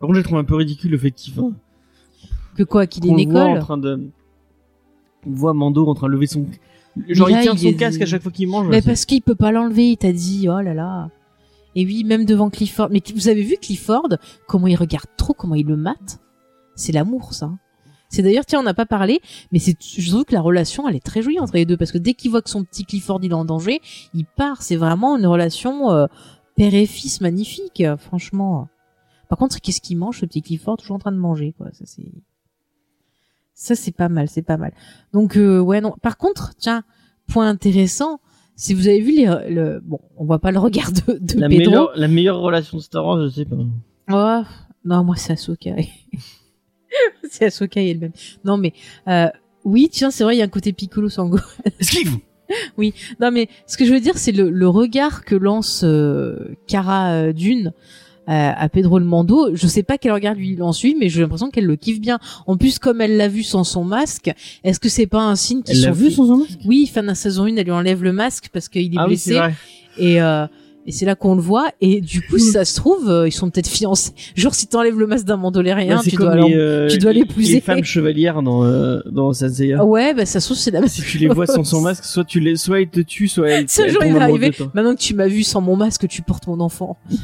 Par 0.00 0.08
contre, 0.08 0.16
j'ai 0.16 0.22
trouvé 0.24 0.40
un 0.40 0.44
peu 0.44 0.56
ridicule 0.56 0.90
le 0.90 0.98
fait 0.98 1.10
qu'il 1.12 1.34
Que 2.56 2.62
quoi 2.64 2.86
qu'il 2.86 3.06
ait 3.06 3.08
une 3.10 3.16
le 3.28 3.32
voit 3.32 3.42
en 3.44 3.48
école. 3.50 3.60
train 3.60 3.78
de 3.78 4.08
on 5.26 5.30
voit 5.30 5.54
Mando 5.54 5.86
en 5.86 5.94
train 5.94 6.08
de 6.08 6.12
lever 6.12 6.26
son 6.26 6.44
genre 7.08 7.28
là, 7.28 7.38
il 7.40 7.42
tient 7.42 7.52
il 7.54 7.58
son 7.58 7.66
est- 7.68 7.74
casque 7.76 8.02
à 8.02 8.06
chaque 8.06 8.22
fois 8.22 8.32
qu'il 8.32 8.48
mange. 8.48 8.68
Mais 8.68 8.82
parce 8.82 9.04
qu'il 9.06 9.22
peut 9.22 9.34
pas 9.34 9.52
l'enlever, 9.52 9.90
il 9.92 9.96
t'a 9.96 10.12
dit, 10.12 10.48
oh 10.48 10.60
là 10.60 10.74
là. 10.74 11.10
Et 11.74 11.86
oui, 11.86 12.04
même 12.04 12.24
devant 12.26 12.50
Clifford. 12.50 12.88
Mais 12.90 13.00
vous 13.14 13.28
avez 13.28 13.42
vu 13.42 13.56
Clifford, 13.60 14.08
comment 14.46 14.66
il 14.66 14.76
regarde 14.76 15.06
trop, 15.16 15.32
comment 15.32 15.54
il 15.54 15.66
le 15.66 15.76
mate? 15.76 16.20
C'est 16.74 16.92
l'amour, 16.92 17.32
ça. 17.32 17.50
C'est 18.10 18.20
d'ailleurs, 18.22 18.44
tiens, 18.44 18.60
on 18.60 18.62
n'a 18.62 18.74
pas 18.74 18.84
parlé, 18.84 19.20
mais 19.52 19.58
c'est, 19.58 19.74
je 19.82 20.10
trouve 20.10 20.26
que 20.26 20.34
la 20.34 20.42
relation, 20.42 20.86
elle 20.86 20.96
est 20.96 21.00
très 21.04 21.22
jolie 21.22 21.40
entre 21.40 21.54
les 21.54 21.64
deux, 21.64 21.78
parce 21.78 21.92
que 21.92 21.96
dès 21.98 22.12
qu'il 22.12 22.30
voit 22.30 22.42
que 22.42 22.50
son 22.50 22.62
petit 22.62 22.84
Clifford, 22.84 23.20
il 23.22 23.30
est 23.30 23.34
en 23.34 23.46
danger, 23.46 23.80
il 24.12 24.26
part. 24.26 24.60
C'est 24.60 24.76
vraiment 24.76 25.16
une 25.16 25.24
relation 25.26 25.90
euh, 25.90 26.06
père 26.56 26.74
et 26.74 26.84
fils 26.84 27.22
magnifique, 27.22 27.80
euh, 27.80 27.96
franchement. 27.96 28.68
Par 29.30 29.38
contre, 29.38 29.58
qu'est-ce 29.62 29.80
qu'il 29.80 29.96
mange, 29.96 30.18
ce 30.20 30.26
petit 30.26 30.42
Clifford, 30.42 30.76
toujours 30.76 30.96
en 30.96 30.98
train 30.98 31.12
de 31.12 31.16
manger, 31.16 31.54
quoi. 31.56 31.68
Ça, 31.72 31.84
c'est, 31.86 32.04
ça, 33.54 33.74
c'est 33.74 33.92
pas 33.92 34.08
mal, 34.08 34.28
c'est 34.28 34.42
pas 34.42 34.56
mal. 34.56 34.72
Donc, 35.12 35.36
euh, 35.36 35.60
ouais, 35.60 35.80
non. 35.80 35.94
Par 36.02 36.16
contre, 36.16 36.52
tiens, 36.58 36.84
point 37.26 37.48
intéressant, 37.48 38.20
si 38.56 38.74
vous 38.74 38.88
avez 38.88 39.00
vu 39.00 39.12
les, 39.12 39.26
le, 39.48 39.80
bon, 39.80 40.00
on 40.16 40.24
voit 40.24 40.38
pas 40.38 40.52
le 40.52 40.58
regard 40.58 40.90
de, 40.92 41.18
de 41.18 41.40
la 41.40 41.48
Pedro. 41.48 41.70
meilleure 41.70 41.92
la 41.96 42.08
meilleure 42.08 42.38
relation 42.38 42.76
de 42.76 42.82
Star 42.82 43.04
Wars, 43.04 43.22
je 43.22 43.28
sais 43.28 43.44
pas. 43.44 43.56
Oh, 44.10 44.42
non, 44.84 45.04
moi 45.04 45.16
c'est 45.16 45.32
Ahsoka. 45.32 45.70
c'est 47.30 47.46
Ahsoka 47.46 47.80
et 47.80 47.90
elle-même. 47.90 48.12
Non 48.44 48.56
mais 48.56 48.72
euh, 49.08 49.28
oui, 49.64 49.88
tiens, 49.90 50.10
c'est 50.10 50.24
vrai, 50.24 50.36
il 50.36 50.38
y 50.38 50.42
a 50.42 50.44
un 50.44 50.48
côté 50.48 50.72
Piccolo 50.72 51.08
Sango. 51.08 51.38
Esquive. 51.80 52.18
non 53.20 53.30
mais 53.30 53.48
ce 53.66 53.76
que 53.76 53.84
je 53.84 53.92
veux 53.92 54.00
dire, 54.00 54.18
c'est 54.18 54.32
le, 54.32 54.50
le 54.50 54.68
regard 54.68 55.24
que 55.24 55.34
lance 55.34 55.82
euh, 55.84 56.54
Cara 56.66 57.12
euh, 57.14 57.32
Dune 57.32 57.68
euh, 57.68 58.11
à 58.26 58.68
Pedro 58.68 58.98
le 58.98 59.04
Mando. 59.04 59.50
Je 59.54 59.66
sais 59.66 59.82
pas 59.82 59.98
quel 59.98 60.12
regard 60.12 60.34
lui 60.34 60.54
lance 60.56 60.82
lui, 60.82 60.94
mais 60.98 61.08
j'ai 61.08 61.20
l'impression 61.20 61.50
qu'elle 61.50 61.66
le 61.66 61.76
kiffe 61.76 62.00
bien. 62.00 62.18
En 62.46 62.56
plus, 62.56 62.78
comme 62.78 63.00
elle 63.00 63.16
l'a 63.16 63.28
vu 63.28 63.42
sans 63.42 63.64
son 63.64 63.84
masque, 63.84 64.30
est-ce 64.64 64.78
que 64.80 64.88
c'est 64.88 65.06
pas 65.06 65.22
un 65.22 65.36
signe 65.36 65.62
qu'ils 65.62 65.76
Elle 65.76 65.82
l'a 65.82 65.88
sont 65.88 65.94
vu 65.94 66.10
sans 66.10 66.26
son 66.26 66.36
masque 66.38 66.58
Oui, 66.64 66.86
fin 66.92 67.02
de 67.02 67.08
la 67.08 67.14
saison 67.14 67.44
1, 67.44 67.56
elle 67.56 67.64
lui 67.64 67.72
enlève 67.72 68.02
le 68.02 68.12
masque 68.12 68.48
parce 68.52 68.68
qu'il 68.68 68.94
est 68.94 68.96
Ah 68.98 69.02
oui, 69.04 69.08
blessé. 69.14 69.30
c'est 69.32 69.38
vrai. 69.38 69.54
Et, 69.98 70.22
euh, 70.22 70.46
et 70.86 70.90
c'est 70.92 71.04
là 71.04 71.14
qu'on 71.14 71.34
le 71.34 71.40
voit. 71.40 71.68
Et 71.80 72.00
du 72.00 72.22
coup, 72.22 72.38
si 72.38 72.50
ça 72.52 72.64
se 72.64 72.74
trouve, 72.76 73.08
euh, 73.10 73.28
ils 73.28 73.32
sont 73.32 73.50
peut-être 73.50 73.68
fiancés. 73.68 74.12
Genre, 74.34 74.54
si 74.54 74.66
t'enlèves 74.66 74.98
le 74.98 75.06
masque 75.06 75.26
d'un 75.26 75.36
mandolérien, 75.36 75.96
Bah, 75.96 76.00
c'est 76.04 76.10
tu 76.10 76.16
dois 76.16 76.34
les, 76.36 76.54
euh, 76.54 76.88
tu 76.88 76.98
dois 76.98 77.12
l'épouser. 77.12 77.54
Les 77.54 77.60
femmes 77.60 77.84
chevalières 77.84 78.42
dans 78.42 78.64
euh, 78.64 79.00
dans 79.10 79.32
Senseiya. 79.32 79.78
Ah 79.80 79.84
ouais, 79.84 80.14
bah 80.14 80.26
ça 80.26 80.40
se 80.40 80.46
trouve, 80.46 80.56
c'est 80.58 80.70
la 80.70 80.80
même 80.80 80.88
Si 80.88 81.02
tu 81.02 81.18
les 81.18 81.28
vois 81.28 81.46
sans 81.46 81.64
son 81.64 81.80
masque, 81.80 82.04
soit 82.04 82.24
tu 82.24 82.40
les, 82.40 82.56
soit 82.56 82.80
ils 82.80 82.88
te 82.88 83.00
tuent, 83.00 83.28
soit 83.28 83.48
elles. 83.50 83.68
Ce 83.68 83.82
elles 83.82 83.90
jour, 83.92 84.02
il 84.04 84.12
va 84.12 84.22
arriver. 84.22 84.52
Maintenant 84.74 84.94
que 84.94 85.00
tu 85.00 85.14
m'as 85.14 85.28
vu 85.28 85.42
sans 85.42 85.60
mon 85.60 85.76
masque, 85.76 86.06
tu 86.08 86.22
portes 86.22 86.46
mon 86.46 86.60
enfant. 86.60 86.96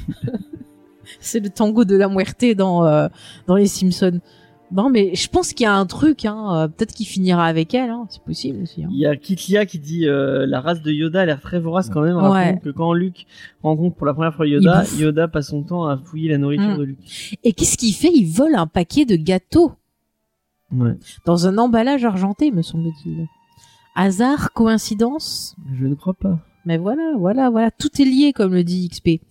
c'est 1.21 1.41
le 1.41 1.51
tango 1.51 1.85
de 1.85 1.97
la 1.97 2.09
muerte 2.09 2.45
dans, 2.57 2.85
euh, 2.87 3.09
dans 3.47 3.57
les 3.57 3.67
Simpsons. 3.67 4.21
Non, 4.71 4.91
mais 4.91 5.15
je 5.15 5.29
pense 5.31 5.55
qu'il 5.55 5.65
y 5.65 5.67
a 5.67 5.75
un 5.75 5.87
truc, 5.87 6.27
hein. 6.27 6.55
euh, 6.55 6.69
Peut-être 6.69 6.93
qu'il 6.93 7.07
finira 7.07 7.47
avec 7.47 7.73
elle, 7.73 7.89
hein. 7.89 8.05
C'est 8.11 8.23
possible 8.23 8.63
aussi, 8.65 8.85
hein. 8.85 8.89
Il 8.93 8.99
y 8.99 9.07
a 9.07 9.17
Kitlia 9.17 9.65
qui 9.65 9.79
dit 9.79 10.07
euh, 10.07 10.45
la 10.47 10.61
race 10.61 10.83
de 10.83 10.93
Yoda 10.93 11.23
a 11.23 11.25
l'air 11.25 11.41
très 11.41 11.59
vorace 11.59 11.89
quand 11.89 12.03
même. 12.03 12.17
Ouais. 12.17 12.23
Rappelons 12.51 12.59
que 12.59 12.69
quand 12.71 12.93
Luke 12.93 13.25
rencontre 13.63 13.97
pour 13.97 14.05
la 14.07 14.13
première 14.13 14.35
fois 14.35 14.47
Yoda. 14.47 14.85
Yoda 14.99 15.27
passe 15.27 15.49
son 15.49 15.63
temps 15.63 15.87
à 15.87 15.97
fouiller 15.97 16.29
la 16.29 16.37
nourriture 16.37 16.69
Mm. 16.75 16.79
de 16.79 16.83
Luke. 16.83 17.39
Et 17.45 17.53
qu'est-ce 17.55 17.79
qu'il 17.79 17.95
fait? 17.95 18.11
Il 18.15 18.27
vole 18.27 18.57
un 18.57 18.67
paquet 18.67 19.07
de 19.07 19.17
gâteaux. 19.17 19.73
Ouais. 20.71 20.93
Dans 21.25 21.47
un 21.47 21.57
emballage 21.57 22.05
argenté, 22.05 22.51
me 22.51 22.61
semble-t-il. 22.61 23.27
Hasard, 23.95 24.53
coïncidence? 24.53 25.57
Je 25.81 25.87
ne 25.87 25.95
crois 25.95 26.13
pas. 26.15 26.41
Mais 26.67 26.77
voilà, 26.77 27.15
voilà, 27.17 27.49
voilà, 27.49 27.71
tout 27.71 27.89
est 28.03 28.05
lié 28.05 28.35
comme 28.35 28.53
le 28.53 28.63
dit 28.65 28.87
XP. 28.91 29.23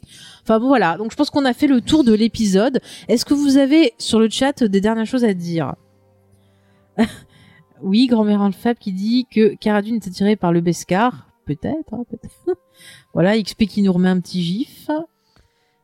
Enfin 0.48 0.62
bon 0.62 0.70
voilà, 0.70 0.95
donc 0.95 1.12
je 1.12 1.18
pense 1.18 1.30
qu'on 1.30 1.43
a 1.43 1.54
fait 1.54 1.68
le 1.68 1.82
tour 1.82 2.06
de 2.06 2.14
l'épisode. 2.14 2.80
Est-ce 3.10 3.26
que 3.26 3.34
vous 3.34 3.58
avez 3.58 3.91
sur 3.98 4.18
le 4.18 4.30
chat 4.30 4.64
des 4.64 4.80
dernières 4.80 5.06
choses 5.06 5.26
à 5.26 5.34
dire? 5.34 5.76
Oui, 7.84 8.08
grand-mère 8.08 8.50
Fab 8.56 8.76
qui 8.78 8.91
dit 8.91 9.28
que 9.30 9.54
Cara 9.56 9.84
Dune 9.84 9.95
est 9.95 10.08
attirée 10.08 10.36
par 10.36 10.52
le 10.52 10.62
Beskar. 10.62 11.28
Peut-être, 11.45 11.93
hein, 11.93 12.06
peut-être. 12.10 12.58
voilà, 13.14 13.39
XP 13.39 13.66
qui 13.66 13.84
nous 13.84 13.93
remet 13.93 14.10
un 14.10 14.20
petit 14.20 14.41
gif. 14.41 14.89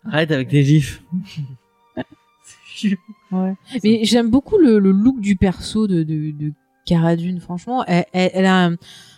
Arrête 0.03 0.31
avec 0.31 0.47
tes 0.47 0.63
gifs. 0.63 1.03
Ouais. 3.31 3.53
Mais 3.83 4.03
j'aime 4.03 4.29
beaucoup 4.29 4.57
le, 4.57 4.79
le 4.79 4.91
look 4.91 5.21
du 5.21 5.35
perso 5.35 5.87
de, 5.87 6.03
de, 6.03 6.31
de 6.31 6.51
Cara 6.85 7.15
Dune, 7.15 7.39
franchement. 7.39 7.85
Elle, 7.85 8.05
elle, 8.11 8.31
elle 8.33 8.45
a 8.45 8.65
un, 8.65 8.75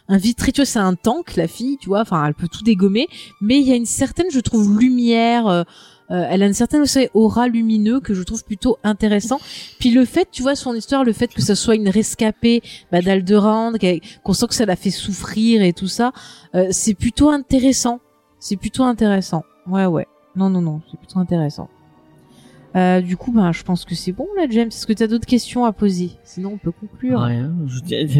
un 0.07 0.17
très, 0.35 0.51
tu 0.51 0.61
vois, 0.61 0.65
c'est 0.65 0.79
un 0.79 0.95
tank, 0.95 1.35
la 1.35 1.47
fille, 1.47 1.77
tu 1.79 1.87
vois, 1.89 2.01
enfin, 2.01 2.25
elle 2.25 2.33
peut 2.33 2.47
tout 2.47 2.63
dégommer, 2.63 3.07
mais 3.41 3.59
il 3.59 3.67
y 3.67 3.71
a 3.71 3.75
une 3.75 3.85
certaine, 3.85 4.27
je 4.31 4.39
trouve, 4.39 4.79
lumière, 4.79 5.47
euh, 5.47 5.63
euh, 6.11 6.27
elle 6.29 6.43
a 6.43 6.45
une 6.45 6.53
certaine 6.53 6.85
aura 7.15 7.47
lumineux 7.47 7.99
que 7.99 8.13
je 8.13 8.21
trouve 8.21 8.43
plutôt 8.43 8.77
intéressant. 8.83 9.39
Puis 9.79 9.89
le 9.89 10.05
fait, 10.05 10.27
tu 10.31 10.43
vois, 10.43 10.55
son 10.55 10.75
histoire, 10.75 11.03
le 11.03 11.13
fait 11.13 11.33
que 11.33 11.41
ça 11.41 11.55
soit 11.55 11.75
une 11.75 11.89
rescapée 11.89 12.61
bah, 12.91 13.01
d'Alderaan, 13.01 13.73
qu'elle- 13.79 14.01
qu'on 14.23 14.33
sent 14.33 14.47
que 14.47 14.53
ça 14.53 14.65
la 14.67 14.75
fait 14.75 14.91
souffrir 14.91 15.63
et 15.63 15.73
tout 15.73 15.87
ça, 15.87 16.11
euh, 16.53 16.67
c'est 16.69 16.93
plutôt 16.93 17.29
intéressant. 17.29 17.99
C'est 18.39 18.57
plutôt 18.57 18.83
intéressant. 18.83 19.43
Ouais, 19.65 19.87
ouais. 19.87 20.05
Non, 20.35 20.49
non, 20.51 20.61
non, 20.61 20.81
c'est 20.91 20.97
plutôt 20.99 21.17
intéressant. 21.17 21.69
Euh, 22.75 22.99
du 22.99 23.15
coup, 23.15 23.31
ben, 23.31 23.53
je 23.53 23.63
pense 23.63 23.85
que 23.85 23.95
c'est 23.95 24.11
bon 24.11 24.27
là, 24.35 24.47
James. 24.49 24.67
Est-ce 24.67 24.85
que 24.85 24.91
tu 24.91 25.01
as 25.01 25.07
d'autres 25.07 25.25
questions 25.27 25.63
à 25.63 25.71
poser? 25.71 26.11
Sinon, 26.23 26.51
on 26.53 26.57
peut 26.57 26.71
conclure. 26.71 27.21
Rien. 27.21 27.51
Je, 27.67 27.75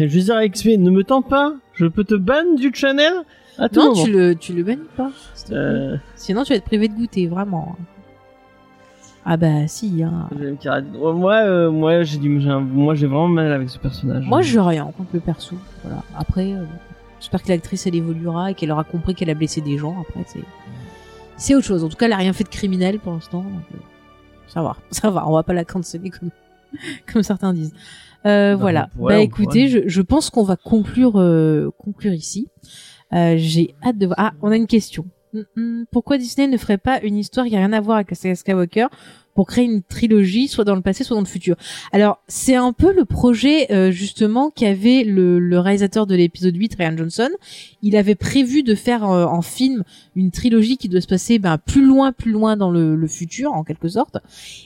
veux 0.06 0.22
dire 0.22 0.36
à 0.36 0.48
XP, 0.48 0.78
ne 0.78 0.90
me 0.90 1.04
tente 1.04 1.28
pas. 1.28 1.54
Je 1.74 1.86
peux 1.86 2.04
te 2.04 2.14
ban 2.14 2.54
du 2.56 2.70
channel 2.72 3.12
à 3.58 3.68
tout 3.68 3.80
non, 3.80 3.90
moment. 3.90 4.04
tu 4.04 4.12
le, 4.12 4.34
tu 4.34 4.52
le 4.54 4.62
bannis 4.62 4.80
pas. 4.96 5.10
Euh, 5.52 5.96
Sinon, 6.14 6.44
tu 6.44 6.50
vas 6.52 6.56
être 6.56 6.64
privé 6.64 6.88
de 6.88 6.94
goûter, 6.94 7.26
vraiment. 7.26 7.76
Ah 9.26 9.36
bah 9.36 9.66
si. 9.66 10.02
Hein. 10.02 10.28
Moi, 10.94 11.34
euh, 11.34 11.70
moi, 11.70 12.02
j'ai 12.04 12.18
du, 12.18 12.40
j'ai 12.40 12.48
un- 12.48 12.60
moi, 12.60 12.94
j'ai 12.94 13.06
vraiment 13.06 13.28
mal 13.28 13.52
avec 13.52 13.68
ce 13.68 13.78
personnage. 13.78 14.24
Moi, 14.24 14.40
je 14.40 14.58
rien 14.58 14.84
contre 14.96 15.10
le 15.12 15.20
perso. 15.20 15.56
Voilà. 15.82 16.02
Après, 16.16 16.54
j'espère 17.20 17.42
que 17.42 17.48
l'actrice 17.48 17.86
elle 17.86 17.96
évoluera 17.96 18.52
et 18.52 18.54
qu'elle 18.54 18.70
aura 18.70 18.84
compris 18.84 19.14
qu'elle 19.14 19.30
a 19.30 19.34
blessé 19.34 19.60
des 19.60 19.76
gens. 19.76 19.96
Après, 20.00 20.22
c'est 20.26 20.40
c'est 21.36 21.54
autre 21.54 21.66
chose. 21.66 21.84
En 21.84 21.88
tout 21.88 21.96
cas, 21.96 22.06
elle 22.06 22.12
a 22.12 22.18
rien 22.18 22.32
fait 22.32 22.44
de 22.44 22.48
criminel 22.48 22.98
pour 23.00 23.12
l'instant. 23.12 23.42
donc, 23.42 23.80
ça 24.48 24.62
va, 24.62 24.76
ça 24.90 25.10
va. 25.10 25.28
On 25.28 25.32
va 25.32 25.42
pas 25.42 25.52
la 25.52 25.64
canceller 25.64 26.10
comme 26.10 26.30
comme 27.12 27.22
certains 27.22 27.52
disent. 27.52 27.74
Euh, 28.24 28.56
voilà. 28.56 28.88
pourrait, 28.96 29.14
bah 29.14 29.20
écoutez, 29.20 29.68
je, 29.68 29.80
je 29.86 30.02
pense 30.02 30.30
qu'on 30.30 30.42
va 30.42 30.56
conclure 30.56 31.18
euh, 31.20 31.70
conclure 31.78 32.12
ici. 32.12 32.48
Euh, 33.12 33.34
J'ai 33.36 33.74
hâte 33.84 33.98
de 33.98 34.06
voir. 34.06 34.16
Ah, 34.18 34.32
on 34.42 34.50
a 34.50 34.56
une 34.56 34.66
question. 34.66 35.06
Hum, 35.34 35.44
hum, 35.56 35.86
Pourquoi 35.92 36.18
Disney 36.18 36.48
ne 36.48 36.56
ferait 36.56 36.78
pas 36.78 37.00
une 37.02 37.16
histoire 37.16 37.46
qui 37.46 37.54
a 37.54 37.58
rien 37.58 37.72
à 37.72 37.80
voir 37.80 37.96
avec 37.96 38.10
la 38.10 38.16
saga 38.16 38.34
Skywalker? 38.34 38.86
Pour 39.36 39.46
créer 39.46 39.66
une 39.66 39.82
trilogie, 39.82 40.48
soit 40.48 40.64
dans 40.64 40.74
le 40.74 40.80
passé, 40.80 41.04
soit 41.04 41.14
dans 41.14 41.20
le 41.20 41.28
futur 41.28 41.56
Alors, 41.92 42.22
c'est 42.26 42.56
un 42.56 42.72
peu 42.72 42.92
le 42.92 43.04
projet 43.04 43.70
euh, 43.70 43.90
justement 43.90 44.50
qu'avait 44.50 45.04
le, 45.04 45.38
le 45.38 45.58
réalisateur 45.60 46.06
de 46.06 46.14
l'épisode 46.14 46.56
8, 46.56 46.74
Ryan 46.78 46.96
Johnson. 46.96 47.28
Il 47.82 47.96
avait 47.96 48.14
prévu 48.14 48.62
de 48.62 48.74
faire 48.74 49.04
euh, 49.04 49.26
en 49.26 49.42
film 49.42 49.84
une 50.16 50.30
trilogie 50.30 50.78
qui 50.78 50.88
doit 50.88 51.02
se 51.02 51.06
passer 51.06 51.38
ben, 51.38 51.58
plus 51.58 51.84
loin, 51.84 52.12
plus 52.12 52.32
loin 52.32 52.56
dans 52.56 52.70
le, 52.70 52.96
le 52.96 53.06
futur, 53.06 53.52
en 53.52 53.62
quelque 53.62 53.88
sorte. 53.88 54.16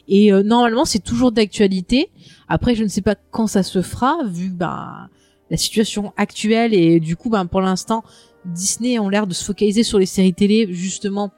Et 0.07 0.33
euh, 0.33 0.45
normalement, 0.45 0.85
c'est 0.85 1.03
toujours 1.03 1.33
d'actualité. 1.33 2.09
Après, 2.49 2.77
je 2.77 2.85
ne 2.85 2.89
sais 2.89 3.03
pas 3.03 3.16
quand 3.33 3.49
ça 3.49 3.64
se 3.64 3.83
fera, 3.83 4.18
vu 4.25 4.51
ben 4.51 5.09
la 5.51 5.57
situation 5.57 6.12
actuelle 6.16 6.75
et 6.75 7.01
du 7.01 7.16
coup, 7.16 7.29
ben 7.29 7.45
pour 7.47 7.61
l'instant, 7.61 8.05
Disney 8.45 9.01
ont 9.01 9.09
l'air 9.09 9.27
de 9.27 9.35
se 9.35 9.45
focaliser 9.45 9.83
sur 9.83 9.99
les 9.99 10.07
séries 10.07 10.33
télé 10.33 10.68
justement 10.71 11.33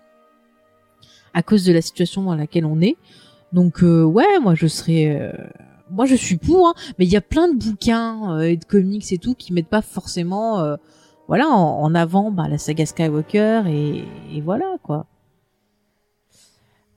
à 1.34 1.42
cause 1.42 1.64
de 1.64 1.72
la 1.72 1.80
situation 1.80 2.22
dans 2.22 2.34
laquelle 2.34 2.66
on 2.66 2.80
est. 2.80 2.96
Donc 3.52 3.82
euh, 3.82 4.02
ouais, 4.02 4.38
moi 4.40 4.54
je 4.54 4.66
serais, 4.66 5.18
euh, 5.20 5.32
moi 5.90 6.06
je 6.06 6.14
suis 6.14 6.36
pour, 6.36 6.68
hein, 6.68 6.74
mais 6.98 7.04
il 7.04 7.12
y 7.12 7.16
a 7.16 7.20
plein 7.20 7.48
de 7.48 7.58
bouquins 7.58 8.38
euh, 8.38 8.42
et 8.42 8.56
de 8.56 8.64
comics 8.64 9.12
et 9.12 9.18
tout 9.18 9.34
qui 9.34 9.52
mettent 9.52 9.68
pas 9.68 9.82
forcément, 9.82 10.60
euh, 10.60 10.76
voilà, 11.28 11.48
en, 11.48 11.94
avant 11.94 12.30
bah, 12.30 12.48
la 12.48 12.58
saga 12.58 12.86
Skywalker 12.86 13.64
et, 13.68 14.04
et 14.34 14.40
voilà 14.40 14.76
quoi. 14.82 15.06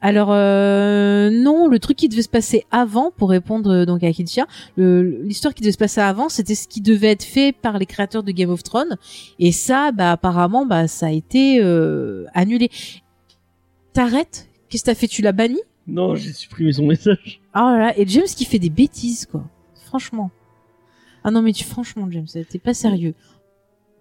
Alors 0.01 0.29
euh, 0.31 1.29
non, 1.31 1.67
le 1.67 1.79
truc 1.79 1.97
qui 1.97 2.07
devait 2.09 2.21
se 2.21 2.29
passer 2.29 2.65
avant, 2.69 3.11
pour 3.11 3.31
répondre 3.31 3.71
euh, 3.71 3.85
donc 3.85 4.03
à 4.03 4.11
Kitsia, 4.11 4.45
l'histoire 4.77 5.53
qui 5.53 5.61
devait 5.61 5.71
se 5.71 5.77
passer 5.77 5.99
avant, 5.99 6.29
c'était 6.29 6.53
ce 6.53 6.67
qui 6.67 6.79
devait 6.79 7.11
être 7.11 7.23
fait 7.23 7.53
par 7.53 7.79
les 7.79 7.85
créateurs 7.85 8.21
de 8.21 8.31
Game 8.31 8.51
of 8.51 8.61
Thrones, 8.61 8.97
et 9.39 9.51
ça, 9.51 9.91
bah 9.91 10.11
apparemment, 10.11 10.65
bah 10.65 10.87
ça 10.87 11.07
a 11.07 11.11
été 11.11 11.59
annulé. 12.33 12.69
T'arrêtes? 13.95 14.47
Qu'est-ce 14.69 14.83
que 14.83 14.91
t'as 14.91 14.95
fait? 14.95 15.07
Tu 15.07 15.21
l'as 15.23 15.31
banni? 15.31 15.59
Non, 15.87 16.15
j'ai 16.15 16.33
supprimé 16.33 16.71
son 16.73 16.85
message. 16.85 17.41
Oh 17.55 17.59
là 17.59 17.77
là, 17.79 17.97
et 17.97 18.05
James 18.07 18.25
qui 18.25 18.45
fait 18.45 18.59
des 18.59 18.69
bêtises 18.69 19.25
quoi. 19.25 19.43
Franchement. 19.85 20.29
Ah 21.23 21.31
non 21.31 21.41
mais 21.41 21.53
tu 21.53 21.63
franchement 21.63 22.07
James, 22.11 22.27
t'es 22.49 22.59
pas 22.59 22.73
sérieux. 22.73 23.13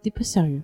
T'es 0.02 0.10
pas 0.10 0.24
sérieux. 0.24 0.60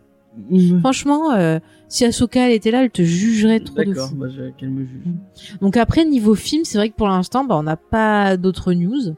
Franchement, 0.80 1.32
euh, 1.32 1.58
si 1.88 2.04
Ahsoka 2.04 2.46
elle 2.48 2.52
était 2.54 2.70
là, 2.70 2.84
elle 2.84 2.90
te 2.90 3.02
jugerait 3.02 3.60
trop 3.60 3.78
de 3.80 3.84
D'accord, 3.84 4.10
fou. 4.10 4.14
bah, 4.16 4.26
qu'elle 4.58 4.70
me 4.70 4.84
juge. 4.86 5.56
Donc 5.60 5.76
après 5.76 6.04
niveau 6.04 6.34
film, 6.34 6.64
c'est 6.64 6.78
vrai 6.78 6.88
que 6.90 6.94
pour 6.94 7.08
l'instant, 7.08 7.44
bah 7.44 7.56
on 7.56 7.62
n'a 7.64 7.76
pas 7.76 8.36
d'autres 8.36 8.72
news. 8.72 9.14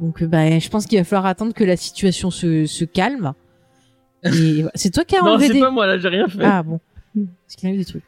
Donc 0.00 0.22
euh, 0.22 0.26
bah 0.26 0.58
je 0.58 0.68
pense 0.68 0.86
qu'il 0.86 0.98
va 0.98 1.04
falloir 1.04 1.26
attendre 1.26 1.52
que 1.54 1.64
la 1.64 1.76
situation 1.76 2.30
se, 2.30 2.66
se 2.66 2.84
calme. 2.84 3.32
Et 4.24 4.64
c'est 4.74 4.90
toi 4.92 5.04
qui 5.04 5.16
as 5.16 5.20
Non, 5.22 5.32
enlevé 5.32 5.46
c'est 5.48 5.52
des 5.54 5.60
pas 5.60 5.70
moi, 5.70 5.86
là, 5.86 5.98
j'ai 5.98 6.08
rien 6.08 6.28
fait. 6.28 6.42
ah 6.44 6.62
bon. 6.62 6.78
Parce 7.14 7.56
qu'il 7.56 7.68
y 7.68 7.72
a 7.72 7.74
eu 7.74 7.78
des 7.78 7.84
trucs. 7.84 8.04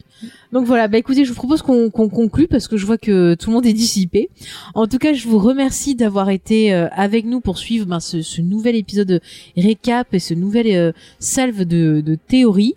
Donc 0.52 0.64
voilà, 0.64 0.88
bah 0.88 0.96
écoutez, 0.96 1.24
je 1.24 1.30
vous 1.30 1.34
propose 1.34 1.60
qu'on 1.60 1.90
conclue 1.90 2.48
parce 2.48 2.68
que 2.68 2.78
je 2.78 2.86
vois 2.86 2.96
que 2.96 3.34
tout 3.34 3.50
le 3.50 3.54
monde 3.54 3.66
est 3.66 3.74
dissipé. 3.74 4.30
En 4.74 4.86
tout 4.86 4.96
cas, 4.98 5.12
je 5.12 5.28
vous 5.28 5.38
remercie 5.38 5.94
d'avoir 5.94 6.30
été 6.30 6.72
euh, 6.72 6.88
avec 6.92 7.26
nous 7.26 7.40
pour 7.40 7.58
suivre 7.58 7.84
ben, 7.86 8.00
ce, 8.00 8.22
ce 8.22 8.40
nouvel 8.40 8.76
épisode 8.76 9.20
récap 9.56 10.14
et 10.14 10.18
ce 10.18 10.32
nouvel 10.32 10.66
euh, 10.68 10.92
salve 11.18 11.64
de, 11.64 12.00
de 12.00 12.14
théorie. 12.14 12.74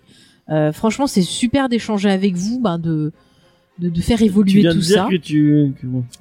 Euh, 0.50 0.72
franchement, 0.72 1.06
c'est 1.06 1.22
super 1.22 1.68
d'échanger 1.70 2.10
avec 2.10 2.34
vous, 2.34 2.60
ben, 2.60 2.78
de, 2.78 3.12
de, 3.78 3.88
de 3.88 4.00
faire 4.02 4.18
tu 4.18 4.24
évoluer 4.24 4.60
viens 4.60 4.72
tout 4.72 4.78
de 4.78 4.82
dire 4.82 4.96
ça. 4.96 5.08
que 5.10 5.16
tu... 5.16 5.72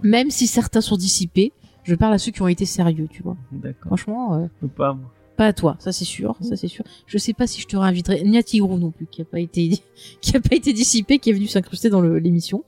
Même 0.04 0.32
si 0.32 0.48
certains 0.48 0.82
sont 0.82 0.96
dissipés, 0.96 1.52
je 1.84 1.96
parle 1.96 2.14
à 2.14 2.18
ceux 2.18 2.32
qui 2.32 2.42
ont 2.42 2.48
été 2.48 2.66
sérieux, 2.66 3.08
tu 3.12 3.24
vois. 3.24 3.36
d'accord. 3.52 3.88
Franchement, 3.88 4.36
euh, 4.36 4.68
Pas 4.76 4.94
moi. 4.94 5.12
Pas 5.38 5.46
à 5.46 5.54
toi, 5.54 5.78
ça 5.80 5.92
c'est 5.92 6.06
sûr, 6.06 6.36
ça 6.42 6.58
c'est 6.58 6.68
sûr. 6.68 6.84
Je 7.06 7.18
sais 7.18 7.34
pas 7.34 7.48
si 7.48 7.62
je 7.62 7.68
te 7.68 7.78
réinviterai, 7.78 8.24
ni 8.24 8.38
à 8.38 8.44
Tigrou 8.44 8.78
non 8.78 8.92
plus, 8.92 9.06
qui 9.06 9.22
a 9.22 9.26
pas 9.26 9.40
été, 9.40 9.80
qui 10.22 10.36
a 10.36 10.42
pas 10.42 10.56
été 10.56 10.74
dissipé, 10.74 11.20
qui 11.20 11.30
est 11.30 11.34
venu 11.34 11.48
s'incruster 11.48 11.90
dans 11.90 12.02
l'émission. 12.02 12.64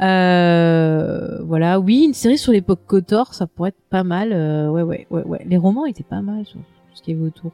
Euh, 0.00 1.38
voilà, 1.42 1.78
oui, 1.78 2.04
une 2.04 2.14
série 2.14 2.38
sur 2.38 2.52
l'époque 2.52 2.80
Kotor, 2.86 3.34
ça 3.34 3.46
pourrait 3.46 3.70
être 3.70 3.82
pas 3.90 4.02
mal. 4.02 4.32
euh, 4.32 4.68
ouais, 4.70 4.82
ouais, 4.82 5.06
ouais, 5.10 5.22
ouais. 5.24 5.42
Les 5.46 5.56
romans 5.56 5.86
étaient 5.86 6.02
pas 6.02 6.22
mal 6.22 6.44
sur 6.46 6.60
ce 6.94 7.02
qu'il 7.02 7.14
y 7.14 7.18
avait 7.18 7.26
autour. 7.26 7.52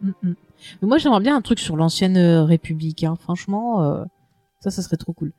Mm, 0.00 0.10
mm. 0.22 0.34
Mais 0.82 0.88
moi, 0.88 0.98
j'aimerais 0.98 1.20
bien 1.20 1.36
un 1.36 1.42
truc 1.42 1.58
sur 1.58 1.76
l'ancienne 1.76 2.16
euh, 2.16 2.44
République. 2.44 3.04
Hein. 3.04 3.16
Franchement, 3.20 3.82
euh, 3.82 4.04
ça, 4.60 4.70
ça 4.70 4.82
serait 4.82 4.96
trop 4.96 5.12
cool. 5.12 5.32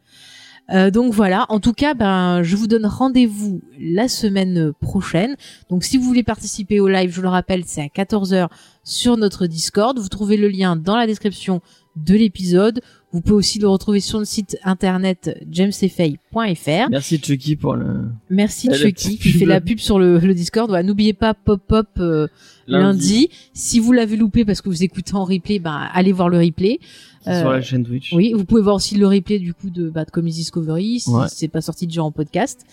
Euh, 0.71 0.89
donc 0.89 1.13
voilà. 1.13 1.45
En 1.49 1.59
tout 1.59 1.73
cas, 1.73 1.93
ben, 1.93 2.41
je 2.43 2.55
vous 2.55 2.67
donne 2.67 2.85
rendez-vous 2.85 3.61
la 3.79 4.07
semaine 4.07 4.73
prochaine. 4.79 5.35
Donc 5.69 5.83
si 5.83 5.97
vous 5.97 6.03
voulez 6.03 6.23
participer 6.23 6.79
au 6.79 6.87
live, 6.87 7.11
je 7.13 7.21
le 7.21 7.27
rappelle, 7.27 7.63
c'est 7.65 7.81
à 7.81 8.03
14h 8.03 8.47
sur 8.83 9.17
notre 9.17 9.47
Discord. 9.47 9.97
Vous 9.99 10.09
trouvez 10.09 10.37
le 10.37 10.47
lien 10.47 10.75
dans 10.75 10.95
la 10.95 11.07
description 11.07 11.61
de 11.95 12.15
l'épisode. 12.15 12.81
Vous 13.15 13.21
pouvez 13.21 13.35
aussi 13.37 13.59
le 13.59 13.69
retrouver 13.69 14.01
sur 14.01 14.19
le 14.19 14.25
site 14.25 14.57
internet 14.65 15.39
jamesfay.fr. 15.49 16.89
Merci 16.89 17.17
Chucky 17.23 17.55
pour 17.55 17.75
le 17.75 17.85
Merci 18.29 18.67
la 18.67 18.75
Chucky 18.77 19.17
qui 19.17 19.31
fait 19.31 19.45
la 19.45 19.61
pub 19.61 19.79
sur 19.79 19.99
le, 19.99 20.19
le 20.19 20.33
Discord. 20.33 20.67
Voilà, 20.69 20.83
N'oubliez 20.83 21.13
pas 21.13 21.33
pop-up 21.33 21.87
euh, 21.99 22.27
lundi. 22.67 23.29
Si 23.53 23.79
vous 23.79 23.93
l'avez 23.93 24.17
loupé 24.17 24.43
parce 24.43 24.61
que 24.61 24.67
vous 24.67 24.83
écoutez 24.83 25.13
en 25.15 25.23
replay, 25.23 25.59
ben 25.59 25.87
allez 25.93 26.11
voir 26.11 26.27
le 26.27 26.39
replay. 26.39 26.79
Sur 27.23 27.31
Euh, 27.31 27.53
la 27.53 27.61
chaîne 27.61 27.85
Twitch. 27.85 28.11
Oui, 28.13 28.33
vous 28.35 28.43
pouvez 28.43 28.61
voir 28.61 28.75
aussi 28.75 28.95
le 28.95 29.07
replay 29.07 29.39
du 29.39 29.53
coup 29.53 29.69
de, 29.69 29.89
bah, 29.89 30.03
de 30.03 30.11
Comedy 30.11 30.35
Discovery 30.39 30.99
si 30.99 31.09
Ouais. 31.09 31.27
c'est 31.29 31.47
pas 31.47 31.61
sorti 31.61 31.87
déjà 31.87 32.03
en 32.03 32.11
podcast. 32.11 32.65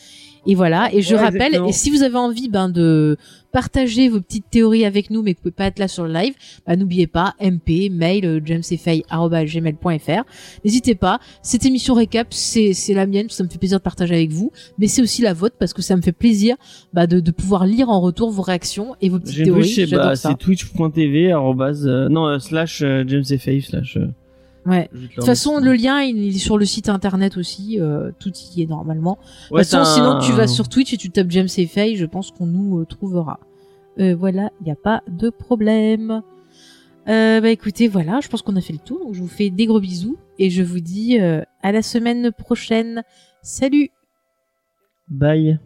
Et 0.47 0.55
voilà. 0.55 0.93
Et 0.93 1.03
je 1.03 1.15
Ouais, 1.15 1.21
rappelle, 1.21 1.43
exactement. 1.43 1.69
et 1.69 1.73
si 1.73 1.91
vous 1.91 2.03
avez 2.03 2.17
envie 2.17 2.49
ben 2.49 2.69
de 2.69 3.17
partager 3.53 4.09
vos 4.09 4.21
petites 4.21 4.47
théories 4.51 4.85
avec 4.85 5.11
nous, 5.11 5.23
mais 5.23 5.35
que 5.35 5.39
vous 5.39 5.43
pouvez 5.43 5.53
pas 5.53 5.67
être 5.67 5.79
là 5.79 5.87
sur 5.89 6.05
le 6.05 6.13
live, 6.13 6.35
bah, 6.67 6.75
n'oubliez 6.75 7.07
pas 7.07 7.35
mp 7.39 7.91
mail 7.91 8.25
euh, 8.25 8.41
jamesfay@gmail.fr. 8.45 10.23
N'hésitez 10.65 10.95
pas. 10.95 11.21
Cette 11.43 11.65
émission 11.67 11.95
récap, 11.95 12.29
c'est 12.31 12.73
c'est 12.73 12.95
la 12.95 13.07
mienne, 13.07 13.29
ça 13.29 13.45
me 13.45 13.49
fait 13.49 13.59
plaisir 13.59 13.79
de 13.79 13.83
partager 13.83 14.15
avec 14.15 14.33
vous, 14.33 14.51
mais 14.79 14.89
c'est 14.89 15.03
aussi 15.03 15.23
la 15.23 15.35
vôtre 15.35 15.57
parce 15.59 15.73
que 15.73 15.83
ça 15.83 15.97
me 15.97 16.03
fait 16.03 16.13
plaisir 16.13 16.57
bah, 16.93 17.07
de, 17.07 17.21
de 17.21 17.31
pouvoir 17.31 17.67
lire 17.67 17.89
en 17.91 18.01
retour 18.01 18.31
vos 18.31 18.43
réactions 18.43 18.97
et 19.01 19.09
vos 19.09 19.19
petites 19.21 19.45
théories. 19.45 19.87
bah, 19.91 20.17
c'est 20.17 20.39
twitch.tv 20.39 21.33
euh, 21.33 22.09
non 22.09 22.27
euh, 22.27 22.39
slash 22.39 22.83
euh, 22.83 23.05
jamesfa 23.07 23.61
slash. 23.61 23.99
Ouais. 24.65 24.89
De 24.93 25.07
toute 25.09 25.25
façon, 25.25 25.59
le 25.59 25.73
lien, 25.73 26.01
il 26.03 26.29
est 26.37 26.39
sur 26.39 26.57
le 26.57 26.65
site 26.65 26.89
internet 26.89 27.37
aussi. 27.37 27.81
euh, 27.81 28.13
tout 28.21 28.33
y 28.55 28.63
est 28.63 28.67
normalement. 28.67 29.19
De 29.51 29.57
Ouais, 29.57 29.63
toute 29.63 29.71
façon, 29.73 29.95
sinon 29.95 30.19
tu 30.21 30.33
vas 30.33 30.47
sur 30.47 30.69
Twitch 30.69 30.93
et 30.93 30.97
tu 30.97 31.11
tapes 31.11 31.31
James 31.31 31.49
et 31.57 31.67
Faye, 31.67 31.97
je 31.97 32.07
pense 32.07 32.31
qu'on 32.31 32.47
nous 32.47 32.81
euh, 32.81 32.85
trouvera. 32.87 33.41
Euh, 33.99 34.15
voilà, 34.15 34.51
il 34.61 34.65
n'y 34.65 34.71
a 34.73 34.77
pas 34.77 35.03
de 35.09 35.31
problème. 35.31 36.23
Euh, 37.09 37.41
bah 37.41 37.49
écoutez, 37.51 37.89
voilà, 37.89 38.21
je 38.23 38.29
pense 38.29 38.43
qu'on 38.43 38.55
a 38.55 38.61
fait 38.61 38.73
le 38.73 38.79
tour. 38.79 39.01
Donc 39.01 39.15
je 39.15 39.21
vous 39.21 39.27
fais 39.29 39.51
des 39.51 39.67
gros 39.67 39.81
bisous 39.81 40.17
et 40.39 40.49
je 40.51 40.63
vous 40.63 40.79
dis 40.81 41.19
euh, 41.21 41.43
à 41.63 41.73
la 41.73 41.83
semaine 41.83 42.31
prochaine. 42.31 43.03
Salut 43.43 43.91
Bye. 45.09 45.59